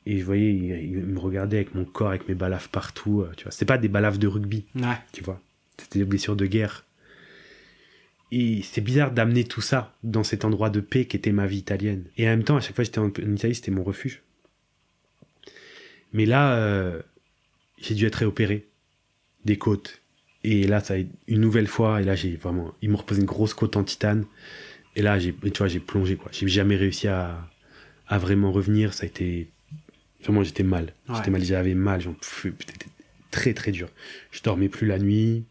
Et 0.06 0.18
je 0.18 0.24
voyais, 0.24 0.52
il, 0.54 0.64
il, 0.64 0.98
me 0.98 1.18
regardait 1.18 1.56
avec 1.56 1.74
mon 1.74 1.84
corps, 1.84 2.08
avec 2.08 2.28
mes 2.28 2.34
balafres 2.34 2.70
partout, 2.70 3.24
tu 3.36 3.44
vois. 3.44 3.52
C'était 3.52 3.66
pas 3.66 3.78
des 3.78 3.88
balafres 3.88 4.18
de 4.18 4.26
rugby, 4.26 4.64
ouais. 4.74 4.98
tu 5.12 5.22
vois. 5.22 5.40
C'était 5.76 6.00
des 6.00 6.04
blessures 6.04 6.36
de 6.36 6.46
guerre. 6.46 6.84
Et 8.30 8.62
c'est 8.62 8.80
bizarre 8.80 9.10
d'amener 9.10 9.44
tout 9.44 9.60
ça 9.60 9.94
dans 10.02 10.24
cet 10.24 10.44
endroit 10.44 10.70
de 10.70 10.80
paix 10.80 11.06
qui 11.06 11.16
était 11.16 11.32
ma 11.32 11.46
vie 11.46 11.58
italienne. 11.58 12.04
Et 12.16 12.26
en 12.26 12.30
même 12.30 12.44
temps, 12.44 12.56
à 12.56 12.60
chaque 12.60 12.74
fois 12.74 12.84
que 12.84 12.86
j'étais 12.86 12.98
en, 12.98 13.06
en 13.06 13.34
Italie, 13.34 13.54
c'était 13.54 13.70
mon 13.70 13.82
refuge. 13.82 14.22
Mais 16.12 16.26
là, 16.26 16.54
euh, 16.56 17.00
j'ai 17.78 17.94
dû 17.94 18.06
être 18.06 18.16
réopéré 18.16 18.66
des 19.44 19.56
côtes. 19.56 20.02
Et 20.44 20.66
là, 20.66 20.80
ça 20.80 20.94
a 20.94 20.96
une 20.98 21.40
nouvelle 21.40 21.66
fois, 21.66 22.00
et 22.00 22.04
là, 22.04 22.14
j'ai 22.14 22.36
vraiment, 22.36 22.74
ils 22.80 22.90
m'ont 22.90 22.98
reposé 22.98 23.20
une 23.20 23.26
grosse 23.26 23.54
côte 23.54 23.76
en 23.76 23.84
titane. 23.84 24.24
Et 24.98 25.02
là, 25.02 25.16
j'ai, 25.16 25.32
tu 25.32 25.58
vois, 25.58 25.68
j'ai 25.68 25.78
plongé, 25.78 26.16
quoi. 26.16 26.28
J'ai 26.32 26.48
jamais 26.48 26.74
réussi 26.74 27.06
à, 27.06 27.48
à 28.08 28.18
vraiment 28.18 28.50
revenir. 28.50 28.92
Ça 28.92 29.04
a 29.04 29.06
été, 29.06 29.48
vraiment, 30.24 30.42
j'étais 30.42 30.64
mal. 30.64 30.92
Ouais. 31.08 31.14
J'étais 31.14 31.30
mal, 31.30 31.44
j'avais 31.44 31.74
mal. 31.74 32.00
J'en 32.00 32.16
c'était 32.20 32.86
très, 33.30 33.54
très 33.54 33.70
dur. 33.70 33.88
Je 34.32 34.42
dormais 34.42 34.68
plus 34.68 34.88
la 34.88 34.98
nuit. 34.98 35.44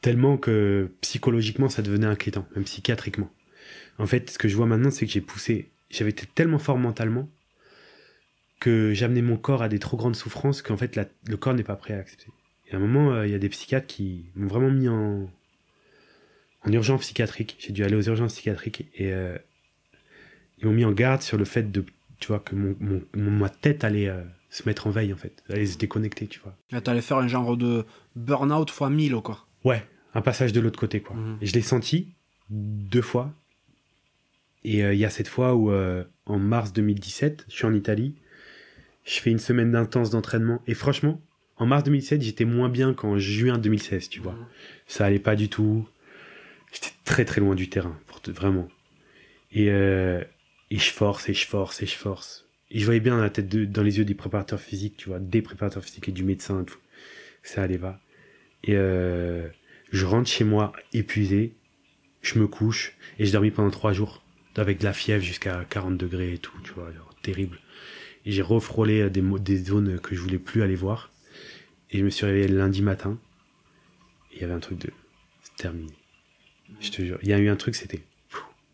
Tellement 0.00 0.38
que 0.38 0.90
psychologiquement, 1.02 1.68
ça 1.68 1.82
devenait 1.82 2.08
inquiétant, 2.08 2.48
même 2.56 2.64
psychiatriquement. 2.64 3.30
En 3.98 4.08
fait, 4.08 4.28
ce 4.28 4.38
que 4.38 4.48
je 4.48 4.56
vois 4.56 4.66
maintenant, 4.66 4.90
c'est 4.90 5.06
que 5.06 5.12
j'ai 5.12 5.20
poussé. 5.20 5.70
J'avais 5.88 6.10
été 6.10 6.26
tellement 6.26 6.58
fort 6.58 6.78
mentalement 6.78 7.30
que 8.58 8.92
j'amenais 8.92 9.22
mon 9.22 9.36
corps 9.36 9.62
à 9.62 9.68
des 9.68 9.78
trop 9.78 9.96
grandes 9.96 10.16
souffrances 10.16 10.62
qu'en 10.62 10.76
fait, 10.76 10.96
la, 10.96 11.06
le 11.28 11.36
corps 11.36 11.54
n'est 11.54 11.62
pas 11.62 11.76
prêt 11.76 11.94
à 11.94 11.98
accepter. 11.98 12.26
Et 12.66 12.74
à 12.74 12.76
un 12.76 12.80
moment, 12.80 13.12
euh, 13.12 13.26
il 13.26 13.30
y 13.30 13.36
a 13.36 13.38
des 13.38 13.48
psychiatres 13.48 13.86
qui 13.86 14.26
m'ont 14.34 14.48
vraiment 14.48 14.70
mis 14.70 14.88
en, 14.88 15.30
en 16.64 16.72
urgence 16.72 17.02
psychiatrique. 17.02 17.56
J'ai 17.58 17.72
dû 17.72 17.84
aller 17.84 17.96
aux 17.96 18.02
urgences 18.02 18.34
psychiatriques 18.34 18.86
et 18.94 19.12
euh, 19.12 19.36
ils 20.58 20.66
m'ont 20.66 20.72
mis 20.72 20.84
en 20.84 20.92
garde 20.92 21.22
sur 21.22 21.36
le 21.36 21.44
fait 21.44 21.70
de, 21.70 21.84
tu 22.20 22.28
vois, 22.28 22.40
que 22.40 22.54
mon, 22.54 23.02
ma 23.14 23.48
tête 23.48 23.84
allait 23.84 24.08
euh, 24.08 24.22
se 24.50 24.64
mettre 24.66 24.86
en 24.86 24.90
veille, 24.90 25.12
en 25.12 25.16
fait. 25.16 25.42
Allait 25.48 25.66
se 25.66 25.78
déconnecter, 25.78 26.26
tu 26.26 26.40
vois. 26.40 26.56
Là, 26.70 26.80
t'allais 26.80 27.00
faire 27.00 27.18
un 27.18 27.28
genre 27.28 27.56
de 27.56 27.84
burn-out 28.16 28.70
x 28.70 28.80
1000, 28.90 29.14
quoi. 29.16 29.46
Ouais, 29.64 29.84
un 30.14 30.22
passage 30.22 30.52
de 30.52 30.60
l'autre 30.60 30.78
côté, 30.78 31.00
quoi. 31.00 31.16
Mhm. 31.16 31.38
Et 31.40 31.46
je 31.46 31.54
l'ai 31.54 31.62
senti 31.62 32.08
deux 32.50 33.02
fois. 33.02 33.32
Et 34.64 34.84
euh, 34.84 34.94
il 34.94 34.98
y 34.98 35.04
a 35.04 35.10
cette 35.10 35.28
fois 35.28 35.54
où, 35.54 35.70
en 35.70 36.38
mars 36.38 36.72
2017, 36.72 37.46
je 37.48 37.54
suis 37.54 37.66
en 37.66 37.74
Italie. 37.74 38.14
Je 39.04 39.20
fais 39.20 39.30
une 39.30 39.38
semaine 39.38 39.72
d'intense 39.72 40.10
d'entraînement. 40.10 40.60
Et 40.66 40.74
franchement, 40.74 41.20
en 41.56 41.66
mars 41.66 41.84
2017, 41.84 42.20
j'étais 42.22 42.44
moins 42.44 42.68
bien 42.68 42.94
qu'en 42.94 43.18
juin 43.18 43.58
2016, 43.58 44.08
tu 44.08 44.20
vois. 44.20 44.32
Mhm. 44.32 44.46
Ça 44.86 45.06
allait 45.06 45.18
pas 45.20 45.36
du 45.36 45.48
tout. 45.48 45.86
J'étais 46.72 46.92
très 47.04 47.24
très 47.24 47.40
loin 47.40 47.54
du 47.54 47.68
terrain, 47.68 47.98
pour 48.06 48.20
vraiment. 48.32 48.68
Et, 49.52 49.70
euh, 49.70 50.22
et 50.70 50.78
je 50.78 50.90
force, 50.90 51.28
et 51.28 51.34
je 51.34 51.46
force, 51.46 51.82
et 51.82 51.86
je 51.86 51.94
force. 51.94 52.46
Et 52.70 52.78
je 52.78 52.84
voyais 52.84 53.00
bien 53.00 53.16
dans 53.16 53.22
la 53.22 53.30
tête 53.30 53.48
de, 53.48 53.64
dans 53.64 53.82
les 53.82 53.98
yeux 53.98 54.04
des 54.04 54.14
préparateurs 54.14 54.60
physiques, 54.60 54.96
tu 54.96 55.08
vois, 55.08 55.18
des 55.18 55.40
préparateurs 55.40 55.82
physiques 55.82 56.08
et 56.08 56.12
du 56.12 56.24
médecin, 56.24 56.64
tout. 56.64 56.78
Ça 57.42 57.62
allait 57.62 57.78
pas. 57.78 58.00
Et 58.64 58.74
euh, 58.76 59.48
je 59.90 60.04
rentre 60.04 60.28
chez 60.28 60.44
moi 60.44 60.72
épuisé, 60.92 61.54
je 62.20 62.38
me 62.38 62.46
couche, 62.46 62.96
et 63.18 63.24
j'ai 63.24 63.32
dormi 63.32 63.50
pendant 63.50 63.70
trois 63.70 63.92
jours, 63.92 64.22
avec 64.56 64.80
de 64.80 64.84
la 64.84 64.92
fièvre 64.92 65.24
jusqu'à 65.24 65.64
40 65.70 65.96
degrés 65.96 66.34
et 66.34 66.38
tout, 66.38 66.58
tu 66.62 66.72
vois, 66.72 66.92
genre, 66.92 67.14
terrible. 67.22 67.58
Et 68.26 68.32
j'ai 68.32 68.42
refrôlé 68.42 69.08
des, 69.08 69.56
zones 69.56 69.98
que 70.00 70.14
je 70.14 70.20
voulais 70.20 70.38
plus 70.38 70.62
aller 70.62 70.74
voir. 70.74 71.10
Et 71.90 71.98
je 71.98 72.04
me 72.04 72.10
suis 72.10 72.26
réveillé 72.26 72.48
lundi 72.48 72.82
matin, 72.82 73.18
et 74.32 74.36
il 74.36 74.40
y 74.42 74.44
avait 74.44 74.52
un 74.52 74.60
truc 74.60 74.78
de... 74.78 74.90
Terminé. 75.56 75.92
Je 76.80 76.90
te 76.90 77.02
jure, 77.02 77.18
il 77.22 77.28
y 77.28 77.32
a 77.32 77.38
eu 77.38 77.48
un 77.48 77.56
truc, 77.56 77.74
c'était... 77.74 78.02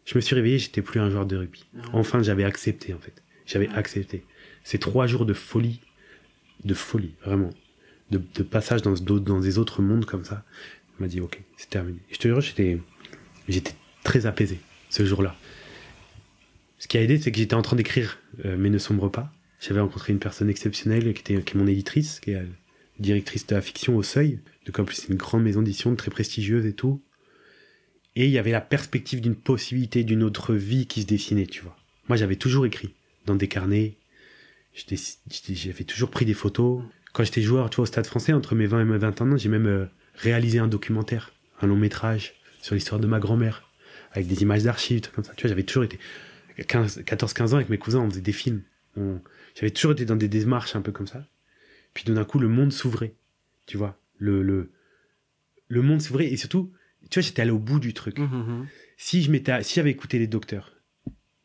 Je 0.04 0.16
me 0.16 0.20
suis 0.20 0.34
réveillé, 0.34 0.58
j'étais 0.58 0.82
plus 0.82 1.00
un 1.00 1.08
joueur 1.08 1.24
de 1.24 1.36
rugby. 1.36 1.64
Enfin, 1.94 2.22
j'avais 2.22 2.44
accepté, 2.44 2.92
en 2.92 2.98
fait. 2.98 3.22
J'avais 3.46 3.68
accepté. 3.70 4.24
Ces 4.62 4.78
trois 4.78 5.06
jours 5.06 5.24
de 5.24 5.32
folie, 5.32 5.80
de 6.64 6.74
folie, 6.74 7.14
vraiment, 7.24 7.50
de, 8.10 8.20
de 8.34 8.42
passage 8.42 8.82
dans, 8.82 8.92
d'autres- 8.92 9.24
dans 9.24 9.40
des 9.40 9.58
autres 9.58 9.80
mondes 9.80 10.04
comme 10.04 10.24
ça, 10.24 10.44
m'a 10.98 11.08
dit, 11.08 11.20
ok, 11.20 11.40
c'est 11.56 11.70
terminé. 11.70 11.98
Et 12.10 12.14
je 12.14 12.18
te 12.18 12.28
jure, 12.28 12.40
j'étais, 12.40 12.78
j'étais 13.48 13.72
très 14.02 14.26
apaisé 14.26 14.58
ce 14.90 15.04
jour-là. 15.06 15.36
Ce 16.78 16.86
qui 16.86 16.98
a 16.98 17.02
aidé, 17.02 17.18
c'est 17.18 17.32
que 17.32 17.38
j'étais 17.38 17.54
en 17.54 17.62
train 17.62 17.76
d'écrire 17.76 18.18
euh, 18.44 18.56
Mais 18.58 18.68
ne 18.68 18.78
sombre 18.78 19.08
pas. 19.08 19.32
J'avais 19.60 19.80
rencontré 19.80 20.12
une 20.12 20.18
personne 20.18 20.50
exceptionnelle 20.50 21.14
qui, 21.14 21.20
était, 21.20 21.42
qui 21.42 21.56
est 21.56 21.60
mon 21.60 21.66
éditrice, 21.66 22.20
qui 22.20 22.32
est 22.32 22.36
euh, 22.36 22.46
directrice 22.98 23.46
de 23.46 23.54
la 23.54 23.62
fiction 23.62 23.96
au 23.96 24.02
Seuil. 24.02 24.40
Donc 24.66 24.78
en 24.78 24.84
plus, 24.84 24.96
c'est 24.96 25.08
une 25.08 25.16
grande 25.16 25.42
maison 25.42 25.62
d'édition, 25.62 25.94
très 25.96 26.10
prestigieuse 26.10 26.66
et 26.66 26.74
tout. 26.74 27.02
Et 28.16 28.26
il 28.26 28.30
y 28.30 28.38
avait 28.38 28.52
la 28.52 28.60
perspective 28.60 29.20
d'une 29.20 29.34
possibilité 29.34 30.04
d'une 30.04 30.22
autre 30.22 30.54
vie 30.54 30.86
qui 30.86 31.02
se 31.02 31.06
dessinait, 31.06 31.46
tu 31.46 31.62
vois. 31.62 31.76
Moi, 32.08 32.16
j'avais 32.16 32.36
toujours 32.36 32.66
écrit 32.66 32.94
dans 33.26 33.34
des 33.34 33.48
carnets. 33.48 33.96
J'avais 34.74 35.84
toujours 35.84 36.10
pris 36.10 36.24
des 36.24 36.34
photos. 36.34 36.82
Quand 37.12 37.24
j'étais 37.24 37.42
joueur, 37.42 37.70
tu 37.70 37.76
vois, 37.76 37.84
au 37.84 37.86
Stade 37.86 38.06
français, 38.06 38.32
entre 38.32 38.54
mes 38.54 38.66
20 38.66 38.82
et 38.82 38.84
mes 38.84 38.98
21 38.98 39.32
ans, 39.32 39.36
j'ai 39.36 39.48
même 39.48 39.66
euh, 39.66 39.86
réalisé 40.14 40.58
un 40.58 40.68
documentaire, 40.68 41.32
un 41.60 41.66
long 41.66 41.76
métrage 41.76 42.34
sur 42.60 42.74
l'histoire 42.74 43.00
de 43.00 43.06
ma 43.06 43.20
grand-mère, 43.20 43.68
avec 44.12 44.26
des 44.26 44.42
images 44.42 44.64
d'archives, 44.64 45.10
comme 45.12 45.24
ça. 45.24 45.32
Tu 45.34 45.42
vois, 45.42 45.48
j'avais 45.48 45.62
toujours 45.64 45.84
été 45.84 45.98
14-15 46.58 47.52
ans 47.52 47.56
avec 47.56 47.68
mes 47.68 47.78
cousins, 47.78 48.00
on 48.00 48.10
faisait 48.10 48.20
des 48.20 48.32
films. 48.32 48.62
J'avais 49.54 49.70
toujours 49.70 49.92
été 49.92 50.04
dans 50.04 50.16
des 50.16 50.28
démarches 50.28 50.76
un 50.76 50.82
peu 50.82 50.92
comme 50.92 51.06
ça. 51.06 51.26
Puis 51.94 52.04
d'un 52.04 52.24
coup, 52.24 52.38
le 52.38 52.48
monde 52.48 52.72
s'ouvrait. 52.72 53.14
Tu 53.66 53.76
vois, 53.76 53.98
le, 54.18 54.42
le, 54.42 54.70
le 55.68 55.82
monde 55.82 56.00
s'ouvrait. 56.00 56.26
Et 56.26 56.36
surtout, 56.36 56.72
tu 57.10 57.20
vois, 57.20 57.26
j'étais 57.26 57.42
allé 57.42 57.50
au 57.50 57.58
bout 57.58 57.80
du 57.80 57.94
truc. 57.94 58.18
Mhm. 58.18 58.66
Si 58.96 59.22
je 59.22 59.30
m'étais, 59.30 59.62
si 59.62 59.74
j'avais 59.74 59.90
écouté 59.90 60.18
les 60.18 60.26
docteurs, 60.26 60.72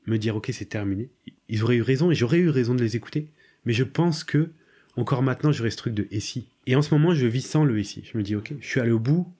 me 0.06 0.18
dire 0.18 0.36
ok 0.36 0.50
c'est 0.54 0.66
terminé, 0.66 1.10
ils 1.48 1.64
auraient 1.64 1.78
eu 1.78 1.82
raison 1.82 2.12
et 2.12 2.16
j'aurais 2.16 2.40
eu 2.40 2.50
raison 2.50 2.76
de 2.76 2.82
les 2.82 2.96
écouter. 2.96 3.28
Mais 3.66 3.74
je 3.74 3.84
pense 3.84 4.24
que 4.24 4.52
encore 4.96 5.24
maintenant 5.24 5.52
j'aurais 5.52 5.72
ce 5.72 5.78
truc 5.78 5.94
de 5.94 6.08
et 6.12 6.20
si. 6.20 6.48
Et 6.66 6.76
en 6.76 6.82
ce 6.82 6.94
moment 6.94 7.14
je 7.14 7.26
vis 7.26 7.46
sans 7.46 7.66
le 7.66 7.80
et 7.80 7.84
si. 7.84 8.04
Je 8.12 8.18
me 8.18 8.24
dis 8.24 8.36
ok, 8.36 8.54
je 8.60 8.68
suis 8.68 8.80
allé 8.80 8.92
au 8.92 9.00
bout. 9.00 9.32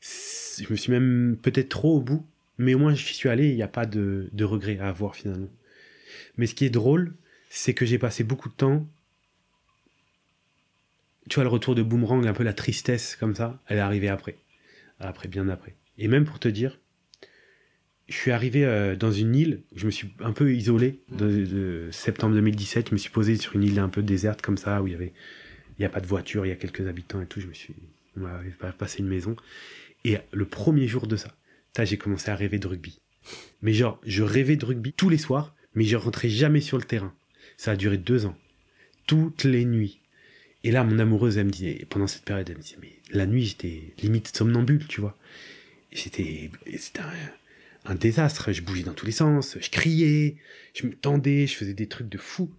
Je 0.00 0.66
me 0.70 0.76
suis 0.76 0.92
même 0.92 1.36
peut-être 1.40 1.68
trop 1.68 1.96
au 1.96 2.00
bout, 2.00 2.26
mais 2.58 2.74
au 2.74 2.78
moins 2.78 2.94
je 2.94 3.04
suis 3.04 3.28
allé. 3.28 3.48
Il 3.50 3.56
n'y 3.56 3.62
a 3.62 3.68
pas 3.68 3.86
de, 3.86 4.28
de 4.32 4.44
regret 4.44 4.78
à 4.78 4.88
avoir 4.88 5.16
finalement. 5.16 5.50
Mais 6.36 6.46
ce 6.46 6.54
qui 6.54 6.64
est 6.64 6.70
drôle, 6.70 7.14
c'est 7.50 7.74
que 7.74 7.84
j'ai 7.84 7.98
passé 7.98 8.24
beaucoup 8.24 8.48
de 8.48 8.54
temps. 8.54 8.86
Tu 11.28 11.36
vois 11.36 11.44
le 11.44 11.50
retour 11.50 11.74
de 11.74 11.82
boomerang, 11.82 12.26
un 12.26 12.32
peu 12.32 12.42
la 12.42 12.52
tristesse 12.52 13.16
comme 13.16 13.34
ça, 13.34 13.60
elle 13.68 13.78
est 13.78 13.80
arrivée 13.80 14.08
après, 14.08 14.36
après 15.08 15.28
bien 15.28 15.48
après. 15.48 15.76
Et 15.98 16.08
même 16.08 16.24
pour 16.24 16.38
te 16.38 16.48
dire, 16.48 16.78
je 18.08 18.14
suis 18.16 18.30
arrivé 18.30 18.64
euh, 18.64 18.96
dans 18.96 19.12
une 19.12 19.34
île 19.34 19.62
où 19.72 19.78
je 19.78 19.86
me 19.86 19.90
suis 19.90 20.12
un 20.20 20.32
peu 20.32 20.54
isolé 20.54 21.00
de, 21.10 21.46
de 21.46 21.88
septembre 21.92 22.34
2017. 22.34 22.88
Je 22.88 22.92
me 22.94 22.98
suis 22.98 23.10
posé 23.10 23.36
sur 23.36 23.54
une 23.56 23.62
île 23.64 23.78
un 23.78 23.88
peu 23.88 24.02
déserte 24.02 24.42
comme 24.42 24.56
ça 24.56 24.82
où 24.82 24.86
il 24.86 24.92
y 24.92 24.96
avait, 24.96 25.12
il 25.78 25.82
y 25.82 25.84
a 25.84 25.88
pas 25.88 26.00
de 26.00 26.06
voiture, 26.06 26.44
il 26.44 26.48
y 26.50 26.52
a 26.52 26.56
quelques 26.56 26.86
habitants 26.86 27.20
et 27.22 27.26
tout. 27.26 27.40
Je 27.40 27.46
me 27.46 27.54
suis, 27.54 27.74
on 28.16 28.20
m'avait 28.20 28.50
pas- 28.50 28.72
passé 28.72 29.00
une 29.00 29.08
maison. 29.08 29.36
Et 30.04 30.18
le 30.32 30.44
premier 30.44 30.88
jour 30.88 31.06
de 31.06 31.16
ça, 31.16 31.34
j'ai 31.78 31.96
commencé 31.96 32.30
à 32.30 32.36
rêver 32.36 32.58
de 32.58 32.66
rugby. 32.66 33.00
Mais 33.62 33.72
genre, 33.72 34.00
je 34.04 34.22
rêvais 34.24 34.56
de 34.56 34.64
rugby 34.64 34.92
tous 34.92 35.08
les 35.08 35.16
soirs, 35.18 35.54
mais 35.74 35.84
je 35.84 35.96
rentrais 35.96 36.28
jamais 36.28 36.60
sur 36.60 36.76
le 36.76 36.84
terrain. 36.84 37.14
Ça 37.56 37.70
a 37.72 37.76
duré 37.76 37.96
deux 37.98 38.26
ans, 38.26 38.36
toutes 39.06 39.44
les 39.44 39.64
nuits. 39.64 40.00
Et 40.64 40.70
là, 40.70 40.84
mon 40.84 40.98
amoureuse, 40.98 41.38
elle 41.38 41.46
me 41.46 41.50
disait, 41.50 41.86
pendant 41.90 42.06
cette 42.06 42.24
période, 42.24 42.48
elle 42.48 42.56
me 42.56 42.62
disait, 42.62 42.78
mais 42.80 42.92
la 43.10 43.26
nuit, 43.26 43.44
j'étais 43.44 43.94
limite 44.02 44.34
somnambule, 44.34 44.86
tu 44.86 45.00
vois. 45.00 45.18
Et 45.90 45.96
C'était, 45.96 46.50
c'était 46.78 47.00
un, 47.00 47.12
un 47.84 47.94
désastre. 47.94 48.52
Je 48.52 48.62
bougeais 48.62 48.84
dans 48.84 48.94
tous 48.94 49.06
les 49.06 49.12
sens, 49.12 49.58
je 49.60 49.70
criais, 49.70 50.36
je 50.74 50.86
me 50.86 50.92
tendais, 50.92 51.46
je 51.46 51.56
faisais 51.56 51.74
des 51.74 51.88
trucs 51.88 52.08
de 52.08 52.18
fou. 52.18 52.50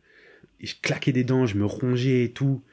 Et 0.60 0.68
je 0.68 0.76
claquais 0.82 1.12
des 1.12 1.24
dents, 1.24 1.45
je 1.45 1.58
me 1.58 1.66
rongeais 1.66 2.26
et 2.26 2.32
tout. 2.32 2.64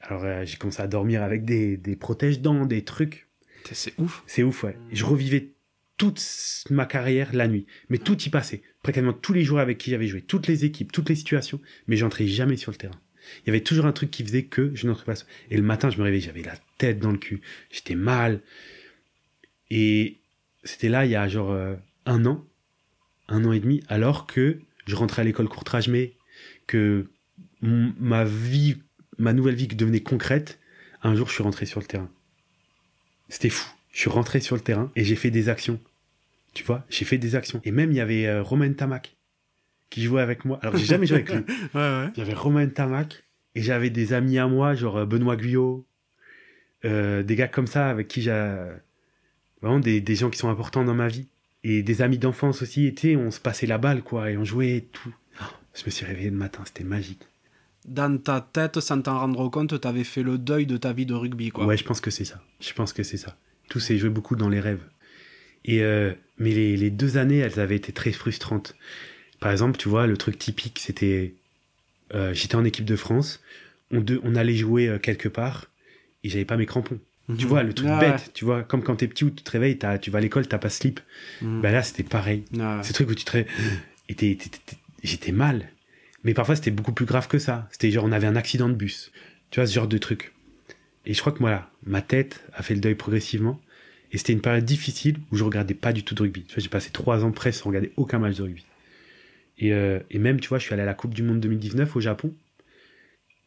Alors 0.00 0.24
euh, 0.24 0.44
j'ai 0.44 0.56
commencé 0.56 0.80
à 0.80 0.86
dormir 0.86 1.22
avec 1.22 1.44
des, 1.44 1.76
des 1.76 1.96
protèges-dents, 1.96 2.66
des 2.66 2.82
trucs. 2.82 3.28
C'est 3.72 3.92
ouf. 3.98 4.22
C'est 4.26 4.42
ouf, 4.42 4.64
ouais. 4.64 4.76
Et 4.90 4.96
je 4.96 5.04
revivais 5.04 5.52
toute 5.98 6.22
ma 6.70 6.86
carrière 6.86 7.34
la 7.34 7.48
nuit. 7.48 7.66
Mais 7.90 7.98
tout 7.98 8.18
y 8.22 8.30
passait. 8.30 8.62
Pratiquement 8.82 9.12
tous 9.12 9.32
les 9.32 9.44
joueurs 9.44 9.62
avec 9.62 9.78
qui 9.78 9.90
j'avais 9.90 10.06
joué, 10.06 10.22
toutes 10.22 10.46
les 10.46 10.64
équipes, 10.64 10.92
toutes 10.92 11.08
les 11.08 11.16
situations. 11.16 11.60
Mais 11.86 11.96
j'entrais 11.96 12.26
jamais 12.26 12.56
sur 12.56 12.72
le 12.72 12.76
terrain. 12.76 12.98
Il 13.40 13.48
y 13.48 13.50
avait 13.50 13.62
toujours 13.62 13.86
un 13.86 13.92
truc 13.92 14.10
qui 14.10 14.24
faisait 14.24 14.44
que 14.44 14.72
je 14.74 14.86
n'entrais 14.86 15.04
pas. 15.04 15.14
Et 15.50 15.56
le 15.56 15.62
matin, 15.62 15.90
je 15.90 15.98
me 15.98 16.02
réveillais, 16.02 16.26
j'avais 16.26 16.42
la 16.42 16.56
tête 16.78 16.98
dans 16.98 17.10
le 17.10 17.18
cul. 17.18 17.40
J'étais 17.70 17.94
mal. 17.94 18.40
Et 19.70 20.18
c'était 20.64 20.88
là, 20.88 21.04
il 21.04 21.10
y 21.10 21.16
a 21.16 21.28
genre 21.28 21.50
euh, 21.50 21.74
un 22.06 22.24
an, 22.26 22.44
un 23.28 23.44
an 23.44 23.52
et 23.52 23.60
demi, 23.60 23.82
alors 23.88 24.26
que 24.26 24.60
je 24.86 24.96
rentrais 24.96 25.22
à 25.22 25.24
l'école 25.24 25.48
courtrage 25.48 25.88
mais 25.88 26.14
que 26.66 27.06
ma 27.60 28.24
vie, 28.24 28.76
ma 29.18 29.32
nouvelle 29.32 29.54
vie 29.54 29.66
devenait 29.66 30.00
concrète. 30.00 30.58
Un 31.02 31.14
jour, 31.14 31.28
je 31.28 31.34
suis 31.34 31.42
rentré 31.42 31.66
sur 31.66 31.80
le 31.80 31.86
terrain. 31.86 32.10
C'était 33.28 33.50
fou. 33.50 33.68
Je 33.92 34.00
suis 34.00 34.10
rentré 34.10 34.40
sur 34.40 34.56
le 34.56 34.62
terrain 34.62 34.90
et 34.96 35.04
j'ai 35.04 35.16
fait 35.16 35.30
des 35.30 35.48
actions. 35.48 35.80
Tu 36.54 36.64
vois, 36.64 36.84
j'ai 36.88 37.04
fait 37.04 37.18
des 37.18 37.34
actions. 37.34 37.60
Et 37.64 37.70
même, 37.70 37.90
il 37.90 37.96
y 37.96 38.00
avait 38.00 38.26
euh, 38.26 38.42
Romain 38.42 38.72
Tamac 38.72 39.16
qui 39.90 40.02
jouait 40.02 40.22
avec 40.22 40.44
moi. 40.44 40.58
Alors, 40.62 40.76
j'ai 40.76 40.84
jamais 40.84 41.06
joué 41.06 41.18
avec 41.18 41.32
lui. 41.32 41.44
Ouais, 41.74 41.80
ouais. 41.80 42.08
Il 42.14 42.18
y 42.18 42.22
avait 42.22 42.34
Romain 42.34 42.66
Tamac 42.68 43.24
et 43.54 43.62
j'avais 43.62 43.90
des 43.90 44.12
amis 44.12 44.38
à 44.38 44.46
moi, 44.46 44.74
genre 44.74 44.98
euh, 44.98 45.06
Benoît 45.06 45.36
Guyot, 45.36 45.86
euh, 46.84 47.22
des 47.22 47.36
gars 47.36 47.48
comme 47.48 47.66
ça 47.66 47.88
avec 47.88 48.08
qui 48.08 48.22
j'ai 48.22 48.56
vraiment 49.62 49.80
des, 49.80 50.00
des 50.00 50.14
gens 50.14 50.30
qui 50.30 50.38
sont 50.38 50.50
importants 50.50 50.84
dans 50.84 50.94
ma 50.94 51.08
vie 51.08 51.28
et 51.64 51.82
des 51.82 52.02
amis 52.02 52.18
d'enfance 52.18 52.62
aussi. 52.62 52.86
Et 52.86 52.94
tu 52.94 53.08
sais, 53.10 53.16
on 53.16 53.30
se 53.30 53.40
passait 53.40 53.66
la 53.66 53.78
balle 53.78 54.02
quoi 54.02 54.30
et 54.30 54.36
on 54.36 54.44
jouait 54.44 54.76
et 54.76 54.82
tout. 54.82 55.14
Oh, 55.40 55.44
Je 55.74 55.84
me 55.84 55.90
suis 55.90 56.06
réveillé 56.06 56.30
le 56.30 56.36
matin, 56.36 56.62
c'était 56.66 56.84
magique. 56.84 57.22
Dans 57.86 58.18
ta 58.18 58.40
tête, 58.42 58.80
sans 58.80 59.00
t'en 59.00 59.18
rendre 59.18 59.48
compte, 59.50 59.80
t'avais 59.80 60.04
fait 60.04 60.22
le 60.22 60.36
deuil 60.36 60.66
de 60.66 60.76
ta 60.76 60.92
vie 60.92 61.06
de 61.06 61.14
rugby, 61.14 61.48
quoi. 61.50 61.64
Ouais, 61.64 61.76
je 61.76 61.84
pense 61.84 62.00
que 62.02 62.10
c'est 62.10 62.26
ça. 62.26 62.42
Je 62.60 62.72
pense 62.74 62.92
que 62.92 63.02
c'est 63.02 63.16
ça. 63.16 63.36
Tout 63.70 63.80
s'est 63.80 63.96
joué 63.96 64.10
beaucoup 64.10 64.36
dans 64.36 64.50
les 64.50 64.60
rêves. 64.60 64.84
Et 65.64 65.82
euh, 65.82 66.12
mais 66.36 66.50
les, 66.50 66.76
les 66.76 66.90
deux 66.90 67.16
années, 67.16 67.38
elles 67.38 67.58
avaient 67.58 67.76
été 67.76 67.92
très 67.92 68.12
frustrantes. 68.12 68.76
Par 69.40 69.52
exemple, 69.52 69.78
tu 69.78 69.88
vois, 69.88 70.06
le 70.06 70.16
truc 70.16 70.38
typique, 70.38 70.78
c'était 70.80 71.34
euh, 72.14 72.32
j'étais 72.34 72.54
en 72.56 72.64
équipe 72.64 72.84
de 72.86 72.96
France, 72.96 73.40
on, 73.90 74.00
de- 74.00 74.20
on 74.24 74.34
allait 74.34 74.54
jouer 74.56 74.88
euh, 74.88 74.98
quelque 74.98 75.28
part 75.28 75.66
et 76.24 76.28
j'avais 76.28 76.44
pas 76.44 76.56
mes 76.56 76.66
crampons. 76.66 76.98
Tu 77.36 77.44
Mhm. 77.44 77.48
vois, 77.50 77.62
le 77.62 77.74
truc 77.74 77.88
Ouais, 77.90 77.98
bête, 78.00 78.30
tu 78.32 78.44
vois, 78.46 78.62
comme 78.62 78.82
quand 78.82 78.96
t'es 78.96 79.06
petit 79.08 79.24
où 79.24 79.30
tu 79.30 79.42
te 79.42 79.50
réveilles, 79.50 79.78
tu 80.00 80.10
vas 80.10 80.18
à 80.18 80.20
l'école, 80.22 80.48
t'as 80.48 80.56
pas 80.58 80.70
slip. 80.70 81.00
Mhm. 81.42 81.60
Ben 81.60 81.72
là, 81.72 81.82
c'était 81.82 82.02
pareil. 82.02 82.44
Ouais. 82.52 82.82
Ce 82.82 82.92
truc 82.94 83.10
où 83.10 83.14
tu 83.14 83.24
te 83.26 83.32
réveilles, 83.32 84.38
j'étais 85.02 85.32
mal. 85.32 85.68
Mais 86.24 86.34
parfois, 86.34 86.56
c'était 86.56 86.70
beaucoup 86.70 86.92
plus 86.92 87.04
grave 87.06 87.28
que 87.28 87.38
ça. 87.38 87.68
C'était 87.70 87.90
genre, 87.90 88.04
on 88.04 88.12
avait 88.12 88.26
un 88.26 88.36
accident 88.36 88.68
de 88.68 88.74
bus. 88.74 89.12
Tu 89.50 89.60
vois, 89.60 89.66
ce 89.66 89.74
genre 89.74 89.86
de 89.88 89.98
truc. 89.98 90.32
Et 91.06 91.14
je 91.14 91.20
crois 91.20 91.32
que 91.32 91.38
voilà, 91.38 91.70
ma 91.84 92.02
tête 92.02 92.42
a 92.54 92.62
fait 92.62 92.74
le 92.74 92.80
deuil 92.80 92.94
progressivement. 92.94 93.60
Et 94.12 94.18
c'était 94.18 94.32
une 94.32 94.40
période 94.40 94.64
difficile 94.64 95.18
où 95.30 95.36
je 95.36 95.44
regardais 95.44 95.74
pas 95.74 95.92
du 95.92 96.02
tout 96.02 96.14
de 96.14 96.22
rugby. 96.22 96.42
Tu 96.44 96.54
vois, 96.54 96.62
j'ai 96.62 96.68
passé 96.68 96.90
trois 96.90 97.24
ans 97.24 97.30
presque 97.30 97.60
sans 97.62 97.68
regarder 97.68 97.92
aucun 97.96 98.18
match 98.18 98.36
de 98.36 98.42
rugby. 98.42 98.64
Et, 99.58 99.72
euh, 99.72 100.00
et 100.10 100.18
même, 100.18 100.40
tu 100.40 100.48
vois, 100.48 100.58
je 100.58 100.64
suis 100.64 100.72
allé 100.72 100.82
à 100.82 100.86
la 100.86 100.94
Coupe 100.94 101.14
du 101.14 101.22
Monde 101.22 101.40
2019 101.40 101.96
au 101.96 102.00
Japon, 102.00 102.34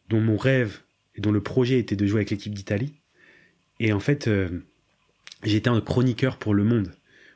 dont 0.09 0.19
mon 0.19 0.37
rêve 0.37 0.81
et 1.15 1.21
dont 1.21 1.31
le 1.31 1.41
projet 1.41 1.79
était 1.79 1.95
de 1.95 2.05
jouer 2.05 2.19
avec 2.19 2.29
l'équipe 2.29 2.53
d'Italie. 2.53 2.93
Et 3.79 3.93
en 3.93 3.99
fait, 3.99 4.27
euh, 4.27 4.49
j'étais 5.43 5.69
un 5.69 5.81
chroniqueur 5.81 6.37
pour 6.37 6.53
Le 6.53 6.63
Monde, 6.63 6.93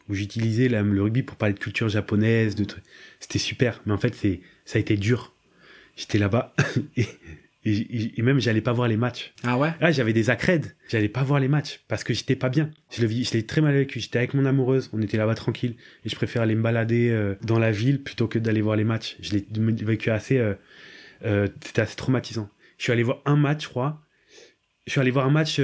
où 0.10 0.14
j'utilisais 0.14 0.68
le 0.68 1.02
rugby 1.02 1.24
pour 1.24 1.38
parler 1.38 1.56
de 1.56 1.60
culture 1.60 1.90
japonaise, 1.90 2.56
de 2.56 2.66
trucs. 2.66 2.84
C'était 3.20 3.40
super, 3.40 3.82
mais 3.86 3.94
en 3.94 3.98
fait, 3.98 4.14
c'est, 4.14 4.42
ça 4.66 4.78
a 4.78 4.80
été 4.80 4.98
dur. 4.98 5.34
J'étais 5.96 6.18
là-bas 6.18 6.54
et, 6.98 7.08
et, 7.66 8.20
et 8.20 8.22
même 8.22 8.40
j'allais 8.40 8.62
pas 8.62 8.74
voir 8.74 8.88
les 8.88 8.98
matchs. 8.98 9.34
Ah 9.44 9.58
ouais? 9.58 9.74
Là, 9.82 9.92
j'avais 9.92 10.14
des 10.14 10.30
accrèdes. 10.30 10.76
J'allais 10.88 11.10
pas 11.10 11.24
voir 11.24 11.40
les 11.40 11.48
matchs 11.48 11.82
parce 11.88 12.04
que 12.04 12.14
j'étais 12.14 12.36
pas 12.36 12.50
bien. 12.50 12.70
Je 12.92 13.02
le 13.02 13.08
vis, 13.08 13.26
je 13.26 13.34
l'ai 13.34 13.46
très 13.46 13.62
mal 13.62 13.74
vécu. 13.74 14.00
J'étais 14.00 14.20
avec 14.20 14.34
mon 14.36 14.46
amoureuse, 14.46 14.90
on 14.94 15.02
était 15.02 15.18
là-bas 15.18 15.36
tranquille 15.36 15.76
et 16.06 16.10
je 16.10 16.16
préfère 16.16 16.44
aller 16.44 16.56
me 16.56 16.62
balader 16.62 17.10
euh, 17.10 17.36
dans 17.42 17.58
la 17.58 17.72
ville 17.72 18.04
plutôt 18.04 18.28
que 18.28 18.38
d'aller 18.38 18.62
voir 18.62 18.76
les 18.76 18.84
matchs. 18.84 19.18
Je 19.20 19.34
l'ai 19.34 19.46
vécu 19.52 20.12
assez, 20.12 20.38
euh, 20.38 20.54
euh, 21.26 21.48
c'était 21.62 21.82
assez 21.82 21.96
traumatisant. 21.96 22.50
Je 22.78 22.84
suis 22.84 22.92
allé 22.92 23.04
voir 23.04 23.22
un 23.26 23.36
match, 23.36 23.64
je 23.64 23.70
crois. 23.70 24.02
Je 24.86 24.92
suis 24.92 25.02
allé 25.02 25.10
voir 25.10 25.26
un 25.26 25.32
match 25.32 25.60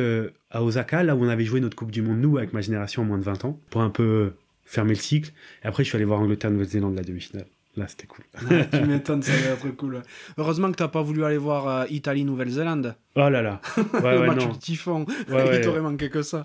à 0.50 0.64
Osaka, 0.64 1.04
là 1.04 1.16
où 1.16 1.24
on 1.24 1.30
avait 1.30 1.46
joué 1.46 1.60
notre 1.60 1.76
Coupe 1.76 1.92
du 1.92 2.02
Monde, 2.02 2.20
nous, 2.20 2.40
avec 2.40 2.54
ma 2.54 2.62
génération 2.62 3.04
en 3.04 3.06
moins 3.06 3.20
de 3.20 3.24
20 3.24 3.46
ans, 3.46 3.60
pour 3.70 3.82
un 3.82 3.92
peu 3.92 4.34
fermer 4.66 4.96
le 4.96 5.00
cycle. 5.00 5.32
Et 5.64 5.68
après, 5.68 5.84
je 5.84 5.90
suis 5.90 5.96
allé 5.96 6.06
voir 6.06 6.22
Angleterre-Nouvelle-Zélande, 6.22 6.96
la 6.96 7.04
demi-finale. 7.04 7.46
Là, 7.78 7.88
c'était 7.88 8.08
cool. 8.08 8.26
Tu 8.72 8.82
m'étonnes, 8.82 9.24
ça 9.24 9.32
va 9.32 9.54
être 9.54 9.70
cool. 9.78 10.02
Heureusement 10.38 10.70
que 10.72 10.76
t'as 10.76 10.90
pas 10.90 11.02
voulu 11.02 11.24
aller 11.24 11.38
voir 11.38 11.68
euh, 11.68 11.86
Italie-Nouvelle-Zélande. 11.90 12.96
Oh 13.16 13.30
là 13.30 13.42
là. 13.42 13.62
Ouais, 14.04 14.20
le 14.20 14.28
match 14.28 14.44
non. 14.46 14.52
du 14.52 14.60
typhon. 14.60 15.06
Il 15.30 15.62
t'aurait 15.62 15.82
manqué 15.82 16.10
que 16.10 16.22
ça. 16.22 16.44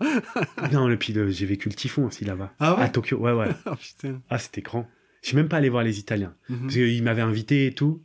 Non, 0.72 0.86
le 0.86 0.96
puis 0.96 1.12
j'ai 1.30 1.46
vécu 1.46 1.68
le 1.68 1.74
typhon 1.74 2.06
aussi 2.06 2.24
là-bas. 2.24 2.52
Ah 2.60 2.76
ouais 2.76 2.82
À 2.84 2.88
Tokyo, 2.88 3.16
ouais, 3.18 3.32
ouais. 3.32 3.48
Oh 3.66 3.74
putain. 3.74 4.20
Ah, 4.30 4.38
c'était 4.38 4.62
grand. 4.62 4.88
Je 5.22 5.28
suis 5.28 5.36
même 5.36 5.48
pas 5.48 5.56
allé 5.56 5.68
voir 5.68 5.82
les 5.82 5.98
Italiens. 5.98 6.34
Mhm. 6.48 6.60
Parce 6.62 6.74
qu'ils 6.74 7.02
m'avaient 7.02 7.22
invité 7.22 7.66
et 7.66 7.72
tout. 7.72 8.02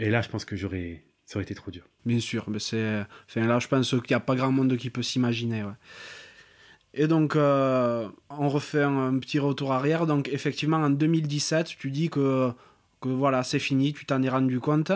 Et 0.00 0.10
là, 0.10 0.20
je 0.22 0.28
pense 0.28 0.44
que 0.44 0.56
j'aurais. 0.56 1.04
Ça 1.26 1.36
aurait 1.36 1.44
été 1.44 1.54
trop 1.54 1.70
dur. 1.70 1.84
Bien 2.06 2.18
sûr, 2.20 2.44
mais 2.48 2.58
c'est. 2.58 3.04
Enfin, 3.28 3.46
là, 3.46 3.58
je 3.60 3.68
pense 3.68 3.90
qu'il 3.90 4.00
n'y 4.10 4.16
a 4.16 4.20
pas 4.20 4.34
grand 4.34 4.50
monde 4.50 4.76
qui 4.76 4.90
peut 4.90 5.02
s'imaginer. 5.02 5.62
ouais. 5.62 5.70
Et 6.98 7.06
donc, 7.06 7.36
euh, 7.36 8.08
on 8.28 8.48
refait 8.48 8.82
un, 8.82 9.14
un 9.14 9.18
petit 9.20 9.38
retour 9.38 9.72
arrière. 9.72 10.04
Donc, 10.04 10.28
effectivement, 10.32 10.78
en 10.78 10.90
2017, 10.90 11.68
tu 11.78 11.92
dis 11.92 12.10
que, 12.10 12.50
que 13.00 13.08
voilà, 13.08 13.44
c'est 13.44 13.60
fini, 13.60 13.92
tu 13.92 14.04
t'en 14.04 14.20
es 14.24 14.28
rendu 14.28 14.58
compte. 14.58 14.90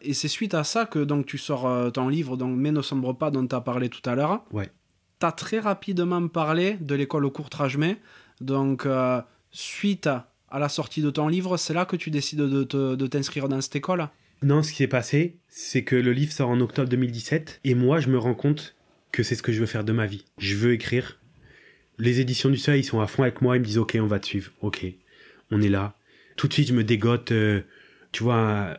Et 0.00 0.14
c'est 0.14 0.28
suite 0.28 0.54
à 0.54 0.62
ça 0.62 0.86
que 0.86 1.00
donc, 1.00 1.26
tu 1.26 1.38
sors 1.38 1.66
euh, 1.66 1.90
ton 1.90 2.08
livre, 2.08 2.36
donc, 2.36 2.56
Mais 2.56 2.70
ne 2.70 2.80
sombre 2.82 3.14
pas, 3.14 3.32
dont 3.32 3.44
tu 3.44 3.54
as 3.56 3.60
parlé 3.60 3.88
tout 3.88 4.08
à 4.08 4.14
l'heure. 4.14 4.44
Ouais. 4.52 4.70
Tu 5.18 5.26
as 5.26 5.32
très 5.32 5.58
rapidement 5.58 6.28
parlé 6.28 6.76
de 6.80 6.94
l'école 6.94 7.24
au 7.24 7.32
Courtrage-May. 7.32 7.96
Donc, 8.40 8.86
euh, 8.86 9.20
suite 9.50 10.06
à, 10.06 10.30
à 10.52 10.60
la 10.60 10.68
sortie 10.68 11.02
de 11.02 11.10
ton 11.10 11.26
livre, 11.26 11.56
c'est 11.56 11.74
là 11.74 11.84
que 11.84 11.96
tu 11.96 12.12
décides 12.12 12.38
de 12.38 13.06
t'inscrire 13.08 13.48
dans 13.48 13.60
cette 13.60 13.74
école? 13.74 14.08
Non, 14.42 14.62
ce 14.62 14.70
qui 14.70 14.78
s'est 14.78 14.86
passé, 14.86 15.36
c'est 15.48 15.82
que 15.82 15.96
le 15.96 16.12
livre 16.12 16.32
sort 16.32 16.48
en 16.48 16.60
octobre 16.60 16.88
2017. 16.88 17.60
Et 17.64 17.74
moi, 17.74 17.98
je 17.98 18.08
me 18.08 18.18
rends 18.18 18.34
compte 18.34 18.76
que 19.10 19.24
c'est 19.24 19.34
ce 19.34 19.42
que 19.42 19.50
je 19.50 19.58
veux 19.58 19.66
faire 19.66 19.82
de 19.82 19.92
ma 19.92 20.06
vie. 20.06 20.24
Je 20.38 20.54
veux 20.54 20.72
écrire. 20.72 21.19
Les 22.00 22.20
éditions 22.20 22.48
du 22.48 22.56
Seuil, 22.56 22.80
ils 22.80 22.84
sont 22.84 23.00
à 23.00 23.06
fond 23.06 23.22
avec 23.22 23.42
moi. 23.42 23.56
Ils 23.56 23.60
me 23.60 23.64
disent 23.64 23.78
Ok, 23.78 23.96
on 24.00 24.06
va 24.06 24.18
te 24.18 24.26
suivre. 24.26 24.50
Ok, 24.62 24.84
on 25.50 25.60
est 25.60 25.68
là. 25.68 25.94
Tout 26.36 26.48
de 26.48 26.52
suite, 26.52 26.68
je 26.68 26.72
me 26.74 26.82
dégote. 26.82 27.32
euh, 27.32 27.60
tu 28.12 28.22
vois, 28.22 28.78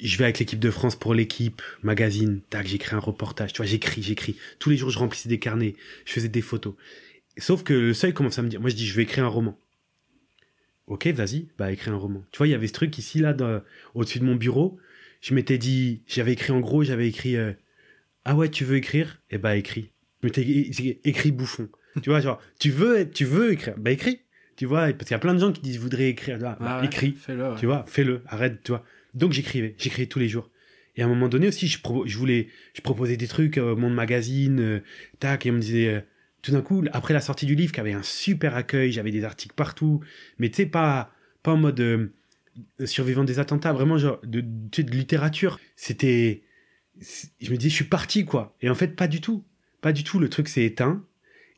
je 0.00 0.16
vais 0.16 0.24
avec 0.24 0.38
l'équipe 0.38 0.60
de 0.60 0.70
France 0.70 0.96
pour 0.96 1.14
l'équipe, 1.14 1.60
magazine. 1.82 2.40
Tac, 2.50 2.66
j'écris 2.66 2.94
un 2.94 3.00
reportage. 3.00 3.52
Tu 3.52 3.58
vois, 3.58 3.66
j'écris, 3.66 4.02
j'écris. 4.02 4.36
Tous 4.60 4.70
les 4.70 4.76
jours, 4.76 4.90
je 4.90 4.98
remplissais 4.98 5.28
des 5.28 5.38
carnets. 5.38 5.74
Je 6.04 6.12
faisais 6.12 6.28
des 6.28 6.40
photos. 6.40 6.74
Sauf 7.38 7.64
que 7.64 7.72
le 7.74 7.94
Seuil 7.94 8.14
commence 8.14 8.38
à 8.38 8.42
me 8.42 8.48
dire 8.48 8.60
Moi, 8.60 8.70
je 8.70 8.76
dis 8.76 8.86
Je 8.86 8.94
vais 8.94 9.02
écrire 9.02 9.24
un 9.24 9.28
roman. 9.28 9.58
Ok, 10.86 11.06
vas-y, 11.08 11.48
bah 11.58 11.70
écris 11.70 11.90
un 11.90 11.96
roman. 11.96 12.24
Tu 12.32 12.38
vois, 12.38 12.46
il 12.46 12.50
y 12.50 12.54
avait 12.54 12.66
ce 12.66 12.72
truc 12.72 12.96
ici, 12.96 13.18
là, 13.18 13.36
au-dessus 13.94 14.20
de 14.20 14.24
mon 14.24 14.36
bureau. 14.36 14.78
Je 15.20 15.34
m'étais 15.34 15.58
dit, 15.58 16.02
j'avais 16.06 16.32
écrit 16.32 16.52
en 16.52 16.60
gros, 16.60 16.82
j'avais 16.82 17.08
écrit 17.08 17.36
euh, 17.36 17.52
Ah 18.24 18.34
ouais, 18.36 18.48
tu 18.48 18.64
veux 18.64 18.76
écrire? 18.76 19.20
Eh 19.30 19.38
bah 19.38 19.56
écris. 19.56 19.90
Je 20.22 20.28
m'étais 20.28 21.00
écrit 21.04 21.30
bouffon. 21.32 21.68
tu 22.02 22.10
vois, 22.10 22.20
genre, 22.20 22.40
tu 22.58 22.70
veux, 22.70 23.08
tu 23.10 23.24
veux 23.24 23.52
écrire 23.52 23.74
Bah 23.78 23.90
écris. 23.90 24.20
Tu 24.56 24.66
vois, 24.66 24.86
parce 24.92 25.04
qu'il 25.04 25.12
y 25.12 25.14
a 25.14 25.18
plein 25.20 25.34
de 25.34 25.38
gens 25.38 25.52
qui 25.52 25.60
disent 25.60 25.78
voudraient 25.78 26.08
écrire. 26.08 26.38
Bah, 26.38 26.58
Ah 26.60 26.80
ouais, 26.80 26.86
écris. 26.86 27.12
Fais-le. 27.12 27.50
ouais. 27.50 27.56
Tu 27.60 27.66
vois, 27.66 27.84
fais-le, 27.86 28.22
arrête, 28.26 28.60
tu 28.64 28.72
vois. 28.72 28.84
Donc 29.14 29.32
j'écrivais, 29.32 29.74
j'écrivais 29.78 30.06
tous 30.06 30.18
les 30.18 30.28
jours. 30.28 30.50
Et 30.96 31.02
à 31.02 31.04
un 31.04 31.08
moment 31.08 31.28
donné 31.28 31.46
aussi, 31.46 31.68
je, 31.68 31.80
pro- 31.80 32.06
je 32.08 32.18
voulais, 32.18 32.48
je 32.74 32.80
proposais 32.80 33.16
des 33.16 33.28
trucs, 33.28 33.56
euh, 33.56 33.76
mon 33.76 33.88
magazine, 33.88 34.58
euh, 34.60 34.80
tac, 35.20 35.46
et 35.46 35.50
on 35.52 35.54
me 35.54 35.60
disait, 35.60 35.88
euh, 35.94 36.00
tout 36.42 36.50
d'un 36.50 36.60
coup, 36.60 36.84
après 36.92 37.14
la 37.14 37.20
sortie 37.20 37.46
du 37.46 37.54
livre, 37.54 37.72
qui 37.72 37.78
avait 37.78 37.92
un 37.92 38.02
super 38.02 38.56
accueil, 38.56 38.90
j'avais 38.90 39.12
des 39.12 39.22
articles 39.22 39.54
partout, 39.54 40.00
mais 40.40 40.48
tu 40.50 40.56
sais, 40.56 40.66
pas, 40.66 41.12
pas 41.44 41.52
en 41.52 41.56
mode 41.56 41.78
euh, 41.78 42.08
survivant 42.84 43.22
des 43.22 43.38
attentats, 43.38 43.72
vraiment 43.72 43.96
genre 43.96 44.18
de, 44.24 44.40
de 44.40 44.82
littérature. 44.90 45.60
C'était, 45.76 46.42
c'est- 47.00 47.30
je 47.40 47.52
me 47.52 47.56
disais, 47.56 47.70
je 47.70 47.74
suis 47.76 47.84
parti, 47.84 48.24
quoi. 48.24 48.56
Et 48.60 48.68
en 48.68 48.74
fait, 48.74 48.96
pas 48.96 49.06
du 49.06 49.20
tout. 49.20 49.44
Pas 49.80 49.92
du 49.92 50.02
tout, 50.02 50.18
le 50.18 50.28
truc 50.28 50.48
s'est 50.48 50.64
éteint, 50.64 51.04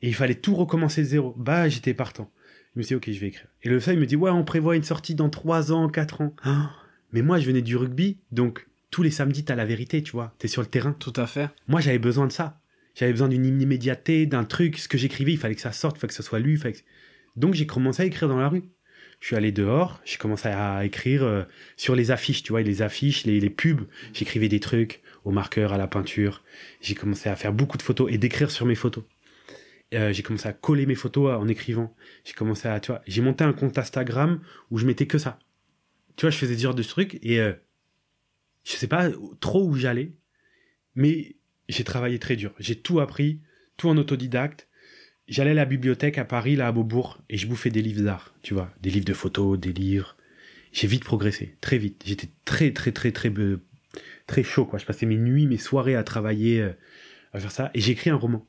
et 0.03 0.09
il 0.09 0.15
fallait 0.15 0.35
tout 0.35 0.55
recommencer 0.55 1.03
de 1.03 1.07
zéro. 1.07 1.35
Bah, 1.39 1.69
j'étais 1.69 1.95
partant. 1.95 2.31
Je 2.75 2.79
me 2.79 2.83
suis 2.83 2.95
dit, 2.95 2.97
ok, 2.97 3.11
je 3.15 3.21
vais 3.21 3.27
écrire. 3.29 3.49
Et 3.63 3.69
le 3.69 3.81
feuille 3.81 3.97
me 3.97 4.07
dit, 4.07 4.17
ouais, 4.17 4.31
on 4.31 4.45
prévoit 4.45 4.77
une 4.77 4.83
sortie 4.83 5.15
dans 5.15 5.29
3 5.29 5.73
ans, 5.73 5.89
4 5.89 6.21
ans. 6.21 6.35
Ah, 6.43 6.71
mais 7.13 7.23
moi, 7.23 7.39
je 7.39 7.47
venais 7.47 7.63
du 7.63 7.77
rugby, 7.77 8.19
donc 8.31 8.67
tous 8.91 9.03
les 9.03 9.11
samedis, 9.11 9.45
t'as 9.45 9.55
la 9.57 9.65
vérité, 9.65 10.03
tu 10.03 10.13
vois. 10.13 10.35
T'es 10.39 10.49
sur 10.49 10.63
le 10.63 10.69
terrain. 10.69 10.93
Tout 10.93 11.13
à 11.17 11.27
fait. 11.27 11.49
Moi, 11.69 11.81
j'avais 11.81 11.99
besoin 11.99 12.27
de 12.27 12.33
ça. 12.33 12.61
J'avais 12.95 13.13
besoin 13.13 13.29
d'une 13.29 13.45
immédiateté, 13.61 14.27
d'un 14.27 14.45
truc. 14.45 14.79
Ce 14.79 14.89
que 14.89 14.99
j'écrivais, 14.99 15.33
il 15.33 15.39
fallait 15.39 15.55
que 15.55 15.61
ça 15.61 15.73
sorte, 15.73 15.97
il 15.97 16.01
fallait 16.01 16.09
que 16.09 16.15
ça 16.15 16.23
soit 16.23 16.39
lu. 16.41 16.53
il 16.53 16.59
fallait 16.59 16.75
que- 16.75 16.81
Donc, 17.37 17.55
j'ai 17.55 17.67
commencé 17.67 18.03
à 18.03 18.07
écrire 18.07 18.29
dans 18.29 18.39
la 18.39 18.49
rue. 18.49 18.63
Je 19.21 19.27
suis 19.27 19.37
allé 19.37 19.53
dehors, 19.53 20.01
j'ai 20.07 20.17
commencé 20.17 20.49
à 20.49 20.83
écrire 20.85 21.23
euh, 21.25 21.43
sur 21.77 21.95
les 21.95 22.11
affiches, 22.11 22.43
tu 22.43 22.53
vois, 22.53 22.63
les 22.63 22.81
affiches, 22.83 23.25
les, 23.27 23.39
les 23.39 23.51
pubs. 23.51 23.83
J'écrivais 24.15 24.49
des 24.49 24.61
trucs 24.61 25.03
au 25.25 25.31
marqueur, 25.31 25.73
à 25.75 25.79
la 25.79 25.87
peinture. 25.87 26.43
J'ai 26.81 26.95
commencé 26.95 27.29
à 27.29 27.37
faire 27.37 27.53
beaucoup 27.53 27.77
de 27.77 27.83
photos 27.83 28.11
et 28.11 28.17
d'écrire 28.19 28.51
sur 28.51 28.65
mes 28.65 28.75
photos. 28.75 29.05
Euh, 29.93 30.13
j'ai 30.13 30.23
commencé 30.23 30.49
à 30.49 30.53
coller 30.53 30.87
mes 30.87 30.95
photos 30.95 31.37
en 31.37 31.49
écrivant. 31.49 31.95
J'ai 32.25 32.33
commencé 32.33 32.69
à, 32.69 32.79
tu 32.81 32.93
vois, 32.93 33.03
j'ai 33.07 33.23
monté 33.23 33.45
un 33.45 33.53
compte 33.53 33.77
Instagram 33.77 34.41
où 34.71 34.79
je 34.79 34.87
mettais 34.87 35.07
que 35.07 35.19
ça. 35.19 35.39
Tu 36.17 36.27
vois, 36.27 36.31
je 36.31 36.39
faisais 36.39 36.57
ce 36.57 36.63
genre 36.63 36.75
de 36.75 36.83
trucs 36.83 37.19
et 37.23 37.41
euh, 37.41 37.53
je 38.65 38.73
sais 38.73 38.87
pas 38.87 39.09
trop 39.41 39.65
où 39.67 39.75
j'allais, 39.75 40.13
mais 40.95 41.37
j'ai 41.69 41.85
travaillé 41.85 42.19
très 42.19 42.37
dur. 42.37 42.53
J'ai 42.59 42.77
tout 42.77 43.01
appris, 43.01 43.41
tout 43.77 43.89
en 43.89 43.97
autodidacte. 43.97 44.69
J'allais 45.29 45.53
à 45.53 45.55
la 45.55 45.65
bibliothèque 45.65 46.19
à 46.19 46.25
Paris, 46.25 46.57
là, 46.57 46.69
à 46.69 46.73
Beaubourg, 46.73 47.19
et 47.29 47.37
je 47.37 47.47
bouffais 47.47 47.71
des 47.71 47.83
livres 47.83 48.03
d'art, 48.03 48.35
tu 48.43 48.53
vois, 48.53 48.73
des 48.81 48.91
livres 48.91 49.05
de 49.05 49.15
photos, 49.15 49.59
des 49.59 49.73
livres. 49.73 50.17
J'ai 50.73 50.87
vite 50.87 51.05
progressé, 51.05 51.57
très 51.61 51.79
vite. 51.79 52.03
J'étais 52.05 52.29
très, 52.45 52.73
très, 52.73 52.93
très, 52.93 53.13
très, 53.13 53.31
euh, 53.31 53.61
très 54.27 54.43
chaud, 54.43 54.67
quoi. 54.67 54.79
Je 54.79 54.87
passais 54.87 55.07
mes 55.07 55.17
nuits, 55.17 55.47
mes 55.47 55.57
soirées 55.57 55.97
à 55.97 56.05
travailler, 56.05 56.61
euh, 56.61 56.73
à 57.33 57.41
faire 57.41 57.53
ça. 57.53 57.71
Et 57.75 57.81
j'ai 57.81 57.93
écrit 57.93 58.11
un 58.11 58.17
roman. 58.17 58.47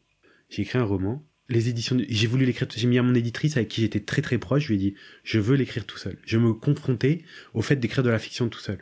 J'ai 0.49 0.63
écrit 0.63 0.77
un 0.77 0.83
roman. 0.83 1.23
Les 1.51 1.67
éditions, 1.67 1.97
j'ai 2.07 2.27
voulu 2.27 2.45
l'écrire. 2.45 2.67
J'ai 2.73 2.87
mis 2.87 2.97
à 2.97 3.03
mon 3.03 3.13
éditrice 3.13 3.57
avec 3.57 3.67
qui 3.67 3.81
j'étais 3.81 3.99
très, 3.99 4.21
très 4.21 4.37
proche. 4.37 4.63
Je 4.63 4.67
lui 4.69 4.75
ai 4.75 4.77
dit, 4.77 4.93
je 5.23 5.37
veux 5.37 5.57
l'écrire 5.57 5.85
tout 5.85 5.97
seul. 5.97 6.17
Je 6.25 6.37
me 6.37 6.53
confrontais 6.53 7.23
au 7.53 7.61
fait 7.61 7.75
d'écrire 7.75 8.03
de 8.03 8.09
la 8.09 8.19
fiction 8.19 8.47
tout 8.47 8.59
seul. 8.59 8.77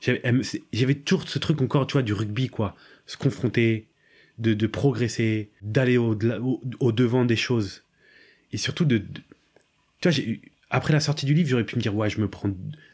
J'avais 0.00 0.94
toujours 0.94 1.28
ce 1.28 1.38
truc 1.38 1.60
encore, 1.60 1.86
tu 1.86 1.92
vois, 1.92 2.02
du 2.02 2.14
rugby, 2.14 2.48
quoi. 2.48 2.74
Se 3.04 3.18
confronter, 3.18 3.86
de, 4.38 4.66
progresser, 4.66 5.50
d'aller 5.60 5.98
au, 5.98 6.14
au, 6.14 6.60
au 6.80 6.92
devant 6.92 7.26
des 7.26 7.36
choses. 7.36 7.84
Et 8.52 8.56
surtout 8.56 8.86
de... 8.86 9.02
tu 10.00 10.08
vois, 10.08 10.18
après 10.70 10.94
la 10.94 11.00
sortie 11.00 11.26
du 11.26 11.34
livre, 11.34 11.50
j'aurais 11.50 11.66
pu 11.66 11.76
me 11.76 11.82
dire, 11.82 11.94
ouais, 11.94 12.08
je 12.08 12.18
me 12.18 12.28
prends... 12.28 12.50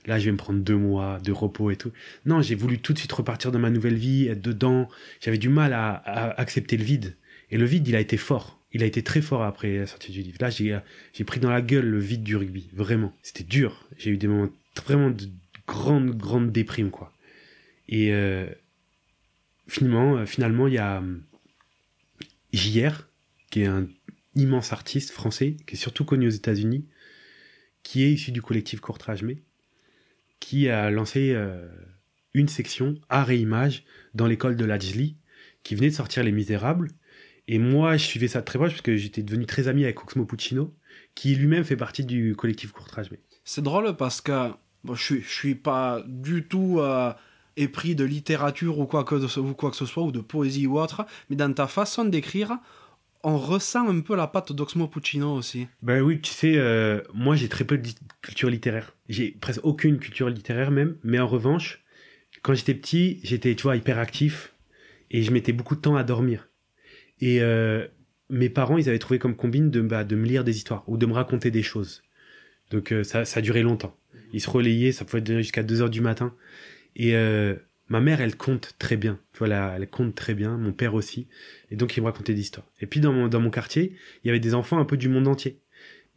Là, 0.06 0.18
je 0.18 0.24
vais 0.24 0.32
me 0.32 0.36
prendre 0.36 0.58
deux 0.58 0.76
mois 0.76 1.20
de 1.20 1.30
repos 1.30 1.70
et 1.70 1.76
tout. 1.76 1.92
Non, 2.24 2.42
j'ai 2.42 2.56
voulu 2.56 2.80
tout 2.80 2.92
de 2.92 2.98
suite 2.98 3.12
repartir 3.12 3.52
dans 3.52 3.60
ma 3.60 3.70
nouvelle 3.70 3.94
vie, 3.94 4.26
être 4.26 4.42
dedans. 4.42 4.88
J'avais 5.20 5.38
du 5.38 5.48
mal 5.48 5.72
à 5.72 5.94
accepter 6.40 6.76
le 6.76 6.84
vide. 6.84 7.14
Et 7.52 7.56
le 7.56 7.66
vide, 7.66 7.86
il 7.86 7.94
a 7.94 8.00
été 8.00 8.16
fort. 8.16 8.55
Il 8.72 8.82
a 8.82 8.86
été 8.86 9.02
très 9.02 9.22
fort 9.22 9.42
après 9.42 9.78
la 9.78 9.86
sortie 9.86 10.12
du 10.12 10.22
livre. 10.22 10.38
Là, 10.40 10.50
j'ai 10.50 10.78
j'ai 11.12 11.24
pris 11.24 11.40
dans 11.40 11.50
la 11.50 11.62
gueule 11.62 11.86
le 11.86 11.98
vide 11.98 12.22
du 12.22 12.36
rugby. 12.36 12.68
Vraiment. 12.72 13.14
C'était 13.22 13.44
dur. 13.44 13.88
J'ai 13.96 14.10
eu 14.10 14.16
des 14.18 14.26
moments 14.26 14.50
vraiment 14.76 15.10
de 15.10 15.28
grande, 15.66 16.16
grande 16.16 16.52
déprime, 16.52 16.90
quoi. 16.90 17.12
Et 17.88 18.12
euh, 18.12 18.46
finalement, 19.68 20.16
euh, 20.18 20.26
finalement, 20.26 20.66
il 20.66 20.74
y 20.74 20.78
a 20.78 20.98
hum, 20.98 21.22
JR, 22.52 23.08
qui 23.50 23.62
est 23.62 23.66
un 23.66 23.88
immense 24.34 24.72
artiste 24.72 25.10
français, 25.10 25.56
qui 25.66 25.74
est 25.74 25.78
surtout 25.78 26.04
connu 26.04 26.26
aux 26.26 26.30
États-Unis, 26.30 26.86
qui 27.82 28.02
est 28.02 28.12
issu 28.12 28.32
du 28.32 28.42
collectif 28.42 28.80
Courtrage 28.80 29.22
May, 29.22 29.42
qui 30.40 30.68
a 30.68 30.90
lancé 30.90 31.32
euh, 31.32 31.66
une 32.34 32.48
section 32.48 32.96
art 33.08 33.30
et 33.30 33.38
image 33.38 33.84
dans 34.14 34.26
l'école 34.26 34.56
de 34.56 34.64
Lajli, 34.64 35.16
qui 35.62 35.74
venait 35.74 35.90
de 35.90 35.94
sortir 35.94 36.22
Les 36.22 36.32
Misérables. 36.32 36.90
Et 37.48 37.58
moi, 37.58 37.96
je 37.96 38.04
suivais 38.04 38.28
ça 38.28 38.40
de 38.40 38.44
très 38.44 38.58
proche 38.58 38.72
parce 38.72 38.82
que 38.82 38.96
j'étais 38.96 39.22
devenu 39.22 39.46
très 39.46 39.68
ami 39.68 39.84
avec 39.84 40.02
Oxmo 40.02 40.24
Puccino, 40.24 40.74
qui 41.14 41.34
lui-même 41.34 41.64
fait 41.64 41.76
partie 41.76 42.04
du 42.04 42.34
collectif 42.34 42.72
Courtrage. 42.72 43.10
C'est 43.44 43.62
drôle 43.62 43.96
parce 43.96 44.20
que 44.20 44.50
bon, 44.82 44.94
je 44.94 45.02
suis, 45.02 45.22
je 45.22 45.32
suis 45.32 45.54
pas 45.54 46.02
du 46.06 46.44
tout 46.48 46.80
euh, 46.80 47.12
épris 47.56 47.94
de 47.94 48.04
littérature 48.04 48.78
ou 48.78 48.86
quoi, 48.86 49.04
que, 49.04 49.38
ou 49.38 49.54
quoi 49.54 49.70
que 49.70 49.76
ce 49.76 49.86
soit, 49.86 50.02
ou 50.02 50.12
de 50.12 50.20
poésie 50.20 50.66
ou 50.66 50.78
autre, 50.78 51.06
mais 51.30 51.36
dans 51.36 51.52
ta 51.52 51.68
façon 51.68 52.04
d'écrire, 52.04 52.58
on 53.22 53.38
ressent 53.38 53.88
un 53.88 54.00
peu 54.00 54.16
la 54.16 54.26
patte 54.26 54.52
d'Oxmo 54.52 54.88
Puccino 54.88 55.34
aussi. 55.34 55.68
Ben 55.82 56.00
oui, 56.00 56.20
tu 56.20 56.32
sais, 56.32 56.54
euh, 56.56 57.00
moi 57.14 57.36
j'ai 57.36 57.48
très 57.48 57.64
peu 57.64 57.78
de 57.78 57.88
culture 58.22 58.50
littéraire. 58.50 58.92
J'ai 59.08 59.30
presque 59.30 59.64
aucune 59.64 59.98
culture 59.98 60.28
littéraire 60.28 60.70
même, 60.70 60.96
mais 61.02 61.18
en 61.18 61.26
revanche, 61.26 61.84
quand 62.42 62.54
j'étais 62.54 62.74
petit, 62.74 63.20
j'étais, 63.24 63.54
tu 63.54 63.64
vois, 63.64 63.76
hyper 63.76 63.98
actif. 63.98 64.52
Et 65.10 65.22
je 65.22 65.30
mettais 65.30 65.52
beaucoup 65.52 65.76
de 65.76 65.80
temps 65.80 65.96
à 65.96 66.02
dormir. 66.02 66.48
Et 67.20 67.40
euh, 67.40 67.86
mes 68.30 68.48
parents, 68.48 68.78
ils 68.78 68.88
avaient 68.88 68.98
trouvé 68.98 69.18
comme 69.18 69.36
combine 69.36 69.70
de, 69.70 69.80
bah, 69.80 70.04
de 70.04 70.16
me 70.16 70.26
lire 70.26 70.44
des 70.44 70.56
histoires 70.56 70.84
ou 70.86 70.96
de 70.96 71.06
me 71.06 71.12
raconter 71.12 71.50
des 71.50 71.62
choses. 71.62 72.02
Donc 72.70 72.92
euh, 72.92 73.04
ça, 73.04 73.40
duré 73.40 73.62
longtemps. 73.62 73.96
Ils 74.32 74.40
se 74.40 74.50
relayaient, 74.50 74.92
ça 74.92 75.04
pouvait 75.04 75.22
durer 75.22 75.42
jusqu'à 75.42 75.62
2 75.62 75.82
heures 75.82 75.90
du 75.90 76.00
matin. 76.00 76.34
Et 76.96 77.14
euh, 77.14 77.54
ma 77.88 78.00
mère, 78.00 78.20
elle 78.20 78.36
compte 78.36 78.74
très 78.78 78.96
bien. 78.96 79.18
Tu 79.32 79.38
vois, 79.38 79.48
elle 79.48 79.88
compte 79.88 80.14
très 80.14 80.34
bien. 80.34 80.56
Mon 80.56 80.72
père 80.72 80.94
aussi. 80.94 81.28
Et 81.70 81.76
donc, 81.76 81.96
ils 81.96 82.00
me 82.00 82.06
racontaient 82.06 82.34
des 82.34 82.40
histoires. 82.40 82.66
Et 82.80 82.86
puis, 82.86 83.00
dans 83.00 83.12
mon, 83.12 83.50
quartier, 83.50 83.96
il 84.24 84.28
y 84.28 84.30
avait 84.30 84.40
des 84.40 84.54
enfants 84.54 84.78
un 84.78 84.84
peu 84.84 84.96
du 84.96 85.08
monde 85.08 85.28
entier. 85.28 85.60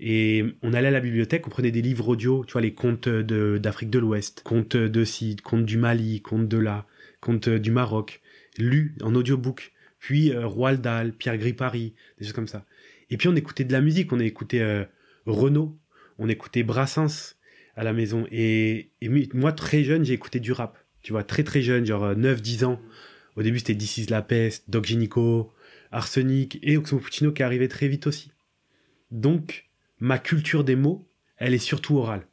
Et 0.02 0.46
on 0.64 0.74
allait 0.74 0.88
à 0.88 0.92
la 0.92 1.02
bibliothèque, 1.02 1.46
on 1.46 1.50
prenait 1.50 1.72
des 1.72 1.82
livres 1.82 2.08
audio, 2.08 2.46
tu 2.46 2.54
vois, 2.54 2.62
les 2.62 2.74
contes 2.74 3.10
d'Afrique 3.10 3.90
de 3.90 4.00
l'Ouest, 4.00 4.44
contes 4.46 4.78
de 4.78 5.04
Cid, 5.04 5.42
contes 5.42 5.66
du 5.66 5.78
Mali, 5.78 6.22
contes 6.22 6.48
de 6.48 6.58
là, 6.58 6.88
contes 7.20 7.50
du 7.50 7.70
Maroc, 7.70 8.22
lus 8.58 8.96
en 9.02 9.14
audiobook. 9.14 9.74
Puis 10.00 10.32
euh, 10.32 10.48
Roald 10.48 10.82
Dahl, 10.82 11.14
Pierre 11.14 11.38
Gripari, 11.38 11.94
des 12.18 12.26
choses 12.26 12.34
comme 12.34 12.48
ça. 12.48 12.66
Et 13.10 13.18
puis 13.18 13.28
on 13.28 13.36
écoutait 13.36 13.64
de 13.64 13.72
la 13.72 13.82
musique, 13.82 14.12
on 14.14 14.20
écoutait 14.20 14.62
euh, 14.62 14.86
Renaud, 15.26 15.78
on 16.18 16.30
écoutait 16.30 16.64
Brassens 16.64 17.36
à 17.76 17.84
la 17.84 17.94
maison. 17.94 18.26
Et, 18.32 18.92
moi, 19.34 19.54
très 19.54 19.84
jeune, 19.84 20.04
j'ai 20.04 20.14
écouté 20.14 20.40
du 20.40 20.52
rap. 20.52 20.78
Tu 21.02 21.14
vois, 21.14 21.24
très 21.24 21.44
très 21.44 21.62
jeune, 21.62 21.86
genre 21.86 22.14
9-10 22.14 22.66
ans. 22.66 22.82
Au 23.36 23.42
début, 23.42 23.60
c'était 23.60 23.76
This 23.76 23.98
is 23.98 24.06
la 24.08 24.22
peste, 24.22 24.70
Doc 24.70 24.86
Gynéco, 24.86 25.54
Arsenic 25.92 26.60
et 26.62 26.78
Oxmo 26.78 27.00
Puccino 27.00 27.32
qui 27.32 27.42
arrivait 27.42 27.70
très 27.70 27.88
vite 27.88 28.06
aussi. 28.06 28.32
Donc, 29.12 29.70
ma 30.00 30.20
culture 30.20 30.64
des 30.64 30.76
mots, 30.76 31.08
elle 31.38 31.54
est 31.54 31.58
surtout 31.58 31.98
orale. 31.98 32.28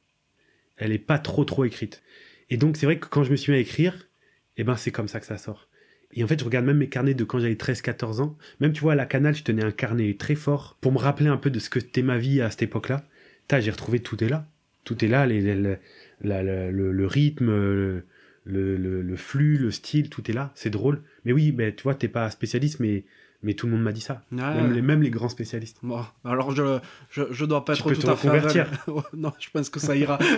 Elle 0.77 0.93
est 0.93 0.99
pas 0.99 1.19
trop 1.19 1.45
trop 1.45 1.64
écrite. 1.64 2.03
Et 2.51 2.57
donc, 2.57 2.77
c'est 2.77 2.87
vrai 2.87 2.99
que 2.99 3.07
quand 3.07 3.25
je 3.25 3.31
me 3.31 3.37
suis 3.37 3.53
mis 3.53 3.59
à 3.59 3.61
écrire, 3.61 4.09
eh 4.57 4.64
ben, 4.64 4.77
c'est 4.77 4.91
comme 4.91 5.09
ça 5.09 5.21
que 5.21 5.27
ça 5.27 5.39
sort. 5.39 5.69
Et 6.17 6.25
en 6.25 6.27
fait, 6.27 6.41
je 6.41 6.45
regarde 6.45 6.64
même 6.67 6.79
mes 6.79 6.89
carnets 6.89 7.14
de 7.14 7.25
quand 7.25 7.39
j'avais 7.39 7.55
13-14 7.55 8.21
ans. 8.21 8.37
Même, 8.61 8.73
tu 8.73 8.81
vois, 8.81 8.93
à 8.93 8.97
la 8.97 9.07
canal, 9.07 9.35
je 9.35 9.43
tenais 9.45 9.62
un 9.64 9.71
carnet 9.71 10.14
très 10.19 10.35
fort 10.35 10.77
pour 10.81 10.91
me 10.93 10.99
rappeler 10.99 11.29
un 11.29 11.37
peu 11.37 11.51
de 11.51 11.59
ce 11.59 11.69
que 11.71 11.79
c'était 11.81 12.03
ma 12.03 12.19
vie 12.19 12.41
à 12.41 12.51
cette 12.51 12.62
époque-là. 12.62 13.05
T'as, 13.49 13.61
j'ai 13.61 13.71
retrouvé 13.71 14.01
tout 14.01 14.23
est 14.25 14.29
là. 14.29 14.47
Tout 14.85 15.05
est 15.05 15.09
là, 15.09 15.27
les, 15.27 15.41
les- 15.41 15.55
le, 15.55 15.79
la- 16.23 16.43
le- 16.43 16.71
le- 16.71 16.93
le 16.93 17.07
rythme, 17.07 17.47
le, 17.49 18.05
le, 18.45 18.77
le- 18.77 19.03
le 19.03 19.17
flux, 19.17 19.59
le 19.59 19.71
style, 19.71 20.09
tout 20.11 20.29
est 20.31 20.35
là. 20.35 20.53
C'est 20.55 20.71
drôle. 20.71 21.03
Mais 21.25 21.33
oui, 21.33 21.53
ben, 21.53 21.75
tu 21.75 21.83
vois, 21.83 21.95
t'es 21.95 22.09
pas 22.09 22.31
spécialiste, 22.31 22.81
mais, 22.81 23.05
mais 23.43 23.55
tout 23.55 23.67
le 23.67 23.73
monde 23.73 23.83
m'a 23.83 23.93
dit 23.93 24.01
ça. 24.01 24.23
Ouais. 24.33 24.39
Même, 24.39 24.73
les, 24.73 24.83
même 24.83 25.03
les 25.03 25.11
grands 25.11 25.29
spécialistes. 25.29 25.79
Bon, 25.83 26.03
alors 26.25 26.53
je, 26.53 26.79
je, 27.11 27.23
je 27.31 27.45
dois 27.45 27.64
pas 27.64 27.75
Tu 27.75 27.81
être 27.81 27.89
peux 27.89 27.95
tout 27.95 28.03
te 28.03 28.07
à 28.09 28.17
fait 28.17 28.67
non, 29.17 29.33
je 29.39 29.51
pense 29.53 29.69
que 29.69 29.81
ça 29.81 29.95
ira. 29.97 30.19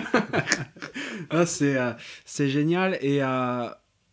Ah, 1.29 1.45
c'est 1.45 1.77
euh, 1.77 1.91
c'est 2.25 2.49
génial 2.49 2.97
et 3.01 3.21
euh, 3.21 3.67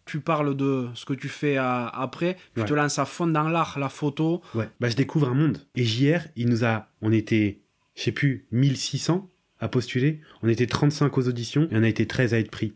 tu 0.07 0.21
parles 0.21 0.57
de 0.57 0.87
ce 0.95 1.05
que 1.05 1.13
tu 1.13 1.29
fais 1.29 1.59
euh, 1.59 1.63
après. 1.89 2.37
Tu 2.55 2.61
Ouais. 2.61 2.67
te 2.67 2.73
lances 2.75 2.99
à 2.99 3.05
fond 3.05 3.27
dans 3.27 3.49
l'art, 3.49 3.79
la 3.79 3.89
photo. 3.89 4.41
Ouais. 4.55 4.69
Bah, 4.81 4.89
je 4.89 4.97
découvre 4.97 5.29
un 5.29 5.35
monde. 5.35 5.59
Et 5.75 5.85
JR, 5.85 6.21
il 6.37 6.49
nous 6.49 6.65
a, 6.65 6.89
on 7.03 7.13
était, 7.13 7.59
je 7.95 8.03
sais 8.03 8.13
plus, 8.13 8.47
1600 8.53 9.29
à 9.61 9.69
postuler. 9.69 10.21
On 10.43 10.49
était 10.49 10.67
35 10.67 11.17
aux 11.19 11.29
auditions 11.29 11.69
et 11.71 11.77
on 11.77 11.83
a 11.83 11.89
été 11.89 12.07
13 12.07 12.35
à 12.35 12.39
être 12.39 12.51
pris. 12.51 12.73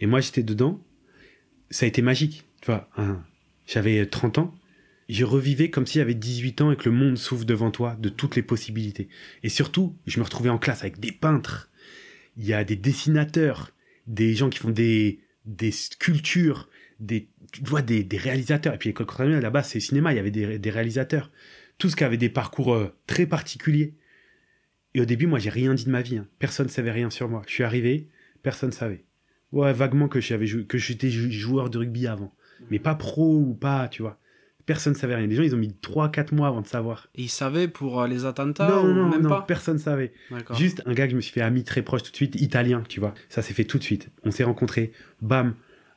Et 0.00 0.06
moi, 0.06 0.20
j'étais 0.20 0.42
dedans. 0.42 0.82
Ça 1.70 1.84
a 1.84 1.88
été 1.88 2.02
magique. 2.02 2.44
Tu 2.60 2.66
vois, 2.66 2.88
j'avais 3.66 4.04
30 4.06 4.38
ans. 4.38 4.54
Je 5.08 5.24
revivais 5.24 5.68
comme 5.68 5.86
si 5.86 5.98
j'avais 5.98 6.14
18 6.14 6.60
ans 6.62 6.72
et 6.72 6.76
que 6.76 6.88
le 6.88 6.94
monde 6.94 7.18
s'ouvre 7.18 7.44
devant 7.44 7.70
toi 7.70 7.96
de 8.00 8.08
toutes 8.08 8.36
les 8.36 8.42
possibilités. 8.42 9.08
Et 9.42 9.48
surtout, 9.48 9.94
je 10.06 10.18
me 10.20 10.24
retrouvais 10.24 10.48
en 10.48 10.58
classe 10.58 10.82
avec 10.82 11.00
des 11.00 11.12
peintres. 11.12 11.68
Il 12.38 12.46
y 12.46 12.54
a 12.54 12.64
des 12.64 12.76
dessinateurs, 12.76 13.72
des 14.06 14.34
gens 14.34 14.48
qui 14.48 14.58
font 14.58 14.70
des, 14.70 15.18
des 15.44 15.70
sculptures, 15.70 16.68
des, 17.00 17.28
tu 17.52 17.62
vois, 17.64 17.82
des, 17.82 18.06
réalisateurs. 18.16 18.74
Et 18.74 18.78
puis 18.78 18.88
l'école 18.90 19.06
Contemporaine, 19.06 19.40
là-bas, 19.40 19.62
c'est 19.62 19.80
cinéma, 19.80 20.12
il 20.12 20.16
y 20.16 20.18
avait 20.20 20.30
des, 20.30 20.58
des 20.58 20.70
réalisateurs. 20.70 21.30
Tous 21.78 21.94
qui 21.94 22.04
avaient 22.04 22.16
des 22.16 22.28
parcours 22.28 22.74
euh, 22.74 22.94
très 23.06 23.26
particuliers. 23.26 23.94
Et 24.94 25.00
au 25.00 25.04
début, 25.04 25.26
moi, 25.26 25.38
j'ai 25.38 25.50
rien 25.50 25.74
dit 25.74 25.84
de 25.84 25.90
ma 25.90 26.02
vie. 26.02 26.18
hein. 26.18 26.28
Personne 26.38 26.66
ne 26.66 26.70
savait 26.70 26.90
rien 26.90 27.10
sur 27.10 27.28
moi. 27.28 27.42
Je 27.46 27.52
suis 27.52 27.64
arrivé, 27.64 28.08
personne 28.42 28.70
ne 28.70 28.74
savait. 28.74 29.04
Ouais, 29.50 29.72
vaguement 29.72 30.08
que 30.08 30.18
que 30.62 30.78
j'étais 30.78 31.10
jou- 31.10 31.30
joueur 31.30 31.70
de 31.70 31.78
rugby 31.78 32.06
avant. 32.06 32.34
Mais 32.70 32.78
pas 32.78 32.94
pro 32.94 33.36
ou 33.38 33.54
pas, 33.54 33.88
tu 33.88 34.02
vois. 34.02 34.18
Personne 34.66 34.92
ne 34.92 34.98
savait 34.98 35.14
rien. 35.16 35.26
Les 35.26 35.34
gens, 35.34 35.42
ils 35.42 35.54
ont 35.54 35.58
mis 35.58 35.74
3-4 35.82 36.34
mois 36.34 36.48
avant 36.48 36.60
de 36.60 36.66
savoir. 36.66 37.08
Et 37.14 37.22
ils 37.22 37.28
savaient 37.28 37.68
pour 37.68 38.00
euh, 38.00 38.06
les 38.06 38.24
attentats 38.24 38.68
non, 38.68 38.84
ou 38.84 38.92
non, 38.94 39.08
même 39.08 39.22
non, 39.22 39.28
pas 39.28 39.42
personne 39.42 39.74
ne 39.76 39.80
savait. 39.80 40.12
Juste 40.56 40.82
un 40.86 40.94
gars 40.94 41.06
que 41.06 41.10
je 41.12 41.16
me 41.16 41.20
suis 41.20 41.32
fait 41.32 41.40
ami 41.40 41.64
très 41.64 41.82
proche 41.82 42.02
tout 42.04 42.10
de 42.10 42.16
suite, 42.16 42.40
italien, 42.40 42.82
tu 42.88 43.00
vois. 43.00 43.14
Ça 43.28 43.42
s'est 43.42 43.54
fait 43.54 43.64
tout 43.64 43.78
de 43.78 43.82
suite. 43.82 44.08
On 44.24 44.30
s'est 44.30 44.44
rencontrés, 44.44 44.92
bam, 45.20 45.54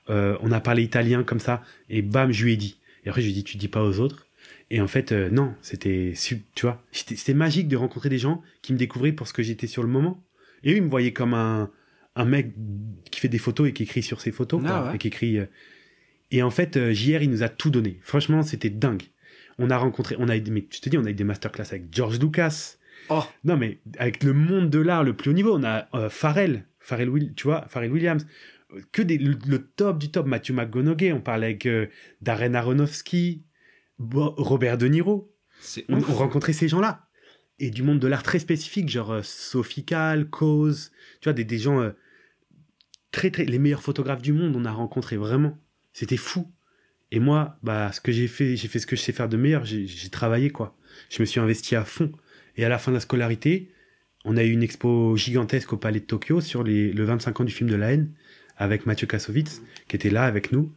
euh, 0.10 0.38
on 0.42 0.52
a 0.52 0.60
parlé 0.60 0.84
italien 0.84 1.24
comme 1.24 1.40
ça, 1.40 1.62
et 1.90 2.02
bam, 2.02 2.32
je 2.32 2.44
lui 2.44 2.54
ai 2.54 2.58
dit. 2.58 2.80
Et 3.06 3.10
après, 3.10 3.22
je 3.22 3.28
lui 3.28 3.34
ai 3.34 3.36
dit, 3.36 3.44
tu 3.44 3.58
dis 3.58 3.68
pas 3.68 3.84
aux 3.84 4.00
autres. 4.00 4.26
Et 4.72 4.82
en 4.82 4.88
fait, 4.88 5.12
euh, 5.12 5.30
non, 5.30 5.54
c'était, 5.62 6.14
tu 6.56 6.66
vois, 6.66 6.82
c'était 6.92 7.36
magique 7.36 7.68
de 7.68 7.78
rencontrer 7.78 8.10
des 8.10 8.18
gens 8.18 8.42
qui 8.64 8.74
me 8.74 8.78
découvraient 8.80 9.12
pour 9.12 9.28
ce 9.28 9.34
que 9.34 9.44
j'étais 9.44 9.68
sur 9.68 9.84
le 9.84 9.90
moment. 9.90 10.24
Et 10.64 10.72
eux, 10.74 10.78
ils 10.78 10.84
me 10.84 10.90
voyaient 10.90 11.14
comme 11.14 11.36
un, 11.36 11.70
un 12.16 12.26
mec 12.26 12.52
qui 13.12 13.20
fait 13.20 13.28
des 13.28 13.38
photos 13.38 13.68
et 13.70 13.74
qui 13.74 13.84
écrit 13.84 14.02
sur 14.02 14.22
ses 14.22 14.32
photos, 14.32 14.60
Ah 14.66 14.68
quoi, 14.68 14.90
ouais. 14.90 14.96
et 14.96 14.98
qui 14.98 15.08
écrit. 15.10 15.38
euh. 15.38 15.46
Et 16.36 16.44
en 16.44 16.50
fait, 16.50 16.76
euh, 16.76 16.92
JR, 16.94 17.22
il 17.22 17.30
nous 17.30 17.44
a 17.44 17.50
tout 17.50 17.70
donné. 17.70 18.00
Franchement, 18.02 18.44
c'était 18.44 18.70
dingue. 18.70 19.04
On 19.58 19.70
a 19.70 19.78
rencontré, 19.78 20.16
on 20.20 20.28
a, 20.28 20.38
mais 20.38 20.68
je 20.70 20.80
te 20.82 20.90
dis, 20.90 20.98
on 20.98 21.06
a 21.06 21.12
eu 21.12 21.14
des 21.14 21.24
masterclass 21.24 21.68
avec 21.72 21.86
George 21.96 22.20
Lucas, 22.20 22.76
Oh, 23.10 23.22
non, 23.44 23.56
mais 23.56 23.80
avec 24.00 24.24
le 24.24 24.34
monde 24.34 24.70
de 24.72 24.80
l'art 24.80 25.04
le 25.04 25.14
plus 25.16 25.30
haut 25.30 25.34
niveau, 25.34 25.56
on 25.56 25.64
a 25.64 25.88
euh, 25.94 26.10
Pharrell, 26.10 26.66
Pharrell, 26.80 27.08
Will- 27.10 27.34
tu 27.36 27.44
vois, 27.44 27.66
Pharrell 27.68 27.92
Williams, 27.92 28.26
que 28.92 29.02
des, 29.04 29.18
le, 29.20 29.38
le 29.48 29.60
top 29.68 30.00
du 30.00 30.10
top, 30.10 30.26
Matthew 30.26 30.52
McConaughey, 30.54 31.14
on 31.14 31.22
parlait 31.22 31.46
avec 31.48 31.66
euh, 31.68 31.86
Darren 32.22 32.54
Aronofsky, 32.56 33.44
Bo- 34.00 34.34
Robert 34.38 34.78
De 34.80 34.88
Niro, 34.88 35.32
on, 35.88 35.98
on 35.98 36.16
rencontrait 36.16 36.52
ces 36.54 36.68
gens-là. 36.68 37.08
Et 37.60 37.70
du 37.70 37.84
monde 37.84 38.00
de 38.00 38.08
l'art 38.08 38.24
très 38.24 38.40
spécifique, 38.40 38.90
genre 38.90 39.12
euh, 39.12 39.22
Sophie 39.24 39.86
Calle, 39.86 40.28
Cause, 40.30 40.92
tu 41.22 41.26
vois, 41.30 41.34
des, 41.34 41.46
des 41.46 41.60
gens 41.60 41.80
euh, 41.80 41.92
très, 43.12 43.30
très, 43.32 43.46
les 43.46 43.60
meilleurs 43.60 43.84
photographes 43.84 44.22
du 44.22 44.34
monde, 44.34 44.56
on 44.56 44.66
a 44.66 44.72
rencontré 44.72 45.16
vraiment. 45.16 45.58
C'était 45.96 46.18
fou. 46.18 46.52
Et 47.12 47.20
moi, 47.20 47.58
bah, 47.64 47.90
ce 47.94 48.02
que 48.02 48.12
j'ai 48.12 48.28
fait, 48.28 48.58
j'ai 48.58 48.68
fait 48.68 48.80
ce 48.80 48.86
que 48.86 48.98
je 48.98 49.02
sais 49.02 49.14
faire 49.14 49.30
de 49.30 49.38
meilleur, 49.38 49.64
j'ai 49.64 50.10
travaillé, 50.10 50.50
quoi. 50.50 50.78
Je 51.10 51.22
me 51.22 51.26
suis 51.26 51.40
investi 51.40 51.78
à 51.78 51.86
fond. 51.86 52.12
Et 52.58 52.66
à 52.66 52.70
la 52.70 52.78
fin 52.78 52.92
de 52.92 52.98
la 52.98 53.00
scolarité, 53.00 53.72
on 54.26 54.36
a 54.36 54.44
eu 54.44 54.52
une 54.52 54.62
expo 54.62 55.16
gigantesque 55.16 55.72
au 55.72 55.78
Palais 55.78 56.02
de 56.02 56.06
Tokyo 56.06 56.42
sur 56.42 56.64
le 56.64 57.04
25 57.06 57.40
ans 57.40 57.44
du 57.46 57.54
film 57.54 57.70
de 57.70 57.78
la 57.78 57.94
haine 57.94 58.12
avec 58.58 58.86
Mathieu 58.86 59.08
Kassovitz 59.08 59.62
qui 59.88 59.96
était 59.96 60.10
là 60.10 60.24
avec 60.24 60.52
nous 60.52 60.74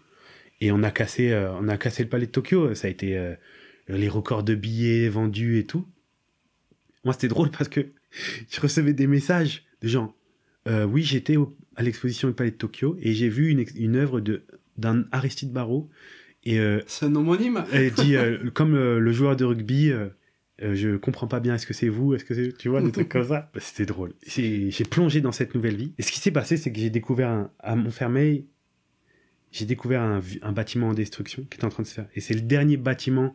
et 0.60 0.70
on 0.70 0.82
a 0.82 0.90
cassé 0.90 1.30
euh, 1.30 1.52
on 1.54 1.68
a 1.68 1.78
cassé 1.78 2.02
le 2.02 2.08
Palais 2.08 2.26
de 2.26 2.32
Tokyo 2.32 2.74
ça 2.74 2.88
a 2.88 2.90
été 2.90 3.16
euh, 3.16 3.34
les 3.88 4.08
records 4.08 4.42
de 4.42 4.54
billets 4.54 5.08
vendus 5.08 5.58
et 5.58 5.64
tout 5.64 5.86
moi 7.04 7.14
c'était 7.14 7.28
drôle 7.28 7.50
parce 7.50 7.68
que 7.68 7.92
je 8.50 8.60
recevais 8.60 8.92
des 8.92 9.06
messages 9.06 9.64
de 9.82 9.88
gens 9.88 10.14
Euh, 10.66 10.84
oui 10.84 11.02
j'étais 11.02 11.36
à 11.76 11.82
l'exposition 11.82 12.28
du 12.28 12.34
Palais 12.34 12.50
de 12.50 12.56
Tokyo 12.56 12.98
et 13.00 13.14
j'ai 13.14 13.30
vu 13.30 13.48
une, 13.48 13.64
une 13.76 13.96
œuvre 13.96 14.20
de 14.20 14.44
d'un 14.78 15.04
Aristide 15.12 15.52
Barrault. 15.52 15.90
Et 16.44 16.58
euh, 16.58 16.80
C'est 16.86 17.06
un 17.06 17.14
homonyme. 17.14 17.64
elle 17.72 17.92
dit 17.92 18.16
euh, 18.16 18.50
comme 18.50 18.74
euh, 18.74 18.98
le 18.98 19.12
joueur 19.12 19.36
de 19.36 19.44
rugby 19.44 19.92
je 20.60 20.96
comprends 20.96 21.28
pas 21.28 21.38
bien 21.38 21.54
est-ce 21.54 21.66
que 21.66 21.74
c'est 21.74 21.88
vous 21.88 22.14
est-ce 22.14 22.24
que 22.24 22.34
c'est 22.34 22.56
tu 22.56 22.68
vois 22.68 22.82
des 22.82 22.90
trucs 22.90 23.08
comme 23.08 23.26
ça. 23.26 23.50
Bah, 23.54 23.60
c'était 23.60 23.86
drôle. 23.86 24.14
J'ai 24.26 24.70
j'ai 24.70 24.84
plongé 24.84 25.20
dans 25.20 25.32
cette 25.32 25.54
nouvelle 25.54 25.76
vie. 25.76 25.92
Et 25.98 26.02
ce 26.02 26.10
qui 26.10 26.20
s'est 26.20 26.30
passé 26.30 26.56
c'est 26.56 26.72
que 26.72 26.78
j'ai 26.78 26.90
découvert 26.90 27.28
un, 27.28 27.50
à 27.58 27.76
Montfermeil 27.76 28.46
j'ai 29.50 29.64
découvert 29.64 30.02
un, 30.02 30.52
bâtiment 30.52 30.88
en 30.88 30.94
destruction 30.94 31.46
qui 31.50 31.58
est 31.58 31.64
en 31.64 31.70
train 31.70 31.82
de 31.82 31.88
se 31.88 31.94
faire. 31.94 32.06
Et 32.14 32.20
c'est 32.20 32.34
le 32.34 32.42
dernier 32.42 32.76
bâtiment 32.76 33.34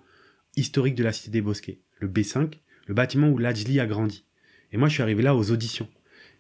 historique 0.56 0.94
de 0.94 1.04
la 1.04 1.12
cité 1.12 1.32
des 1.32 1.42
Bosquets 1.42 1.80
le 2.00 2.08
B5 2.08 2.52
le 2.88 2.94
bâtiment 2.94 3.30
où 3.30 3.38
Lajli 3.38 3.80
a 3.80 3.86
grandi. 3.86 4.26
Et 4.72 4.78
moi 4.78 4.90
je 4.90 4.94
suis 4.94 5.04
arrivé 5.04 5.24
là 5.24 5.36
aux 5.36 5.52
auditions. 5.52 5.88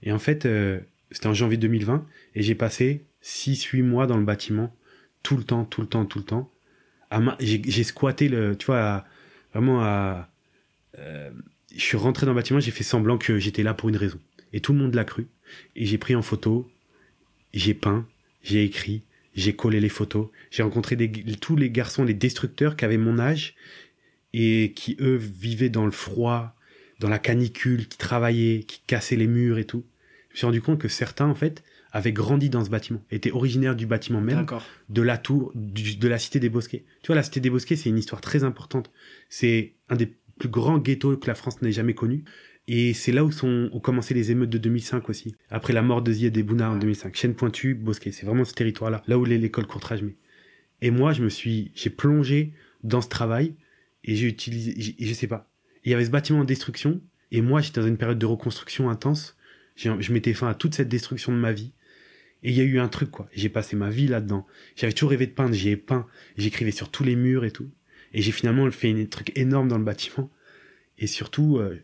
Et 0.01 0.11
en 0.11 0.19
fait 0.19 0.45
euh, 0.45 0.79
c'était 1.11 1.27
en 1.27 1.33
janvier 1.33 1.57
2020 1.57 2.05
et 2.35 2.41
j'ai 2.41 2.55
passé 2.55 3.05
6-8 3.23 3.83
mois 3.83 4.07
dans 4.07 4.17
le 4.17 4.25
bâtiment 4.25 4.75
tout 5.23 5.37
le 5.37 5.43
temps 5.43 5.65
tout 5.65 5.81
le 5.81 5.87
temps 5.87 6.05
tout 6.05 6.19
le 6.19 6.25
temps. 6.25 6.51
J'ai 7.39 7.83
squatté 7.83 8.27
le 8.27 8.55
tu 8.55 8.67
vois 8.67 9.05
vraiment 9.53 9.81
à 9.81 10.29
euh, 10.99 11.31
je 11.75 11.81
suis 11.81 11.97
rentré 11.97 12.25
dans 12.25 12.33
le 12.33 12.35
bâtiment 12.35 12.59
j'ai 12.59 12.71
fait 12.71 12.83
semblant 12.83 13.17
que 13.17 13.39
j'étais 13.39 13.63
là 13.63 13.73
pour 13.73 13.89
une 13.89 13.97
raison. 13.97 14.19
Et 14.51 14.59
tout 14.59 14.73
le 14.73 14.79
monde 14.79 14.93
l'a 14.93 15.03
cru. 15.03 15.27
Et 15.75 15.85
j'ai 15.85 15.97
pris 15.97 16.15
en 16.15 16.21
photo 16.21 16.69
j'ai 17.53 17.73
peint 17.73 18.07
j'ai 18.43 18.63
écrit 18.63 19.03
j'ai 19.35 19.55
collé 19.55 19.79
les 19.79 19.89
photos. 19.89 20.27
J'ai 20.51 20.61
rencontré 20.61 20.95
des, 20.95 21.11
tous 21.37 21.55
les 21.55 21.71
garçons 21.71 22.03
les 22.03 22.13
destructeurs 22.13 22.75
qui 22.75 22.85
avaient 22.85 22.97
mon 22.97 23.17
âge 23.17 23.55
et 24.33 24.73
qui 24.75 24.95
eux 24.99 25.15
vivaient 25.15 25.69
dans 25.69 25.85
le 25.85 25.91
froid 25.91 26.55
dans 26.99 27.09
la 27.09 27.19
canicule 27.19 27.87
qui 27.87 27.97
travaillaient 27.97 28.63
qui 28.63 28.81
cassaient 28.85 29.15
les 29.15 29.27
murs 29.27 29.57
et 29.57 29.65
tout. 29.65 29.85
Je 30.29 30.33
me 30.33 30.37
suis 30.37 30.45
rendu 30.45 30.61
compte 30.61 30.79
que 30.79 30.87
certains 30.87 31.27
en 31.27 31.35
fait 31.35 31.63
avaient 31.93 32.11
grandi 32.11 32.49
dans 32.49 32.65
ce 32.65 32.69
bâtiment 32.69 33.01
étaient 33.11 33.31
originaires 33.31 33.75
du 33.75 33.85
bâtiment 33.85 34.19
même 34.19 34.39
de 34.89 35.01
la 35.01 35.17
tour, 35.17 35.51
du- 35.55 35.95
de 35.95 36.07
la 36.09 36.17
cité 36.19 36.39
des 36.39 36.49
Bosquets. 36.49 36.83
Tu 37.03 37.07
vois, 37.07 37.15
la 37.15 37.23
cité 37.23 37.39
des 37.39 37.49
Bosquets, 37.49 37.75
c'est 37.77 37.87
une 37.89 37.97
histoire 37.99 38.19
très 38.19 38.43
importante. 38.43 38.91
C'est 39.29 39.75
un 39.89 39.95
des 39.95 40.11
plus 40.39 40.49
grands 40.49 40.79
ghettos 40.79 41.15
que 41.17 41.27
la 41.27 41.35
France 41.35 41.61
n'ait 41.61 41.71
jamais 41.71 41.93
connu. 41.93 42.25
Et 42.67 42.93
c'est 42.93 43.11
là 43.11 43.23
où 43.23 43.31
sont, 43.31 43.69
ont 43.71 43.79
commencé 43.79 44.13
les 44.13 44.31
émeutes 44.31 44.49
de 44.49 44.57
2005 44.57 45.07
aussi. 45.09 45.35
Après 45.49 45.71
la 45.73 45.81
mort 45.81 46.01
de 46.01 46.11
Zied 46.11 46.37
Bouna 46.45 46.71
en 46.71 46.77
2005. 46.77 47.15
Chaîne 47.15 47.35
pointue, 47.35 47.75
Bosquet. 47.75 48.11
C'est 48.11 48.25
vraiment 48.25 48.45
ce 48.45 48.53
territoire-là. 48.53 49.03
Là 49.07 49.17
où 49.19 49.25
l'est 49.25 49.37
l'école 49.37 49.67
Courtrage 49.67 50.01
met. 50.01 50.15
Et 50.81 50.89
moi, 50.89 51.13
je 51.13 51.23
me 51.23 51.29
suis, 51.29 51.71
j'ai 51.75 51.89
plongé 51.91 52.53
dans 52.83 53.01
ce 53.01 53.09
travail 53.09 53.53
et 54.03 54.15
j'ai 54.15 54.27
utilisé, 54.27 54.73
j'ai- 54.77 54.95
je 54.99 55.13
sais 55.13 55.27
pas. 55.27 55.49
Il 55.85 55.91
y 55.91 55.93
avait 55.93 56.05
ce 56.05 56.09
bâtiment 56.09 56.39
en 56.39 56.43
destruction 56.45 57.01
et 57.31 57.41
moi, 57.41 57.61
j'étais 57.61 57.81
dans 57.81 57.87
une 57.87 57.97
période 57.97 58.17
de 58.19 58.25
reconstruction 58.25 58.89
intense. 58.89 59.35
Je 59.75 60.11
mettais 60.13 60.33
fin 60.33 60.47
à 60.47 60.53
toute 60.53 60.73
cette 60.75 60.89
destruction 60.89 61.31
de 61.31 61.37
ma 61.37 61.51
vie. 61.51 61.73
Et 62.43 62.51
il 62.51 62.57
y 62.57 62.61
a 62.61 62.63
eu 62.65 62.79
un 62.79 62.87
truc, 62.89 63.09
quoi. 63.11 63.27
J'ai 63.33 63.49
passé 63.49 63.75
ma 63.75 63.89
vie 63.89 64.07
là-dedans. 64.07 64.45
J'avais 64.75 64.93
toujours 64.93 65.11
rêvé 65.11 65.27
de 65.27 65.31
peindre, 65.31 65.53
j'ai 65.55 65.77
peint, 65.77 66.05
j'écrivais 66.37 66.71
sur 66.71 66.89
tous 66.91 67.03
les 67.03 67.15
murs 67.15 67.45
et 67.45 67.51
tout. 67.51 67.69
Et 68.13 68.21
j'ai 68.21 68.31
finalement 68.31 68.69
fait 68.71 68.91
un 68.91 69.05
truc 69.05 69.31
énorme 69.37 69.67
dans 69.69 69.77
le 69.77 69.83
bâtiment. 69.83 70.29
Et 70.99 71.07
surtout, 71.07 71.57
euh, 71.57 71.81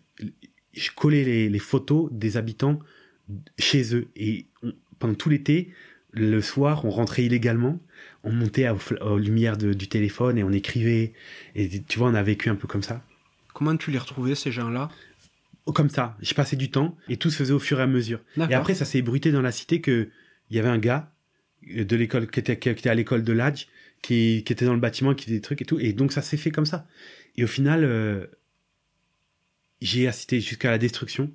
je 0.74 0.90
collais 0.96 1.24
les, 1.24 1.50
les 1.50 1.60
photos 1.60 2.10
des 2.12 2.38
habitants 2.38 2.80
chez 3.58 3.96
eux. 3.96 4.08
Et 4.16 4.46
on- 4.64 4.74
pendant 5.00 5.14
tout 5.16 5.30
l'été, 5.30 5.72
le 6.12 6.42
soir, 6.42 6.84
on 6.86 6.90
rentrait 6.90 7.24
illégalement, 7.24 7.80
on 8.24 8.32
montait 8.32 8.66
à- 8.66 8.76
aux, 9.02 9.18
lumières 9.18 9.58
de- 9.58 9.74
du 9.74 9.88
téléphone 9.88 10.38
et 10.38 10.44
on 10.44 10.52
écrivait. 10.52 11.14
Et 11.56 11.70
tu 11.84 12.00
vois, 12.00 12.10
on 12.10 12.16
a 12.16 12.24
vécu 12.24 12.50
un 12.50 12.56
peu 12.56 12.68
comme 12.68 12.84
ça. 12.84 13.04
Comment 13.54 13.76
tu 13.78 13.92
les 13.92 13.98
retrouvais, 13.98 14.36
ces 14.36 14.52
gens-là? 14.52 14.90
Comme 15.74 15.90
ça, 15.90 16.18
je 16.22 16.34
passais 16.34 16.56
du 16.56 16.72
temps 16.72 16.98
et 17.10 17.18
tout 17.18 17.30
se 17.30 17.36
faisait 17.38 17.54
au 17.54 17.60
fur 17.60 17.80
et 17.80 17.84
à 17.84 17.88
mesure. 17.88 18.20
Et 18.50 18.54
après, 18.56 18.74
ça 18.74 18.86
s'est 18.86 19.04
bruité 19.04 19.32
dans 19.32 19.42
la 19.44 19.52
cité 19.52 19.82
que 19.82 20.10
il 20.50 20.56
y 20.56 20.60
avait 20.60 20.70
un 20.70 20.78
gars 20.78 21.12
de 21.68 21.96
l'école 21.96 22.30
qui 22.30 22.40
était, 22.40 22.90
à 22.90 22.96
l'école 22.96 23.24
de 23.24 23.34
l'Adj 23.34 23.68
qui, 24.02 24.38
était 24.38 24.66
dans 24.66 24.74
le 24.74 24.80
bâtiment, 24.80 25.14
qui 25.14 25.26
faisait 25.26 25.38
des 25.38 25.42
trucs 25.42 25.62
et 25.62 25.66
tout. 25.66 25.80
Et 25.80 25.94
donc, 25.94 26.12
ça 26.12 26.22
s'est 26.22 26.38
fait 26.38 26.52
comme 26.52 26.66
ça. 26.66 26.88
Et 27.36 27.44
au 27.44 27.48
final, 27.48 27.84
euh, 27.84 28.28
j'ai 29.82 30.08
assisté 30.08 30.40
jusqu'à 30.40 30.72
la 30.72 30.78
destruction. 30.78 31.32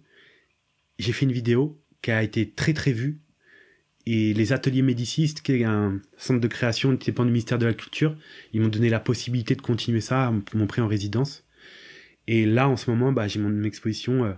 J'ai 0.98 1.12
fait 1.12 1.26
une 1.26 1.32
vidéo 1.32 1.80
qui 2.02 2.10
a 2.10 2.22
été 2.22 2.50
très 2.50 2.72
très 2.72 2.92
vue. 2.92 3.20
Et 4.06 4.34
les 4.34 4.52
ateliers 4.52 4.82
Médicistes, 4.82 5.40
qui 5.40 5.52
est 5.52 5.64
un 5.64 6.00
centre 6.18 6.40
de 6.40 6.48
création 6.48 6.94
qui 6.96 7.06
dépend 7.06 7.24
du 7.24 7.30
ministère 7.30 7.58
de 7.58 7.64
la 7.64 7.72
Culture, 7.72 8.16
ils 8.52 8.60
m'ont 8.60 8.68
donné 8.68 8.90
la 8.90 9.00
possibilité 9.00 9.54
de 9.54 9.62
continuer 9.62 10.02
ça, 10.02 10.32
ils 10.52 10.58
m'ont 10.58 10.66
pris 10.66 10.82
en 10.82 10.86
résidence. 10.86 11.44
Et 12.26 12.44
là, 12.44 12.68
en 12.68 12.76
ce 12.76 12.90
moment, 12.90 13.12
bah, 13.12 13.28
j'ai 13.28 13.40
mon 13.40 13.64
exposition 13.64 14.24
euh, 14.24 14.32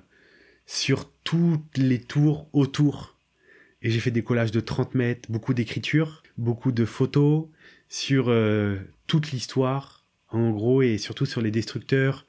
sur 0.66 1.10
toutes 1.24 1.76
les 1.76 2.00
tours 2.00 2.48
autour. 2.52 3.15
Et 3.86 3.90
j'ai 3.90 4.00
fait 4.00 4.10
des 4.10 4.24
collages 4.24 4.50
de 4.50 4.58
30 4.58 4.96
mètres, 4.96 5.30
beaucoup 5.30 5.54
d'écriture, 5.54 6.24
beaucoup 6.38 6.72
de 6.72 6.84
photos 6.84 7.46
sur 7.88 8.30
euh, 8.30 8.78
toute 9.06 9.30
l'histoire, 9.30 10.04
en 10.28 10.50
gros, 10.50 10.82
et 10.82 10.98
surtout 10.98 11.24
sur 11.24 11.40
les 11.40 11.52
destructeurs. 11.52 12.26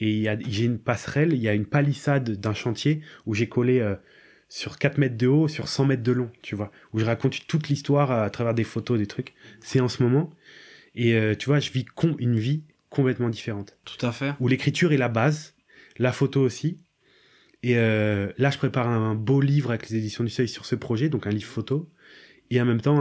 Et 0.00 0.26
j'ai 0.46 0.64
une 0.66 0.78
passerelle, 0.78 1.32
il 1.32 1.40
y 1.40 1.48
a 1.48 1.54
une 1.54 1.64
palissade 1.64 2.32
d'un 2.32 2.52
chantier 2.52 3.00
où 3.24 3.32
j'ai 3.32 3.48
collé 3.48 3.80
euh, 3.80 3.94
sur 4.50 4.76
4 4.76 4.98
mètres 4.98 5.16
de 5.16 5.26
haut, 5.26 5.48
sur 5.48 5.68
100 5.68 5.86
mètres 5.86 6.02
de 6.02 6.12
long, 6.12 6.30
tu 6.42 6.54
vois, 6.54 6.70
où 6.92 6.98
je 6.98 7.06
raconte 7.06 7.46
toute 7.46 7.70
l'histoire 7.70 8.10
à, 8.10 8.28
travers 8.28 8.52
des 8.52 8.64
photos, 8.64 8.98
des 8.98 9.06
trucs. 9.06 9.32
C'est 9.62 9.80
en 9.80 9.88
ce 9.88 10.02
moment. 10.02 10.28
Et 10.94 11.14
euh, 11.14 11.34
tu 11.34 11.46
vois, 11.46 11.58
je 11.58 11.70
vis 11.70 11.86
une 12.18 12.38
vie 12.38 12.64
complètement 12.90 13.30
différente 13.30 13.78
Tout 13.86 14.04
à 14.04 14.12
fait. 14.12 14.34
où 14.40 14.48
l'écriture 14.48 14.92
est 14.92 14.98
la 14.98 15.08
base, 15.08 15.54
la 15.96 16.12
photo 16.12 16.42
aussi. 16.42 16.76
Et 17.62 17.76
euh, 17.76 18.32
là, 18.38 18.50
je 18.50 18.58
prépare 18.58 18.88
un, 18.88 19.14
beau 19.14 19.40
livre 19.40 19.70
avec 19.70 19.88
les 19.88 19.96
éditions 19.96 20.24
du 20.24 20.30
Seuil 20.30 20.48
sur 20.48 20.66
ce 20.66 20.74
projet, 20.74 21.08
donc 21.08 21.26
un 21.26 21.30
livre 21.30 21.48
photo, 21.48 21.90
et 22.50 22.60
en 22.60 22.64
même 22.64 22.80
temps 22.80 23.00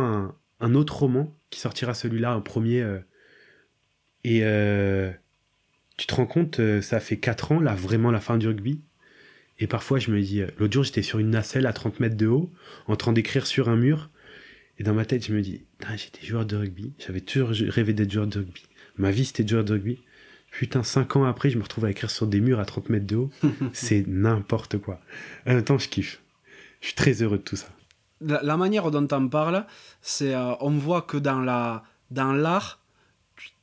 un, 0.60 0.76
autre 0.76 0.98
roman 0.98 1.36
qui 1.50 1.60
sortira 1.60 1.94
celui-là 1.94 2.36
en 2.36 2.42
premier. 2.42 2.82
euh. 2.82 3.00
et 4.24 4.40
euh, 4.44 5.12
tu 5.98 6.08
te 6.08 6.16
rends 6.16 6.28
compte, 6.28 6.62
ça 6.82 7.00
fait 7.00 7.18
4 7.18 7.54
ans, 7.54 7.60
là, 7.60 7.74
vraiment 7.74 8.12
la 8.12 8.20
fin 8.20 8.38
du 8.38 8.48
rugby. 8.48 8.82
Et 9.60 9.66
parfois, 9.66 9.98
je 9.98 10.12
me 10.12 10.22
dis, 10.22 10.44
l'autre 10.60 10.74
jour, 10.74 10.84
j'étais 10.84 11.02
sur 11.02 11.18
une 11.18 11.32
nacelle 11.32 11.66
à 11.66 11.74
30 11.74 12.00
mètres 12.00 12.18
de 12.18 12.28
haut, 12.28 12.54
en 12.86 12.96
train 12.96 13.14
d'écrire 13.14 13.48
sur 13.48 13.70
un 13.70 13.76
mur. 13.76 14.12
Et 14.78 14.84
dans 14.84 14.94
ma 14.94 15.06
tête, 15.06 15.26
je 15.26 15.34
me 15.34 15.42
dis, 15.42 15.66
j'étais 15.96 16.24
joueur 16.24 16.46
de 16.46 16.56
rugby, 16.56 16.94
j'avais 17.00 17.22
toujours 17.22 17.50
rêvé 17.50 17.94
d'être 17.94 18.12
joueur 18.12 18.28
de 18.28 18.38
rugby. 18.38 18.64
Ma 18.98 19.10
vie, 19.10 19.26
c'était 19.26 19.48
joueur 19.48 19.64
de 19.64 19.74
rugby. 19.74 20.00
Putain, 20.58 20.82
5 20.82 21.18
ans 21.18 21.24
après, 21.24 21.52
je 21.52 21.58
me 21.60 21.62
retrouve 21.62 21.86
à 21.86 21.92
écrire 21.92 22.10
sur 22.10 22.26
des 22.26 22.42
murs 22.42 22.60
à 22.60 22.66
30 22.66 22.90
mètres 22.90 23.06
de 23.06 23.16
haut. 23.16 23.30
C'est 23.74 24.08
n'importe 24.08 24.80
quoi. 24.80 25.00
En 25.46 25.54
même 25.54 25.64
temps, 25.64 25.78
je 25.78 25.88
kiffe. 25.88 26.20
Je 26.82 26.88
suis 26.88 26.96
très 26.96 27.22
heureux 27.22 27.38
de 27.38 27.44
tout 27.44 27.56
ça. 27.56 27.68
La, 28.22 28.42
la 28.42 28.58
manière 28.58 28.90
dont 28.90 29.08
on 29.12 29.30
parle, 29.30 29.68
c'est 30.02 30.34
euh, 30.34 30.56
on 30.60 30.72
voit 30.72 31.04
que 31.04 31.18
dans 31.18 31.42
la 31.42 31.84
dans 32.10 32.34
l'art, 32.34 32.80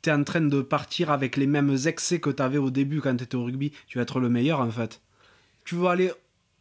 tu 0.03 0.09
es 0.09 0.13
en 0.13 0.23
train 0.23 0.43
de 0.43 0.63
partir 0.63 1.11
avec 1.11 1.37
les 1.37 1.49
mêmes 1.49 1.77
excès 1.87 2.21
que 2.21 2.31
tu 2.31 2.41
avais 2.41 2.59
au 2.59 2.71
début 2.71 3.01
quand 3.01 3.17
tu 3.17 3.25
étais 3.25 3.35
au 3.35 3.43
rugby. 3.43 3.73
Tu 3.89 3.99
vas 3.99 4.03
être 4.03 4.21
le 4.21 4.29
meilleur 4.29 4.61
en 4.61 4.71
fait. 4.71 5.01
Tu 5.65 5.75
veux 5.75 5.89
aller 5.89 6.13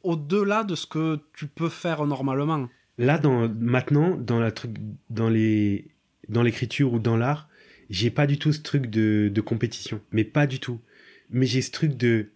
au-delà 0.01 0.63
de 0.63 0.73
ce 0.73 0.87
que 0.87 1.19
tu 1.33 1.45
peux 1.45 1.69
faire 1.69 2.07
normalement. 2.07 2.67
Là, 2.97 3.19
dans, 3.19 3.47
maintenant, 3.49 4.17
dans 4.17 4.39
la 4.39 4.51
dans 5.11 5.29
les, 5.29 5.91
dans 6.27 6.41
l'écriture 6.41 6.91
ou 6.91 6.97
dans 6.97 7.17
l'art, 7.17 7.47
j'ai 7.93 8.09
pas 8.09 8.25
du 8.25 8.39
tout 8.39 8.51
ce 8.51 8.59
truc 8.59 8.87
de, 8.87 9.29
de 9.31 9.41
compétition. 9.41 10.01
Mais 10.11 10.23
pas 10.23 10.47
du 10.47 10.59
tout. 10.59 10.81
Mais 11.29 11.45
j'ai 11.45 11.61
ce 11.61 11.69
truc 11.69 11.95
de, 11.95 12.31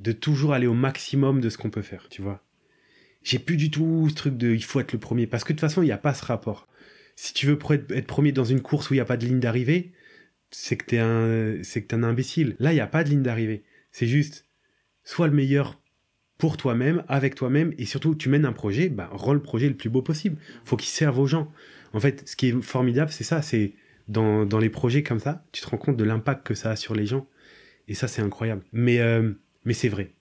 de 0.00 0.10
toujours 0.10 0.52
aller 0.52 0.66
au 0.66 0.74
maximum 0.74 1.40
de 1.40 1.48
ce 1.48 1.56
qu'on 1.56 1.70
peut 1.70 1.80
faire, 1.80 2.08
tu 2.08 2.22
vois. 2.22 2.44
J'ai 3.22 3.38
plus 3.38 3.56
du 3.56 3.70
tout 3.70 4.08
ce 4.10 4.16
truc 4.16 4.36
de 4.36 4.48
il 4.48 4.64
faut 4.64 4.80
être 4.80 4.92
le 4.92 4.98
premier. 4.98 5.28
Parce 5.28 5.44
que 5.44 5.52
de 5.52 5.58
toute 5.58 5.60
façon, 5.60 5.82
il 5.82 5.86
n'y 5.86 5.92
a 5.92 5.96
pas 5.96 6.12
ce 6.12 6.24
rapport. 6.24 6.66
Si 7.14 7.32
tu 7.34 7.46
veux 7.46 7.56
être 7.90 8.06
premier 8.08 8.32
dans 8.32 8.44
une 8.44 8.60
course 8.60 8.90
où 8.90 8.94
il 8.94 8.96
n'y 8.96 9.00
a 9.00 9.04
pas 9.04 9.16
de 9.16 9.26
ligne 9.26 9.38
d'arrivée, 9.38 9.92
c'est 10.50 10.76
que 10.76 10.86
t'es 10.86 10.98
un, 10.98 11.62
c'est 11.62 11.82
que 11.82 11.86
t'es 11.86 11.94
un 11.94 12.02
imbécile. 12.02 12.56
Là, 12.58 12.72
il 12.72 12.74
n'y 12.74 12.80
a 12.80 12.88
pas 12.88 13.04
de 13.04 13.10
ligne 13.10 13.22
d'arrivée. 13.22 13.62
C'est 13.92 14.08
juste, 14.08 14.44
sois 15.04 15.28
le 15.28 15.34
meilleur 15.34 15.80
pour 16.36 16.56
toi-même, 16.56 17.04
avec 17.06 17.36
toi-même, 17.36 17.74
et 17.78 17.84
surtout, 17.84 18.16
tu 18.16 18.28
mènes 18.28 18.44
un 18.44 18.52
projet, 18.52 18.88
bah, 18.88 19.08
rends 19.12 19.34
le 19.34 19.42
projet 19.42 19.68
le 19.68 19.76
plus 19.76 19.88
beau 19.88 20.02
possible. 20.02 20.36
Faut 20.64 20.76
qu'il 20.76 20.90
serve 20.90 21.20
aux 21.20 21.26
gens. 21.28 21.52
En 21.92 22.00
fait, 22.00 22.28
ce 22.28 22.34
qui 22.34 22.48
est 22.48 22.60
formidable, 22.60 23.12
c'est 23.12 23.24
ça, 23.24 23.40
c'est 23.40 23.74
dans, 24.08 24.58
les 24.58 24.70
projets 24.70 25.02
comme 25.02 25.20
ça, 25.20 25.44
tu 25.52 25.60
te 25.60 25.68
rends 25.68 25.76
compte 25.76 25.96
de 25.96 26.04
l'impact 26.04 26.46
que 26.46 26.54
ça 26.54 26.70
a 26.70 26.76
sur 26.76 26.94
les 26.94 27.06
gens. 27.06 27.26
Et 27.88 27.94
ça, 27.94 28.08
c'est 28.08 28.22
incroyable. 28.22 28.62
Mais, 28.72 29.00
euh, 29.00 29.32
mais 29.64 29.74
c'est 29.74 29.88
vrai. 29.88 30.12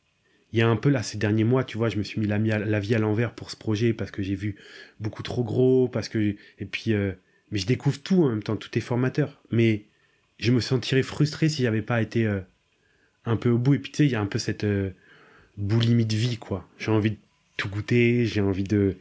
Il 0.54 0.60
y 0.60 0.62
a 0.62 0.68
un 0.68 0.76
peu 0.76 0.90
là, 0.90 1.04
ces 1.04 1.18
derniers 1.18 1.44
mois, 1.44 1.64
tu 1.64 1.78
vois, 1.78 1.90
je 1.90 1.98
me 1.98 2.04
suis 2.04 2.20
mis 2.20 2.28
la, 2.28 2.38
vie 2.80 2.96
à 2.96 3.00
l'envers 3.00 3.34
pour 3.34 3.52
ce 3.52 3.56
projet 3.58 3.94
parce 3.94 4.12
que 4.12 4.24
j'ai 4.24 4.36
vu 4.36 4.56
beaucoup 5.00 5.24
trop 5.24 5.44
gros, 5.44 5.88
parce 5.88 6.10
que. 6.10 6.36
Et 6.60 6.66
puis. 6.66 6.94
euh, 6.94 7.14
mais 7.50 7.60
je 7.60 7.66
découvre 7.66 8.02
tout 8.02 8.24
en 8.24 8.30
même 8.30 8.44
temps, 8.44 8.58
tout 8.58 8.78
est 8.78 8.82
formateur. 8.82 9.42
Mais 9.52 9.86
je 10.38 10.52
me 10.52 10.60
sentirais 10.60 11.04
frustré 11.04 11.48
si 11.48 11.64
j'avais 11.64 11.82
pas 11.82 12.02
été 12.02 12.26
euh, 12.26 12.42
un 13.24 13.38
peu 13.38 13.50
au 13.50 13.58
bout. 13.58 13.76
Et 13.76 13.80
puis, 13.80 13.92
tu 13.92 13.98
sais, 13.98 14.06
il 14.06 14.12
y 14.12 14.16
a 14.16 14.22
un 14.22 14.26
peu 14.26 14.40
cette 14.40 14.66
boulimie 15.58 16.06
de 16.06 16.16
vie, 16.16 16.38
quoi. 16.38 16.68
J'ai 16.78 16.92
envie 16.92 17.12
de 17.12 17.18
tout 17.56 17.70
goûter, 17.70 18.26
j'ai 18.26 18.42
envie 18.42 18.66
de 18.66 18.98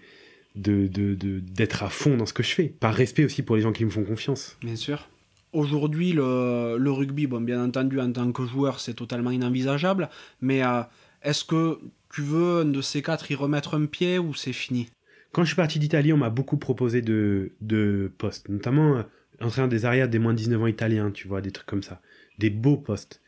de- 0.56 1.40
d'être 1.40 1.82
à 1.82 1.88
fond 1.88 2.16
dans 2.16 2.26
ce 2.26 2.32
que 2.32 2.42
je 2.42 2.50
fais. 2.54 2.68
Par 2.80 2.94
respect 2.94 3.24
aussi 3.24 3.42
pour 3.42 3.56
les 3.56 3.62
gens 3.62 3.72
qui 3.72 3.84
me 3.84 3.90
font 3.90 4.04
confiance. 4.04 4.56
Bien 4.62 4.76
sûr. 4.76 5.08
Aujourd'hui, 5.52 6.12
le, 6.12 6.76
le 6.78 6.90
rugby, 6.90 7.26
bon, 7.26 7.40
bien 7.40 7.62
entendu, 7.64 8.00
en 8.00 8.12
tant 8.12 8.30
que 8.32 8.44
joueur, 8.46 8.80
c'est 8.80 8.94
totalement 8.94 9.30
inenvisageable. 9.30 10.08
Mais 10.40 10.62
euh, 10.64 10.82
est-ce 11.22 11.44
que 11.44 11.78
tu 12.12 12.20
veux 12.22 12.60
un 12.60 12.64
de 12.66 12.80
ces 12.82 13.00
quatre 13.02 13.30
y 13.30 13.34
remettre 13.34 13.74
un 13.74 13.86
pied 13.86 14.18
ou 14.18 14.34
c'est 14.34 14.52
fini? 14.52 14.88
Quand 15.32 15.42
je 15.42 15.48
suis 15.48 15.56
parti 15.56 15.78
d'Italie, 15.78 16.12
on 16.12 16.16
m'a 16.18 16.30
beaucoup 16.30 16.56
proposé 16.56 17.00
de, 17.02 17.52
de 17.60 18.10
postes, 18.18 18.48
notamment 18.48 18.96
euh, 18.96 19.02
entraîneur 19.40 19.68
des 19.68 19.84
arrières 19.84 20.08
des 20.08 20.18
moins 20.18 20.32
de 20.32 20.38
19 20.38 20.62
ans 20.62 20.66
italiens, 20.66 21.10
tu 21.10 21.28
vois, 21.28 21.40
des 21.40 21.50
trucs 21.52 21.66
comme 21.66 21.82
ça. 21.82 22.00
Des 22.38 22.50
beaux 22.50 22.76
postes. 22.76 23.20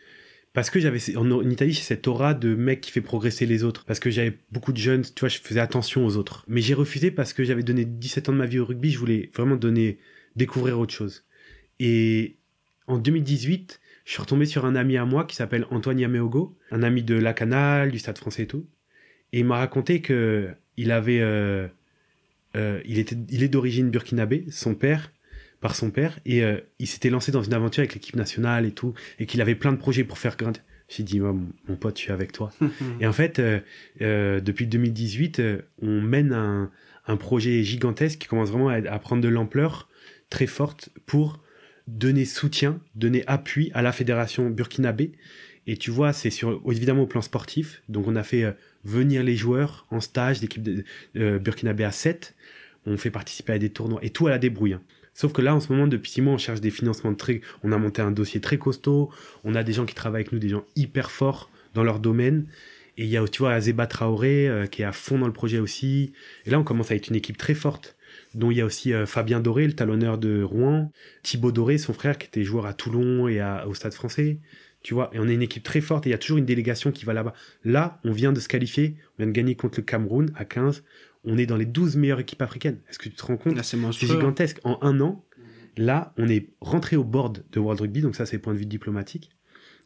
Parce 0.53 0.71
que 0.71 0.81
j'avais, 0.81 1.17
en, 1.17 1.31
en 1.31 1.51
Italie, 1.51 1.75
cette 1.75 2.09
aura 2.09 2.35
de 2.35 2.55
mec 2.55 2.81
qui 2.81 2.91
fait 2.91 3.01
progresser 3.01 3.47
les 3.47 3.65
autres. 3.65 3.85
Parce 3.85 4.01
que 4.01 4.11
j'avais 4.11 4.39
beaucoup 4.51 4.73
de 4.73 4.79
jeunes, 4.79 5.03
tu 5.03 5.21
vois, 5.21 5.29
je 5.29 5.39
faisais 5.39 5.61
attention 5.61 6.05
aux 6.07 6.17
autres. 6.17 6.45
Mais 6.49 6.61
j'ai 6.61 6.75
refusé 6.75 7.11
parce 7.11 7.33
que 7.33 7.45
j'avais 7.45 7.63
donné 7.63 7.85
17 7.85 8.29
ans 8.29 8.33
de 8.33 8.39
ma 8.39 8.47
vie 8.47 8.59
au 8.59 8.65
rugby, 8.65 8.91
je 8.91 8.99
voulais 8.99 9.31
vraiment 9.35 9.57
donner, 9.57 9.99
découvrir 10.37 10.79
autre 10.79 10.95
chose. 10.95 11.25
Et 11.81 12.37
en 12.87 12.99
2018, 12.99 13.81
je 14.05 14.13
suis 14.13 14.23
retombé 14.23 14.47
sur 14.47 14.65
un 14.65 14.75
ami 14.75 14.97
à 14.97 15.05
moi 15.05 15.25
qui 15.25 15.37
s'appelle 15.37 15.67
Antoine 15.71 15.99
Yameogo, 15.99 16.57
un 16.71 16.83
ami 16.83 17.03
de 17.03 17.15
la 17.15 17.35
Canal, 17.35 17.91
du 17.91 17.99
Stade 17.99 18.19
français 18.19 18.45
et 18.45 18.47
tout. 18.47 18.67
Et 19.33 19.41
il 19.41 19.45
m'a 19.45 19.59
raconté 19.59 20.01
que 20.01 20.49
il 20.79 20.93
avait, 20.93 21.21
euh, 21.21 21.69
euh, 22.57 22.81
il 22.87 22.99
était, 22.99 23.17
il 23.29 23.43
est 23.43 23.49
d'origine 23.49 23.91
burkinabé, 23.91 24.47
son 24.51 24.75
père, 24.75 25.13
par 25.61 25.75
son 25.75 25.91
père, 25.91 26.19
et 26.25 26.43
euh, 26.43 26.61
il 26.79 26.87
s'était 26.87 27.11
lancé 27.11 27.33
dans 27.33 27.43
une 27.43 27.55
aventure 27.55 27.81
avec 27.81 27.95
l'équipe 27.95 28.17
nationale 28.17 28.65
et 28.67 28.73
tout, 28.73 28.95
et 29.19 29.27
qu'il 29.27 29.41
avait 29.41 29.55
plein 29.55 29.73
de 29.73 29.79
projets 29.79 30.05
pour 30.05 30.19
faire 30.19 30.37
grandir. 30.37 30.63
J'ai 30.89 31.03
dit, 31.03 31.21
Oh, 31.21 31.39
mon 31.69 31.77
pote, 31.77 31.97
je 31.97 32.03
suis 32.03 32.13
avec 32.13 32.33
toi. 32.33 32.51
Et 33.01 33.07
en 33.07 33.13
fait, 33.13 33.39
euh, 33.39 33.61
euh, 34.01 34.41
depuis 34.41 34.67
2018, 34.67 35.41
euh, 35.41 35.63
on 35.83 36.01
mène 36.01 36.33
un, 36.33 36.71
un 37.07 37.17
projet 37.17 37.63
gigantesque 37.63 38.19
qui 38.19 38.27
commence 38.27 38.51
vraiment 38.51 38.71
à, 38.71 38.77
à 38.77 38.99
prendre 38.99 39.23
de 39.23 39.29
l'ampleur 39.29 39.89
très 40.31 40.47
forte 40.47 40.89
pour 41.07 41.43
donner 41.87 42.25
soutien, 42.25 42.81
donner 42.95 43.25
appui 43.27 43.71
à 43.75 43.83
la 43.83 43.93
fédération 43.93 44.49
burkinabé. 44.51 45.13
Et 45.67 45.77
tu 45.77 45.91
vois, 45.91 46.15
c'est 46.15 46.31
sur 46.31 46.63
évidemment 46.71 47.03
au 47.03 47.07
plan 47.07 47.23
sportif. 47.23 47.83
Donc 47.91 48.07
on 48.09 48.17
a 48.17 48.23
fait 48.23 48.57
venir 48.85 49.23
les 49.23 49.37
joueurs 49.37 49.87
en 49.91 50.01
stage 50.01 50.41
d'équipe 50.41 50.67
burkinabé 51.15 51.85
à 51.85 51.93
7. 51.93 52.35
On 52.87 52.97
fait 52.97 53.11
participer 53.11 53.55
à 53.55 53.59
des 53.59 53.69
tournois 53.69 54.01
et 54.03 54.09
tout 54.09 54.27
à 54.27 54.31
la 54.31 54.39
débrouille. 54.39 54.79
Sauf 55.21 55.33
que 55.33 55.43
là, 55.43 55.53
en 55.53 55.59
ce 55.59 55.73
moment, 55.73 55.89
depuis 55.89 56.13
six 56.13 56.23
mois, 56.23 56.35
on 56.35 56.39
cherche 56.39 56.61
des 56.61 56.71
financements 56.71 57.11
de 57.11 57.17
très. 57.17 57.41
On 57.65 57.73
a 57.73 57.77
monté 57.79 58.01
un 58.03 58.13
dossier 58.13 58.41
très 58.41 58.57
costaud. 58.57 59.11
On 59.43 59.57
a 59.57 59.65
des 59.65 59.73
gens 59.73 59.85
qui 59.85 59.95
travaillent 59.97 60.21
avec 60.23 60.33
nous, 60.33 60.39
des 60.39 60.49
gens 60.49 60.65
hyper 60.77 61.11
forts 61.11 61.51
dans 61.75 61.83
leur 61.83 61.99
domaine. 61.99 62.47
Et 62.97 63.03
il 63.03 63.11
y 63.11 63.17
a, 63.17 63.27
tu 63.27 63.41
vois, 63.41 63.53
Azeba 63.53 63.89
Traoré 63.89 64.49
euh, 64.49 64.67
qui 64.67 64.83
est 64.83 64.85
à 64.85 64.93
fond 64.93 65.19
dans 65.19 65.27
le 65.27 65.33
projet 65.33 65.59
aussi. 65.59 66.13
Et 66.47 66.51
là, 66.51 66.61
on 66.61 66.65
commence 66.65 66.93
à 66.93 66.95
être 66.95 67.09
une 67.09 67.17
équipe 67.17 67.37
très 67.37 67.55
forte. 67.55 67.97
dont 68.35 68.51
il 68.53 68.59
y 68.59 68.61
a 68.61 68.65
aussi 68.65 68.93
euh, 68.93 69.07
Fabien 69.07 69.41
Doré, 69.41 69.67
le 69.67 69.73
talonneur 69.73 70.19
de 70.19 70.43
Rouen, 70.43 70.93
Thibaut 71.25 71.51
Doré, 71.53 71.79
son 71.79 71.93
frère 71.93 72.17
qui 72.19 72.27
était 72.29 72.45
joueur 72.45 72.67
à 72.67 72.73
Toulon 72.75 73.27
et 73.29 73.41
à- 73.41 73.67
au 73.67 73.75
Stade 73.75 73.95
français. 73.95 74.39
Tu 74.83 74.95
vois, 74.95 75.11
et 75.13 75.19
on 75.19 75.27
est 75.27 75.35
une 75.35 75.43
équipe 75.43 75.65
très 75.65 75.81
forte 75.81 76.07
et 76.07 76.11
il 76.11 76.13
y 76.13 76.15
a 76.15 76.19
toujours 76.19 76.39
une 76.39 76.45
délégation 76.47 76.93
qui 76.93 77.05
va 77.05 77.13
là-bas. 77.13 77.35
Là, 77.65 78.01
on 78.05 78.13
vient 78.13 78.33
de 78.33 78.39
se 78.41 78.49
qualifier, 78.49 78.97
on 79.19 79.23
vient 79.23 79.27
de 79.27 79.33
gagner 79.33 79.57
contre 79.57 79.81
le 79.81 79.85
Cameroun 79.85 80.31
à 80.37 80.45
15. 80.45 80.85
On 81.25 81.37
est 81.39 81.47
dans 81.47 81.57
les 81.57 81.67
12 81.67 81.97
meilleures 81.97 82.21
équipes 82.21 82.43
africaines. 82.43 82.81
Est-ce 82.89 82.99
que 82.99 83.09
tu 83.09 83.15
te 83.15 83.25
rends 83.25 83.37
compte 83.37 83.57
c'est 83.93 84.07
gigantesque. 84.07 84.59
En 84.65 84.79
un 84.83 85.01
an, 85.01 85.25
là, 85.77 86.13
on 86.17 86.29
est 86.29 86.51
rentré 86.61 86.97
au 86.97 87.05
board 87.05 87.45
de 87.53 87.61
World 87.61 87.81
Rugby, 87.81 88.01
donc 88.01 88.17
ça, 88.17 88.27
c'est 88.27 88.39
point 88.39 88.55
de 88.55 88.59
vue 88.59 88.67
diplomatique. 88.67 89.31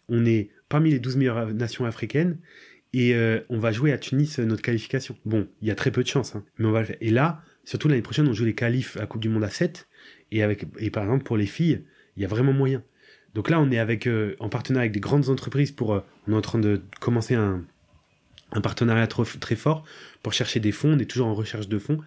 On 0.08 0.24
est 0.26 0.50
parmi 0.68 0.90
les 0.90 0.98
12 0.98 1.16
meilleures 1.16 1.52
nations 1.54 1.84
africaines 1.84 2.38
et 2.92 3.14
euh, 3.14 3.40
on 3.48 3.58
va 3.58 3.72
jouer 3.72 3.92
à 3.92 3.98
Tunis 3.98 4.38
euh, 4.38 4.44
notre 4.44 4.62
qualification. 4.62 5.16
Bon, 5.24 5.48
il 5.62 5.68
y 5.68 5.70
a 5.70 5.74
très 5.74 5.90
peu 5.90 6.02
de 6.02 6.08
chance, 6.08 6.34
hein, 6.36 6.44
mais 6.58 6.66
on 6.66 6.72
va 6.72 6.80
le 6.80 6.86
faire. 6.86 6.96
Et 7.00 7.10
là, 7.10 7.42
surtout 7.64 7.88
l'année 7.88 8.02
prochaine, 8.02 8.28
on 8.28 8.32
joue 8.32 8.44
les 8.44 8.54
qualifs 8.54 8.96
à 8.98 9.06
Coupe 9.06 9.22
du 9.22 9.28
Monde 9.28 9.44
à 9.44 9.48
7 9.50 9.88
et, 10.32 10.42
avec, 10.42 10.66
et 10.78 10.90
par 10.90 11.04
exemple, 11.04 11.24
pour 11.24 11.36
les 11.36 11.46
filles, 11.46 11.84
il 12.16 12.22
y 12.22 12.24
a 12.24 12.28
vraiment 12.28 12.52
moyen. 12.52 12.82
Donc 13.34 13.48
là, 13.48 13.60
on 13.60 13.70
est 13.70 13.78
avec, 13.78 14.06
euh, 14.06 14.34
en 14.40 14.48
partenariat 14.48 14.82
avec 14.82 14.92
des 14.92 15.00
grandes 15.00 15.28
entreprises 15.30 15.72
pour. 15.72 15.94
euh, 15.94 16.00
on 16.26 16.32
est 16.32 16.36
en 16.36 16.40
train 16.42 16.58
de 16.58 16.82
commencer 17.00 17.34
un, 17.34 17.64
un 18.52 18.60
partenariat 18.60 19.06
trop- 19.06 19.24
très 19.24 19.56
fort 19.56 19.84
pour 20.22 20.32
chercher 20.32 20.60
des 20.60 20.72
fonds. 20.72 20.92
On 20.94 20.98
est 20.98 21.10
toujours 21.10 21.26
en 21.26 21.34
recherche 21.34 21.68
de 21.68 21.78
fonds. 21.78 21.98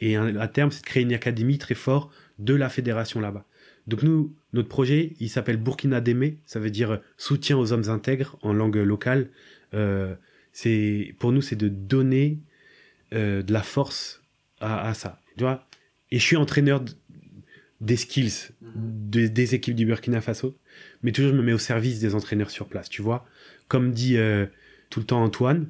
Et 0.00 0.16
à 0.16 0.48
terme, 0.48 0.70
c'est 0.70 0.80
de 0.80 0.86
créer 0.86 1.02
une 1.02 1.12
académie 1.12 1.58
très 1.58 1.74
forte 1.74 2.10
de 2.38 2.54
la 2.54 2.68
fédération 2.70 3.20
là-bas. 3.20 3.44
Donc 3.86 4.02
nous, 4.02 4.34
notre 4.52 4.68
projet, 4.68 5.14
il 5.20 5.28
s'appelle 5.28 5.56
Burkina 5.58 6.00
Démé. 6.00 6.38
Ça 6.46 6.58
veut 6.58 6.70
dire 6.70 7.00
soutien 7.18 7.58
aux 7.58 7.72
hommes 7.72 7.88
intègres 7.88 8.38
en 8.42 8.52
langue 8.52 8.76
locale. 8.76 9.28
Euh, 9.74 10.14
c'est 10.52 11.14
pour 11.18 11.32
nous, 11.32 11.42
c'est 11.42 11.56
de 11.56 11.68
donner 11.68 12.38
euh, 13.12 13.42
de 13.42 13.52
la 13.52 13.62
force 13.62 14.22
à, 14.60 14.88
à 14.88 14.94
ça. 14.94 15.20
Tu 15.36 15.44
vois? 15.44 15.66
Et 16.10 16.18
je 16.18 16.24
suis 16.24 16.36
entraîneur 16.36 16.82
des 17.80 17.96
skills 17.96 18.52
de- 18.62 19.26
des 19.26 19.54
équipes 19.54 19.74
du 19.74 19.86
Burkina 19.86 20.20
Faso, 20.20 20.56
mais 21.02 21.12
toujours 21.12 21.32
je 21.32 21.36
me 21.36 21.42
mets 21.42 21.52
au 21.52 21.58
service 21.58 21.98
des 22.00 22.14
entraîneurs 22.14 22.50
sur 22.50 22.66
place. 22.68 22.88
Tu 22.88 23.02
vois? 23.02 23.26
Comme 23.68 23.92
dit 23.92 24.16
euh, 24.16 24.46
tout 24.90 25.00
le 25.00 25.06
temps 25.06 25.22
Antoine, 25.22 25.68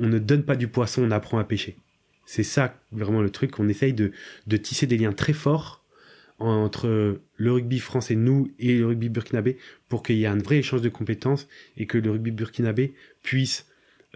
on 0.00 0.06
ne 0.06 0.18
donne 0.18 0.44
pas 0.44 0.56
du 0.56 0.68
poisson, 0.68 1.02
on 1.02 1.10
apprend 1.10 1.38
à 1.38 1.44
pêcher. 1.44 1.76
C'est 2.26 2.42
ça 2.42 2.80
vraiment 2.92 3.22
le 3.22 3.30
truc. 3.30 3.58
On 3.58 3.68
essaye 3.68 3.92
de, 3.92 4.12
de 4.46 4.56
tisser 4.56 4.86
des 4.86 4.96
liens 4.96 5.12
très 5.12 5.32
forts 5.32 5.84
entre 6.38 7.20
le 7.36 7.52
rugby 7.52 7.78
français, 7.78 8.16
nous, 8.16 8.50
et 8.58 8.78
le 8.78 8.86
rugby 8.86 9.08
burkinabé, 9.08 9.56
pour 9.88 10.02
qu'il 10.02 10.16
y 10.16 10.24
ait 10.24 10.28
un 10.28 10.38
vrai 10.38 10.58
échange 10.58 10.82
de 10.82 10.88
compétences 10.88 11.48
et 11.76 11.86
que 11.86 11.98
le 11.98 12.10
rugby 12.10 12.32
burkinabé 12.32 12.94
puisse 13.22 13.66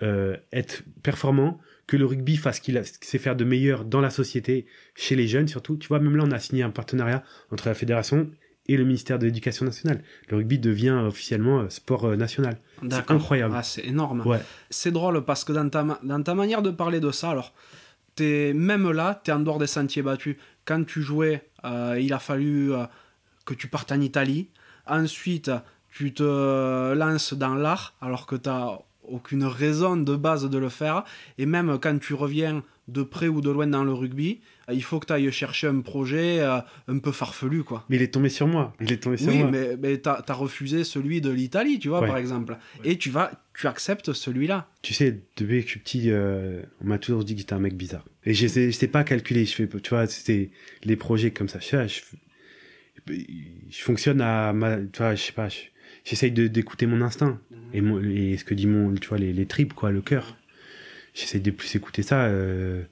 euh, 0.03 0.37
être 0.53 0.83
performant, 1.03 1.61
que 1.87 1.97
le 1.97 2.05
rugby 2.07 2.37
fasse 2.37 2.57
ce 2.57 2.61
qu'il 2.61 2.81
sait 2.85 3.19
faire 3.19 3.37
de 3.37 3.45
meilleur 3.45 3.85
dans 3.85 4.01
la 4.01 4.11
société, 4.11 4.67
chez 4.95 5.17
les 5.17 5.27
jeunes 5.27 5.49
surtout. 5.49 5.77
Tu 5.77 5.89
vois, 5.89 6.01
même 6.01 6.17
là, 6.17 6.25
on 6.27 6.31
a 6.31 6.39
signé 6.39 6.63
un 6.63 6.71
partenariat 6.71 7.25
entre 7.51 7.69
la 7.69 7.75
fédération 7.75 8.31
et 8.69 8.77
le 8.77 8.85
ministère 8.85 9.19
de 9.19 9.25
l'Éducation 9.27 9.65
nationale. 9.65 10.03
Le 10.29 10.37
rugby 10.37 10.59
devient 10.59 10.91
officiellement 11.07 11.61
euh, 11.61 11.69
sport 11.71 12.05
euh, 12.05 12.17
national. 12.17 12.59
C'est 12.91 13.11
incroyable. 13.11 13.55
Ah, 13.57 13.63
c'est 13.63 13.85
énorme. 13.87 14.21
Ouais. 14.27 14.41
C'est 14.71 14.91
drôle 14.93 15.25
parce 15.25 15.43
que 15.45 15.53
dans 15.53 15.69
ta, 15.69 15.83
ma- 15.85 15.99
dans 16.03 16.23
ta 16.23 16.35
manière 16.35 16.63
de 16.63 16.71
parler 16.71 17.01
de 17.01 17.11
ça, 17.11 17.31
alors, 17.31 17.55
t'es, 18.15 18.53
même 18.55 18.91
là, 18.91 19.21
tu 19.25 19.31
es 19.31 19.35
en 19.35 19.41
dehors 19.41 19.59
des 19.59 19.67
sentiers 19.67 20.03
battus. 20.03 20.37
Quand 20.65 20.85
tu 20.85 21.01
jouais, 21.03 21.49
euh, 21.65 21.99
il 22.01 22.13
a 22.13 22.19
fallu 22.19 22.73
euh, 22.73 22.85
que 23.47 23.55
tu 23.55 23.69
partes 23.69 23.91
en 23.91 24.01
Italie. 24.01 24.49
Ensuite, 24.87 25.51
tu 25.91 26.13
te 26.13 26.93
lances 26.95 27.33
dans 27.35 27.55
l'art 27.55 27.95
alors 28.03 28.27
que 28.27 28.37
tu 28.37 28.51
aucune 29.05 29.45
raison 29.45 29.97
de 29.97 30.15
base 30.17 30.49
de 30.49 30.59
le 30.59 30.69
faire. 30.69 31.05
Et 31.39 31.47
même 31.47 31.79
quand 31.81 31.99
tu 31.99 32.13
reviens 32.13 32.63
de 32.89 33.03
près 33.03 33.29
ou 33.29 33.41
de 33.41 33.51
loin 33.51 33.67
dans 33.67 33.83
le 33.85 33.93
rugby, 33.95 34.41
euh, 34.41 34.58
il 34.75 34.83
faut 34.83 34.99
que 35.01 35.07
tu 35.07 35.13
ailles 35.13 35.31
chercher 35.33 35.67
un 35.67 35.81
projet 35.81 36.41
euh, 36.41 36.59
un 36.89 36.99
peu 36.99 37.13
farfelu, 37.13 37.63
quoi. 37.65 37.85
Mais 37.89 37.97
il 37.97 38.03
est 38.03 38.13
tombé 38.13 38.29
sur 38.29 38.47
moi. 38.47 38.75
Il 38.81 38.93
est 38.93 38.99
tombé 39.03 39.17
sur 39.17 39.29
Oui, 39.29 39.39
moi. 39.39 39.51
mais, 39.51 39.77
mais 39.77 40.01
tu 40.01 40.09
as, 40.09 40.23
refusé 40.35 40.85
celui 40.85 41.21
de 41.21 41.31
l'Italie, 41.31 41.79
tu 41.79 41.89
vois, 41.89 42.01
Ouais. 42.01 42.09
par 42.09 42.17
exemple. 42.19 42.57
Et 42.85 42.97
tu 42.99 43.11
vas, 43.11 43.31
tu 43.59 43.67
acceptes 43.67 44.13
celui-là. 44.13 44.69
Tu 44.83 44.95
sais, 44.95 45.21
depuis 45.37 45.61
que 45.61 45.67
je 45.67 45.71
suis 45.73 45.81
petit, 45.81 46.11
euh, 46.11 46.63
on 46.83 46.87
m'a 46.87 46.99
toujours 46.99 47.25
dit 47.25 47.35
que 47.35 47.41
j'étais 47.41 47.55
un 47.55 47.59
mec 47.61 47.77
bizarre. 47.77 48.05
Et 48.25 48.35
je 48.35 48.47
sais, 48.47 48.71
je 48.71 48.77
sais 48.77 48.89
pas 48.89 49.05
calculer. 49.05 49.45
Je 49.47 49.55
fais, 49.55 49.69
tu 49.69 49.91
vois, 49.91 50.07
c'était 50.07 50.51
les 50.85 50.97
projets 50.97 51.31
comme 51.31 51.49
ça. 51.49 51.59
Je, 51.61 51.67
sais, 51.67 51.89
je, 51.89 52.01
je 53.71 53.83
fonctionne 53.83 54.21
à 54.21 54.53
ma, 54.53 54.77
tu 54.79 54.99
vois, 54.99 55.15
je 55.15 55.23
sais 55.23 55.33
pas. 55.33 55.49
je- 55.49 55.59
J'essaye 56.05 56.31
de- 56.33 56.47
d'écouter 56.47 56.87
mon 56.87 57.03
instinct 57.03 57.39
et, 57.75 57.81
mon, 57.83 58.03
et 58.03 58.37
ce 58.39 58.45
que 58.45 58.55
dit 58.55 58.67
mon, 58.67 58.95
tu 58.95 59.09
vois, 59.09 59.19
les, 59.19 59.33
les 59.33 59.47
tripes, 59.47 59.75
quoi, 59.75 59.91
le 59.91 60.01
cœur. 60.01 60.37
J'essaye 61.15 61.41
de 61.41 61.51
plus 61.51 61.75
écouter 61.75 62.03
ça. 62.03 62.25
euh, 62.27 62.83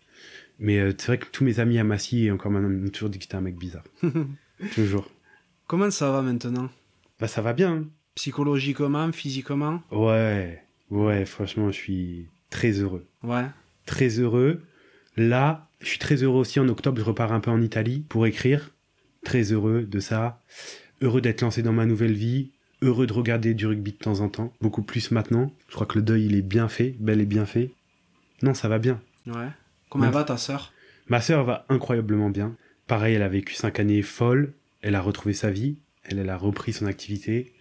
mais 0.59 0.79
euh, 0.79 0.93
c'est 0.97 1.07
vrai 1.09 1.19
que 1.19 1.27
tous 1.27 1.45
mes 1.45 1.61
amis 1.61 1.79
à 1.79 1.85
Massy 1.85 2.25
et 2.27 2.31
encore 2.31 2.51
maintenant 2.51 2.69
m'ont 2.69 2.89
toujours 2.89 3.09
dit 3.11 3.19
que 3.19 3.25
j'étais 3.25 3.37
un 3.37 3.41
mec 3.41 3.57
bizarre. 3.57 3.85
toujours. 4.75 5.09
Comment 5.67 5.91
ça 5.91 6.11
va 6.11 6.23
maintenant? 6.23 6.71
Bah 7.21 7.29
ça 7.29 7.43
va 7.43 7.53
bien. 7.53 7.73
hein. 7.73 7.85
Psychologiquement, 8.15 9.13
physiquement? 9.13 9.83
Ouais, 9.91 10.63
ouais. 10.91 11.25
Franchement, 11.27 11.71
je 11.71 11.77
suis 11.77 12.29
très 12.51 12.73
heureux. 12.73 13.07
Ouais. 13.23 13.45
très 13.85 14.09
heureux. 14.19 14.63
Là, 15.17 15.69
je 15.81 15.87
suis 15.87 15.99
très 15.99 16.23
heureux 16.23 16.41
aussi 16.41 16.59
en 16.61 16.69
octobre, 16.69 16.99
je 16.99 17.05
repars 17.05 17.33
un 17.33 17.41
peu 17.41 17.51
en 17.51 17.61
Italie 17.61 18.05
pour 18.09 18.27
écrire. 18.27 18.71
Très 19.25 19.53
heureux 19.53 19.83
de 19.83 20.01
ça. 20.01 20.43
Heureux 21.03 21.21
d'être 21.21 21.43
lancé 21.43 21.63
dans 21.63 21.73
ma 21.73 21.85
nouvelle 21.87 22.13
vie. 22.15 22.51
Heureux 22.83 23.07
de 23.07 23.13
regarder 23.13 23.55
du 23.55 23.67
rugby 23.67 23.93
de 23.93 23.97
temps 23.99 24.21
en 24.21 24.29
temps. 24.29 24.53
Beaucoup 24.61 24.83
plus 24.83 25.11
maintenant. 25.11 25.53
Je 25.69 25.75
crois 25.75 25.87
que 25.87 25.99
le 25.99 26.03
deuil, 26.05 26.27
il 26.27 26.35
est 26.37 26.43
bien 26.43 26.69
fait, 26.69 26.95
bel 27.01 27.21
et 27.21 27.27
bien 27.27 27.47
fait. 27.47 27.71
Non, 28.43 28.55
ça 28.55 28.69
va 28.69 28.79
bien. 28.79 29.01
Ouais. 29.27 29.49
Comment 29.89 30.07
Ouais. 30.07 30.11
va 30.13 30.25
ta 30.25 30.37
sœur? 30.37 30.73
Ma 31.09 31.21
sœur 31.21 31.45
va 31.45 31.65
incroyablement 31.69 32.31
bien. 32.31 32.57
Pareil, 32.87 33.15
elle 33.15 33.23
a 33.23 33.29
vécu 33.29 33.55
cinq 33.55 33.79
années 33.81 34.03
folles. 34.03 34.53
Elle 34.83 34.95
a 34.95 35.01
retrouvé 35.01 35.35
sa 35.35 35.51
vie. 35.51 35.77
Elle, 36.05 36.19
elle 36.19 36.31
a 36.31 36.37
repris 36.37 36.73
son 36.73 36.87
activité. 36.87 37.53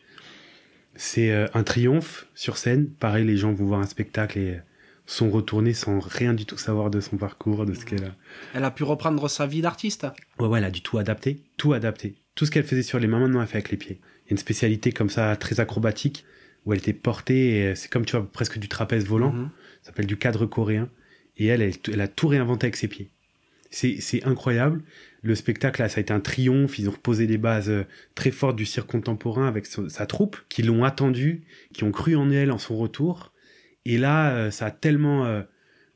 C'est 0.96 1.32
euh, 1.32 1.48
un 1.54 1.64
triomphe 1.64 2.28
sur 2.36 2.58
scène. 2.58 2.88
Pareil, 2.90 3.26
les 3.26 3.38
gens 3.38 3.52
vont 3.54 3.66
voir 3.66 3.82
un 3.82 3.86
spectacle 3.86 4.40
et 4.40 4.60
sont 5.06 5.30
retournés 5.30 5.74
sans 5.74 6.00
rien 6.00 6.34
du 6.34 6.46
tout 6.46 6.58
savoir 6.58 6.90
de 6.90 7.00
son 7.00 7.18
parcours, 7.18 7.66
de 7.66 7.74
ce 7.74 7.86
qu'elle 7.86 8.06
a. 8.06 8.16
Elle 8.54 8.64
a 8.64 8.72
pu 8.72 8.84
reprendre 8.84 9.28
sa 9.30 9.46
vie 9.46 9.62
d'artiste? 9.62 10.08
Ouais, 10.40 10.48
ouais, 10.48 10.60
elle 10.60 10.66
a 10.66 10.72
du 10.72 10.82
tout 10.82 10.98
adapté. 10.98 11.42
Tout 11.58 11.74
adapté. 11.74 12.16
Tout 12.34 12.46
ce 12.46 12.52
qu'elle 12.52 12.64
faisait 12.64 12.82
sur 12.82 12.98
les 13.00 13.08
mains, 13.08 13.20
maintenant, 13.20 13.42
elle 13.42 13.48
fait 13.48 13.58
avec 13.58 13.70
les 13.72 13.78
pieds. 13.78 14.00
Il 14.02 14.30
y 14.30 14.30
a 14.30 14.32
une 14.32 14.38
spécialité 14.38 14.92
comme 14.92 15.10
ça, 15.10 15.36
très 15.36 15.60
acrobatique, 15.60 16.26
où 16.66 16.74
elle 16.74 16.80
était 16.80 16.94
portée, 16.94 17.74
c'est 17.76 17.90
comme, 17.92 18.06
tu 18.06 18.16
vois, 18.18 18.26
presque 18.32 18.58
du 18.58 18.68
trapèze 18.68 19.06
volant. 19.06 19.32
Mhm. 19.32 19.50
Ça 19.84 19.88
s'appelle 19.88 20.08
du 20.08 20.18
cadre 20.18 20.46
coréen. 20.48 20.90
Et 21.38 21.48
elle, 21.48 21.62
elle, 21.62 21.74
elle 21.92 22.02
a 22.02 22.08
tout 22.08 22.28
réinventé 22.28 22.66
avec 22.68 22.76
ses 22.76 22.88
pieds. 22.88 23.10
C'est, 23.72 24.24
incroyable. 24.26 24.84
Le 25.22 25.36
spectacle, 25.36 25.82
là, 25.82 25.90
ça 25.90 25.98
a 25.98 26.02
été 26.02 26.14
un 26.14 26.22
triomphe. 26.22 26.80
Ils 26.80 26.88
ont 26.88 26.94
reposé 26.94 27.28
des 27.28 27.38
bases 27.38 27.70
euh, 27.70 27.84
très 28.14 28.32
fortes 28.32 28.56
du 28.56 28.66
cirque 28.66 28.90
contemporain 28.90 29.48
avec 29.48 29.66
son- 29.66 29.90
sa 29.90 30.06
troupe, 30.06 30.38
qui 30.48 30.64
l'ont 30.64 30.84
attendu, 30.86 31.44
qui 31.74 31.84
ont 31.84 31.92
cru 31.92 32.16
en 32.16 32.32
elle 32.32 32.52
en 32.52 32.58
son 32.58 32.78
retour. 32.78 33.34
Et 33.86 33.98
là, 33.98 34.32
euh, 34.34 34.52
ça 34.52 34.68
a 34.68 34.72
tellement 34.72 35.26
euh, 35.26 35.42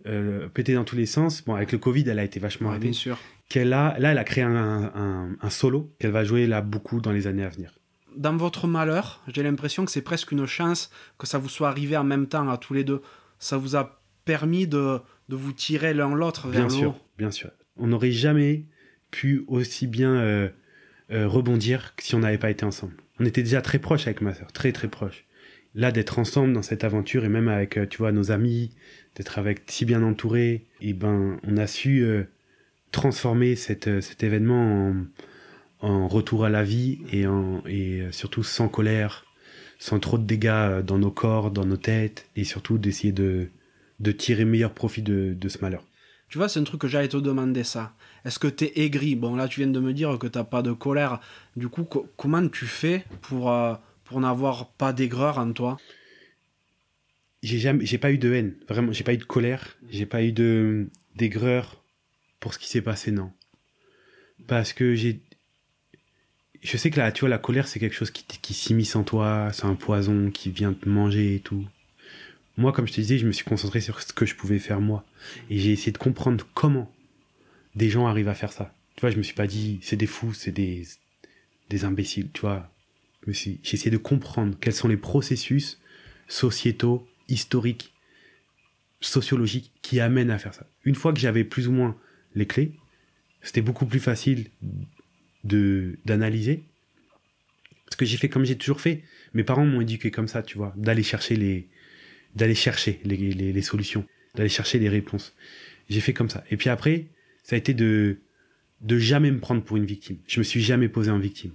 euh, 0.08 0.50
pété 0.50 0.74
dans 0.74 0.84
tous 0.84 0.98
les 0.98 1.06
sens. 1.06 1.44
Bon, 1.46 1.56
avec 1.56 1.72
le 1.72 1.78
Covid, 1.78 2.04
elle 2.08 2.20
a 2.20 2.24
été 2.24 2.40
vachement 2.40 2.72
Ouais, 2.72 2.80
bien 2.80 2.92
sûr. 2.92 3.18
qu'elle 3.48 3.72
a, 3.72 3.98
là, 4.00 4.12
elle 4.12 4.18
a 4.18 4.24
créé 4.26 4.44
un, 4.44 4.92
un- 4.94 5.30
un 5.40 5.50
solo 5.50 5.90
qu'elle 6.00 6.12
va 6.12 6.26
jouer 6.26 6.46
là 6.48 6.62
beaucoup 6.62 7.00
dans 7.00 7.12
les 7.14 7.28
années 7.28 7.46
à 7.46 7.50
venir. 7.50 7.80
Dans 8.18 8.36
votre 8.36 8.68
malheur, 8.68 9.22
j'ai 9.28 9.44
l'impression 9.44 9.86
que 9.86 9.92
c'est 9.92 10.02
presque 10.02 10.32
une 10.34 10.46
chance 10.48 10.90
que 11.18 11.28
ça 11.28 11.38
vous 11.38 11.48
soit 11.50 11.70
arrivé 11.70 11.96
en 11.96 12.04
même 12.04 12.28
temps 12.28 12.50
à 12.50 12.58
tous 12.58 12.74
les 12.74 12.84
deux. 12.84 13.02
Ça 13.38 13.56
vous 13.56 13.76
a 13.78 14.02
permis 14.26 14.68
de, 14.68 15.00
de 15.30 15.36
vous 15.36 15.54
tirer 15.54 15.94
l'un 15.94 16.14
l'autre 16.14 16.48
vers 16.50 16.66
Bien 16.66 16.76
le 16.76 16.82
sûr, 16.82 16.90
haut. 16.90 16.96
bien 17.18 17.32
sûr. 17.32 17.52
On 17.78 17.88
n'aurait 17.88 18.12
jamais 18.12 18.66
pu 19.12 19.44
aussi 19.48 19.88
bien 19.88 20.14
euh, 20.16 20.50
euh, 21.12 21.28
rebondir 21.28 21.96
que 21.96 22.04
si 22.04 22.16
on 22.16 22.20
n'avait 22.20 22.38
pas 22.38 22.50
été 22.50 22.66
ensemble. 22.66 22.96
On 23.20 23.26
était 23.26 23.44
déjà 23.44 23.62
très 23.62 23.80
proches 23.80 24.08
avec 24.08 24.22
ma 24.22 24.34
sœur, 24.34 24.52
très 24.52 24.72
très 24.72 24.88
proches. 24.88 25.26
Là, 25.76 25.92
d'être 25.92 26.18
ensemble 26.18 26.54
dans 26.54 26.64
cette 26.64 26.84
aventure 26.84 27.26
et 27.26 27.30
même 27.30 27.48
avec, 27.48 27.78
euh, 27.78 27.86
tu 27.86 28.00
vois, 28.00 28.12
nos 28.12 28.32
amis, 28.32 28.72
d'être 29.16 29.38
avec 29.38 29.62
si 29.68 29.86
bien 29.86 30.02
entourés, 30.02 30.66
et 30.82 30.94
ben, 30.94 31.40
on 31.48 31.58
a 31.58 31.68
su 31.68 32.00
euh, 32.04 32.24
transformer 32.92 33.56
cette, 33.56 34.02
cet 34.02 34.24
événement 34.24 34.94
en, 35.82 35.88
en 35.88 36.08
retour 36.08 36.44
à 36.44 36.50
la 36.50 36.64
vie 36.64 37.00
et, 37.12 37.28
en, 37.28 37.62
et 37.68 38.02
surtout 38.12 38.42
sans 38.44 38.68
colère, 38.68 39.26
sans 39.78 40.00
trop 40.00 40.18
de 40.18 40.24
dégâts 40.26 40.82
dans 40.84 40.98
nos 40.98 41.12
corps, 41.12 41.52
dans 41.52 41.66
nos 41.66 41.78
têtes, 41.78 42.28
et 42.36 42.44
surtout 42.44 42.80
d'essayer 42.80 43.14
de, 43.14 43.50
de 44.00 44.12
tirer 44.12 44.46
meilleur 44.46 44.74
profit 44.74 45.02
de, 45.02 45.34
de 45.40 45.50
ce 45.50 45.60
malheur. 45.60 45.84
Tu 46.30 46.38
vois, 46.38 46.48
c'est 46.48 46.60
un 46.60 46.64
truc 46.64 46.82
que 46.82 46.88
j'allais 46.88 47.08
te 47.08 47.18
demander 47.18 47.64
ça. 47.64 47.94
Est-ce 48.24 48.38
que 48.40 48.48
t'es 48.48 48.74
aigri? 48.80 49.16
Bon, 49.16 49.36
là, 49.36 49.48
tu 49.48 49.62
viens 49.62 49.70
de 49.70 49.80
me 49.80 49.94
dire 49.94 50.18
que 50.20 50.28
t'as 50.28 50.44
pas 50.44 50.62
de 50.62 50.72
colère. 50.72 51.20
Du 51.56 51.70
coup, 51.70 51.84
co- 51.84 52.08
comment 52.18 52.48
tu 52.48 52.66
fais 52.66 53.04
pour, 53.22 53.52
euh, 53.52 53.74
pour 54.06 54.20
n'avoir 54.20 54.70
pas 54.70 54.94
d'aigreur 54.94 55.40
en 55.40 55.52
toi? 55.54 55.78
J'ai 57.42 57.58
jamais 57.60 57.86
j'ai 57.86 57.98
pas 57.98 58.12
eu 58.12 58.18
de 58.18 58.34
haine 58.34 58.56
vraiment. 58.68 58.92
J'ai 58.92 59.04
pas 59.04 59.14
eu 59.14 59.18
de 59.18 59.24
colère. 59.24 59.78
J'ai 59.90 60.06
pas 60.06 60.24
eu 60.24 60.32
de 60.32 60.90
d'aigreur 61.16 61.84
pour 62.40 62.54
ce 62.54 62.60
qui 62.60 62.68
s'est 62.70 62.82
passé 62.82 63.12
non. 63.12 63.32
Parce 64.48 64.74
que 64.74 64.96
j'ai 64.96 65.22
je 66.62 66.78
sais 66.78 66.90
que 66.90 66.98
là 67.00 67.12
tu 67.12 67.22
vois 67.22 67.30
la 67.30 67.38
colère 67.38 67.68
c'est 67.68 67.80
quelque 67.80 67.96
chose 67.96 68.12
qui, 68.12 68.24
qui 68.26 68.54
s'immisce 68.54 68.96
en 68.96 69.04
toi. 69.04 69.50
C'est 69.54 69.66
un 69.66 69.76
poison 69.76 70.30
qui 70.32 70.50
vient 70.52 70.74
te 70.74 70.88
manger 70.88 71.36
et 71.36 71.40
tout 71.40 71.66
moi 72.60 72.72
comme 72.72 72.88
je 72.88 72.94
te 72.94 73.02
disais 73.02 73.18
je 73.18 73.26
me 73.26 73.32
suis 73.32 73.46
concentré 73.46 73.82
sur 73.82 74.02
ce 74.02 74.14
que 74.14 74.26
je 74.26 74.36
pouvais 74.36 74.60
faire 74.60 74.82
moi 74.82 75.06
et 75.50 75.58
j'ai 75.58 75.72
essayé 75.72 75.92
de 75.92 75.98
comprendre 75.98 76.46
comment 76.54 76.92
des 77.76 77.90
gens 77.90 78.08
arrivent 78.08 78.28
à 78.28 78.36
faire 78.36 78.52
ça 78.52 78.76
Tu 78.96 79.02
vois, 79.02 79.12
je 79.12 79.18
me 79.18 79.24
suis 79.24 79.34
pas 79.34 79.48
dit, 79.48 79.80
c'est 79.82 79.96
des 79.96 80.08
fous, 80.08 80.34
c'est 80.34 80.52
des, 80.52 80.84
des 81.70 81.86
imbéciles, 81.86 82.30
tu 82.34 82.42
vois. 82.42 82.72
J'ai 83.28 83.60
essayé 83.64 83.92
de 83.92 83.98
comprendre 83.98 84.58
quels 84.60 84.74
sont 84.74 84.88
les 84.88 84.98
processus 84.98 85.80
sociétaux, 86.28 87.08
historiques, 87.28 87.94
sociologiques 89.02 89.72
qui 89.82 90.00
amènent 90.00 90.32
à 90.32 90.40
faire 90.40 90.54
ça. 90.54 90.68
Une 90.84 90.96
fois 90.96 91.14
que 91.14 91.20
j'avais 91.20 91.44
plus 91.44 91.68
ou 91.68 91.72
moins 91.72 91.96
les 92.36 92.48
clés, 92.48 92.74
c'était 93.42 93.62
beaucoup 93.62 93.86
plus 93.86 94.00
facile 94.00 94.48
de 95.44 95.98
d'analyser. 96.06 96.64
Parce 97.86 97.96
que 97.96 98.06
j'ai 98.06 98.18
fait 98.18 98.30
comme 98.30 98.46
j'ai 98.46 98.58
toujours 98.58 98.82
fait. 98.82 99.04
Mes 99.34 99.44
parents 99.44 99.66
m'ont 99.66 99.82
éduqué 99.82 100.12
comme 100.12 100.28
ça, 100.28 100.44
tu 100.44 100.58
vois, 100.58 100.74
d'aller 100.76 101.04
chercher 101.04 101.36
les 101.36 101.68
d'aller 102.36 102.56
chercher 102.56 103.00
les, 103.04 103.18
les, 103.32 103.62
solutions, 103.62 104.06
d'aller 104.36 104.50
chercher 104.50 104.80
les 104.80 104.90
réponses. 104.90 105.36
J'ai 105.90 106.02
fait 106.02 106.14
comme 106.14 106.30
ça. 106.30 106.44
Et 106.52 106.58
puis 106.58 106.70
après, 106.70 107.08
ça 107.44 107.56
a 107.56 107.60
été 107.60 107.74
de 107.74 108.20
de 108.82 108.98
jamais 108.98 109.30
me 109.30 109.40
prendre 109.40 109.62
pour 109.62 109.76
une 109.76 109.86
victime. 109.86 110.18
Je 110.26 110.40
me 110.40 110.44
suis 110.44 110.62
jamais 110.62 110.88
posé 110.88 111.12
en 111.12 111.20
victime. 111.20 111.52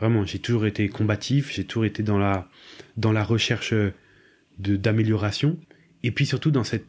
Vraiment, 0.00 0.26
j'ai 0.26 0.40
toujours 0.40 0.66
été 0.66 0.88
combatif, 0.88 1.52
j'ai 1.52 1.64
toujours 1.64 1.84
été 1.84 2.02
dans 2.02 2.18
la 2.18 2.48
dans 2.96 3.12
la 3.12 3.22
recherche 3.22 3.72
de 3.72 4.76
d'amélioration 4.76 5.58
et 6.02 6.10
puis 6.10 6.26
surtout 6.26 6.50
dans 6.50 6.64
cette 6.64 6.86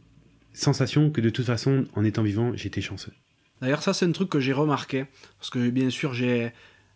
sensation 0.53 1.11
que 1.11 1.21
de 1.21 1.29
toute 1.29 1.45
façon 1.45 1.85
en 1.95 2.03
étant 2.03 2.23
vivant, 2.23 2.51
j'étais 2.55 2.81
chanceux. 2.81 3.13
D'ailleurs, 3.61 3.83
ça 3.83 3.93
c'est 3.93 4.05
un 4.05 4.11
truc 4.11 4.29
que 4.29 4.39
j'ai 4.39 4.53
remarqué 4.53 5.05
parce 5.37 5.49
que 5.49 5.69
bien 5.69 5.89
sûr, 5.89 6.13
j'ai 6.13 6.51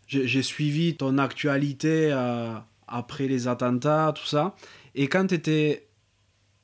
j'ai 0.08 0.44
suivi 0.44 0.95
ton 0.95 1.18
actualité 1.18 2.10
euh, 2.12 2.54
après 2.88 3.28
les 3.28 3.48
attentats, 3.48 4.14
tout 4.16 4.26
ça. 4.26 4.56
Et 4.95 5.08
quand 5.08 5.28
tu 5.28 5.36
étais 5.36 5.88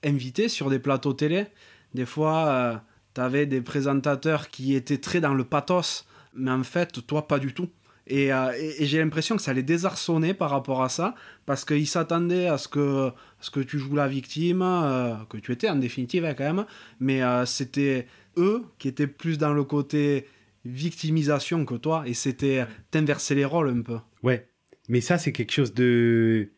invité 0.04 0.50
sur 0.50 0.70
des 0.70 0.80
plateaux 0.80 1.14
télé, 1.14 1.48
des 1.94 2.06
fois, 2.06 2.48
euh, 2.48 2.76
tu 3.16 3.22
avais 3.22 3.46
des 3.46 3.62
présentateurs 3.62 4.50
qui 4.50 4.76
étaient 4.76 5.00
très 5.00 5.20
dans 5.20 5.34
le 5.34 5.44
pathos, 5.44 6.06
mais 6.34 6.52
en 6.52 6.64
fait, 6.64 7.06
toi, 7.06 7.28
pas 7.28 7.40
du 7.40 7.54
tout. 7.54 7.70
Et, 8.10 8.34
euh, 8.34 8.52
et, 8.58 8.88
j'ai 8.88 8.98
l'impression 8.98 9.36
que 9.36 9.42
ça 9.42 9.54
les 9.54 9.62
désarçonnait 9.62 10.34
par 10.34 10.50
rapport 10.50 10.82
à 10.82 10.90
ça, 10.90 11.14
parce 11.46 11.64
qu'ils 11.64 11.88
s'attendaient 11.88 12.48
à 12.48 12.58
ce 12.58 12.68
que, 12.68 13.10
à 13.10 13.14
ce 13.40 13.52
que 13.52 13.60
tu 13.60 13.78
joues 13.78 13.96
la 13.96 14.08
victime, 14.08 14.64
euh, 14.64 15.16
que 15.30 15.38
tu 15.38 15.52
étais 15.52 15.70
en 15.70 15.76
définitive 15.76 16.26
hein, 16.26 16.34
quand 16.34 16.56
même, 16.56 16.66
mais 17.00 17.22
euh, 17.22 17.46
c'était 17.46 18.08
eux 18.36 18.66
qui 18.80 18.88
étaient 18.88 19.08
plus 19.08 19.38
dans 19.38 19.54
le 19.54 19.64
côté 19.64 20.26
victimisation 20.66 21.66
que 21.66 21.76
toi, 21.76 22.04
et 22.08 22.16
c'était 22.16 22.66
t'inverser 22.90 23.36
les 23.36 23.46
rôles 23.46 23.70
un 23.70 23.82
peu. 23.84 24.00
Ouais, 24.24 24.50
mais 24.88 25.02
ça 25.02 25.20
c'est 25.20 25.32
quelque 25.32 25.54
chose 25.54 25.76
de... 25.76 26.52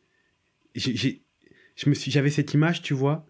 J'ai, 0.74 1.22
j'avais 1.76 2.30
cette 2.30 2.54
image, 2.54 2.82
tu 2.82 2.94
vois, 2.94 3.26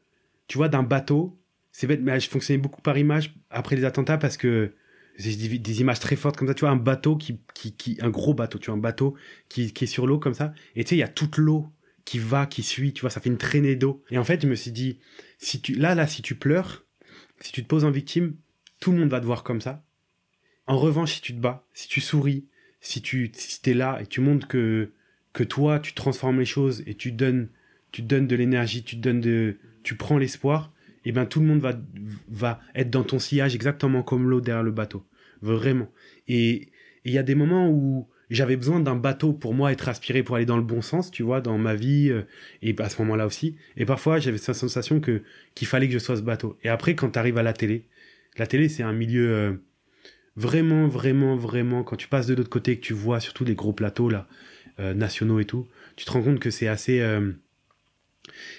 tu 0.52 0.58
vois, 0.58 0.68
d'un 0.68 0.84
bateau. 0.84 1.40
C'est 1.72 1.88
bête, 1.88 2.02
mais 2.02 2.20
je 2.20 2.30
fonctionnais 2.30 2.58
beaucoup 2.58 2.82
par 2.82 2.98
image 2.98 3.34
après 3.50 3.78
les 3.78 3.86
attentats 3.86 4.18
parce 4.18 4.36
que 4.36 4.76
j'ai 5.16 5.34
des, 5.58 5.80
images 5.80 6.02
très 6.02 6.18
fortes 6.18 6.36
comme 6.36 6.50
ça. 6.50 6.54
Tu 6.54 6.66
vois, 6.66 6.72
un 6.72 6.76
bateau 6.76 7.16
qui, 7.16 7.40
qui, 7.54 7.74
qui 7.74 7.98
un 8.02 8.10
gros 8.10 8.34
bateau, 8.34 8.60
tu 8.60 8.66
vois, 8.66 8.76
un 8.76 8.82
bateau 8.82 9.16
qui, 9.48 9.72
qui 9.72 9.86
est 9.86 9.88
sur 9.88 10.06
l'eau 10.06 10.20
comme 10.20 10.34
ça. 10.34 10.54
Et 10.76 10.84
tu 10.84 10.90
sais, 10.90 10.96
il 10.98 11.00
y 11.00 11.04
a 11.04 11.08
toute 11.08 11.38
l'eau 11.38 11.72
qui 12.04 12.20
va, 12.20 12.48
qui 12.48 12.64
suit. 12.64 12.92
Tu 12.92 13.00
vois, 13.00 13.10
ça 13.10 13.22
fait 13.22 13.30
une 13.30 13.38
traînée 13.38 13.78
d'eau. 13.78 14.04
Et 14.12 14.18
en 14.18 14.26
fait, 14.26 14.42
je 14.42 14.48
me 14.48 14.56
suis 14.56 14.74
dit, 14.74 15.00
si 15.38 15.62
tu, 15.62 15.74
là, 15.74 15.96
là, 15.96 16.06
si 16.06 16.22
tu 16.22 16.36
pleures, 16.36 16.84
si 17.40 17.54
tu 17.54 17.64
te 17.64 17.68
poses 17.70 17.86
en 17.86 17.92
victime, 17.92 18.36
tout 18.82 18.92
le 18.92 19.00
monde 19.00 19.10
va 19.10 19.22
te 19.22 19.26
voir 19.26 19.44
comme 19.44 19.62
ça. 19.62 19.86
En 20.68 20.78
revanche, 20.78 21.14
si 21.14 21.22
tu 21.22 21.34
te 21.34 21.40
bats, 21.40 21.66
si 21.74 21.88
tu 21.88 22.02
souris, 22.02 22.46
si 22.82 23.02
tu, 23.02 23.32
si 23.34 23.62
t'es 23.62 23.74
là 23.74 24.00
et 24.02 24.06
tu 24.06 24.20
montres 24.20 24.50
que, 24.50 24.92
que 25.32 25.46
toi, 25.46 25.80
tu 25.80 25.94
transformes 25.94 26.40
les 26.40 26.46
choses 26.46 26.84
et 26.88 26.96
tu 26.96 27.14
donnes, 27.14 27.48
tu 27.94 28.02
donnes 28.02 28.28
de 28.28 28.36
l'énergie, 28.36 28.84
tu 28.84 28.98
donnes 28.98 29.22
de, 29.22 29.58
tu 29.84 29.96
prends 29.96 30.18
l'espoir, 30.18 30.72
et 31.04 31.10
eh 31.10 31.12
ben 31.12 31.26
tout 31.26 31.40
le 31.40 31.48
monde 31.48 31.60
va, 31.60 31.74
va 32.30 32.62
être 32.76 32.92
dans 32.92 33.04
ton 33.04 33.18
sillage 33.18 33.56
exactement 33.56 34.04
comme 34.04 34.30
l'eau 34.30 34.40
derrière 34.40 34.64
le 34.64 34.72
bateau. 34.72 35.04
Vraiment. 35.42 35.90
Et 36.28 36.70
il 37.06 37.12
y 37.12 37.18
a 37.18 37.24
des 37.24 37.34
moments 37.34 37.70
où 37.70 38.08
j'avais 38.32 38.56
besoin 38.56 38.80
d'un 38.80 38.96
bateau 38.96 39.34
pour 39.34 39.54
moi 39.54 39.72
être 39.72 39.90
aspiré 39.90 40.24
pour 40.24 40.38
aller 40.38 40.46
dans 40.46 40.58
le 40.58 40.64
bon 40.64 40.82
sens, 40.82 41.12
tu 41.12 41.22
vois, 41.22 41.42
dans 41.42 41.58
ma 41.58 41.76
vie, 41.76 42.10
euh, 42.10 42.22
et 42.62 42.74
à 42.80 42.90
ce 42.90 43.02
moment-là 43.02 43.26
aussi. 43.26 43.58
Et 43.76 43.86
parfois, 43.86 44.20
j'avais 44.20 44.38
cette 44.38 44.56
sensation 44.56 45.00
que 45.02 45.22
qu'il 45.54 45.68
fallait 45.68 45.88
que 45.88 45.94
je 45.94 46.00
sois 46.00 46.16
ce 46.16 46.22
bateau. 46.22 46.58
Et 46.64 46.70
après, 46.70 46.96
quand 46.96 47.12
tu 47.12 47.20
arrives 47.20 47.38
à 47.38 47.44
la 47.44 47.54
télé, 47.54 47.84
la 48.38 48.48
télé, 48.48 48.70
c'est 48.70 48.84
un 48.84 48.94
milieu 48.94 49.34
euh, 49.34 49.54
vraiment, 50.38 50.88
vraiment, 50.88 51.36
vraiment, 51.36 51.84
quand 51.84 51.98
tu 51.98 52.08
passes 52.08 52.28
de 52.28 52.34
l'autre 52.34 52.50
côté, 52.50 52.78
que 52.78 52.82
tu 52.82 52.94
vois 52.94 53.20
surtout 53.20 53.44
les 53.44 53.56
gros 53.56 53.74
plateaux, 53.74 54.10
là, 54.10 54.28
euh, 54.80 54.94
nationaux 54.94 55.40
et 55.40 55.46
tout, 55.46 55.68
tu 55.98 56.06
te 56.06 56.12
rends 56.12 56.24
compte 56.24 56.40
que 56.40 56.52
c'est 56.52 56.68
assez, 56.70 57.02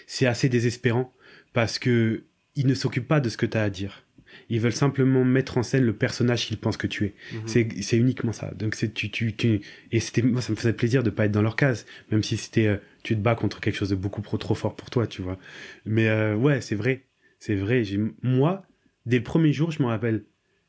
c'est 0.07 0.27
assez 0.27 0.49
désespérant 0.49 1.13
parce 1.53 1.79
que 1.79 2.25
ils 2.55 2.67
ne 2.67 2.75
s'occupent 2.75 3.09
pas 3.09 3.21
de 3.21 3.29
ce 3.29 3.37
que 3.37 3.47
tu 3.47 3.57
as 3.57 3.63
à 3.63 3.71
dire. 3.71 4.05
Ils 4.49 4.61
veulent 4.61 4.73
simplement 4.73 5.25
mettre 5.25 5.59
en 5.59 5.63
scène 5.63 5.85
le 5.85 5.93
personnage 5.95 6.47
qu'ils 6.47 6.57
pensent 6.59 6.77
que 6.79 6.87
tu 6.87 7.05
es. 7.07 7.15
Mhm. 7.33 7.83
C'est, 7.83 7.97
uniquement 7.97 8.33
ça. 8.33 8.51
Donc 8.55 8.75
c'est 8.75 8.93
tu, 8.93 9.11
tu, 9.11 9.35
tu 9.35 9.61
et 9.91 10.01
c'était 10.01 10.23
moi 10.23 10.41
ça 10.41 10.53
me 10.53 10.57
faisait 10.57 10.73
plaisir 10.73 11.03
de 11.03 11.11
pas 11.11 11.27
être 11.27 11.33
dans 11.33 11.43
leur 11.43 11.57
case, 11.57 11.87
même 12.11 12.23
si 12.23 12.37
c'était 12.37 12.67
euh, 12.67 12.77
tu 13.03 13.15
te 13.15 13.21
bats 13.21 13.35
contre 13.35 13.61
quelque 13.61 13.77
chose 13.77 13.91
de 13.91 13.95
beaucoup 13.95 14.23
trop 14.23 14.39
trop 14.39 14.55
fort 14.55 14.75
pour 14.75 14.91
toi, 14.91 15.07
tu 15.07 15.23
vois. 15.23 15.39
Mais 15.85 16.09
euh, 16.09 16.35
ouais, 16.35 16.61
c'est 16.61 16.75
vrai, 16.75 17.05
c'est 17.39 17.55
vrai. 17.55 17.83
Moi 18.23 18.67
dès 19.07 19.19
le 19.19 19.25
premier 19.25 19.53
jour, 19.53 19.71
je 19.71 19.83
me 19.83 19.89
rappelle, 19.89 20.25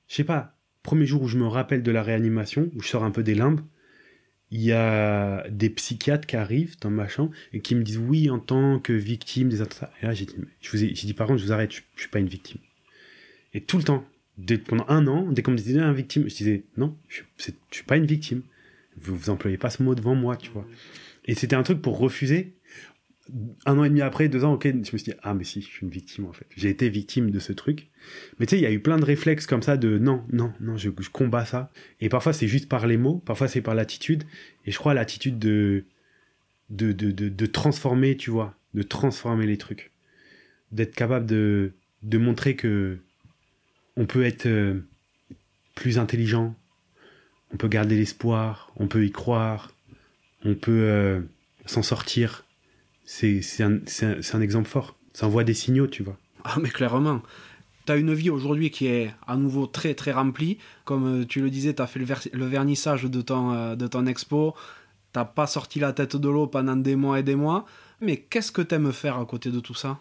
je 0.07 0.15
sais 0.15 0.23
pas, 0.23 0.57
premier 0.81 1.05
jour 1.05 1.21
où 1.21 1.27
je 1.27 1.37
me 1.37 1.47
rappelle 1.47 1.83
de 1.83 1.91
la 1.91 2.03
réanimation, 2.03 2.69
où 2.75 2.81
je 2.81 2.87
sors 2.87 3.03
un 3.03 3.11
peu 3.11 3.23
des 3.23 3.35
limbes, 3.35 3.61
il 4.53 4.61
y 4.61 4.71
a 4.71 5.49
des 5.49 5.71
psychiatres 5.71 6.27
qui 6.27 6.35
arrivent 6.35 6.77
dans 6.79 6.91
ma 6.91 7.07
chambre 7.07 7.31
et 7.53 7.59
qui 7.59 7.73
me 7.73 7.81
disent 7.81 7.97
oui 7.97 8.29
en 8.29 8.37
tant 8.37 8.79
que 8.79 8.93
victime 8.93 9.49
des 9.49 9.61
attentats. 9.61 9.91
Et 10.01 10.05
là 10.05 10.13
j'ai 10.13 10.25
dit, 10.25 10.35
je 10.61 10.77
vous 10.77 11.13
par 11.15 11.25
contre 11.25 11.39
je 11.39 11.45
vous 11.45 11.51
arrête, 11.51 11.71
je, 11.71 11.81
je 11.95 12.01
suis 12.01 12.09
pas 12.09 12.19
une 12.19 12.27
victime. 12.27 12.59
Et 13.55 13.61
tout 13.61 13.77
le 13.77 13.83
temps, 13.83 14.05
pendant 14.67 14.85
un 14.89 15.07
an, 15.07 15.31
dès 15.31 15.41
qu'on 15.41 15.51
me 15.51 15.57
disait 15.57 15.79
un 15.79 15.91
victime, 15.91 16.29
je 16.29 16.35
disais 16.35 16.63
non, 16.77 16.95
je, 17.09 17.23
je 17.37 17.51
suis 17.71 17.83
pas 17.83 17.97
une 17.97 18.05
victime. 18.05 18.43
Vous 18.95 19.15
vous 19.15 19.31
employez 19.31 19.57
pas 19.57 19.71
ce 19.71 19.81
mot 19.81 19.95
devant 19.95 20.13
moi, 20.13 20.37
tu 20.37 20.51
vois. 20.51 20.67
Et 21.25 21.33
c'était 21.33 21.55
un 21.55 21.63
truc 21.63 21.81
pour 21.81 21.97
refuser. 21.97 22.53
Un 23.65 23.77
an 23.77 23.85
et 23.85 23.89
demi 23.89 24.01
après, 24.01 24.27
deux 24.27 24.43
ans, 24.43 24.53
ok, 24.53 24.67
je 24.67 24.77
me 24.77 24.83
suis 24.83 24.97
dit 24.97 25.13
ah 25.23 25.33
mais 25.33 25.45
si, 25.45 25.61
je 25.61 25.67
suis 25.67 25.85
une 25.85 25.89
victime 25.89 26.25
en 26.25 26.33
fait. 26.33 26.45
J'ai 26.55 26.69
été 26.69 26.89
victime 26.89 27.31
de 27.31 27.39
ce 27.39 27.53
truc. 27.53 27.89
Mais 28.37 28.45
tu 28.45 28.51
sais, 28.51 28.59
il 28.59 28.63
y 28.63 28.65
a 28.65 28.71
eu 28.71 28.81
plein 28.81 28.97
de 28.97 29.05
réflexes 29.05 29.47
comme 29.47 29.61
ça 29.61 29.77
de 29.77 29.97
non, 29.97 30.25
non, 30.31 30.53
non, 30.59 30.75
je, 30.75 30.89
je 30.99 31.09
combats 31.09 31.45
ça. 31.45 31.71
Et 32.01 32.09
parfois 32.09 32.33
c'est 32.33 32.47
juste 32.47 32.67
par 32.67 32.85
les 32.85 32.97
mots, 32.97 33.21
parfois 33.25 33.47
c'est 33.47 33.61
par 33.61 33.75
l'attitude. 33.75 34.23
Et 34.65 34.71
je 34.71 34.77
crois 34.77 34.93
l'attitude 34.93 35.39
de 35.39 35.85
de, 36.69 36.91
de, 36.91 37.11
de, 37.11 37.29
de 37.29 37.45
transformer, 37.45 38.17
tu 38.17 38.29
vois, 38.29 38.55
de 38.73 38.83
transformer 38.83 39.45
les 39.45 39.57
trucs. 39.57 39.91
D'être 40.71 40.95
capable 40.95 41.25
de, 41.25 41.73
de 42.01 42.17
montrer 42.17 42.55
que 42.55 42.99
on 43.95 44.05
peut 44.05 44.23
être 44.23 44.47
euh, 44.47 44.81
plus 45.75 45.97
intelligent, 45.97 46.55
on 47.53 47.57
peut 47.57 47.67
garder 47.67 47.95
l'espoir, 47.95 48.71
on 48.75 48.87
peut 48.87 49.05
y 49.05 49.11
croire, 49.11 49.71
on 50.43 50.55
peut 50.55 50.71
euh, 50.71 51.21
s'en 51.65 51.83
sortir. 51.83 52.42
C'est 53.05 53.41
un, 53.61 54.41
exemple 54.41 54.67
fort. 54.69 54.95
Ça 55.13 55.27
envoie 55.27 55.43
des 55.43 55.53
signaux, 55.53 55.87
tu 55.87 56.03
vois. 56.03 56.17
Ah, 56.43 56.57
mais 56.61 56.69
clairement. 56.69 57.21
Tu 57.85 57.91
as 57.91 57.97
une 57.97 58.13
vie 58.13 58.29
aujourd'hui 58.29 58.71
qui 58.71 58.87
est 58.87 59.13
à 59.27 59.35
nouveau 59.35 59.67
très 59.67 59.93
très 59.93 60.11
remplie. 60.11 60.57
Comme 60.85 61.21
euh, 61.21 61.25
tu 61.25 61.41
le 61.41 61.49
disais, 61.49 61.73
tu 61.73 61.81
as 61.81 61.87
fait 61.87 61.99
le, 61.99 62.05
ver- 62.05 62.27
le 62.31 62.45
vernissage 62.45 63.03
de 63.03 63.21
ton, 63.21 63.51
euh, 63.53 63.75
de 63.75 63.87
ton 63.87 64.05
expo. 64.05 64.55
T'as 65.11 65.25
pas 65.25 65.47
sorti 65.47 65.79
la 65.79 65.91
tête 65.93 66.15
de 66.15 66.29
l'eau 66.29 66.47
pendant 66.47 66.75
des 66.77 66.95
mois 66.95 67.19
et 67.19 67.23
des 67.23 67.35
mois. 67.35 67.65
Mais 68.01 68.17
qu'est-ce 68.17 68.51
que 68.51 68.61
t'aimes 68.61 68.91
faire 68.93 69.17
à 69.19 69.25
côté 69.25 69.51
de 69.51 69.59
tout 69.59 69.75
ça? 69.75 69.99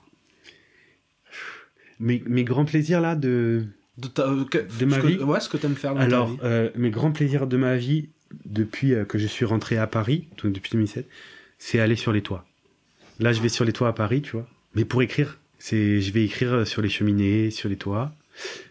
Mes, 2.00 2.22
mes 2.26 2.44
grands 2.44 2.64
plaisirs 2.64 3.00
là 3.00 3.14
de, 3.14 3.66
de, 3.98 4.08
ta- 4.08 4.26
euh, 4.28 4.44
que- 4.44 4.58
De 4.78 4.84
ma 4.86 4.96
ce 4.96 5.00
que- 5.02 5.06
vie 5.08 5.18
Ouais, 5.18 5.40
ce 5.40 5.48
que 5.48 5.56
t'aimes 5.56 5.76
faire 5.76 5.94
dans 5.94 6.00
Alors, 6.00 6.26
ta 6.28 6.32
vie. 6.32 6.38
euh, 6.44 6.70
mes 6.76 6.90
grands 6.90 7.12
plaisirs 7.12 7.46
de 7.46 7.56
ma 7.56 7.76
vie, 7.76 8.08
depuis 8.46 8.94
euh, 8.94 9.04
que 9.04 9.18
je 9.18 9.26
suis 9.26 9.44
rentré 9.44 9.76
à 9.76 9.86
Paris, 9.86 10.28
donc 10.42 10.52
depuis 10.52 10.70
2007, 10.72 11.06
c'est 11.58 11.78
aller 11.80 11.96
sur 11.96 12.12
les 12.12 12.22
toits. 12.22 12.44
Là, 13.20 13.32
je 13.32 13.40
vais 13.40 13.48
sur 13.48 13.64
les 13.64 13.72
toits 13.72 13.88
à 13.88 13.92
Paris, 13.92 14.22
tu 14.22 14.32
vois. 14.32 14.46
Mais 14.74 14.84
pour 14.84 15.02
écrire, 15.02 15.38
c'est, 15.58 16.00
je 16.00 16.12
vais 16.12 16.24
écrire 16.24 16.66
sur 16.66 16.82
les 16.82 16.88
cheminées, 16.88 17.50
sur 17.50 17.68
les 17.68 17.76
toits. 17.76 18.12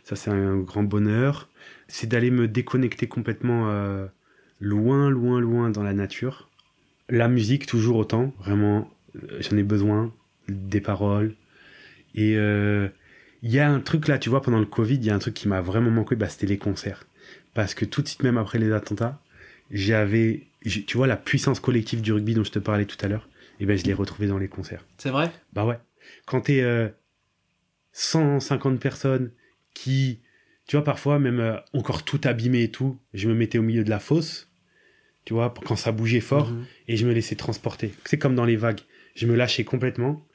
Ça, 0.04 0.16
c'est 0.16 0.32
un 0.32 0.58
grand 0.58 0.84
bonheur. 0.84 1.50
C'est 1.88 2.08
d'aller 2.08 2.32
me 2.32 2.48
déconnecter 2.48 3.08
complètement 3.08 3.70
euh, 3.70 4.08
loin, 4.60 5.10
loin, 5.10 5.40
loin 5.40 5.70
dans 5.70 5.84
la 5.84 5.94
nature. 5.94 6.50
La 7.10 7.28
musique, 7.28 7.66
toujours 7.66 7.98
autant. 7.98 8.34
Vraiment, 8.40 8.90
euh, 9.16 9.42
j'en 9.42 9.58
ai 9.58 9.64
besoin. 9.64 10.14
Des 10.48 10.82
paroles. 10.82 11.36
Et 12.16 12.36
euh, 12.36 12.90
il 13.42 13.52
y 13.52 13.60
a 13.60 13.70
un 13.70 13.80
truc 13.80 14.08
là, 14.08 14.18
tu 14.18 14.30
vois, 14.30 14.42
pendant 14.42 14.60
le 14.60 14.66
Covid, 14.66 14.96
il 14.96 15.06
y 15.06 15.10
a 15.10 15.16
un 15.16 15.20
truc 15.20 15.34
qui 15.34 15.48
m'a 15.48 15.62
vraiment 15.62 15.92
manqué, 15.92 16.16
bah, 16.16 16.30
c'était 16.30 16.48
les 16.48 16.58
concerts. 16.58 17.06
Parce 17.54 17.74
que 17.74 17.86
tout 17.86 18.02
de 18.02 18.08
suite, 18.08 18.24
même 18.24 18.38
après 18.38 18.60
les 18.60 18.72
attentats, 18.72 19.20
j'avais, 19.72 20.44
tu 20.64 20.98
vois, 20.98 21.08
la 21.08 21.18
puissance 21.18 21.60
collective 21.60 22.02
du 22.02 22.14
rugby 22.14 22.34
dont 22.34 22.44
je 22.44 22.52
te 22.52 22.60
parlais 22.60 22.86
tout 22.86 22.98
à 23.02 23.08
l'heure, 23.08 23.28
et 23.62 23.66
ben 23.66 23.78
je 23.78 23.84
l'ai 23.86 23.94
retrouvé 23.94 24.28
dans 24.28 24.38
les 24.38 24.48
concerts. 24.50 24.86
C'est 24.98 25.10
vrai? 25.12 25.32
Bah 25.54 25.66
ouais. 25.66 25.78
Quand 26.26 26.42
t'es 26.42 26.62
euh, 26.62 26.90
150 27.94 28.80
personnes 28.80 29.32
qui, 29.74 30.22
tu 30.68 30.76
vois, 30.76 30.84
parfois 30.84 31.20
même 31.20 31.40
euh, 31.40 31.58
encore 31.74 32.04
tout 32.04 32.20
abîmé 32.24 32.64
et 32.64 32.72
tout, 32.72 33.00
je 33.14 33.28
me 33.30 33.34
mettais 33.34 33.58
au 33.58 33.62
milieu 33.64 33.84
de 33.84 33.90
la 33.90 34.00
fosse, 34.00 34.50
tu 35.26 35.34
vois, 35.34 35.54
quand 35.66 35.76
ça 35.76 35.92
bougeait 35.92 36.20
fort, 36.22 36.50
Mhm. 36.52 36.66
et 36.88 36.98
je 36.98 37.06
me 37.06 37.14
laissais 37.14 37.36
transporter. 37.36 37.94
C'est 38.06 38.18
comme 38.18 38.36
dans 38.36 38.46
les 38.46 38.56
vagues. 38.56 38.82
Je 39.16 39.28
me 39.28 39.36
lâchais 39.36 39.64
complètement 39.64 40.26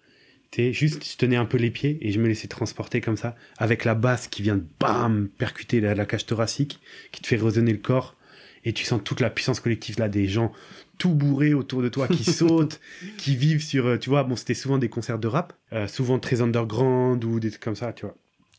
sais, 0.55 0.73
juste, 0.73 1.05
je 1.05 1.16
tenais 1.19 1.36
un 1.36 1.44
peu 1.44 1.59
les 1.59 1.70
pieds 1.70 1.98
et 2.01 2.12
je 2.12 2.20
me 2.20 2.28
laissais 2.28 2.48
transporter 2.48 3.03
comme 3.03 3.16
ça, 3.19 3.36
avec 3.59 3.85
la 3.85 3.94
basse 3.94 4.27
qui 4.28 4.40
vient 4.43 4.57
de 4.57 4.65
bam, 4.81 5.28
percuter 5.36 5.81
la, 5.81 5.94
la 5.94 6.07
cage 6.07 6.24
thoracique, 6.24 6.81
qui 7.12 7.20
te 7.20 7.27
fait 7.27 7.36
résonner 7.36 7.73
le 7.73 7.78
corps. 7.78 8.15
Et 8.66 8.74
tu 8.74 8.84
sens 8.84 9.01
toute 9.02 9.20
la 9.20 9.30
puissance 9.30 9.60
collective 9.60 9.98
là, 9.98 10.09
des 10.09 10.26
gens 10.26 10.52
tout 10.98 11.14
bourrés 11.14 11.55
autour 11.55 11.82
de 11.82 11.88
toi, 11.88 12.09
qui 12.09 12.24
sautent, 12.30 12.80
qui 13.16 13.36
vivent 13.36 13.62
sur, 13.62 13.86
euh, 13.86 13.97
tu 13.97 14.10
vois, 14.10 14.24
bon, 14.24 14.36
c'était 14.36 14.55
souvent 14.55 14.76
des 14.76 14.88
concerts 14.88 15.18
de 15.18 15.28
rap, 15.28 15.55
euh, 15.72 15.86
souvent 15.86 16.18
très 16.18 16.43
underground 16.43 17.24
ou 17.24 17.40
des 17.40 17.51
trucs 17.51 17.62
comme 17.62 17.76
ça, 17.76 17.93
tu 17.93 18.05
vois. 18.05 18.14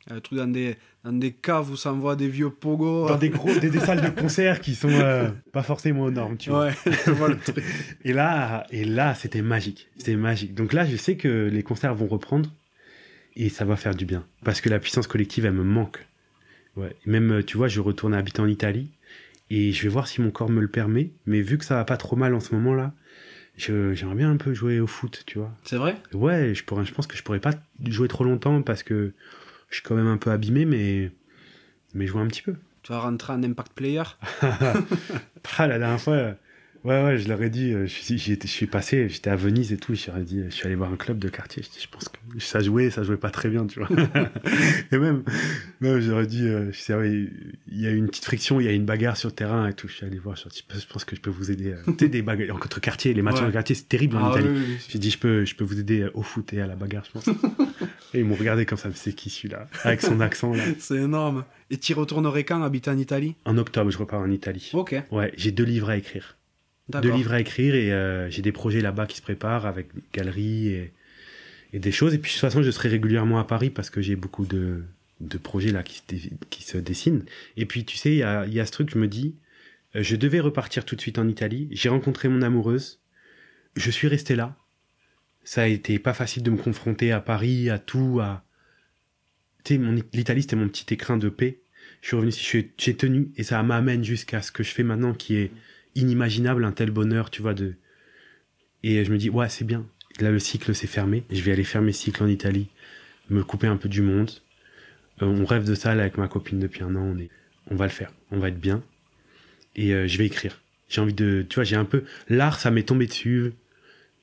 Un 0.09 0.21
truc 0.21 0.39
dans 0.39 0.47
des, 0.47 0.77
dans 1.03 1.11
des 1.11 1.33
caves 1.33 1.69
où 1.69 1.75
ça 1.75 1.91
envoie 1.91 2.15
des 2.15 2.29
vieux 2.29 2.49
pogos. 2.49 3.09
Dans 3.09 3.17
des 3.17 3.29
gros, 3.29 3.53
des, 3.59 3.69
des 3.69 3.79
salles 3.79 4.01
de 4.01 4.09
concert 4.21 4.61
qui 4.61 4.73
sont 4.73 4.89
euh, 4.89 5.29
pas 5.51 5.63
forcément 5.63 6.03
aux 6.03 6.11
normes, 6.11 6.37
tu 6.37 6.49
vois. 6.49 6.67
Ouais, 6.67 6.73
je 7.05 7.11
vois 7.11 7.27
le 7.27 7.37
truc. 7.37 7.61
Et 8.05 8.13
là, 8.13 8.65
et 8.71 8.85
là, 8.85 9.13
c'était 9.15 9.41
magique. 9.41 9.89
C'était 9.97 10.15
magique. 10.15 10.53
Donc 10.53 10.71
là, 10.71 10.85
je 10.85 10.95
sais 10.95 11.17
que 11.17 11.49
les 11.51 11.63
concerts 11.63 11.93
vont 11.93 12.07
reprendre 12.07 12.49
et 13.35 13.49
ça 13.49 13.65
va 13.65 13.75
faire 13.75 13.95
du 13.95 14.05
bien. 14.05 14.25
Parce 14.45 14.61
que 14.61 14.69
la 14.69 14.79
puissance 14.79 15.07
collective, 15.07 15.45
elle 15.45 15.53
me 15.53 15.63
manque. 15.63 16.05
Ouais. 16.77 16.95
Même, 17.05 17.31
euh, 17.31 17.43
tu 17.43 17.57
vois, 17.57 17.67
je 17.67 17.81
retourne 17.81 18.13
habiter 18.13 18.39
en 18.39 18.47
Italie 18.47 18.91
et 19.49 19.71
je 19.71 19.83
vais 19.83 19.89
voir 19.89 20.07
si 20.07 20.21
mon 20.21 20.31
corps 20.31 20.49
me 20.49 20.61
le 20.61 20.67
permet. 20.67 21.11
Mais 21.25 21.41
vu 21.41 21.57
que 21.57 21.65
ça 21.65 21.75
va 21.75 21.85
pas 21.85 21.97
trop 21.97 22.15
mal 22.15 22.33
en 22.33 22.39
ce 22.39 22.53
moment-là, 22.55 22.93
j'aimerais 23.57 24.15
bien 24.15 24.31
un 24.31 24.37
peu 24.37 24.53
jouer 24.53 24.79
au 24.79 24.87
foot, 24.87 25.23
tu 25.25 25.39
vois. 25.39 25.51
C'est 25.63 25.77
vrai? 25.77 25.97
Ouais, 26.13 26.53
je, 26.53 26.63
pourrais, 26.63 26.85
je 26.85 26.93
pense 26.93 27.07
que 27.07 27.17
je 27.17 27.23
pourrais 27.23 27.39
pas 27.39 27.51
jouer 27.85 28.07
trop 28.07 28.23
longtemps 28.23 28.61
parce 28.61 28.83
que 28.83 29.13
je 29.69 29.75
suis 29.75 29.83
quand 29.83 29.95
même 29.95 30.07
un 30.07 30.17
peu 30.17 30.31
abîmé, 30.31 30.65
mais, 30.65 31.11
mais 31.93 32.07
jouer 32.07 32.21
un 32.21 32.27
petit 32.27 32.41
peu. 32.41 32.55
Tu 32.83 32.91
vas 32.91 32.99
rentrer 32.99 33.33
en 33.33 33.43
impact 33.43 33.73
player? 33.73 34.03
Ah, 35.59 35.65
la 35.65 35.79
dernière 35.79 35.99
fois, 35.99 36.35
ouais, 36.83 37.03
ouais, 37.03 37.17
je 37.17 37.27
leur 37.27 37.41
ai 37.41 37.49
dit, 37.49 37.73
euh, 37.73 37.85
je, 37.87 37.93
suis- 37.93 38.17
j'y 38.17 38.31
étais- 38.33 38.47
je 38.47 38.53
suis 38.53 38.67
passé, 38.67 39.09
j'étais 39.09 39.29
à 39.29 39.35
Venise 39.35 39.71
et 39.73 39.77
tout, 39.77 39.95
je 39.95 40.07
leur 40.07 40.17
ai 40.17 40.23
dit, 40.23 40.41
je 40.45 40.49
suis 40.53 40.65
allé 40.65 40.75
voir 40.75 40.91
un 40.91 40.95
club 40.97 41.19
de 41.19 41.29
quartier, 41.29 41.63
je, 41.63 41.69
dis, 41.69 41.79
je 41.83 41.87
pense 41.89 42.09
que 42.09 42.17
ça 42.39 42.59
jouait, 42.61 42.89
ça 42.89 43.03
jouait 43.03 43.17
pas 43.17 43.29
très 43.29 43.49
bien, 43.49 43.65
tu 43.65 43.79
vois. 43.79 43.89
et 44.91 44.97
même, 44.97 45.23
même 45.81 45.99
je 45.99 46.09
leur 46.11 46.21
ai 46.21 46.27
dit, 46.27 46.47
euh, 46.47 46.71
je 46.71 46.77
sais, 46.79 46.93
ouais, 46.95 47.27
il 47.67 47.81
y 47.81 47.87
a 47.87 47.91
eu 47.91 47.97
une 47.97 48.07
petite 48.07 48.25
friction, 48.25 48.59
il 48.59 48.65
y 48.65 48.69
a 48.69 48.71
eu 48.71 48.75
une 48.75 48.85
bagarre 48.85 49.17
sur 49.17 49.29
le 49.29 49.35
terrain 49.35 49.67
et 49.67 49.73
tout, 49.73 49.87
je 49.87 49.93
suis 49.93 50.05
allé 50.05 50.17
voir, 50.19 50.35
je, 50.35 50.43
leur 50.45 50.53
ai 50.53 50.55
dit, 50.55 50.63
je 50.81 50.87
pense 50.91 51.05
que 51.05 51.15
je 51.15 51.21
peux 51.21 51.29
vous 51.29 51.51
aider. 51.51 51.71
euh. 51.73 51.81
tu 51.97 52.05
sais, 52.05 52.09
des 52.09 52.21
bagarres 52.21 52.55
entre 52.55 52.79
quartiers, 52.79 53.13
les 53.13 53.21
matchs 53.21 53.41
Ouais. 53.41 53.47
en 53.47 53.51
quartier, 53.51 53.75
c'est 53.75 53.89
terrible 53.89 54.17
en 54.17 54.27
Ah 54.27 54.31
Italie. 54.31 54.49
oui, 54.49 54.57
oui, 54.57 54.65
oui. 54.69 54.85
J'ai 54.89 54.99
dit, 54.99 55.09
je 55.11 55.17
peux, 55.19 55.45
je 55.45 55.55
peux 55.55 55.63
vous 55.63 55.79
aider 55.79 56.07
au 56.13 56.21
foot 56.23 56.53
et 56.53 56.61
à 56.61 56.67
la 56.67 56.75
bagarre, 56.75 57.03
je 57.05 57.11
pense. 57.11 57.27
et 58.13 58.19
ils 58.19 58.25
m'ont 58.25 58.35
regardé 58.35 58.65
comme 58.65 58.77
ça, 58.77 58.87
mais 58.89 58.95
c'est 58.95 59.13
qui 59.13 59.29
celui-là? 59.29 59.67
Avec 59.83 60.01
son 60.01 60.19
accent, 60.19 60.53
là. 60.53 60.63
C'est 60.79 60.95
énorme. 60.97 61.43
Et 61.69 61.77
tu 61.77 61.93
retournerais 61.93 62.43
quand? 62.45 62.63
Habiter 62.63 62.89
en 62.89 62.97
Italie? 62.97 63.35
En 63.45 63.57
octobre, 63.57 63.91
je 63.91 63.97
repars 63.97 64.21
en 64.21 64.31
Italie. 64.31 64.69
Ok, 64.73 64.95
Ouais, 65.11 65.33
j'ai 65.37 65.51
deux 65.51 65.65
livres 65.65 65.89
à 65.89 65.97
écrire. 65.97 66.36
D'accord. 66.89 67.17
livres 67.17 67.33
à 67.33 67.41
écrire 67.41 67.75
et 67.75 67.91
euh, 67.91 68.29
j'ai 68.29 68.41
des 68.41 68.51
projets 68.51 68.81
là-bas 68.81 69.07
qui 69.07 69.17
se 69.17 69.21
préparent 69.21 69.65
avec 69.65 69.87
galeries 70.13 70.67
et, 70.69 70.93
et 71.73 71.79
des 71.79 71.91
choses. 71.91 72.13
Et 72.13 72.17
puis 72.17 72.29
de 72.29 72.33
toute 72.33 72.41
façon, 72.41 72.63
je 72.63 72.71
serai 72.71 72.89
régulièrement 72.89 73.39
à 73.39 73.43
Paris 73.43 73.69
parce 73.69 73.89
que 73.89 74.01
j'ai 74.01 74.15
beaucoup 74.15 74.45
de, 74.45 74.83
de 75.19 75.37
projets 75.37 75.71
là 75.71 75.83
qui 75.83 76.01
qui 76.49 76.63
se 76.63 76.77
dessinent. 76.77 77.25
Et 77.57 77.65
puis 77.65 77.83
tu 77.83 77.97
sais, 77.97 78.11
il 78.11 78.17
y 78.19 78.23
a, 78.23 78.45
y 78.47 78.59
a 78.59 78.65
ce 78.65 78.71
truc, 78.71 78.89
je 78.89 78.97
me 78.97 79.07
dis, 79.07 79.35
euh, 79.95 80.03
je 80.03 80.15
devais 80.15 80.39
repartir 80.39 80.85
tout 80.85 80.95
de 80.95 81.01
suite 81.01 81.19
en 81.19 81.27
Italie. 81.27 81.67
J'ai 81.71 81.89
rencontré 81.89 82.29
mon 82.29 82.41
amoureuse. 82.41 82.99
Je 83.75 83.91
suis 83.91 84.07
resté 84.07 84.35
là. 84.35 84.55
Ça 85.43 85.63
a 85.63 85.67
été 85.67 85.99
pas 85.99 86.13
facile 86.13 86.43
de 86.43 86.51
me 86.51 86.57
confronter 86.57 87.11
à 87.11 87.21
Paris, 87.21 87.69
à 87.69 87.79
tout, 87.79 88.19
à... 88.21 88.43
Tu 89.63 89.77
sais, 89.77 90.03
l'Italie, 90.13 90.41
c'était 90.41 90.55
mon 90.55 90.67
petit 90.67 90.93
écrin 90.93 91.17
de 91.17 91.29
paix. 91.29 91.59
Je 92.01 92.07
suis 92.07 92.15
revenu 92.17 92.31
j'ai 92.77 92.95
tenu, 92.95 93.29
et 93.37 93.43
ça 93.43 93.61
m'amène 93.63 94.03
jusqu'à 94.03 94.41
ce 94.41 94.51
que 94.51 94.63
je 94.63 94.71
fais 94.71 94.83
maintenant, 94.83 95.13
qui 95.13 95.35
est 95.35 95.51
inimaginable, 95.97 96.63
un 96.63 96.71
tel 96.71 96.91
bonheur, 96.91 97.29
tu 97.29 97.41
vois, 97.41 97.53
de... 97.53 97.73
Et 98.83 99.03
je 99.03 99.11
me 99.11 99.17
dis, 99.17 99.29
ouais, 99.29 99.49
c'est 99.49 99.65
bien. 99.65 99.85
Là, 100.19 100.31
le 100.31 100.39
cycle 100.39 100.73
s'est 100.73 100.87
fermé. 100.87 101.23
Je 101.29 101.41
vais 101.41 101.51
aller 101.51 101.63
faire 101.63 101.81
mes 101.81 101.91
cycles 101.91 102.23
en 102.23 102.27
Italie, 102.27 102.67
me 103.29 103.43
couper 103.43 103.67
un 103.67 103.77
peu 103.77 103.89
du 103.89 104.01
monde. 104.01 104.31
Euh, 105.21 105.25
on 105.25 105.45
rêve 105.45 105.65
de 105.65 105.75
ça, 105.75 105.95
là, 105.95 106.03
avec 106.03 106.17
ma 106.17 106.27
copine 106.27 106.59
depuis 106.59 106.83
un 106.83 106.95
an. 106.95 107.13
On, 107.15 107.17
est... 107.17 107.29
on 107.69 107.75
va 107.75 107.85
le 107.85 107.91
faire. 107.91 108.13
On 108.31 108.39
va 108.39 108.49
être 108.49 108.59
bien. 108.59 108.83
Et 109.75 109.93
euh, 109.93 110.07
je 110.07 110.17
vais 110.17 110.25
écrire. 110.25 110.61
J'ai 110.87 111.01
envie 111.01 111.13
de... 111.13 111.45
Tu 111.49 111.55
vois, 111.55 111.63
j'ai 111.63 111.75
un 111.75 111.85
peu... 111.85 112.03
L'art, 112.29 112.59
ça 112.59 112.71
m'est 112.71 112.87
tombé 112.87 113.07
dessus. 113.07 113.53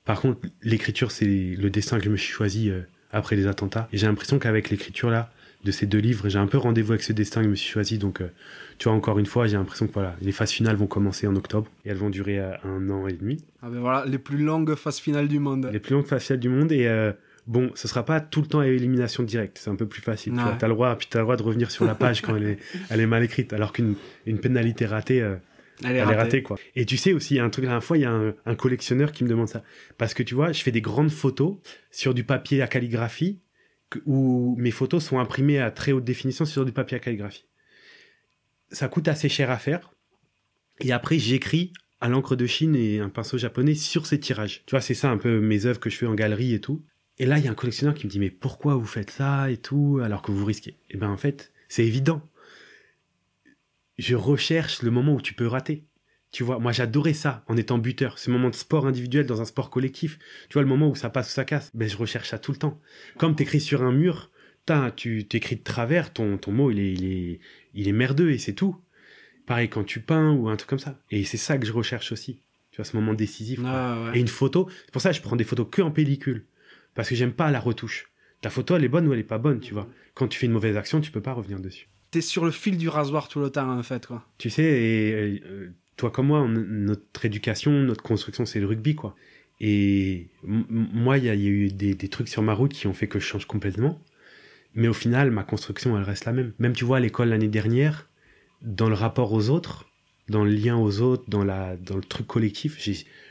Par 0.05 0.21
contre, 0.21 0.41
l'écriture, 0.63 1.11
c'est 1.11 1.27
le 1.27 1.71
dessin 1.71 1.99
que 1.99 2.05
je 2.05 2.11
me 2.11 2.17
suis 2.17 2.33
choisi 2.33 2.71
euh, 2.71 2.83
après 3.11 3.37
les 3.37 3.47
attentats. 3.47 3.89
Et 3.93 3.99
j'ai 3.99 4.07
l'impression 4.07 4.39
qu'avec 4.39 4.71
l'écriture, 4.71 5.11
là, 5.11 5.33
de 5.65 5.70
ces 5.70 5.86
deux 5.86 5.99
livres, 5.99 6.28
j'ai 6.28 6.39
un 6.39 6.47
peu 6.47 6.59
rendez-vous 6.59 6.93
avec 6.93 7.03
ce 7.03 7.12
destin 7.12 7.41
que 7.41 7.47
je 7.47 7.51
me 7.51 7.55
suis 7.57 7.70
choisi. 7.70 7.99
Donc, 7.99 8.20
euh, 8.20 8.28
tu 8.78 8.89
vois, 8.89 8.97
encore 8.97 9.19
une 9.19 9.27
fois, 9.27 9.47
j'ai 9.47 9.57
l'impression 9.57 9.86
que 9.86 9.93
voilà, 9.93 10.15
les 10.20 10.32
phases 10.32 10.51
finales 10.51 10.77
vont 10.77 10.86
commencer 10.86 11.27
en 11.27 11.35
octobre 11.36 11.69
et 11.85 11.89
elles 11.91 11.97
vont 11.97 12.11
durer 12.11 12.39
euh, 12.39 12.53
un 12.65 12.91
an 12.91 13.07
et 13.09 13.15
demi. 13.15 13.43
Ah 13.62 13.69
ben 13.70 13.81
voilà, 13.81 14.05
les 14.07 14.19
plus 14.19 14.39
longues 14.39 14.74
phases 14.74 14.99
finales 14.99 15.27
du 15.28 15.39
monde. 15.39 15.70
Les 15.73 15.81
plus 15.81 15.95
longues 15.95 16.07
phases 16.07 16.24
finales 16.24 16.41
du 16.41 16.49
monde 16.51 16.70
et 16.70 16.86
euh, 16.86 17.12
bon, 17.47 17.70
ce 17.74 17.89
sera 17.89 18.05
pas 18.05 18.20
tout 18.20 18.43
le 18.43 18.47
temps 18.47 18.61
à 18.61 18.66
élimination 18.66 19.23
directe. 19.23 19.59
C'est 19.59 19.70
un 19.70 19.77
peu 19.77 19.86
plus 19.86 20.03
facile. 20.03 20.35
Tu 20.35 20.41
vois, 20.41 20.53
t'as 20.59 20.69
le 20.69 20.74
droit, 20.74 20.95
puis 20.97 21.09
le 21.15 21.20
droit 21.23 21.36
de 21.36 21.43
revenir 21.43 21.70
sur 21.70 21.86
la 21.86 21.95
page 21.95 22.20
quand 22.20 22.36
elle 22.36 22.47
est, 22.47 22.59
elle 22.91 23.01
est 23.01 23.07
mal 23.07 23.23
écrite. 23.24 23.53
Alors 23.55 23.73
qu'une 23.73 23.95
une 24.27 24.39
pénalité 24.39 24.85
ratée, 24.85 25.16
Elle 25.16 25.41
elle 25.82 25.97
est 25.97 26.03
ratée. 26.03 26.16
ratée, 26.19 26.43
quoi. 26.43 26.59
Et 26.77 26.85
tu 26.85 26.97
sais 26.99 27.12
aussi, 27.15 27.35
il 27.35 27.36
y 27.39 27.41
a 27.41 27.45
un 27.45 27.51
truc, 27.51 27.65
la 27.65 27.70
dernière 27.70 27.85
fois, 27.85 27.97
il 27.97 28.03
y 28.03 28.05
a 28.05 28.12
un, 28.12 28.35
un 28.45 28.55
collectionneur 28.55 29.12
qui 29.12 29.24
me 29.24 29.28
demande 29.31 29.49
ça. 29.49 29.62
Parce 29.97 30.12
que 30.12 30.23
tu 30.23 30.35
vois, 30.35 30.53
je 30.53 30.62
fais 30.62 30.70
des 30.73 30.81
grandes 30.82 31.11
photos 31.11 31.57
sur 31.91 32.12
du 32.15 32.23
papier 32.23 32.61
à 32.62 32.66
calligraphie, 32.66 33.39
où 34.06 34.55
mes 34.59 34.70
photos 34.70 35.05
sont 35.05 35.19
imprimées 35.19 35.59
à 35.59 35.70
très 35.70 35.93
haute 35.93 36.05
définition 36.05 36.44
sur 36.44 36.65
du 36.65 36.73
papier 36.73 36.97
à 36.97 37.01
calligraphie. 37.01 37.47
Ça 38.70 38.89
coûte 38.89 39.09
assez 39.09 39.28
cher 39.28 39.51
à 39.51 39.59
faire. 39.59 39.93
Et 40.81 40.93
après, 40.93 41.19
j'écris 41.19 41.73
à 42.01 42.09
l'encre 42.09 42.36
de 42.36 42.47
Chine 42.47 42.74
et 42.74 42.98
un 42.98 43.09
pinceau 43.09 43.39
japonais 43.39 43.74
sur 43.74 44.06
ces 44.06 44.19
tirages. 44.19 44.62
Tu 44.66 44.73
vois, 44.73 44.81
c'est 44.81 44.94
ça 44.94 45.11
un 45.11 45.16
peu 45.16 45.40
mes 45.40 45.66
œuvres 45.66 45.81
que 45.81 45.90
je 45.90 45.97
fais 45.97 46.06
en 46.06 46.15
galerie 46.15 46.55
et 46.55 46.61
tout. 46.61 46.85
Et 47.19 47.27
là, 47.27 47.39
il 47.39 47.44
y 47.44 47.48
a 47.48 47.51
un 47.51 47.55
collectionneur 47.55 47.94
qui 47.94 48.06
me 48.06 48.11
dit, 48.11 48.19
mais 48.19 48.31
pourquoi 48.31 48.74
vous 48.74 48.86
faites 48.86 49.11
ça 49.11 49.51
et 49.51 49.56
tout, 49.56 50.01
alors 50.02 50.23
que 50.23 50.32
vous 50.32 50.44
risquez? 50.44 50.77
Eh 50.90 50.97
ben, 50.97 51.09
en 51.09 51.16
fait, 51.16 51.52
c'est 51.69 51.86
évident 51.86 52.28
je 53.98 54.16
recherche 54.16 54.82
le 54.82 54.90
moment 54.90 55.15
où 55.15 55.20
tu 55.20 55.35
peux 55.35 55.47
rater. 55.47 55.85
Tu 56.35 56.43
vois, 56.43 56.59
moi 56.59 56.73
j'adorais 56.73 57.12
ça 57.12 57.44
en 57.47 57.56
étant 57.56 57.78
buteur, 57.78 58.19
ce 58.19 58.28
moment 58.28 58.51
de 58.51 58.56
sport 58.56 58.89
individuel 58.89 59.24
dans 59.24 59.40
un 59.40 59.44
sport 59.44 59.70
collectif. 59.70 60.19
Tu 60.48 60.55
vois, 60.55 60.62
le 60.62 60.69
moment 60.69 60.90
où 60.90 60.97
ça 60.97 61.09
passe 61.09 61.28
ou 61.28 61.32
ça 61.32 61.44
casse, 61.44 61.70
ben, 61.74 61.89
je 61.89 61.97
recherche 61.97 62.28
ça 62.28 62.40
tout 62.40 62.51
le 62.51 62.59
temps. 62.59 62.81
Comme 63.19 63.36
t'écris 63.36 63.61
sur 63.61 63.85
un 63.85 63.93
mur, 63.93 64.32
tu 64.97 65.27
t'écris 65.28 65.55
de 65.55 65.62
travers, 65.62 66.12
ton, 66.12 66.36
ton 66.36 66.51
mot 66.51 66.73
il 66.73 66.81
est, 66.81 66.93
il, 66.93 67.05
est, 67.05 67.40
il 67.74 67.86
est 67.86 67.93
merdeux 67.93 68.32
et 68.32 68.39
c'est 68.39 68.52
tout. 68.52 68.74
Pareil 69.47 69.69
quand 69.69 69.85
tu 69.85 70.01
peins 70.01 70.32
ou 70.32 70.48
un 70.48 70.56
truc 70.56 70.70
comme 70.70 70.81
ça. 70.81 70.98
Et 71.12 71.23
c'est 71.23 71.36
ça 71.36 71.56
que 71.56 71.66
je 71.66 71.73
recherche 71.73 72.11
aussi. 72.11 72.40
Tu 72.73 72.78
vois, 72.78 72.85
ce 72.85 72.97
moment 72.97 73.15
décisif. 73.15 73.61
Ah, 73.65 74.06
ouais. 74.06 74.19
Et 74.19 74.20
une 74.20 74.27
photo, 74.27 74.69
c'est 74.86 74.90
pour 74.90 75.02
ça 75.02 75.11
que 75.11 75.16
je 75.16 75.23
prends 75.23 75.36
des 75.36 75.44
photos 75.44 75.69
que 75.70 75.82
en 75.82 75.93
pellicule. 75.93 76.47
Parce 76.97 77.09
que 77.09 77.15
j'aime 77.15 77.32
pas 77.32 77.52
la 77.52 77.61
retouche. 77.61 78.11
Ta 78.40 78.51
photo, 78.51 78.74
elle 78.74 78.82
est 78.82 78.89
bonne 78.89 79.06
ou 79.06 79.12
elle 79.12 79.20
est 79.20 79.23
pas 79.23 79.39
bonne, 79.39 79.61
tu 79.61 79.73
vois. 79.73 79.89
Quand 80.15 80.27
tu 80.27 80.36
fais 80.36 80.47
une 80.47 80.52
mauvaise 80.52 80.77
action, 80.77 81.01
tu 81.01 81.12
peux 81.12 81.23
pas 81.23 81.32
revenir 81.32 81.61
dessus. 81.61 81.86
T'es 82.11 82.20
sur 82.20 82.44
le 82.44 82.51
fil 82.51 82.77
du 82.77 82.89
rasoir 82.89 83.28
tout 83.28 83.39
le 83.39 83.51
temps, 83.51 83.78
en 83.78 83.82
fait, 83.85 84.06
quoi. 84.06 84.27
Tu 84.36 84.51
sais, 84.51 84.65
et, 84.65 85.40
euh, 85.44 85.73
toi 85.97 86.11
comme 86.11 86.27
moi, 86.29 86.41
on- 86.41 86.49
notre 86.49 87.25
éducation, 87.25 87.73
notre 87.73 88.03
construction, 88.03 88.47
c'est 88.47 88.61
le 88.61 88.66
rugby, 88.66 88.95
quoi. 88.95 89.15
Et 89.61 90.29
moi, 90.43 91.19
il 91.19 91.25
y, 91.25 91.29
a 91.29 91.35
eu 91.35 91.69
des, 91.69 91.97
trucs 92.09 92.29
sur 92.29 92.43
ma 92.43 92.55
route 92.55 92.73
qui 92.73 92.87
ont 92.87 92.93
fait 92.93 93.07
que 93.07 93.21
je 93.21 93.25
change 93.25 93.47
complètement. 93.47 94.01
Mais 94.75 94.89
au 94.89 94.93
final, 94.93 95.31
ma 95.31 95.45
construction, 95.45 95.97
elle 95.97 96.03
reste 96.03 96.25
la 96.25 96.33
même. 96.33 96.53
Même, 96.59 96.73
tu 96.73 96.85
vois, 96.85 96.97
à 96.97 97.01
l'école 97.01 97.29
l'année 97.29 97.49
dernière, 97.49 98.09
dans 98.62 98.89
le 98.89 98.95
rapport 98.95 99.33
aux 99.33 99.51
autres, 99.51 99.87
dans 100.29 100.45
le 100.45 100.51
lien 100.51 100.77
aux 100.77 101.01
autres, 101.01 101.25
dans, 101.29 101.45
la, 101.45 101.77
dans 101.77 101.97
le 101.97 102.03
truc 102.03 102.27
collectif, 102.27 102.79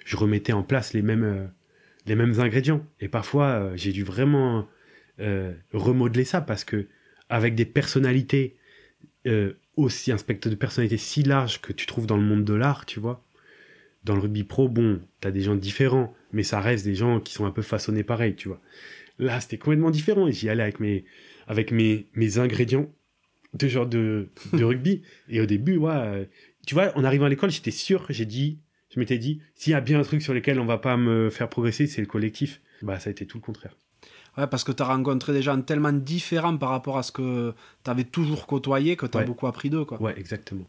je 0.05 0.17
remettais 0.17 0.53
en 0.53 0.63
place 0.63 0.93
les 0.93 1.01
mêmes, 1.01 1.23
euh, 1.23 1.45
les 2.05 2.15
mêmes 2.15 2.39
ingrédients. 2.39 2.85
Et 3.01 3.09
parfois, 3.09 3.47
euh, 3.47 3.73
j'ai 3.75 3.91
dû 3.91 4.03
vraiment 4.03 4.67
euh, 5.19 5.53
remodeler 5.73 6.23
ça 6.23 6.39
parce 6.39 6.63
que 6.63 6.87
avec 7.29 7.55
des 7.55 7.65
personnalités 7.65 8.55
aussi 9.75 10.11
un 10.11 10.17
spectre 10.17 10.49
de 10.49 10.55
personnalité 10.55 10.97
si 10.97 11.23
large 11.23 11.61
que 11.61 11.73
tu 11.73 11.85
trouves 11.85 12.07
dans 12.07 12.17
le 12.17 12.23
monde 12.23 12.43
de 12.43 12.53
l'art, 12.53 12.85
tu 12.85 12.99
vois. 12.99 13.23
Dans 14.03 14.15
le 14.15 14.21
rugby 14.21 14.43
pro, 14.43 14.67
bon, 14.67 15.01
t'as 15.21 15.31
des 15.31 15.41
gens 15.41 15.55
différents, 15.55 16.13
mais 16.31 16.43
ça 16.43 16.59
reste 16.59 16.83
des 16.83 16.95
gens 16.95 17.19
qui 17.19 17.33
sont 17.33 17.45
un 17.45 17.51
peu 17.51 17.61
façonnés 17.61 18.03
pareil, 18.03 18.35
tu 18.35 18.47
vois. 18.47 18.61
Là, 19.19 19.39
c'était 19.39 19.57
complètement 19.57 19.91
différent 19.91 20.27
et 20.27 20.31
j'y 20.31 20.49
allais 20.49 20.63
avec 20.63 20.79
mes, 20.79 21.05
avec 21.47 21.71
mes, 21.71 22.07
mes 22.13 22.37
ingrédients 22.39 22.91
de 23.53 23.67
genre 23.67 23.87
de, 23.87 24.29
de 24.51 24.63
rugby. 24.63 25.03
Et 25.29 25.39
au 25.39 25.45
début, 25.45 25.77
ouais, 25.77 25.91
euh, 25.93 26.25
tu 26.65 26.73
vois, 26.73 26.97
en 26.97 27.03
arrivant 27.03 27.25
à 27.25 27.29
l'école, 27.29 27.51
j'étais 27.51 27.71
sûr, 27.71 28.05
j'ai 28.09 28.25
dit, 28.25 28.59
je 28.89 28.99
m'étais 28.99 29.17
dit, 29.17 29.41
s'il 29.55 29.71
y 29.71 29.75
a 29.75 29.81
bien 29.81 29.99
un 29.99 30.03
truc 30.03 30.21
sur 30.21 30.33
lequel 30.33 30.59
on 30.59 30.65
va 30.65 30.77
pas 30.77 30.97
me 30.97 31.29
faire 31.29 31.49
progresser, 31.49 31.87
c'est 31.87 32.01
le 32.01 32.07
collectif. 32.07 32.61
Bah, 32.81 32.99
ça 32.99 33.09
a 33.09 33.11
été 33.11 33.25
tout 33.25 33.37
le 33.37 33.43
contraire. 33.43 33.77
Ouais, 34.37 34.47
parce 34.47 34.63
que 34.63 34.71
t'as 34.71 34.85
rencontré 34.85 35.31
des 35.33 35.41
gens 35.43 35.61
tellement 35.61 35.91
différents 35.93 36.57
par 36.57 36.69
rapport 36.69 36.97
à 36.97 37.03
ce 37.03 37.11
que 37.11 37.53
t'avais 37.83 38.03
toujours 38.03 38.47
côtoyé 38.47 38.95
que 38.95 39.05
t'as 39.05 39.19
Ouais. 39.19 39.25
beaucoup 39.25 39.45
appris 39.47 39.69
d'eux, 39.69 39.85
quoi. 39.85 40.01
Ouais, 40.01 40.17
exactement. 40.19 40.65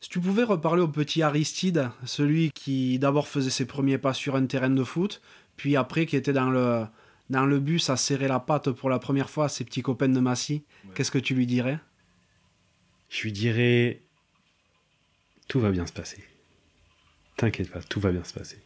Si 0.00 0.08
tu 0.08 0.18
pouvais 0.18 0.42
reparler 0.44 0.82
au 0.82 0.88
petit 0.88 1.22
Aristide, 1.22 1.90
celui 2.04 2.50
qui 2.52 2.98
d'abord 2.98 3.28
faisait 3.28 3.50
ses 3.50 3.66
premiers 3.66 3.98
pas 3.98 4.14
sur 4.14 4.34
un 4.34 4.46
terrain 4.46 4.70
de 4.70 4.82
foot, 4.82 5.20
puis 5.56 5.76
après 5.76 6.06
qui 6.06 6.16
était 6.16 6.32
dans 6.32 6.50
le, 6.50 6.84
dans 7.30 7.44
le 7.46 7.60
bus 7.60 7.90
à 7.90 7.96
serrer 7.96 8.28
la 8.28 8.40
patte 8.40 8.70
pour 8.70 8.88
la 8.90 8.98
première 8.98 9.30
fois 9.30 9.44
à 9.44 9.48
ses 9.48 9.64
petits 9.64 9.82
copains 9.82 10.08
de 10.08 10.18
Massy, 10.18 10.64
qu'est-ce 10.94 11.10
que 11.10 11.18
tu 11.18 11.34
lui 11.34 11.46
dirais? 11.46 11.78
Je 13.10 13.22
lui 13.22 13.32
dirais 13.32 14.00
tout 15.48 15.60
va 15.60 15.70
bien 15.70 15.86
se 15.86 15.92
passer. 15.92 16.24
T'inquiète 17.36 17.70
pas, 17.70 17.82
tout 17.82 18.00
va 18.00 18.10
bien 18.10 18.24
se 18.24 18.32
passer. 18.32 18.58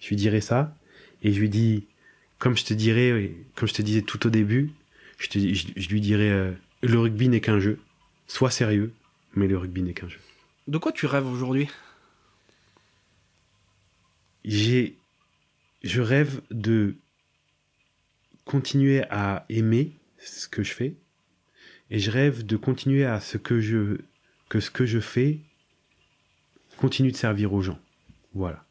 Je 0.00 0.08
lui 0.08 0.16
dirais 0.16 0.40
ça 0.40 0.76
et 1.22 1.32
je 1.32 1.40
lui 1.40 1.48
dis 1.48 1.86
comme 2.38 2.56
je 2.56 2.64
te 2.64 2.74
dirais, 2.74 3.32
comme 3.54 3.68
je 3.68 3.74
te 3.74 3.82
disais 3.82 4.02
tout 4.02 4.26
au 4.26 4.30
début, 4.30 4.70
je, 5.18 5.28
te, 5.28 5.38
je, 5.38 5.68
je 5.76 5.88
lui 5.88 6.00
dirais 6.00 6.30
euh, 6.30 6.52
le 6.82 6.98
rugby 6.98 7.28
n'est 7.28 7.40
qu'un 7.40 7.60
jeu. 7.60 7.80
Sois 8.26 8.50
sérieux, 8.50 8.92
mais 9.34 9.46
le 9.46 9.58
rugby 9.58 9.82
n'est 9.82 9.94
qu'un 9.94 10.08
jeu. 10.08 10.18
De 10.66 10.78
quoi 10.78 10.92
tu 10.92 11.06
rêves 11.06 11.26
aujourd'hui? 11.26 11.68
J'ai, 14.44 14.96
je 15.82 16.00
rêve 16.00 16.40
de 16.50 16.96
continuer 18.44 19.04
à 19.10 19.44
aimer 19.48 19.92
ce 20.18 20.48
que 20.48 20.62
je 20.62 20.72
fais, 20.72 20.94
et 21.90 21.98
je 21.98 22.10
rêve 22.10 22.44
de 22.44 22.56
continuer 22.56 23.04
à 23.04 23.20
ce 23.20 23.38
que 23.38 23.60
je, 23.60 23.98
que 24.48 24.60
ce 24.60 24.70
que 24.70 24.86
je 24.86 25.00
fais 25.00 25.40
continue 26.76 27.12
de 27.12 27.16
servir 27.16 27.52
aux 27.52 27.62
gens. 27.62 27.78
Voilà. 28.34 28.64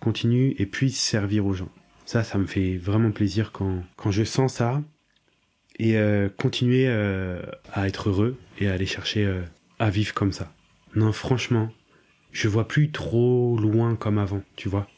Continue 0.00 0.54
et 0.58 0.66
puisse 0.66 1.00
servir 1.00 1.46
aux 1.46 1.54
gens. 1.54 1.70
Ça, 2.06 2.22
ça 2.22 2.38
me 2.38 2.46
fait 2.46 2.76
vraiment 2.76 3.10
plaisir 3.10 3.52
quand, 3.52 3.82
quand 3.96 4.10
je 4.10 4.24
sens 4.24 4.54
ça. 4.54 4.82
Et 5.78 5.96
euh, 5.96 6.28
continuer 6.28 6.86
euh, 6.86 7.42
à 7.72 7.88
être 7.88 8.08
heureux 8.08 8.38
et 8.58 8.68
à 8.68 8.74
aller 8.74 8.86
chercher 8.86 9.24
euh, 9.24 9.42
à 9.78 9.90
vivre 9.90 10.14
comme 10.14 10.32
ça. 10.32 10.52
Non, 10.94 11.12
franchement, 11.12 11.72
je 12.30 12.46
vois 12.46 12.68
plus 12.68 12.90
trop 12.92 13.56
loin 13.58 13.96
comme 13.96 14.18
avant, 14.18 14.42
tu 14.54 14.68
vois. 14.68 14.88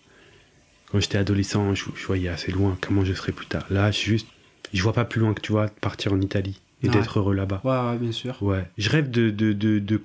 Quand 0.90 1.00
j'étais 1.00 1.16
adolescent, 1.16 1.74
je, 1.74 1.84
je, 1.94 2.06
voyais 2.06 2.28
assez 2.28 2.52
loin 2.52 2.76
comment 2.80 3.04
je 3.04 3.14
serais 3.14 3.32
plus 3.32 3.46
tard. 3.46 3.64
Là, 3.70 3.90
je 3.90 4.00
juste, 4.00 4.28
je 4.72 4.82
vois 4.82 4.92
pas 4.92 5.06
plus 5.06 5.20
loin 5.20 5.32
que 5.32 5.40
tu 5.40 5.52
vois, 5.52 5.68
partir 5.68 6.12
en 6.12 6.20
Italie 6.20 6.60
et 6.82 6.88
d'être 6.88 7.18
heureux 7.18 7.34
là-bas. 7.34 7.62
Ouais, 7.64 7.90
ouais, 7.90 7.98
bien 7.98 8.12
sûr. 8.12 8.40
Ouais, 8.42 8.68
je 8.76 8.90
rêve 8.90 9.10
de, 9.10 9.30
de, 9.30 9.52
de, 9.52 9.78
de, 9.78 10.02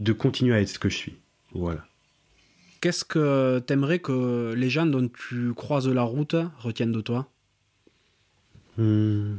de 0.00 0.12
continuer 0.12 0.54
à 0.54 0.60
être 0.60 0.68
ce 0.68 0.78
que 0.78 0.90
je 0.90 0.96
suis. 0.96 1.14
Voilà. 1.52 1.84
Qu'est-ce 2.80 3.04
que 3.04 3.58
t'aimerais 3.60 3.98
que 3.98 4.54
les 4.56 4.70
gens 4.70 4.86
dont 4.86 5.08
tu 5.08 5.52
croises 5.54 5.88
la 5.88 6.02
route 6.02 6.36
retiennent 6.58 6.92
de 6.92 7.00
toi? 7.00 7.28
Hmm. 8.76 9.36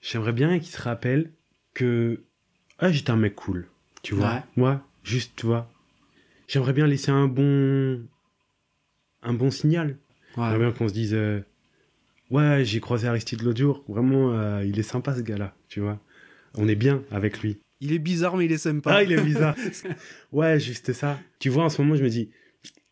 J'aimerais 0.00 0.32
bien 0.32 0.58
qu'ils 0.58 0.68
se 0.68 0.80
rappellent 0.80 1.32
que 1.72 2.22
ah, 2.78 2.92
j'étais 2.92 3.10
un 3.10 3.16
mec 3.16 3.34
cool, 3.34 3.68
tu 4.02 4.14
vois. 4.14 4.34
Ouais. 4.34 4.42
Moi, 4.56 4.80
juste, 5.02 5.32
tu 5.36 5.46
vois. 5.46 5.70
J'aimerais 6.46 6.72
bien 6.72 6.86
laisser 6.86 7.10
un 7.10 7.26
bon 7.26 8.00
un 9.22 9.32
bon 9.32 9.50
signal. 9.50 9.96
Ouais. 10.36 10.44
J'aimerais 10.50 10.58
bien 10.58 10.72
qu'on 10.72 10.88
se 10.88 10.92
dise 10.92 11.14
euh, 11.14 11.40
ouais, 12.30 12.64
j'ai 12.64 12.80
croisé 12.80 13.08
Aristide 13.08 13.42
l'autre 13.42 13.58
jour, 13.58 13.84
vraiment 13.88 14.32
euh, 14.32 14.64
il 14.64 14.78
est 14.78 14.84
sympa 14.84 15.14
ce 15.14 15.22
gars-là, 15.22 15.54
tu 15.68 15.80
vois. 15.80 15.98
On 16.56 16.68
est 16.68 16.74
bien 16.76 17.02
avec 17.10 17.40
lui. 17.40 17.58
Il 17.84 17.92
est 17.92 17.98
bizarre, 17.98 18.38
mais 18.38 18.46
il 18.46 18.52
est 18.52 18.56
sympa. 18.56 18.94
Ah, 18.94 19.02
il 19.02 19.12
est 19.12 19.20
bizarre. 19.20 19.54
ouais, 20.32 20.58
juste 20.58 20.94
ça. 20.94 21.20
Tu 21.38 21.50
vois, 21.50 21.64
en 21.64 21.68
ce 21.68 21.82
moment, 21.82 21.96
je 21.96 22.02
me 22.02 22.08
dis, 22.08 22.30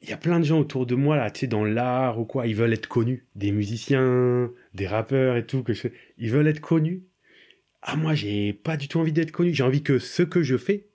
il 0.02 0.10
y 0.10 0.12
a 0.12 0.18
plein 0.18 0.38
de 0.38 0.44
gens 0.44 0.60
autour 0.60 0.84
de 0.84 0.94
moi, 0.94 1.16
là, 1.16 1.30
tu 1.30 1.40
sais, 1.40 1.46
dans 1.46 1.64
l'art 1.64 2.20
ou 2.20 2.26
quoi, 2.26 2.46
ils 2.46 2.54
veulent 2.54 2.74
être 2.74 2.88
connus. 2.88 3.24
Des 3.34 3.52
musiciens, 3.52 4.50
des 4.74 4.86
rappeurs 4.86 5.38
et 5.38 5.46
tout, 5.46 5.62
que 5.62 5.72
je. 5.72 5.88
Ils 6.18 6.30
veulent 6.30 6.46
être 6.46 6.60
connus. 6.60 7.04
Ah, 7.80 7.96
moi, 7.96 8.12
j'ai 8.12 8.52
pas 8.52 8.76
du 8.76 8.86
tout 8.86 9.00
envie 9.00 9.14
d'être 9.14 9.32
connu. 9.32 9.54
J'ai 9.54 9.62
envie 9.62 9.82
que 9.82 9.98
ce 9.98 10.22
que 10.22 10.42
je 10.42 10.58
fais 10.58 10.88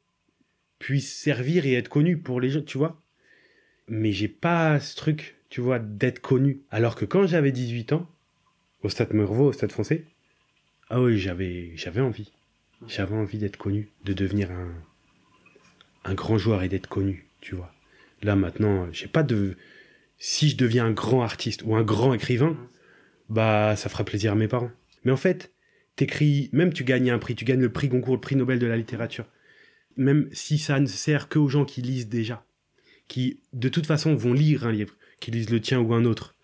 puisse 0.77 1.11
servir 1.11 1.65
et 1.65 1.73
être 1.73 1.89
connu 1.89 2.17
pour 2.17 2.39
les 2.39 2.51
gens, 2.51 2.61
tu 2.61 2.77
vois. 2.77 3.01
Mais 3.87 4.11
j'ai 4.11 4.27
pas 4.27 4.79
ce 4.79 4.95
truc, 4.95 5.37
tu 5.49 5.59
vois, 5.59 5.79
d'être 5.79 6.19
connu. 6.19 6.61
Alors 6.69 6.95
que 6.95 7.05
quand 7.05 7.25
j'avais 7.25 7.51
18 7.51 7.93
ans, 7.93 8.07
au 8.83 8.89
Stade 8.89 9.15
Meurvaux, 9.15 9.47
au 9.47 9.53
Stade 9.53 9.71
français, 9.71 10.03
ah 10.91 11.01
oui, 11.01 11.17
j'avais, 11.17 11.71
j'avais 11.75 12.01
envie. 12.01 12.31
J'avais 12.85 13.15
envie 13.15 13.39
d'être 13.39 13.57
connu, 13.57 13.89
de 14.03 14.13
devenir 14.13 14.51
un, 14.51 14.71
un 16.03 16.13
grand 16.13 16.37
joueur 16.37 16.63
et 16.63 16.69
d'être 16.69 16.87
connu, 16.87 17.27
tu 17.41 17.55
vois. 17.55 17.73
Là 18.21 18.35
maintenant, 18.35 18.87
j'ai 18.91 19.07
pas 19.07 19.23
de. 19.23 19.55
Si 20.19 20.49
je 20.49 20.57
deviens 20.57 20.85
un 20.85 20.91
grand 20.91 21.21
artiste 21.21 21.63
ou 21.63 21.75
un 21.75 21.83
grand 21.83 22.13
écrivain, 22.13 22.57
bah 23.29 23.75
ça 23.75 23.89
fera 23.89 24.03
plaisir 24.03 24.31
à 24.31 24.35
mes 24.35 24.47
parents. 24.47 24.71
Mais 25.03 25.11
en 25.11 25.17
fait, 25.17 25.53
t'écris, 25.95 26.49
même 26.53 26.73
tu 26.73 26.83
gagnes 26.83 27.11
un 27.11 27.19
prix, 27.19 27.35
tu 27.35 27.45
gagnes 27.45 27.61
le 27.61 27.71
prix 27.71 27.87
Goncourt, 27.87 28.15
le 28.15 28.21
prix 28.21 28.35
Nobel 28.35 28.59
de 28.59 28.67
la 28.67 28.77
littérature. 28.77 29.25
Même 29.95 30.29
si 30.31 30.57
ça 30.57 30.79
ne 30.79 30.85
sert 30.85 31.29
que 31.29 31.39
aux 31.39 31.49
gens 31.49 31.65
qui 31.65 31.81
lisent 31.81 32.09
déjà, 32.09 32.45
qui 33.07 33.41
de 33.53 33.69
toute 33.69 33.85
façon 33.85 34.15
vont 34.15 34.33
lire 34.33 34.65
un 34.65 34.71
livre, 34.71 34.95
qui 35.19 35.31
lisent 35.31 35.49
le 35.49 35.61
tien 35.61 35.79
ou 35.79 35.93
un 35.93 36.05
autre. 36.05 36.35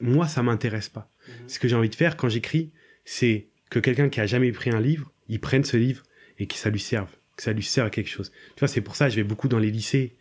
Moi, 0.00 0.26
ça 0.26 0.42
m'intéresse 0.42 0.88
pas. 0.88 1.12
Ce 1.46 1.58
que 1.58 1.68
j'ai 1.68 1.76
envie 1.76 1.90
de 1.90 1.94
faire 1.94 2.16
quand 2.16 2.28
j'écris, 2.28 2.72
c'est 3.04 3.48
que 3.68 3.78
quelqu'un 3.78 4.08
qui 4.08 4.20
a 4.20 4.26
jamais 4.26 4.52
pris 4.52 4.70
un 4.70 4.80
livre, 4.80 5.12
il 5.30 5.40
prenne 5.40 5.64
ce 5.64 5.78
livre 5.78 6.02
et 6.38 6.46
que 6.46 6.54
ça 6.56 6.68
lui 6.68 6.80
serve, 6.80 7.08
que 7.36 7.42
ça 7.42 7.52
lui 7.52 7.62
serve 7.62 7.86
à 7.86 7.90
quelque 7.90 8.10
chose. 8.10 8.30
Tu 8.56 8.60
vois, 8.60 8.68
c'est 8.68 8.80
pour 8.82 8.96
ça 8.96 9.06
que 9.06 9.12
je 9.12 9.16
vais 9.16 9.24
beaucoup 9.24 9.48
dans 9.48 9.58
les 9.58 9.70
lycées. 9.70 10.16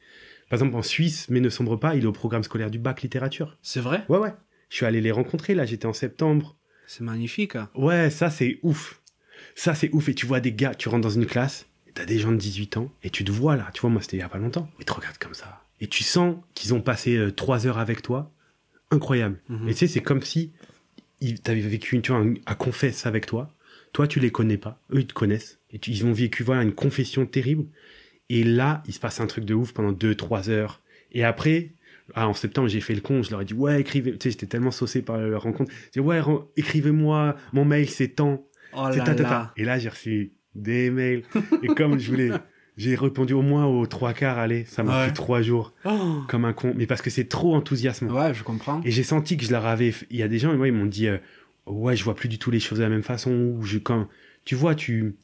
Par 0.50 0.58
exemple, 0.58 0.76
en 0.76 0.82
Suisse, 0.84 1.28
mais 1.30 1.42
ne 1.42 1.50
sombre 1.50 1.76
pas, 1.76 1.96
il 1.96 2.04
est 2.04 2.08
au 2.08 2.12
programme 2.14 2.44
scolaire 2.44 2.72
du 2.72 2.80
bac 2.80 3.02
littérature. 3.02 3.58
C'est 3.62 3.82
vrai? 3.82 4.06
Ouais, 4.08 4.20
ouais. 4.20 4.34
Je 4.70 4.78
suis 4.78 4.86
allé 4.86 5.02
les 5.02 5.12
rencontrer, 5.12 5.56
là, 5.56 5.66
j'étais 5.66 5.88
en 5.88 5.94
septembre. 5.94 6.56
C'est 6.88 7.04
magnifique. 7.04 7.54
Ouais, 7.76 8.10
ça, 8.10 8.30
c'est 8.30 8.60
ouf. 8.64 9.02
Ça, 9.56 9.76
c'est 9.76 9.90
ouf. 9.94 10.10
Et 10.10 10.16
tu 10.16 10.26
vois 10.26 10.40
des 10.40 10.54
gars, 10.54 10.76
tu 10.76 10.90
rentres 10.90 11.04
dans 11.04 11.10
une 11.10 11.26
classe, 11.26 11.66
t'as 11.94 12.06
des 12.06 12.20
gens 12.20 12.32
de 12.32 12.38
18 12.38 12.78
ans, 12.78 12.92
et 13.04 13.10
tu 13.10 13.24
te 13.24 13.32
vois 13.32 13.56
là. 13.56 13.70
Tu 13.74 13.82
vois, 13.82 13.90
moi, 13.90 14.02
c'était 14.02 14.18
il 14.18 14.22
y 14.22 14.24
a 14.24 14.30
pas 14.30 14.38
longtemps. 14.38 14.70
Et 14.80 14.86
tu 14.86 14.94
regardes 14.94 15.18
comme 15.18 15.34
ça. 15.34 15.64
Et 15.82 15.88
tu 15.88 16.04
sens 16.04 16.36
qu'ils 16.54 16.74
ont 16.74 16.82
passé 16.82 17.18
euh, 17.18 17.32
trois 17.32 17.66
heures 17.68 17.80
avec 17.80 18.02
toi. 18.02 18.32
Incroyable. 18.92 19.40
Mhm. 19.50 19.70
Et 19.70 19.74
tu 19.74 19.80
sais, 19.80 19.88
c'est 19.88 20.02
comme 20.02 20.22
si 20.22 20.52
ils 21.20 21.42
t'avaient 21.42 21.62
vécu 21.62 21.96
une, 21.96 22.02
tu 22.02 22.12
vois, 22.12 22.22
un, 22.22 22.34
un 22.46 22.56
confesse 22.56 23.06
avec 23.06 23.26
toi. 23.26 23.54
Toi, 23.94 24.08
tu 24.08 24.20
les 24.20 24.32
connais 24.32 24.58
pas. 24.58 24.82
Eux, 24.94 25.00
ils 25.00 25.08
te 25.08 25.14
connaissent. 25.14 25.60
Et 25.72 25.80
tu- 25.80 25.92
ils 25.92 26.06
ont 26.06 26.14
vécu, 26.14 26.44
voilà, 26.44 26.64
une 26.64 26.74
confession 26.74 27.26
terrible. 27.26 27.66
Et 28.30 28.44
là, 28.44 28.84
il 28.88 28.94
se 28.94 29.00
passe 29.00 29.20
un 29.20 29.28
truc 29.28 29.46
de 29.46 29.54
ouf 29.54 29.74
pendant 29.74 29.92
deux, 29.92 30.16
trois 30.16 30.50
heures. 30.50 30.82
Et 31.12 31.24
après, 31.24 31.72
ah, 32.14 32.28
en 32.28 32.34
septembre, 32.34 32.68
j'ai 32.68 32.82
fait 32.82 32.94
le 32.96 33.02
con. 33.02 33.24
Je 33.24 33.32
leur 33.32 33.42
ai 33.42 33.46
dit, 33.46 33.54
ouais, 33.54 33.82
écrivez. 33.82 34.12
Tu 34.14 34.18
sais, 34.24 34.30
j'étais 34.32 34.46
tellement 34.46 34.72
saucé 34.72 35.02
par 35.02 35.18
la 35.18 35.38
rencontre. 35.38 35.72
J'ai 35.94 36.02
dit, 36.02 36.08
ouais, 36.08 36.22
écrivez-moi. 36.58 37.36
Mon 37.54 37.66
mail, 37.66 37.90
c'est 37.90 38.10
tant. 38.10 38.46
Oh 38.74 38.88
C'est 38.92 39.00
là 39.00 39.04
ta, 39.06 39.16
ta, 39.16 39.24
là. 39.24 39.54
Et 39.58 39.64
là, 39.66 39.80
j'ai 39.80 39.90
reçu 39.90 40.34
des 40.56 40.92
mails. 40.92 41.24
Et 41.64 41.68
comme 41.68 41.98
je 42.00 42.12
voulais, 42.12 42.30
j'ai 42.78 42.96
répondu 42.96 43.34
au 43.34 43.42
moins 43.42 43.66
aux 43.66 43.86
trois 43.88 44.14
quarts. 44.14 44.38
Allez, 44.38 44.66
ça 44.66 44.84
m'a 44.84 45.00
Ouais. 45.00 45.06
pris 45.08 45.14
trois 45.14 45.42
jours. 45.42 45.74
Oh. 45.86 46.22
Comme 46.28 46.46
un 46.46 46.54
con. 46.54 46.74
Mais 46.76 46.86
parce 46.86 47.02
que 47.02 47.10
c'est 47.10 47.28
trop 47.28 47.56
enthousiasmant. 47.56 48.12
Ouais, 48.14 48.34
je 48.36 48.44
comprends. 48.44 48.82
Et 48.86 48.92
j'ai 48.92 49.04
senti 49.04 49.38
que 49.38 49.46
je 49.46 49.52
leur 49.52 49.66
avais. 49.66 49.94
Il 50.12 50.18
y 50.18 50.24
a 50.24 50.28
des 50.28 50.38
gens, 50.38 50.56
moi, 50.56 50.68
ils 50.68 50.74
m'ont 50.74 50.86
dit, 50.86 51.08
euh, 51.08 51.18
ouais, 51.70 51.96
je 51.96 52.04
vois 52.04 52.16
plus 52.16 52.30
du 52.30 52.40
tout 52.40 52.52
les 52.52 52.60
choses 52.60 52.80
de 52.80 52.84
la 52.84 52.90
même 52.90 53.04
façon. 53.04 53.32
Ou 53.32 53.64
je, 53.64 53.78
quand, 53.78 54.08
tu 54.46 54.56
vois, 54.56 54.76
tu. 54.76 55.16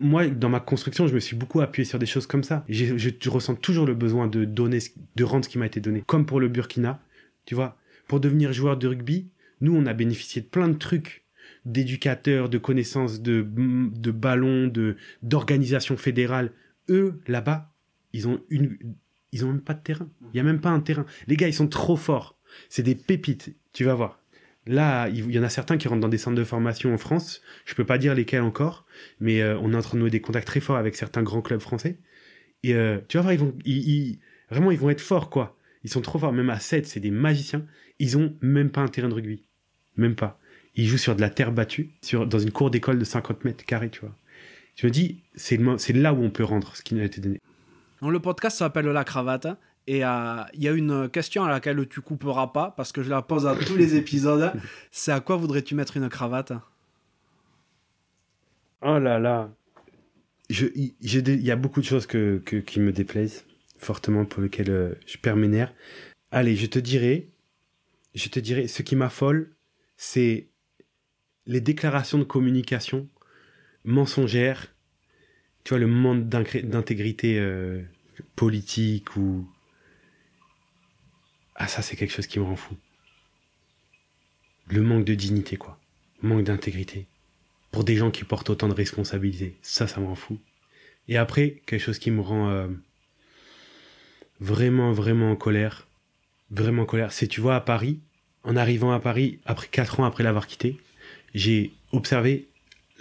Moi, 0.00 0.26
dans 0.28 0.48
ma 0.48 0.60
construction, 0.60 1.06
je 1.06 1.14
me 1.14 1.20
suis 1.20 1.36
beaucoup 1.36 1.60
appuyé 1.60 1.84
sur 1.84 1.98
des 1.98 2.06
choses 2.06 2.26
comme 2.26 2.42
ça. 2.42 2.64
Je, 2.68 3.30
ressens 3.30 3.54
toujours 3.54 3.86
le 3.86 3.94
besoin 3.94 4.26
de 4.26 4.44
donner, 4.44 4.78
de 5.14 5.24
rendre 5.24 5.44
ce 5.44 5.48
qui 5.48 5.58
m'a 5.58 5.66
été 5.66 5.80
donné. 5.80 6.02
Comme 6.06 6.26
pour 6.26 6.40
le 6.40 6.48
Burkina, 6.48 7.00
tu 7.44 7.54
vois. 7.54 7.78
Pour 8.08 8.20
devenir 8.20 8.52
joueur 8.52 8.76
de 8.76 8.88
rugby, 8.88 9.28
nous, 9.60 9.76
on 9.76 9.86
a 9.86 9.94
bénéficié 9.94 10.42
de 10.42 10.46
plein 10.46 10.68
de 10.68 10.76
trucs 10.76 11.24
d'éducateurs, 11.64 12.48
de 12.48 12.58
connaissances 12.58 13.20
de, 13.20 13.46
de 13.46 14.10
ballons, 14.10 14.66
de, 14.66 14.96
d'organisation 15.22 15.96
fédérale. 15.96 16.52
Eux, 16.88 17.20
là-bas, 17.26 17.70
ils 18.12 18.26
ont 18.26 18.40
une, 18.48 18.78
ils 19.32 19.44
ont 19.44 19.48
même 19.48 19.60
pas 19.60 19.74
de 19.74 19.82
terrain. 19.82 20.08
Il 20.32 20.36
y 20.36 20.40
a 20.40 20.42
même 20.42 20.60
pas 20.60 20.70
un 20.70 20.80
terrain. 20.80 21.04
Les 21.26 21.36
gars, 21.36 21.48
ils 21.48 21.54
sont 21.54 21.68
trop 21.68 21.96
forts. 21.96 22.36
C'est 22.68 22.82
des 22.82 22.94
pépites. 22.94 23.54
Tu 23.72 23.84
vas 23.84 23.94
voir. 23.94 24.18
Là, 24.66 25.08
il 25.08 25.30
y 25.32 25.38
en 25.38 25.42
a 25.42 25.48
certains 25.48 25.78
qui 25.78 25.88
rentrent 25.88 26.00
dans 26.00 26.08
des 26.08 26.18
centres 26.18 26.36
de 26.36 26.44
formation 26.44 26.92
en 26.92 26.98
France. 26.98 27.40
Je 27.64 27.74
peux 27.74 27.84
pas 27.84 27.96
dire 27.96 28.14
lesquels 28.14 28.42
encore, 28.42 28.84
mais 29.18 29.40
euh, 29.40 29.58
on 29.60 29.72
est 29.72 29.76
en 29.76 29.80
train 29.80 29.96
de 29.96 30.02
nouer 30.02 30.10
des 30.10 30.20
contacts 30.20 30.46
très 30.46 30.60
forts 30.60 30.76
avec 30.76 30.94
certains 30.94 31.22
grands 31.22 31.40
clubs 31.40 31.60
français. 31.60 31.98
Et 32.62 32.74
euh, 32.74 32.98
tu 33.08 33.16
vas 33.16 33.22
voir, 33.22 33.32
ils 33.32 33.38
vont, 33.38 33.54
vraiment, 34.50 34.70
ils 34.70 34.78
vont 34.78 34.90
être 34.90 35.00
forts, 35.00 35.30
quoi. 35.30 35.56
Ils 35.84 35.90
sont 35.90 36.02
trop 36.02 36.18
forts. 36.18 36.32
Même 36.32 36.50
à 36.50 36.60
7, 36.60 36.86
c'est 36.86 37.00
des 37.00 37.10
magiciens. 37.10 37.64
Ils 37.98 38.18
ont 38.18 38.34
même 38.40 38.70
pas 38.70 38.82
un 38.82 38.88
terrain 38.88 39.08
de 39.08 39.14
rugby. 39.14 39.44
Même 39.96 40.14
pas. 40.14 40.38
Ils 40.74 40.86
jouent 40.86 40.98
sur 40.98 41.16
de 41.16 41.20
la 41.20 41.30
terre 41.30 41.50
battue, 41.50 41.90
sur, 42.02 42.26
dans 42.26 42.38
une 42.38 42.52
cour 42.52 42.70
d'école 42.70 42.98
de 42.98 43.04
50 43.04 43.44
mètres 43.44 43.64
carrés, 43.64 43.90
tu 43.90 44.00
vois. 44.00 44.14
Je 44.76 44.86
me 44.86 44.90
dis, 44.90 45.22
c'est 45.34 45.56
là 45.92 46.12
où 46.12 46.22
on 46.22 46.30
peut 46.30 46.44
rendre 46.44 46.76
ce 46.76 46.82
qui 46.82 46.94
nous 46.94 47.00
a 47.00 47.04
été 47.04 47.20
donné. 47.20 47.40
Donc, 48.00 48.12
le 48.12 48.20
podcast 48.20 48.58
s'appelle 48.58 48.86
La 48.86 49.02
Cravate. 49.04 49.48
Et 49.90 50.04
euh, 50.04 50.42
il 50.52 50.62
y 50.62 50.68
a 50.68 50.72
une 50.72 51.08
question 51.08 51.44
à 51.44 51.48
laquelle 51.48 51.88
tu 51.88 52.02
couperas 52.02 52.48
pas, 52.48 52.74
parce 52.76 52.92
que 52.92 53.02
je 53.02 53.08
la 53.08 53.22
pose 53.22 53.46
à 53.46 53.56
tous 53.56 53.74
les 53.74 53.96
épisodes. 53.96 54.52
C'est 54.90 55.12
à 55.12 55.20
quoi 55.20 55.36
voudrais-tu 55.36 55.74
mettre 55.74 55.96
une 55.96 56.10
cravate? 56.10 56.52
Oh 58.82 58.98
là 58.98 59.18
là. 59.18 59.50
Il 60.50 60.92
y 61.00 61.50
a 61.50 61.56
beaucoup 61.56 61.80
de 61.80 61.86
choses 61.86 62.06
que, 62.06 62.36
que- 62.44 62.56
qui 62.56 62.80
me 62.80 62.92
déplaisent 62.92 63.46
fortement 63.78 64.26
pour 64.26 64.42
lesquelles 64.42 64.70
euh, 64.70 64.94
je 65.06 65.16
perds 65.16 65.36
mes 65.36 65.48
nerfs. 65.48 65.72
Allez, 66.30 66.54
je 66.54 66.66
te 66.66 66.78
dirais, 66.78 67.28
je 68.14 68.28
te 68.28 68.40
dirais, 68.40 68.68
ce 68.68 68.82
qui 68.82 68.94
m'affole, 68.94 69.54
c'est 69.96 70.48
les 71.46 71.62
déclarations 71.62 72.18
de 72.18 72.24
communication 72.24 73.08
mensongères. 73.84 74.74
Tu 75.64 75.70
vois, 75.70 75.78
le 75.78 75.86
manque 75.86 76.28
d'intégrité 76.28 77.38
euh, 77.38 77.82
politique 78.36 79.16
ou. 79.16 79.48
Ah, 81.58 81.68
ça, 81.68 81.82
c'est 81.82 81.96
quelque 81.96 82.12
chose 82.12 82.26
qui 82.26 82.38
me 82.38 82.44
rend 82.44 82.56
fou. 82.56 82.76
Le 84.68 84.80
manque 84.80 85.04
de 85.04 85.14
dignité, 85.14 85.56
quoi. 85.56 85.78
Manque 86.22 86.44
d'intégrité 86.44 87.06
pour 87.70 87.84
des 87.84 87.96
gens 87.96 88.10
qui 88.10 88.24
portent 88.24 88.48
autant 88.48 88.68
de 88.68 88.74
responsabilités. 88.74 89.56
Ça, 89.60 89.86
ça 89.86 90.00
me 90.00 90.06
rend 90.06 90.14
fou. 90.14 90.38
Et 91.08 91.16
après, 91.16 91.60
quelque 91.66 91.80
chose 91.82 91.98
qui 91.98 92.10
me 92.10 92.20
rend 92.20 92.48
euh, 92.48 92.68
vraiment, 94.40 94.92
vraiment 94.92 95.32
en 95.32 95.36
colère, 95.36 95.86
vraiment 96.50 96.82
en 96.82 96.86
colère, 96.86 97.12
c'est, 97.12 97.26
tu 97.26 97.40
vois, 97.40 97.56
à 97.56 97.60
Paris, 97.60 98.00
en 98.44 98.56
arrivant 98.56 98.92
à 98.92 99.00
Paris, 99.00 99.40
après 99.44 99.66
4 99.68 100.00
ans 100.00 100.04
après 100.04 100.22
l'avoir 100.24 100.46
quitté, 100.46 100.78
j'ai 101.34 101.72
observé 101.92 102.46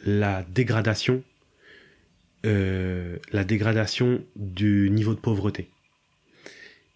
la 0.04 0.44
dégradation, 0.44 1.24
euh, 2.46 3.18
la 3.32 3.44
dégradation 3.44 4.24
du 4.36 4.90
niveau 4.90 5.14
de 5.14 5.20
pauvreté. 5.20 5.70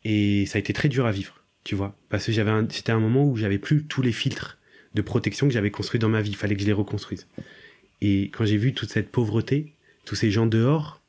Et 0.04 0.46
ça 0.48 0.58
a 0.58 0.60
été 0.60 0.74
très 0.74 0.90
dur 0.90 1.06
à 1.06 1.12
vivre, 1.12 1.41
tu 1.64 1.76
vois, 1.76 1.96
parce 2.10 2.26
que 2.26 2.32
j'avais, 2.32 2.52
c'était 2.70 2.92
un 2.92 3.00
moment 3.00 3.26
où 3.26 3.36
j'avais 3.36 3.60
plus 3.60 3.86
tous 3.86 4.02
les 4.02 4.12
filtres 4.12 4.58
de 4.94 5.02
protection 5.02 5.48
que 5.48 5.54
j'avais 5.54 5.72
construits 5.72 6.00
dans 6.00 6.10
ma 6.10 6.22
vie. 6.22 6.32
Il 6.32 6.36
fallait 6.36 6.56
que 6.56 6.62
je 6.62 6.66
les 6.66 6.74
reconstruise. 6.74 7.28
Et 8.02 8.26
quand 8.34 8.46
j'ai 8.46 8.58
vu 8.58 8.74
toute 8.74 8.90
cette 8.90 9.12
pauvreté, 9.12 9.74
tous 10.06 10.16
ces 10.16 10.32
gens 10.32 10.48
dehors, 10.48 11.02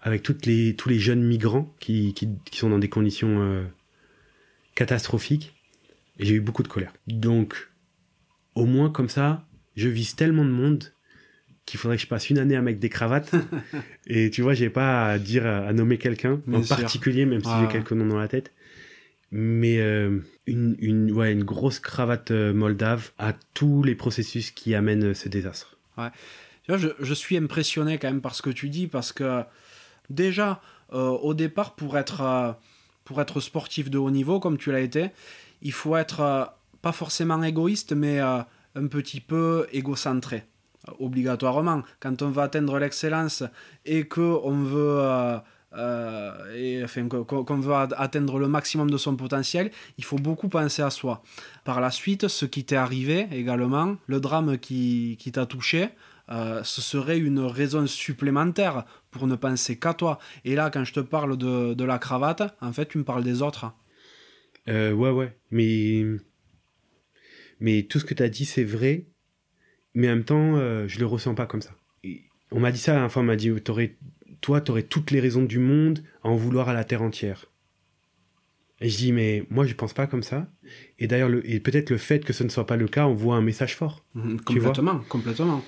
avec 0.00 0.22
toutes 0.22 0.46
les, 0.46 0.74
tous 0.74 0.88
les 0.88 0.98
jeunes 0.98 1.22
migrants 1.22 1.72
qui, 1.80 2.12
qui, 2.14 2.28
qui 2.44 2.58
sont 2.58 2.68
dans 2.68 2.78
des 2.78 2.88
conditions 2.88 3.40
euh, 3.40 3.64
catastrophiques, 4.74 5.54
j'ai 6.18 6.34
eu 6.34 6.40
beaucoup 6.40 6.62
de 6.62 6.68
colère. 6.68 6.92
Donc, 7.06 7.70
au 8.54 8.66
moins 8.66 8.90
comme 8.90 9.08
ça, 9.08 9.46
je 9.76 9.88
vise 9.88 10.14
tellement 10.14 10.44
de 10.44 10.50
monde 10.50 10.92
qu'il 11.66 11.80
faudrait 11.80 11.96
que 11.96 12.02
je 12.02 12.08
passe 12.08 12.28
une 12.28 12.38
année 12.38 12.56
avec 12.56 12.78
des 12.78 12.88
cravates. 12.88 13.34
et 14.06 14.30
tu 14.30 14.42
vois, 14.42 14.54
j'ai 14.54 14.70
pas 14.70 15.06
à 15.06 15.18
dire, 15.18 15.46
à 15.46 15.72
nommer 15.72 15.98
quelqu'un 15.98 16.40
en 16.52 16.62
particulier, 16.62 17.24
même 17.24 17.42
si 17.42 17.50
j'ai 17.60 17.68
quelques 17.68 17.92
noms 17.92 18.06
dans 18.06 18.18
la 18.18 18.28
tête. 18.28 18.52
Mais 19.36 19.78
euh, 19.78 20.20
une, 20.46 20.76
une, 20.78 21.10
ouais, 21.10 21.32
une 21.32 21.42
grosse 21.42 21.80
cravate 21.80 22.30
euh, 22.30 22.54
moldave 22.54 23.10
à 23.18 23.32
tous 23.52 23.82
les 23.82 23.96
processus 23.96 24.52
qui 24.52 24.76
amènent 24.76 25.12
ce 25.12 25.28
désastre. 25.28 25.76
Ouais. 25.98 26.10
Je, 26.68 26.86
je, 27.00 27.14
suis 27.14 27.36
impressionné 27.36 27.98
quand 27.98 28.06
même 28.06 28.20
par 28.20 28.36
ce 28.36 28.42
que 28.42 28.50
tu 28.50 28.68
dis, 28.68 28.86
parce 28.86 29.12
que 29.12 29.42
déjà, 30.08 30.62
euh, 30.92 31.08
au 31.08 31.34
départ, 31.34 31.74
pour 31.74 31.98
être, 31.98 32.56
pour 33.04 33.20
être 33.20 33.40
sportif 33.40 33.90
de 33.90 33.98
haut 33.98 34.12
niveau, 34.12 34.38
comme 34.38 34.56
tu 34.56 34.70
l'as 34.70 34.78
été, 34.78 35.10
il 35.62 35.72
faut 35.72 35.96
être 35.96 36.54
pas 36.80 36.92
forcément 36.92 37.42
égoïste, 37.42 37.92
mais 37.92 38.20
un 38.20 38.46
petit 38.88 39.20
peu 39.20 39.66
égocentré 39.72 40.44
obligatoirement. 41.00 41.82
Quand 41.98 42.22
on 42.22 42.30
veut 42.30 42.42
atteindre 42.42 42.78
l'excellence 42.78 43.42
et 43.84 44.06
qu'on 44.06 44.62
veut, 44.62 45.40
euh, 45.76 46.32
euh, 46.44 46.54
et, 46.54 46.84
enfin, 46.84 47.08
qu'on 47.08 47.60
veut 47.60 47.74
atteindre 47.74 48.38
le 48.38 48.48
maximum 48.48 48.90
de 48.90 48.96
son 48.96 49.16
potentiel, 49.16 49.70
il 49.98 50.04
faut 50.04 50.16
beaucoup 50.16 50.48
penser 50.48 50.82
à 50.82 50.90
soi. 50.90 51.22
Par 51.64 51.80
la 51.80 51.90
suite, 51.90 52.28
ce 52.28 52.46
qui 52.46 52.64
t'est 52.64 52.76
arrivé 52.76 53.26
également, 53.32 53.96
le 54.06 54.20
drame 54.20 54.58
qui, 54.58 55.16
qui 55.18 55.32
t'a 55.32 55.46
touché, 55.46 55.88
euh, 56.30 56.62
ce 56.64 56.80
serait 56.80 57.18
une 57.18 57.40
raison 57.40 57.86
supplémentaire 57.86 58.84
pour 59.10 59.26
ne 59.26 59.36
penser 59.36 59.78
qu'à 59.78 59.94
toi. 59.94 60.18
Et 60.44 60.54
là, 60.54 60.70
quand 60.70 60.84
je 60.84 60.92
te 60.92 61.00
parle 61.00 61.36
de, 61.36 61.74
de, 61.74 61.84
la 61.84 61.98
cravate, 61.98 62.42
en 62.60 62.72
fait, 62.72 62.86
tu 62.86 62.98
me 62.98 63.04
parles 63.04 63.24
des 63.24 63.42
autres. 63.42 63.66
ouais, 64.66 64.92
ouais. 64.92 65.36
Mais, 65.50 66.04
mais 67.60 67.82
tout 67.82 67.98
ce 67.98 68.04
que 68.04 68.14
tu 68.14 68.22
as 68.22 68.28
dit, 68.28 68.44
c'est 68.44 68.64
vrai 68.64 69.06
mais 69.94 70.08
en 70.08 70.16
même 70.16 70.24
temps, 70.24 70.56
euh, 70.56 70.86
je 70.88 70.98
le 70.98 71.06
ressens 71.06 71.34
pas 71.34 71.46
comme 71.46 71.62
ça. 71.62 71.70
on 72.50 72.60
m'a 72.60 72.72
dit 72.72 72.78
ça, 72.78 72.98
la 72.98 73.08
fois, 73.08 73.22
on 73.22 73.26
m'a 73.26 73.36
dit, 73.36 73.50
aurais, 73.68 73.96
toi, 74.44 74.60
tu 74.60 74.70
aurais 74.72 74.82
toutes 74.82 75.10
les 75.10 75.20
raisons 75.20 75.42
du 75.42 75.58
monde 75.58 76.00
à 76.22 76.28
en 76.28 76.36
vouloir 76.36 76.68
à 76.68 76.74
la 76.74 76.84
terre 76.84 77.00
entière. 77.00 77.46
Et 78.82 78.90
je 78.90 78.96
dis, 78.98 79.10
mais 79.10 79.46
moi, 79.48 79.64
je 79.64 79.72
pense 79.72 79.94
pas 79.94 80.06
comme 80.06 80.22
ça. 80.22 80.52
Et 80.98 81.06
d'ailleurs, 81.06 81.30
et 81.44 81.60
peut-être 81.60 81.88
le 81.88 81.96
fait 81.96 82.22
que 82.22 82.34
ce 82.34 82.44
ne 82.44 82.50
soit 82.50 82.66
pas 82.66 82.76
le 82.76 82.86
cas 82.86 83.06
envoie 83.06 83.36
un 83.36 83.40
message 83.40 83.74
fort. 83.74 84.04
Mmh, 84.12 84.36
complètement, 84.40 84.98
complètement. 85.08 85.64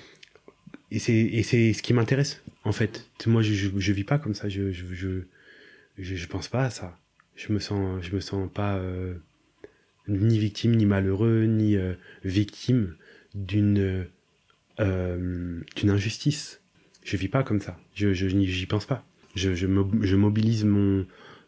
Et 0.91 0.99
c'est, 0.99 1.15
et 1.15 1.41
c'est 1.41 1.73
ce 1.73 1.81
qui 1.81 1.95
m'intéresse, 1.95 2.43
en 2.65 2.71
fait. 2.71 3.09
Moi, 3.25 3.41
je, 3.41 3.55
je, 3.55 3.93
vis 3.93 4.03
pas 4.03 4.19
comme 4.19 4.35
ça. 4.35 4.47
Je, 4.47 4.71
je, 4.71 4.85
je, 4.93 5.21
je, 5.97 6.27
pense 6.27 6.47
pas 6.47 6.65
à 6.65 6.69
ça. 6.69 6.99
Je 7.35 7.51
me 7.51 7.57
sens, 7.57 8.03
je 8.03 8.13
me 8.13 8.19
sens 8.19 8.47
pas 8.53 8.75
euh, 8.75 9.15
ni 10.07 10.37
victime, 10.37 10.75
ni 10.75 10.85
malheureux, 10.85 11.45
ni 11.45 11.75
euh, 11.75 11.95
victime 12.23 12.95
d'une 13.33 14.05
euh, 14.79 15.61
d'une 15.75 15.89
injustice. 15.89 16.61
Je 17.07 17.15
vis 17.15 17.29
pas 17.29 17.41
comme 17.41 17.61
ça. 17.61 17.79
Je 17.95 18.11
j'y 18.11 18.65
pense 18.65 18.85
pas. 18.85 19.05
Je, 19.33 19.55
je, 19.55 19.65
je, 20.01 20.15
mobilise 20.17 20.65
mon 20.65 21.05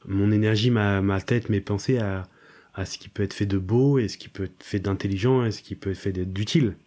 mon 0.08 0.32
énergie, 0.32 0.72
ma, 0.72 1.02
ma 1.02 1.20
tête, 1.20 1.50
mes 1.50 1.60
pensées 1.60 1.98
à, 1.98 2.30
à 2.76 2.86
ce 2.86 2.98
qui 2.98 3.10
peut 3.10 3.24
être 3.24 3.34
fait 3.34 3.46
de 3.46 3.58
beau 3.58 4.00
et 4.00 4.08
ce 4.08 4.18
qui 4.18 4.30
peut 4.30 4.46
être 4.46 4.64
fait 4.64 4.80
d'intelligent 4.80 5.44
et 5.44 5.52
ce 5.52 5.62
qui 5.62 5.76
peut 5.76 5.92
être 5.92 5.98
fait 5.98 6.14
d'utile, 6.14 6.78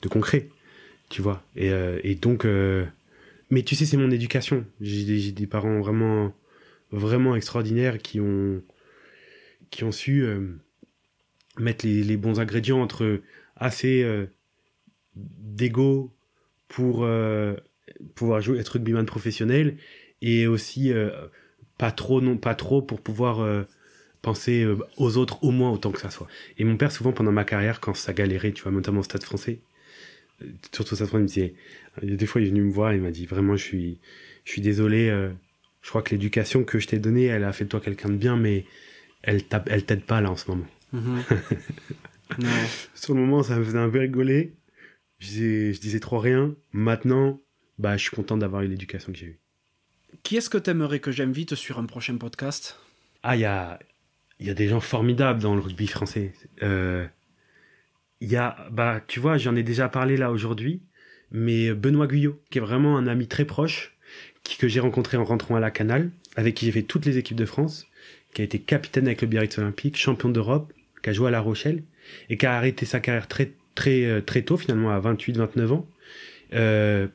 de 0.00 0.08
concret. 0.08 0.48
Tu 1.10 1.20
vois. 1.20 1.44
Et, 1.56 1.70
euh, 1.72 2.00
et 2.04 2.14
donc, 2.14 2.46
euh, 2.46 2.86
mais 3.50 3.62
tu 3.64 3.74
sais, 3.74 3.84
c'est 3.84 3.98
mon 3.98 4.10
éducation. 4.10 4.64
J'ai 4.80 5.30
des, 5.32 5.46
parents 5.46 5.80
vraiment, 5.80 6.32
vraiment 6.90 7.36
extraordinaires 7.36 7.98
qui 7.98 8.18
ont, 8.18 8.62
qui 9.68 9.84
ont 9.84 9.92
su 9.92 10.24
mettre 11.58 11.84
les, 11.84 12.02
les, 12.02 12.16
bons 12.16 12.40
ingrédients 12.40 12.80
entre 12.80 13.20
assez 13.56 14.06
d'ego 15.16 16.14
pour 16.68 17.04
euh, 17.04 17.54
pouvoir 18.14 18.40
jouer, 18.40 18.58
être 18.58 18.70
rugbyman 18.70 19.06
professionnel 19.06 19.76
et 20.20 20.46
aussi 20.46 20.92
euh, 20.92 21.10
pas 21.78 21.90
trop 21.90 22.20
non 22.20 22.36
pas 22.36 22.54
trop 22.54 22.82
pour 22.82 23.00
pouvoir 23.00 23.40
euh, 23.40 23.62
penser 24.22 24.66
aux 24.96 25.16
autres 25.16 25.42
au 25.42 25.50
moins 25.50 25.70
autant 25.70 25.90
que 25.90 26.00
ça 26.00 26.10
soit. 26.10 26.28
Et 26.58 26.64
mon 26.64 26.76
père 26.76 26.92
souvent 26.92 27.12
pendant 27.12 27.32
ma 27.32 27.44
carrière 27.44 27.80
quand 27.80 27.94
ça 27.94 28.12
galérait, 28.12 28.52
tu 28.52 28.62
vois, 28.62 28.70
notamment 28.70 29.00
au 29.00 29.02
Stade 29.02 29.24
Français, 29.24 29.60
surtout 30.72 30.94
ça, 30.94 31.06
il 31.12 31.18
me 31.18 31.26
disait, 31.26 31.54
des 32.02 32.26
fois 32.26 32.40
il 32.40 32.46
est 32.46 32.50
venu 32.50 32.62
me 32.62 32.70
voir, 32.70 32.94
il 32.94 33.02
m'a 33.02 33.10
dit 33.10 33.26
vraiment 33.26 33.56
je 33.56 33.64
suis 33.64 33.98
je 34.44 34.52
suis 34.52 34.62
désolé, 34.62 35.08
je 35.80 35.88
crois 35.88 36.02
que 36.02 36.10
l'éducation 36.10 36.62
que 36.62 36.78
je 36.78 36.86
t'ai 36.86 36.98
donnée, 36.98 37.24
elle 37.24 37.44
a 37.44 37.52
fait 37.52 37.64
de 37.64 37.70
toi 37.70 37.80
quelqu'un 37.80 38.10
de 38.10 38.16
bien, 38.16 38.36
mais 38.36 38.64
elle 39.22 39.42
elle 39.66 39.84
t'aide 39.84 40.04
pas 40.04 40.20
là 40.20 40.30
en 40.30 40.36
ce 40.36 40.50
moment. 40.50 40.66
Mm-hmm. 40.94 41.42
Sur 42.94 43.14
le 43.14 43.20
moment, 43.20 43.42
ça 43.42 43.58
me 43.58 43.64
faisait 43.64 43.78
un 43.78 43.88
peu 43.88 43.98
rigoler, 43.98 44.54
je 45.18 45.78
disais, 45.78 46.00
trop 46.00 46.18
rien. 46.18 46.54
Maintenant, 46.72 47.40
bah, 47.78 47.96
je 47.96 48.02
suis 48.02 48.16
content 48.16 48.36
d'avoir 48.36 48.62
eu 48.62 48.68
l'éducation 48.68 49.12
que 49.12 49.18
j'ai 49.18 49.26
eue. 49.26 49.38
Qui 50.22 50.36
est-ce 50.36 50.50
que 50.50 50.58
tu 50.58 50.70
aimerais 50.70 51.00
que 51.00 51.10
j'invite 51.10 51.54
sur 51.54 51.78
un 51.78 51.86
prochain 51.86 52.16
podcast? 52.16 52.78
Ah, 53.22 53.36
il 53.36 53.40
y 53.40 53.44
a, 53.44 53.78
y 54.40 54.50
a 54.50 54.54
des 54.54 54.68
gens 54.68 54.80
formidables 54.80 55.40
dans 55.40 55.54
le 55.54 55.60
rugby 55.60 55.86
français. 55.86 56.32
Euh, 56.62 57.06
y 58.20 58.36
a, 58.36 58.56
bah, 58.70 59.00
tu 59.06 59.20
vois, 59.20 59.38
j'en 59.38 59.56
ai 59.56 59.62
déjà 59.62 59.88
parlé 59.88 60.16
là 60.16 60.30
aujourd'hui, 60.30 60.82
mais 61.30 61.72
Benoît 61.72 62.06
Guyot, 62.06 62.40
qui 62.50 62.58
est 62.58 62.60
vraiment 62.60 62.98
un 62.98 63.06
ami 63.06 63.26
très 63.26 63.44
proche, 63.44 63.96
qui, 64.44 64.58
que 64.58 64.68
j'ai 64.68 64.80
rencontré 64.80 65.16
en 65.16 65.24
rentrant 65.24 65.56
à 65.56 65.60
la 65.60 65.70
Canal, 65.70 66.10
avec 66.36 66.54
qui 66.54 66.66
j'ai 66.66 66.72
fait 66.72 66.82
toutes 66.82 67.06
les 67.06 67.18
équipes 67.18 67.36
de 67.36 67.46
France, 67.46 67.86
qui 68.34 68.42
a 68.42 68.44
été 68.44 68.58
capitaine 68.58 69.06
avec 69.06 69.22
le 69.22 69.28
Biarritz 69.28 69.58
Olympique, 69.58 69.96
champion 69.96 70.28
d'Europe, 70.28 70.72
qui 71.02 71.10
a 71.10 71.12
joué 71.12 71.28
à 71.28 71.30
La 71.30 71.40
Rochelle, 71.40 71.82
et 72.28 72.36
qui 72.36 72.46
a 72.46 72.54
arrêté 72.54 72.84
sa 72.86 73.00
carrière 73.00 73.28
très 73.28 73.52
très, 73.74 74.04
euh, 74.04 74.20
très 74.20 74.42
tôt, 74.42 74.56
finalement, 74.56 74.90
à 74.90 75.00
28-29 75.00 75.72
ans, 75.72 75.86
euh, 76.54 77.08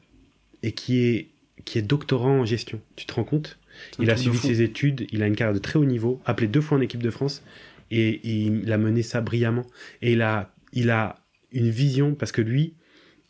et 0.64 0.72
qui 0.72 1.06
est, 1.06 1.28
qui 1.66 1.80
est 1.80 1.82
doctorant 1.82 2.40
en 2.40 2.46
gestion. 2.46 2.82
Tu 2.96 3.06
te 3.06 3.14
rends 3.14 3.24
compte? 3.24 3.58
Il 4.00 4.10
a 4.10 4.18
suivi 4.18 4.38
ses 4.38 4.62
études, 4.62 5.08
il 5.12 5.22
a 5.22 5.28
une 5.28 5.36
carrière 5.36 5.54
de 5.54 5.60
très 5.60 5.78
haut 5.78 5.86
niveau, 5.86 6.22
appelé 6.26 6.48
deux 6.48 6.62
fois 6.62 6.78
en 6.78 6.82
équipe 6.82 7.04
de 7.04 7.12
France, 7.12 7.44
et, 7.92 8.20
il 8.24 8.72
a 8.72 8.78
mené 8.78 9.04
ça 9.04 9.22
brillamment. 9.22 9.66
Et 10.02 10.14
il 10.14 10.22
a, 10.22 10.54
il 10.74 10.90
a 10.90 11.16
une 11.52 11.70
vision, 11.70 12.16
parce 12.16 12.32
que 12.32 12.42
lui, 12.42 12.74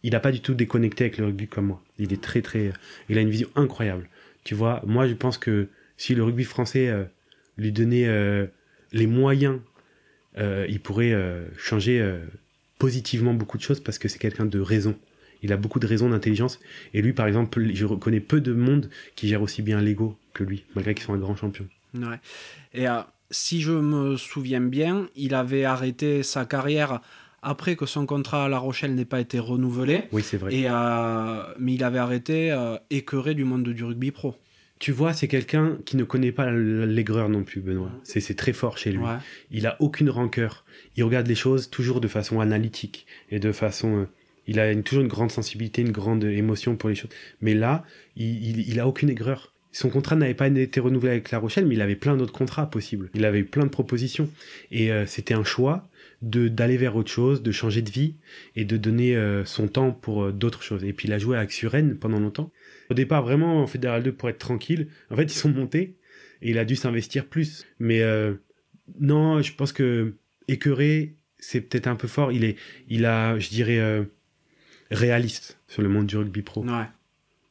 il 0.03 0.11
n'a 0.11 0.19
pas 0.19 0.31
du 0.31 0.39
tout 0.39 0.53
déconnecté 0.53 1.05
avec 1.05 1.17
le 1.17 1.25
rugby 1.25 1.47
comme 1.47 1.67
moi. 1.67 1.83
Il 1.99 2.13
est 2.13 2.21
très, 2.21 2.41
très. 2.41 2.71
Il 3.09 3.17
a 3.17 3.21
une 3.21 3.29
vision 3.29 3.49
incroyable. 3.55 4.09
Tu 4.43 4.55
vois, 4.55 4.81
moi, 4.85 5.07
je 5.07 5.13
pense 5.13 5.37
que 5.37 5.67
si 5.97 6.15
le 6.15 6.23
rugby 6.23 6.43
français 6.43 6.87
euh, 6.87 7.03
lui 7.57 7.71
donnait 7.71 8.07
les 8.93 9.07
moyens, 9.07 9.59
il 10.37 10.79
pourrait 10.79 11.15
changer 11.57 12.01
positivement 12.79 13.33
beaucoup 13.33 13.57
de 13.57 13.63
choses 13.63 13.79
parce 13.79 13.97
que 13.97 14.07
c'est 14.07 14.19
quelqu'un 14.19 14.45
de 14.45 14.59
raison. 14.59 14.95
Il 15.43 15.53
a 15.53 15.57
beaucoup 15.57 15.79
de 15.79 15.87
raison, 15.87 16.09
d'intelligence. 16.09 16.59
Et 16.93 17.01
lui, 17.01 17.13
par 17.13 17.27
exemple, 17.27 17.61
je 17.73 17.85
reconnais 17.85 18.19
peu 18.19 18.41
de 18.41 18.53
monde 18.53 18.89
qui 19.15 19.27
gère 19.27 19.41
aussi 19.41 19.61
bien 19.61 19.81
l'ego 19.81 20.17
que 20.33 20.43
lui, 20.43 20.65
malgré 20.75 20.93
qu'ils 20.93 21.05
sont 21.05 21.13
un 21.13 21.17
grand 21.17 21.35
champion. 21.35 21.67
Ouais. 21.95 22.19
Et 22.73 22.87
euh, 22.87 23.01
si 23.31 23.61
je 23.61 23.71
me 23.71 24.17
souviens 24.17 24.61
bien, 24.61 25.07
il 25.15 25.33
avait 25.33 25.65
arrêté 25.65 26.23
sa 26.23 26.45
carrière 26.45 27.01
après 27.41 27.75
que 27.75 27.85
son 27.85 28.05
contrat 28.05 28.45
à 28.45 28.49
La 28.49 28.57
Rochelle 28.57 28.95
n'ait 28.95 29.05
pas 29.05 29.19
été 29.19 29.39
renouvelé. 29.39 30.03
Oui, 30.11 30.23
c'est 30.23 30.37
vrai. 30.37 30.53
Et, 30.53 30.65
euh, 30.69 31.43
mais 31.59 31.75
il 31.75 31.83
avait 31.83 31.99
arrêté 31.99 32.51
euh, 32.51 32.77
écœuré 32.89 33.35
du 33.35 33.43
monde 33.43 33.63
du 33.63 33.83
rugby 33.83 34.11
pro. 34.11 34.35
Tu 34.79 34.91
vois, 34.91 35.13
c'est 35.13 35.27
quelqu'un 35.27 35.77
qui 35.85 35.97
ne 35.97 36.03
connaît 36.03 36.31
pas 36.31 36.51
l'aigreur 36.51 37.29
non 37.29 37.43
plus, 37.43 37.61
Benoît. 37.61 37.91
C'est 38.03 38.35
très 38.35 38.53
fort 38.53 38.77
chez 38.77 38.91
lui. 38.91 39.03
Il 39.49 39.65
a 39.65 39.75
aucune 39.79 40.09
rancœur. 40.09 40.65
Il 40.95 41.03
regarde 41.03 41.25
les 41.25 41.35
choses 41.35 41.71
toujours 41.71 41.99
de 41.99 42.07
façon 42.07 42.41
analytique 42.41 43.07
et 43.31 43.39
de 43.39 43.51
façon. 43.51 44.07
Euh, 44.47 44.51
il 44.51 44.59
a 44.59 44.75
toujours 44.81 45.03
une 45.03 45.09
grande 45.09 45.31
sensibilité, 45.31 45.81
une 45.81 45.91
grande 45.91 46.23
émotion 46.23 46.75
pour 46.75 46.89
les 46.89 46.95
choses. 46.95 47.11
Mais 47.41 47.53
là, 47.53 47.83
il, 48.15 48.67
il, 48.67 48.79
a 48.79 48.87
aucune 48.87 49.09
aigreur. 49.09 49.53
Son 49.71 49.89
contrat 49.89 50.15
n'avait 50.15 50.33
pas 50.33 50.47
été 50.47 50.79
renouvelé 50.79 51.11
avec 51.11 51.31
La 51.31 51.39
Rochelle, 51.39 51.65
mais 51.65 51.75
il 51.75 51.81
avait 51.81 51.95
plein 51.95 52.17
d'autres 52.17 52.33
contrats 52.33 52.69
possibles. 52.69 53.09
Il 53.13 53.25
avait 53.25 53.43
plein 53.43 53.63
de 53.63 53.69
propositions. 53.69 54.29
Et 54.71 54.91
euh, 54.91 55.05
c'était 55.05 55.33
un 55.33 55.43
choix 55.43 55.87
de 56.23 56.47
d'aller 56.47 56.77
vers 56.77 56.95
autre 56.95 57.11
chose, 57.11 57.43
de 57.43 57.51
changer 57.51 57.83
de 57.83 57.91
vie 57.91 58.15
et 58.55 58.65
de 58.65 58.75
donner 58.77 59.15
euh, 59.15 59.45
son 59.45 59.67
temps 59.67 59.91
pour 59.91 60.31
d'autres 60.31 60.63
choses. 60.63 60.83
Et 60.83 60.93
puis 60.93 61.07
il 61.07 61.13
a 61.13 61.19
joué 61.19 61.37
avec 61.37 61.51
Suren 61.51 61.97
pendant 61.97 62.19
longtemps. 62.19 62.51
Au 62.89 62.93
départ, 62.93 63.21
vraiment, 63.21 63.61
en 63.61 63.67
Fédéral 63.67 64.03
2 64.03 64.11
pour 64.13 64.29
être 64.29 64.39
tranquille. 64.39 64.87
En 65.11 65.15
fait, 65.15 65.23
ils 65.23 65.37
sont 65.37 65.49
montés 65.49 65.97
et 66.41 66.51
il 66.51 66.57
a 66.57 66.65
dû 66.65 66.75
s'investir 66.75 67.25
plus. 67.25 67.65
Mais 67.79 68.01
euh, 68.01 68.33
non, 68.99 69.41
je 69.41 69.53
pense 69.53 69.73
que 69.73 70.15
écœuré, 70.47 71.15
c'est 71.39 71.61
peut-être 71.61 71.87
un 71.87 71.95
peu 71.95 72.07
fort. 72.07 72.31
Il 72.31 72.43
est, 72.43 72.55
il 72.87 73.05
a, 73.05 73.37
je 73.39 73.49
dirais, 73.49 73.79
euh, 73.79 74.03
réaliste 74.91 75.59
sur 75.67 75.81
le 75.81 75.89
monde 75.89 76.07
du 76.07 76.17
rugby 76.17 76.41
pro. 76.41 76.63
Ouais. 76.63 76.85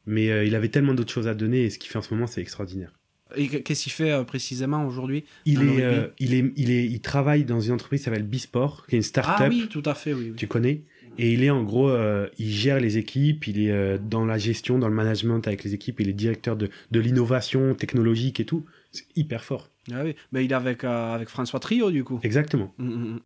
Mais 0.05 0.31
euh, 0.31 0.45
il 0.45 0.55
avait 0.55 0.69
tellement 0.69 0.93
d'autres 0.93 1.11
choses 1.11 1.27
à 1.27 1.33
donner 1.33 1.63
et 1.63 1.69
ce 1.69 1.77
qu'il 1.77 1.91
fait 1.91 1.97
en 1.97 2.01
ce 2.01 2.13
moment, 2.13 2.27
c'est 2.27 2.41
extraordinaire. 2.41 2.91
Et 3.35 3.49
qu'est-ce 3.49 3.83
qu'il 3.83 3.91
fait 3.91 4.11
euh, 4.11 4.23
précisément 4.23 4.87
aujourd'hui 4.87 5.25
Il 5.45 5.59
euh, 5.59 6.07
il 6.17 6.33
est, 6.33 6.45
il 6.55 6.71
est, 6.71 6.85
il 6.85 7.01
travaille 7.01 7.43
dans 7.43 7.59
une 7.59 7.73
entreprise 7.73 7.99
qui 7.99 8.05
s'appelle 8.05 8.23
Bisport, 8.23 8.87
qui 8.87 8.95
est 8.95 8.99
une 8.99 9.03
start-up. 9.03 9.35
Ah 9.39 9.49
oui, 9.49 9.67
tout 9.69 9.83
à 9.85 9.93
fait, 9.95 10.13
oui. 10.13 10.29
oui. 10.29 10.35
Tu 10.37 10.47
connais 10.47 10.83
Et 11.17 11.33
il 11.33 11.43
est 11.43 11.49
en 11.49 11.61
gros, 11.63 11.91
il 12.37 12.49
gère 12.49 12.79
les 12.79 12.97
équipes, 12.97 13.47
il 13.47 13.67
est 13.67 13.99
dans 13.99 14.25
la 14.25 14.37
gestion, 14.37 14.79
dans 14.79 14.87
le 14.87 14.95
management 14.95 15.45
avec 15.45 15.65
les 15.65 15.73
équipes, 15.73 15.99
il 15.99 16.07
est 16.07 16.13
directeur 16.13 16.55
de, 16.55 16.69
de 16.91 16.99
l'innovation 17.01 17.75
technologique 17.75 18.39
et 18.39 18.45
tout. 18.45 18.65
C'est 18.93 19.05
hyper 19.17 19.43
fort. 19.43 19.69
Ah 19.91 20.03
oui. 20.05 20.15
Ben, 20.31 20.39
il 20.39 20.51
est 20.51 20.55
avec, 20.55 20.85
avec 20.85 21.27
François 21.27 21.59
Trio, 21.59 21.91
du 21.91 22.05
coup. 22.05 22.19
Exactement. 22.23 22.73
Mm, 22.77 22.85
mm, 22.85 23.13
mm. 23.15 23.19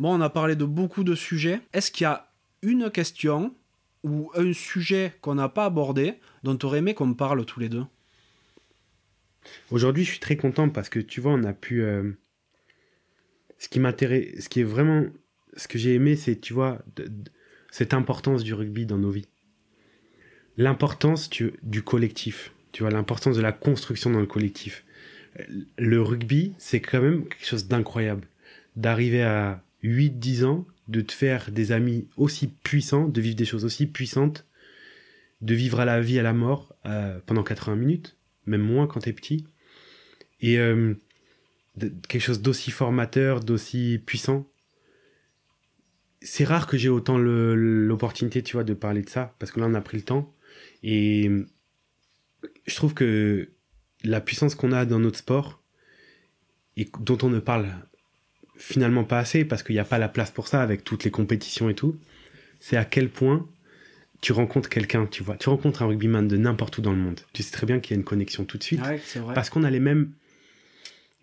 Bon, 0.00 0.14
on 0.14 0.20
a 0.20 0.30
parlé 0.30 0.56
de 0.56 0.64
beaucoup 0.64 1.04
de 1.04 1.14
sujets. 1.14 1.60
Est-ce 1.72 1.92
qu'il 1.92 2.02
y 2.02 2.06
a 2.06 2.33
une 2.64 2.90
question 2.90 3.54
ou 4.02 4.30
un 4.34 4.52
sujet 4.52 5.14
qu'on 5.20 5.36
n'a 5.36 5.48
pas 5.48 5.66
abordé 5.66 6.14
dont 6.42 6.56
tu 6.56 6.66
aurais 6.66 6.78
aimé 6.78 6.94
qu'on 6.94 7.14
parle 7.14 7.44
tous 7.44 7.60
les 7.60 7.68
deux 7.68 7.84
Aujourd'hui, 9.70 10.04
je 10.04 10.10
suis 10.10 10.20
très 10.20 10.36
content 10.36 10.68
parce 10.68 10.88
que 10.88 10.98
tu 10.98 11.20
vois, 11.20 11.32
on 11.32 11.44
a 11.44 11.52
pu. 11.52 11.82
euh, 11.82 12.12
ce 13.58 13.68
qui 13.68 13.80
m'intéresse, 13.80 14.44
ce 14.44 14.48
qui 14.48 14.60
est 14.60 14.64
vraiment. 14.64 15.06
Ce 15.56 15.68
que 15.68 15.78
j'ai 15.78 15.94
aimé, 15.94 16.16
c'est, 16.16 16.40
tu 16.40 16.52
vois, 16.52 16.82
cette 17.70 17.94
importance 17.94 18.42
du 18.42 18.54
rugby 18.54 18.86
dans 18.86 18.98
nos 18.98 19.10
vies. 19.10 19.28
L'importance 20.56 21.30
du 21.30 21.82
collectif. 21.82 22.52
Tu 22.72 22.82
vois, 22.82 22.90
l'importance 22.90 23.36
de 23.36 23.42
la 23.42 23.52
construction 23.52 24.10
dans 24.10 24.20
le 24.20 24.26
collectif. 24.26 24.84
Le 25.78 26.02
rugby, 26.02 26.54
c'est 26.58 26.80
quand 26.80 27.00
même 27.00 27.28
quelque 27.28 27.46
chose 27.46 27.68
d'incroyable. 27.68 28.26
D'arriver 28.74 29.22
à 29.22 29.62
8-10 29.84 30.44
ans, 30.44 30.66
de 30.88 31.00
te 31.00 31.12
faire 31.12 31.50
des 31.50 31.72
amis 31.72 32.08
aussi 32.16 32.48
puissants, 32.48 33.08
de 33.08 33.20
vivre 33.20 33.36
des 33.36 33.44
choses 33.44 33.64
aussi 33.64 33.86
puissantes, 33.86 34.46
de 35.40 35.54
vivre 35.54 35.80
à 35.80 35.84
la 35.84 36.00
vie, 36.00 36.18
à 36.18 36.22
la 36.22 36.32
mort 36.32 36.74
euh, 36.86 37.18
pendant 37.26 37.42
80 37.42 37.76
minutes 37.76 38.16
même 38.46 38.62
moins 38.62 38.86
quand 38.86 39.00
t'es 39.00 39.12
petit. 39.12 39.46
Et 40.40 40.58
euh, 40.58 40.94
quelque 42.08 42.20
chose 42.22 42.42
d'aussi 42.42 42.70
formateur, 42.70 43.40
d'aussi 43.40 44.00
puissant. 44.04 44.46
C'est 46.20 46.44
rare 46.44 46.66
que 46.66 46.78
j'ai 46.78 46.88
autant 46.88 47.18
l'opportunité, 47.18 48.42
tu 48.42 48.54
vois, 48.54 48.64
de 48.64 48.74
parler 48.74 49.02
de 49.02 49.10
ça, 49.10 49.34
parce 49.38 49.52
que 49.52 49.60
là, 49.60 49.66
on 49.68 49.74
a 49.74 49.80
pris 49.80 49.98
le 49.98 50.04
temps. 50.04 50.34
Et 50.82 51.30
je 52.66 52.74
trouve 52.74 52.94
que 52.94 53.50
la 54.04 54.20
puissance 54.20 54.54
qu'on 54.54 54.72
a 54.72 54.86
dans 54.86 54.98
notre 54.98 55.18
sport, 55.18 55.62
et 56.76 56.88
dont 57.00 57.18
on 57.22 57.28
ne 57.28 57.40
parle 57.40 57.68
finalement 58.56 59.04
pas 59.04 59.18
assez, 59.18 59.44
parce 59.44 59.62
qu'il 59.62 59.74
n'y 59.74 59.80
a 59.80 59.84
pas 59.84 59.98
la 59.98 60.08
place 60.08 60.30
pour 60.30 60.48
ça 60.48 60.62
avec 60.62 60.84
toutes 60.84 61.04
les 61.04 61.10
compétitions 61.10 61.68
et 61.68 61.74
tout, 61.74 61.96
c'est 62.60 62.76
à 62.76 62.84
quel 62.84 63.08
point 63.08 63.46
tu 64.20 64.32
rencontres 64.32 64.70
quelqu'un, 64.70 65.06
tu 65.06 65.22
vois. 65.22 65.36
Tu 65.36 65.50
rencontres 65.50 65.82
un 65.82 65.86
rugbyman 65.86 66.26
de 66.26 66.36
n'importe 66.36 66.78
où 66.78 66.80
dans 66.80 66.92
le 66.92 66.98
monde. 66.98 67.20
Tu 67.34 67.42
sais 67.42 67.52
très 67.52 67.66
bien 67.66 67.78
qu'il 67.78 67.94
y 67.94 67.98
a 67.98 67.98
une 67.98 68.04
connexion 68.04 68.44
tout 68.44 68.56
de 68.56 68.62
suite. 68.62 68.80
Ouais, 68.80 68.98
c'est 69.04 69.18
vrai. 69.18 69.34
Parce 69.34 69.50
qu'on 69.50 69.64
a 69.64 69.70
les 69.70 69.80
mêmes 69.80 70.12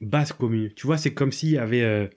bases 0.01 0.33
communes. 0.33 0.69
Tu 0.75 0.85
vois, 0.85 0.97
c'est 0.97 1.13
comme 1.13 1.31
s'il 1.31 1.49
y 1.49 1.57
avait 1.57 1.81
euh, 1.81 2.07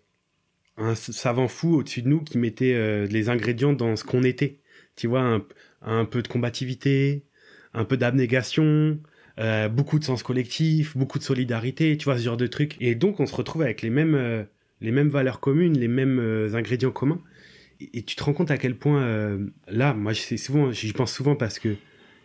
un 0.77 0.95
savant 0.95 1.49
fou 1.49 1.77
au-dessus 1.77 2.03
de 2.03 2.09
nous 2.09 2.21
qui 2.21 2.37
mettait 2.37 2.75
euh, 2.75 3.07
les 3.07 3.31
ingrédients 3.31 3.73
dans 3.73 3.97
ce 3.97 4.05
qu'on 4.05 4.25
était. 4.25 4.59
Tu 4.95 5.07
vois, 5.07 5.23
un, 5.23 5.43
un 5.81 6.05
peu 6.05 6.21
de 6.21 6.29
combativité, 6.29 7.25
un 7.73 7.85
peu 7.85 7.97
d'abnégation, 7.97 8.99
euh, 9.39 9.69
beaucoup 9.71 9.99
de 9.99 10.05
sens 10.05 10.23
collectif, 10.23 10.97
beaucoup 10.99 11.19
de 11.19 11.25
solidarité, 11.25 11.97
tu 11.97 12.05
vois, 12.05 12.19
ce 12.19 12.25
genre 12.25 12.37
de 12.37 12.47
trucs. 12.47 12.77
Et 12.81 12.95
donc, 12.95 13.21
on 13.21 13.27
se 13.27 13.35
retrouve 13.35 13.63
avec 13.63 13.81
les 13.81 13.91
mêmes, 13.91 14.47
les 14.85 14.93
mêmes 14.93 15.09
valeurs 15.09 15.41
communes, 15.41 15.77
les 15.79 15.89
mêmes 15.89 16.19
euh, 16.21 16.55
ingrédients 16.55 16.91
communs. 16.93 17.21
Et, 17.81 17.99
et 17.99 18.03
tu 18.03 18.15
te 18.17 18.23
rends 18.23 18.33
compte 18.35 18.51
à 18.51 18.59
quel 18.59 18.77
point, 18.77 19.03
euh, 19.03 19.39
là, 19.69 19.95
moi, 19.95 20.15
c'est 20.15 20.37
souvent, 20.37 20.71
j'y 20.71 20.93
pense 20.93 21.13
souvent 21.13 21.35
parce 21.37 21.59
que 21.59 21.75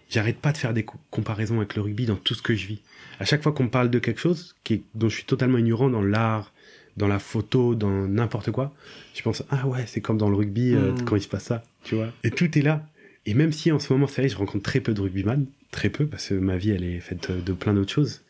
j'arrête 0.10 0.38
pas 0.38 0.52
de 0.52 0.58
faire 0.58 0.74
des 0.74 0.84
co- 0.84 0.98
comparaisons 1.10 1.58
avec 1.58 1.76
le 1.76 1.82
rugby 1.82 2.06
dans 2.06 2.16
tout 2.16 2.36
ce 2.36 2.42
que 2.42 2.56
je 2.56 2.68
vis. 2.68 2.82
À 3.20 3.26
chaque 3.26 3.42
fois 3.44 3.52
qu'on 3.52 3.64
me 3.66 3.70
parle 3.70 3.90
de 3.90 4.00
quelque 4.00 4.20
chose 4.22 4.56
qui 4.64 4.74
est- 4.76 4.84
dont 4.96 5.10
je 5.10 5.16
suis 5.16 5.26
totalement 5.26 5.58
ignorant 5.58 5.90
dans 5.90 6.02
l'art, 6.04 6.54
dans 6.98 7.08
la 7.08 7.20
photo, 7.20 7.76
dans 7.76 8.08
n'importe 8.08 8.52
quoi, 8.52 8.74
je 9.16 9.22
pense 9.22 9.44
ah 9.52 9.68
ouais 9.68 9.86
c'est 9.88 10.02
comme 10.02 10.18
dans 10.18 10.30
le 10.30 10.36
rugby 10.36 10.74
euh, 10.76 10.92
Mhm. 10.92 11.06
quand 11.06 11.16
il 11.16 11.22
se 11.22 11.28
passe 11.30 11.46
ça, 11.46 11.64
tu 11.84 11.96
vois. 11.96 12.12
Et 12.26 12.32
tout 12.32 12.58
est 12.58 12.62
là. 12.62 12.86
Et 13.26 13.34
même 13.34 13.52
si 13.54 13.72
en 13.72 13.80
ce 13.80 13.94
moment 13.94 14.06
c'est 14.08 14.22
vrai 14.22 14.30
je 14.30 14.36
rencontre 14.36 14.64
très 14.64 14.82
peu 14.82 14.94
de 14.94 15.00
rugbyman, 15.02 15.46
très 15.72 15.90
peu 15.90 16.06
parce 16.08 16.28
que 16.30 16.34
ma 16.34 16.58
vie 16.58 16.72
elle 16.72 16.84
est 16.84 17.00
faite 17.00 17.32
de 17.32 17.54
plein 17.54 17.74
d'autres 17.74 17.92
choses. 17.94 18.22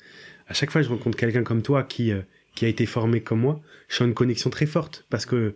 À 0.47 0.53
chaque 0.53 0.69
fois 0.71 0.81
je 0.83 0.89
rencontre 0.89 1.17
quelqu'un 1.17 1.43
comme 1.43 1.61
toi 1.63 1.83
qui 1.83 2.11
qui 2.55 2.65
a 2.65 2.67
été 2.67 2.85
formé 2.85 3.21
comme 3.21 3.39
moi, 3.39 3.61
je 3.87 3.95
sens 3.95 4.07
une 4.07 4.13
connexion 4.13 4.49
très 4.49 4.65
forte 4.65 5.05
parce 5.09 5.25
que 5.25 5.55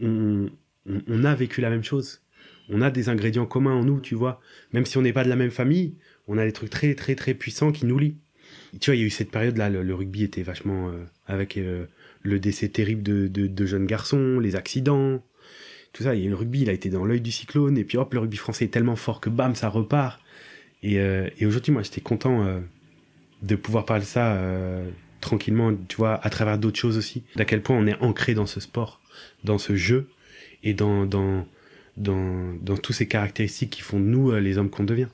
on, 0.00 0.48
a 1.24 1.34
vécu 1.34 1.60
la 1.60 1.70
même 1.70 1.84
chose. 1.84 2.20
On 2.68 2.82
a 2.82 2.90
des 2.90 3.08
ingrédients 3.08 3.46
communs 3.46 3.74
en 3.74 3.84
nous, 3.84 4.00
tu 4.00 4.14
vois. 4.14 4.40
Même 4.72 4.86
si 4.86 4.98
on 4.98 5.02
n'est 5.02 5.12
pas 5.12 5.24
de 5.24 5.28
la 5.28 5.36
même 5.36 5.50
famille, 5.50 5.94
on 6.26 6.38
a 6.38 6.44
des 6.44 6.52
trucs 6.52 6.70
très 6.70 6.94
très 6.94 7.14
très 7.14 7.34
puissants 7.34 7.72
qui 7.72 7.86
nous 7.86 7.98
lient. 7.98 8.16
Tu 8.80 8.90
vois, 8.90 8.96
il 8.96 9.00
y 9.00 9.02
a 9.02 9.06
eu 9.06 9.10
cette 9.10 9.30
période-là, 9.30 9.70
le, 9.70 9.94
rugby 9.94 10.24
était 10.24 10.42
vachement 10.42 10.88
euh, 10.88 11.04
avec 11.26 11.56
euh, 11.56 11.86
le 12.22 12.38
décès 12.38 12.68
terrible 12.68 13.02
de, 13.02 13.26
de, 13.26 13.66
jeunes 13.66 13.86
garçons, 13.86 14.38
les 14.38 14.56
accidents, 14.56 15.22
tout 15.92 16.02
ça. 16.02 16.14
Et 16.14 16.24
le 16.24 16.34
rugby, 16.34 16.62
il 16.62 16.70
a 16.70 16.74
été 16.74 16.90
dans 16.90 17.04
l'œil 17.04 17.22
du 17.22 17.32
cyclone. 17.32 17.78
Et 17.78 17.84
puis 17.84 17.96
hop, 17.96 18.12
le 18.12 18.20
rugby 18.20 18.36
français 18.36 18.66
est 18.66 18.68
tellement 18.68 18.96
fort 18.96 19.20
que 19.20 19.30
bam, 19.30 19.54
ça 19.54 19.68
repart. 19.68 20.20
Et, 20.82 21.00
euh, 21.00 21.28
aujourd'hui, 21.42 21.72
moi, 21.72 21.82
j'étais 21.82 22.02
content 22.02 22.60
de 23.42 23.56
pouvoir 23.56 23.84
parler 23.86 24.04
de 24.04 24.08
ça 24.08 24.38
tranquillement, 25.20 25.74
tu 25.88 25.96
vois, 25.96 26.14
à 26.24 26.30
travers 26.30 26.58
d'autres 26.58 26.78
choses 26.78 26.96
aussi. 26.98 27.22
D'à 27.36 27.44
quel 27.44 27.62
point 27.62 27.76
on 27.76 27.86
est 27.86 28.00
ancré 28.00 28.34
dans 28.34 28.46
ce 28.46 28.60
sport, 28.60 29.00
dans 29.44 29.58
ce 29.58 29.76
jeu 29.76 30.08
et 30.62 30.74
dans 30.74 31.06
dans 31.06 31.46
dans, 31.96 32.54
dans 32.62 32.76
toutes 32.76 32.94
ces 32.94 33.08
caractéristiques 33.08 33.70
qui 33.70 33.82
font 33.82 33.98
de 33.98 34.04
nous 34.04 34.30
euh, 34.30 34.38
les 34.38 34.56
hommes 34.56 34.70
qu'on 34.70 34.84
devient. 34.84 35.08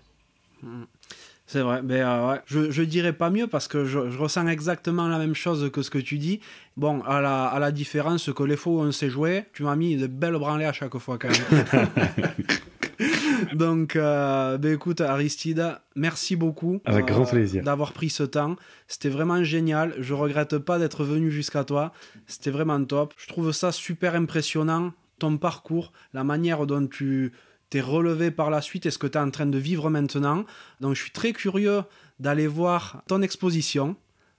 C'est 1.47 1.61
vrai, 1.61 1.83
ben, 1.83 2.01
euh, 2.07 2.31
ouais. 2.33 2.41
je, 2.47 2.71
je 2.71 2.83
dirais 2.83 3.13
pas 3.13 3.29
mieux 3.29 3.47
parce 3.47 3.69
que 3.69 3.85
je, 3.85 4.11
je 4.11 4.17
ressens 4.19 4.47
exactement 4.49 5.09
la 5.09 5.19
même 5.19 5.35
chose 5.35 5.71
que 5.71 5.83
ce 5.83 5.91
que 5.91 5.99
tu 5.99 6.17
dis. 6.17 6.41
Bon, 6.79 7.03
à 7.03 7.21
la, 7.21 7.45
à 7.45 7.59
la 7.59 7.71
différence 7.71 8.31
que 8.33 8.43
les 8.43 8.57
fois 8.57 8.73
où 8.73 8.81
on 8.81 8.93
s'est 8.93 9.11
joué, 9.11 9.45
tu 9.53 9.63
m'as 9.63 9.77
mis 9.77 9.97
de 9.97 10.07
belles 10.07 10.39
branlées 10.39 10.65
à 10.65 10.73
chaque 10.73 10.97
fois 10.97 11.19
quand 11.19 11.29
même. 11.29 11.87
Donc, 13.55 13.97
euh, 13.97 14.57
ben 14.59 14.73
écoute, 14.75 15.01
Aristide, 15.01 15.77
merci 15.97 16.37
beaucoup. 16.37 16.77
euh, 16.77 16.93
Avec 16.93 17.07
grand 17.07 17.25
plaisir. 17.25 17.63
D'avoir 17.63 17.93
pris 17.93 18.09
ce 18.11 18.23
temps. 18.23 18.57
C'était 18.89 19.09
vraiment 19.09 19.43
génial. 19.45 19.95
Je 19.99 20.15
regrette 20.15 20.59
pas 20.59 20.79
d'être 20.79 21.05
venu 21.05 21.31
jusqu'à 21.31 21.65
toi. 21.65 21.93
C'était 22.27 22.51
vraiment 22.51 22.83
top. 22.85 23.13
Je 23.17 23.27
trouve 23.29 23.53
ça 23.53 23.73
super 23.73 24.15
impressionnant, 24.15 24.93
ton 25.19 25.37
parcours, 25.37 25.93
la 26.13 26.25
manière 26.25 26.67
dont 26.67 26.87
tu 26.87 27.33
t'es 27.75 27.81
relevé 27.81 28.31
par 28.31 28.51
la 28.51 28.61
suite 28.61 28.87
et 28.87 28.93
ce 28.93 28.99
que 28.99 29.09
tu 29.09 29.19
es 29.19 29.21
en 29.21 29.33
train 29.33 29.47
de 29.47 29.59
vivre 29.59 29.91
maintenant. 29.91 30.45
Donc, 30.81 30.95
je 30.95 31.03
suis 31.03 31.11
très 31.11 31.33
curieux 31.33 31.83
d'aller 32.21 32.47
voir 32.47 33.03
ton 33.09 33.21
exposition. 33.21 33.97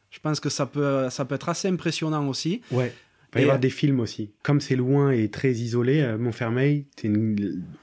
Je 0.10 0.20
pense 0.22 0.40
que 0.40 0.48
ça 0.48 0.66
peut, 0.66 1.10
ça 1.10 1.26
peut 1.26 1.36
être 1.36 1.50
assez 1.50 1.68
impressionnant 1.68 2.30
aussi. 2.30 2.62
Ouais. 2.72 2.94
Il 3.34 3.36
va 3.36 3.42
y 3.42 3.44
avoir 3.44 3.58
euh, 3.58 3.60
des 3.60 3.70
films 3.70 4.00
aussi. 4.00 4.32
Comme 4.42 4.62
c'est 4.62 4.78
loin 4.78 5.12
et 5.12 5.28
très 5.28 5.52
isolé, 5.52 6.00
euh, 6.00 6.18
Montfermeil, 6.18 6.86
c'est 6.96 7.12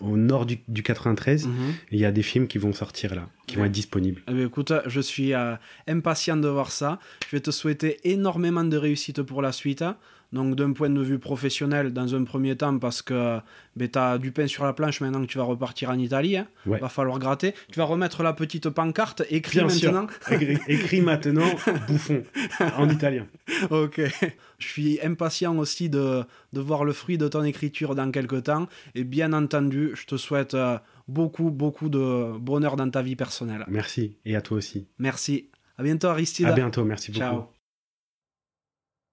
au 0.01 0.17
nord 0.17 0.47
du, 0.47 0.61
du 0.69 0.83
93. 0.83 1.47
Mhm. 1.47 1.53
Il 1.91 1.99
y 1.99 2.07
a 2.07 2.13
des 2.13 2.23
films 2.23 2.47
qui 2.47 2.57
vont 2.57 2.73
sortir 2.73 3.15
là, 3.15 3.29
qui 3.47 3.57
vont 3.57 3.67
être 3.67 3.73
disponibles. 3.73 4.23
Eh 4.29 4.33
bien, 4.33 4.47
écoute, 4.47 4.73
je 4.87 5.01
suis 5.03 5.35
euh, 5.35 5.55
impatient 5.87 6.39
de 6.39 6.49
voir 6.49 6.73
ça. 6.73 6.99
Je 7.29 7.37
vais 7.37 7.41
te 7.41 7.51
souhaiter 7.51 7.99
énormément 8.11 8.65
de 8.65 8.79
réussite 8.79 9.21
pour 9.21 9.43
la 9.43 9.53
suite. 9.53 9.85
Donc, 10.33 10.55
d'un 10.57 10.73
point 10.73 10.89
de 10.89 11.03
vue 11.03 11.19
professionnel, 11.19 11.93
dans 11.93 12.15
un 12.15 12.25
premier 12.25 12.57
temps, 12.57 12.79
parce 12.79 13.03
que 13.03 13.39
tu 13.79 13.89
as 13.99 14.17
du 14.19 14.33
pain 14.33 14.47
sur 14.47 14.65
la 14.65 14.73
planche 14.73 15.01
maintenant 15.03 15.21
que 15.21 15.27
tu 15.27 15.37
vas 15.39 15.45
repartir 15.45 15.91
en 15.91 15.99
Italie. 15.99 16.37
hein. 16.39 16.47
Ouais. 16.67 16.79
Va 16.79 16.89
falloir 16.89 17.19
gratter. 17.19 17.53
Tu 17.71 17.79
vas 17.79 17.85
remettre 17.85 18.23
la 18.23 18.33
petite 18.33 18.69
pancarte, 18.71 19.23
Bien 19.67 19.69
sûr. 19.69 19.93
maintenant. 19.93 20.07
Écrit 20.69 21.01
maintenant, 21.03 21.45
bouffon, 21.87 22.23
en 22.77 22.89
italien. 22.89 23.27
ok. 23.71 24.01
Je 24.59 24.67
suis 24.67 24.99
impatient 25.03 25.57
aussi 25.59 25.91
de, 25.91 26.23
de 26.53 26.61
voir 26.61 26.85
le 26.85 26.93
fruit 26.93 27.19
de 27.19 27.29
ton 27.29 27.43
écriture 27.45 27.95
dans 27.95 28.11
quelques 28.11 28.45
temps. 28.45 28.69
Et 28.95 29.05
bien 29.05 29.33
entendu, 29.33 29.91
je 29.95 30.07
te 30.07 30.17
souhaite 30.17 30.55
euh, 30.55 30.79
beaucoup, 31.09 31.51
beaucoup 31.51 31.89
de 31.89 32.39
bonheur 32.39 32.77
dans 32.77 32.89
ta 32.89 33.03
vie 33.03 33.17
personnelle. 33.17 33.65
Merci, 33.69 34.17
et 34.25 34.35
à 34.37 34.41
toi 34.41 34.57
aussi. 34.59 34.87
Merci. 34.99 35.51
À 35.79 35.83
bientôt, 35.83 36.09
Aristide. 36.09 36.47
À 36.47 36.53
bientôt, 36.53 36.85
merci 36.85 37.11
beaucoup. 37.13 37.25
Ciao. 37.25 37.62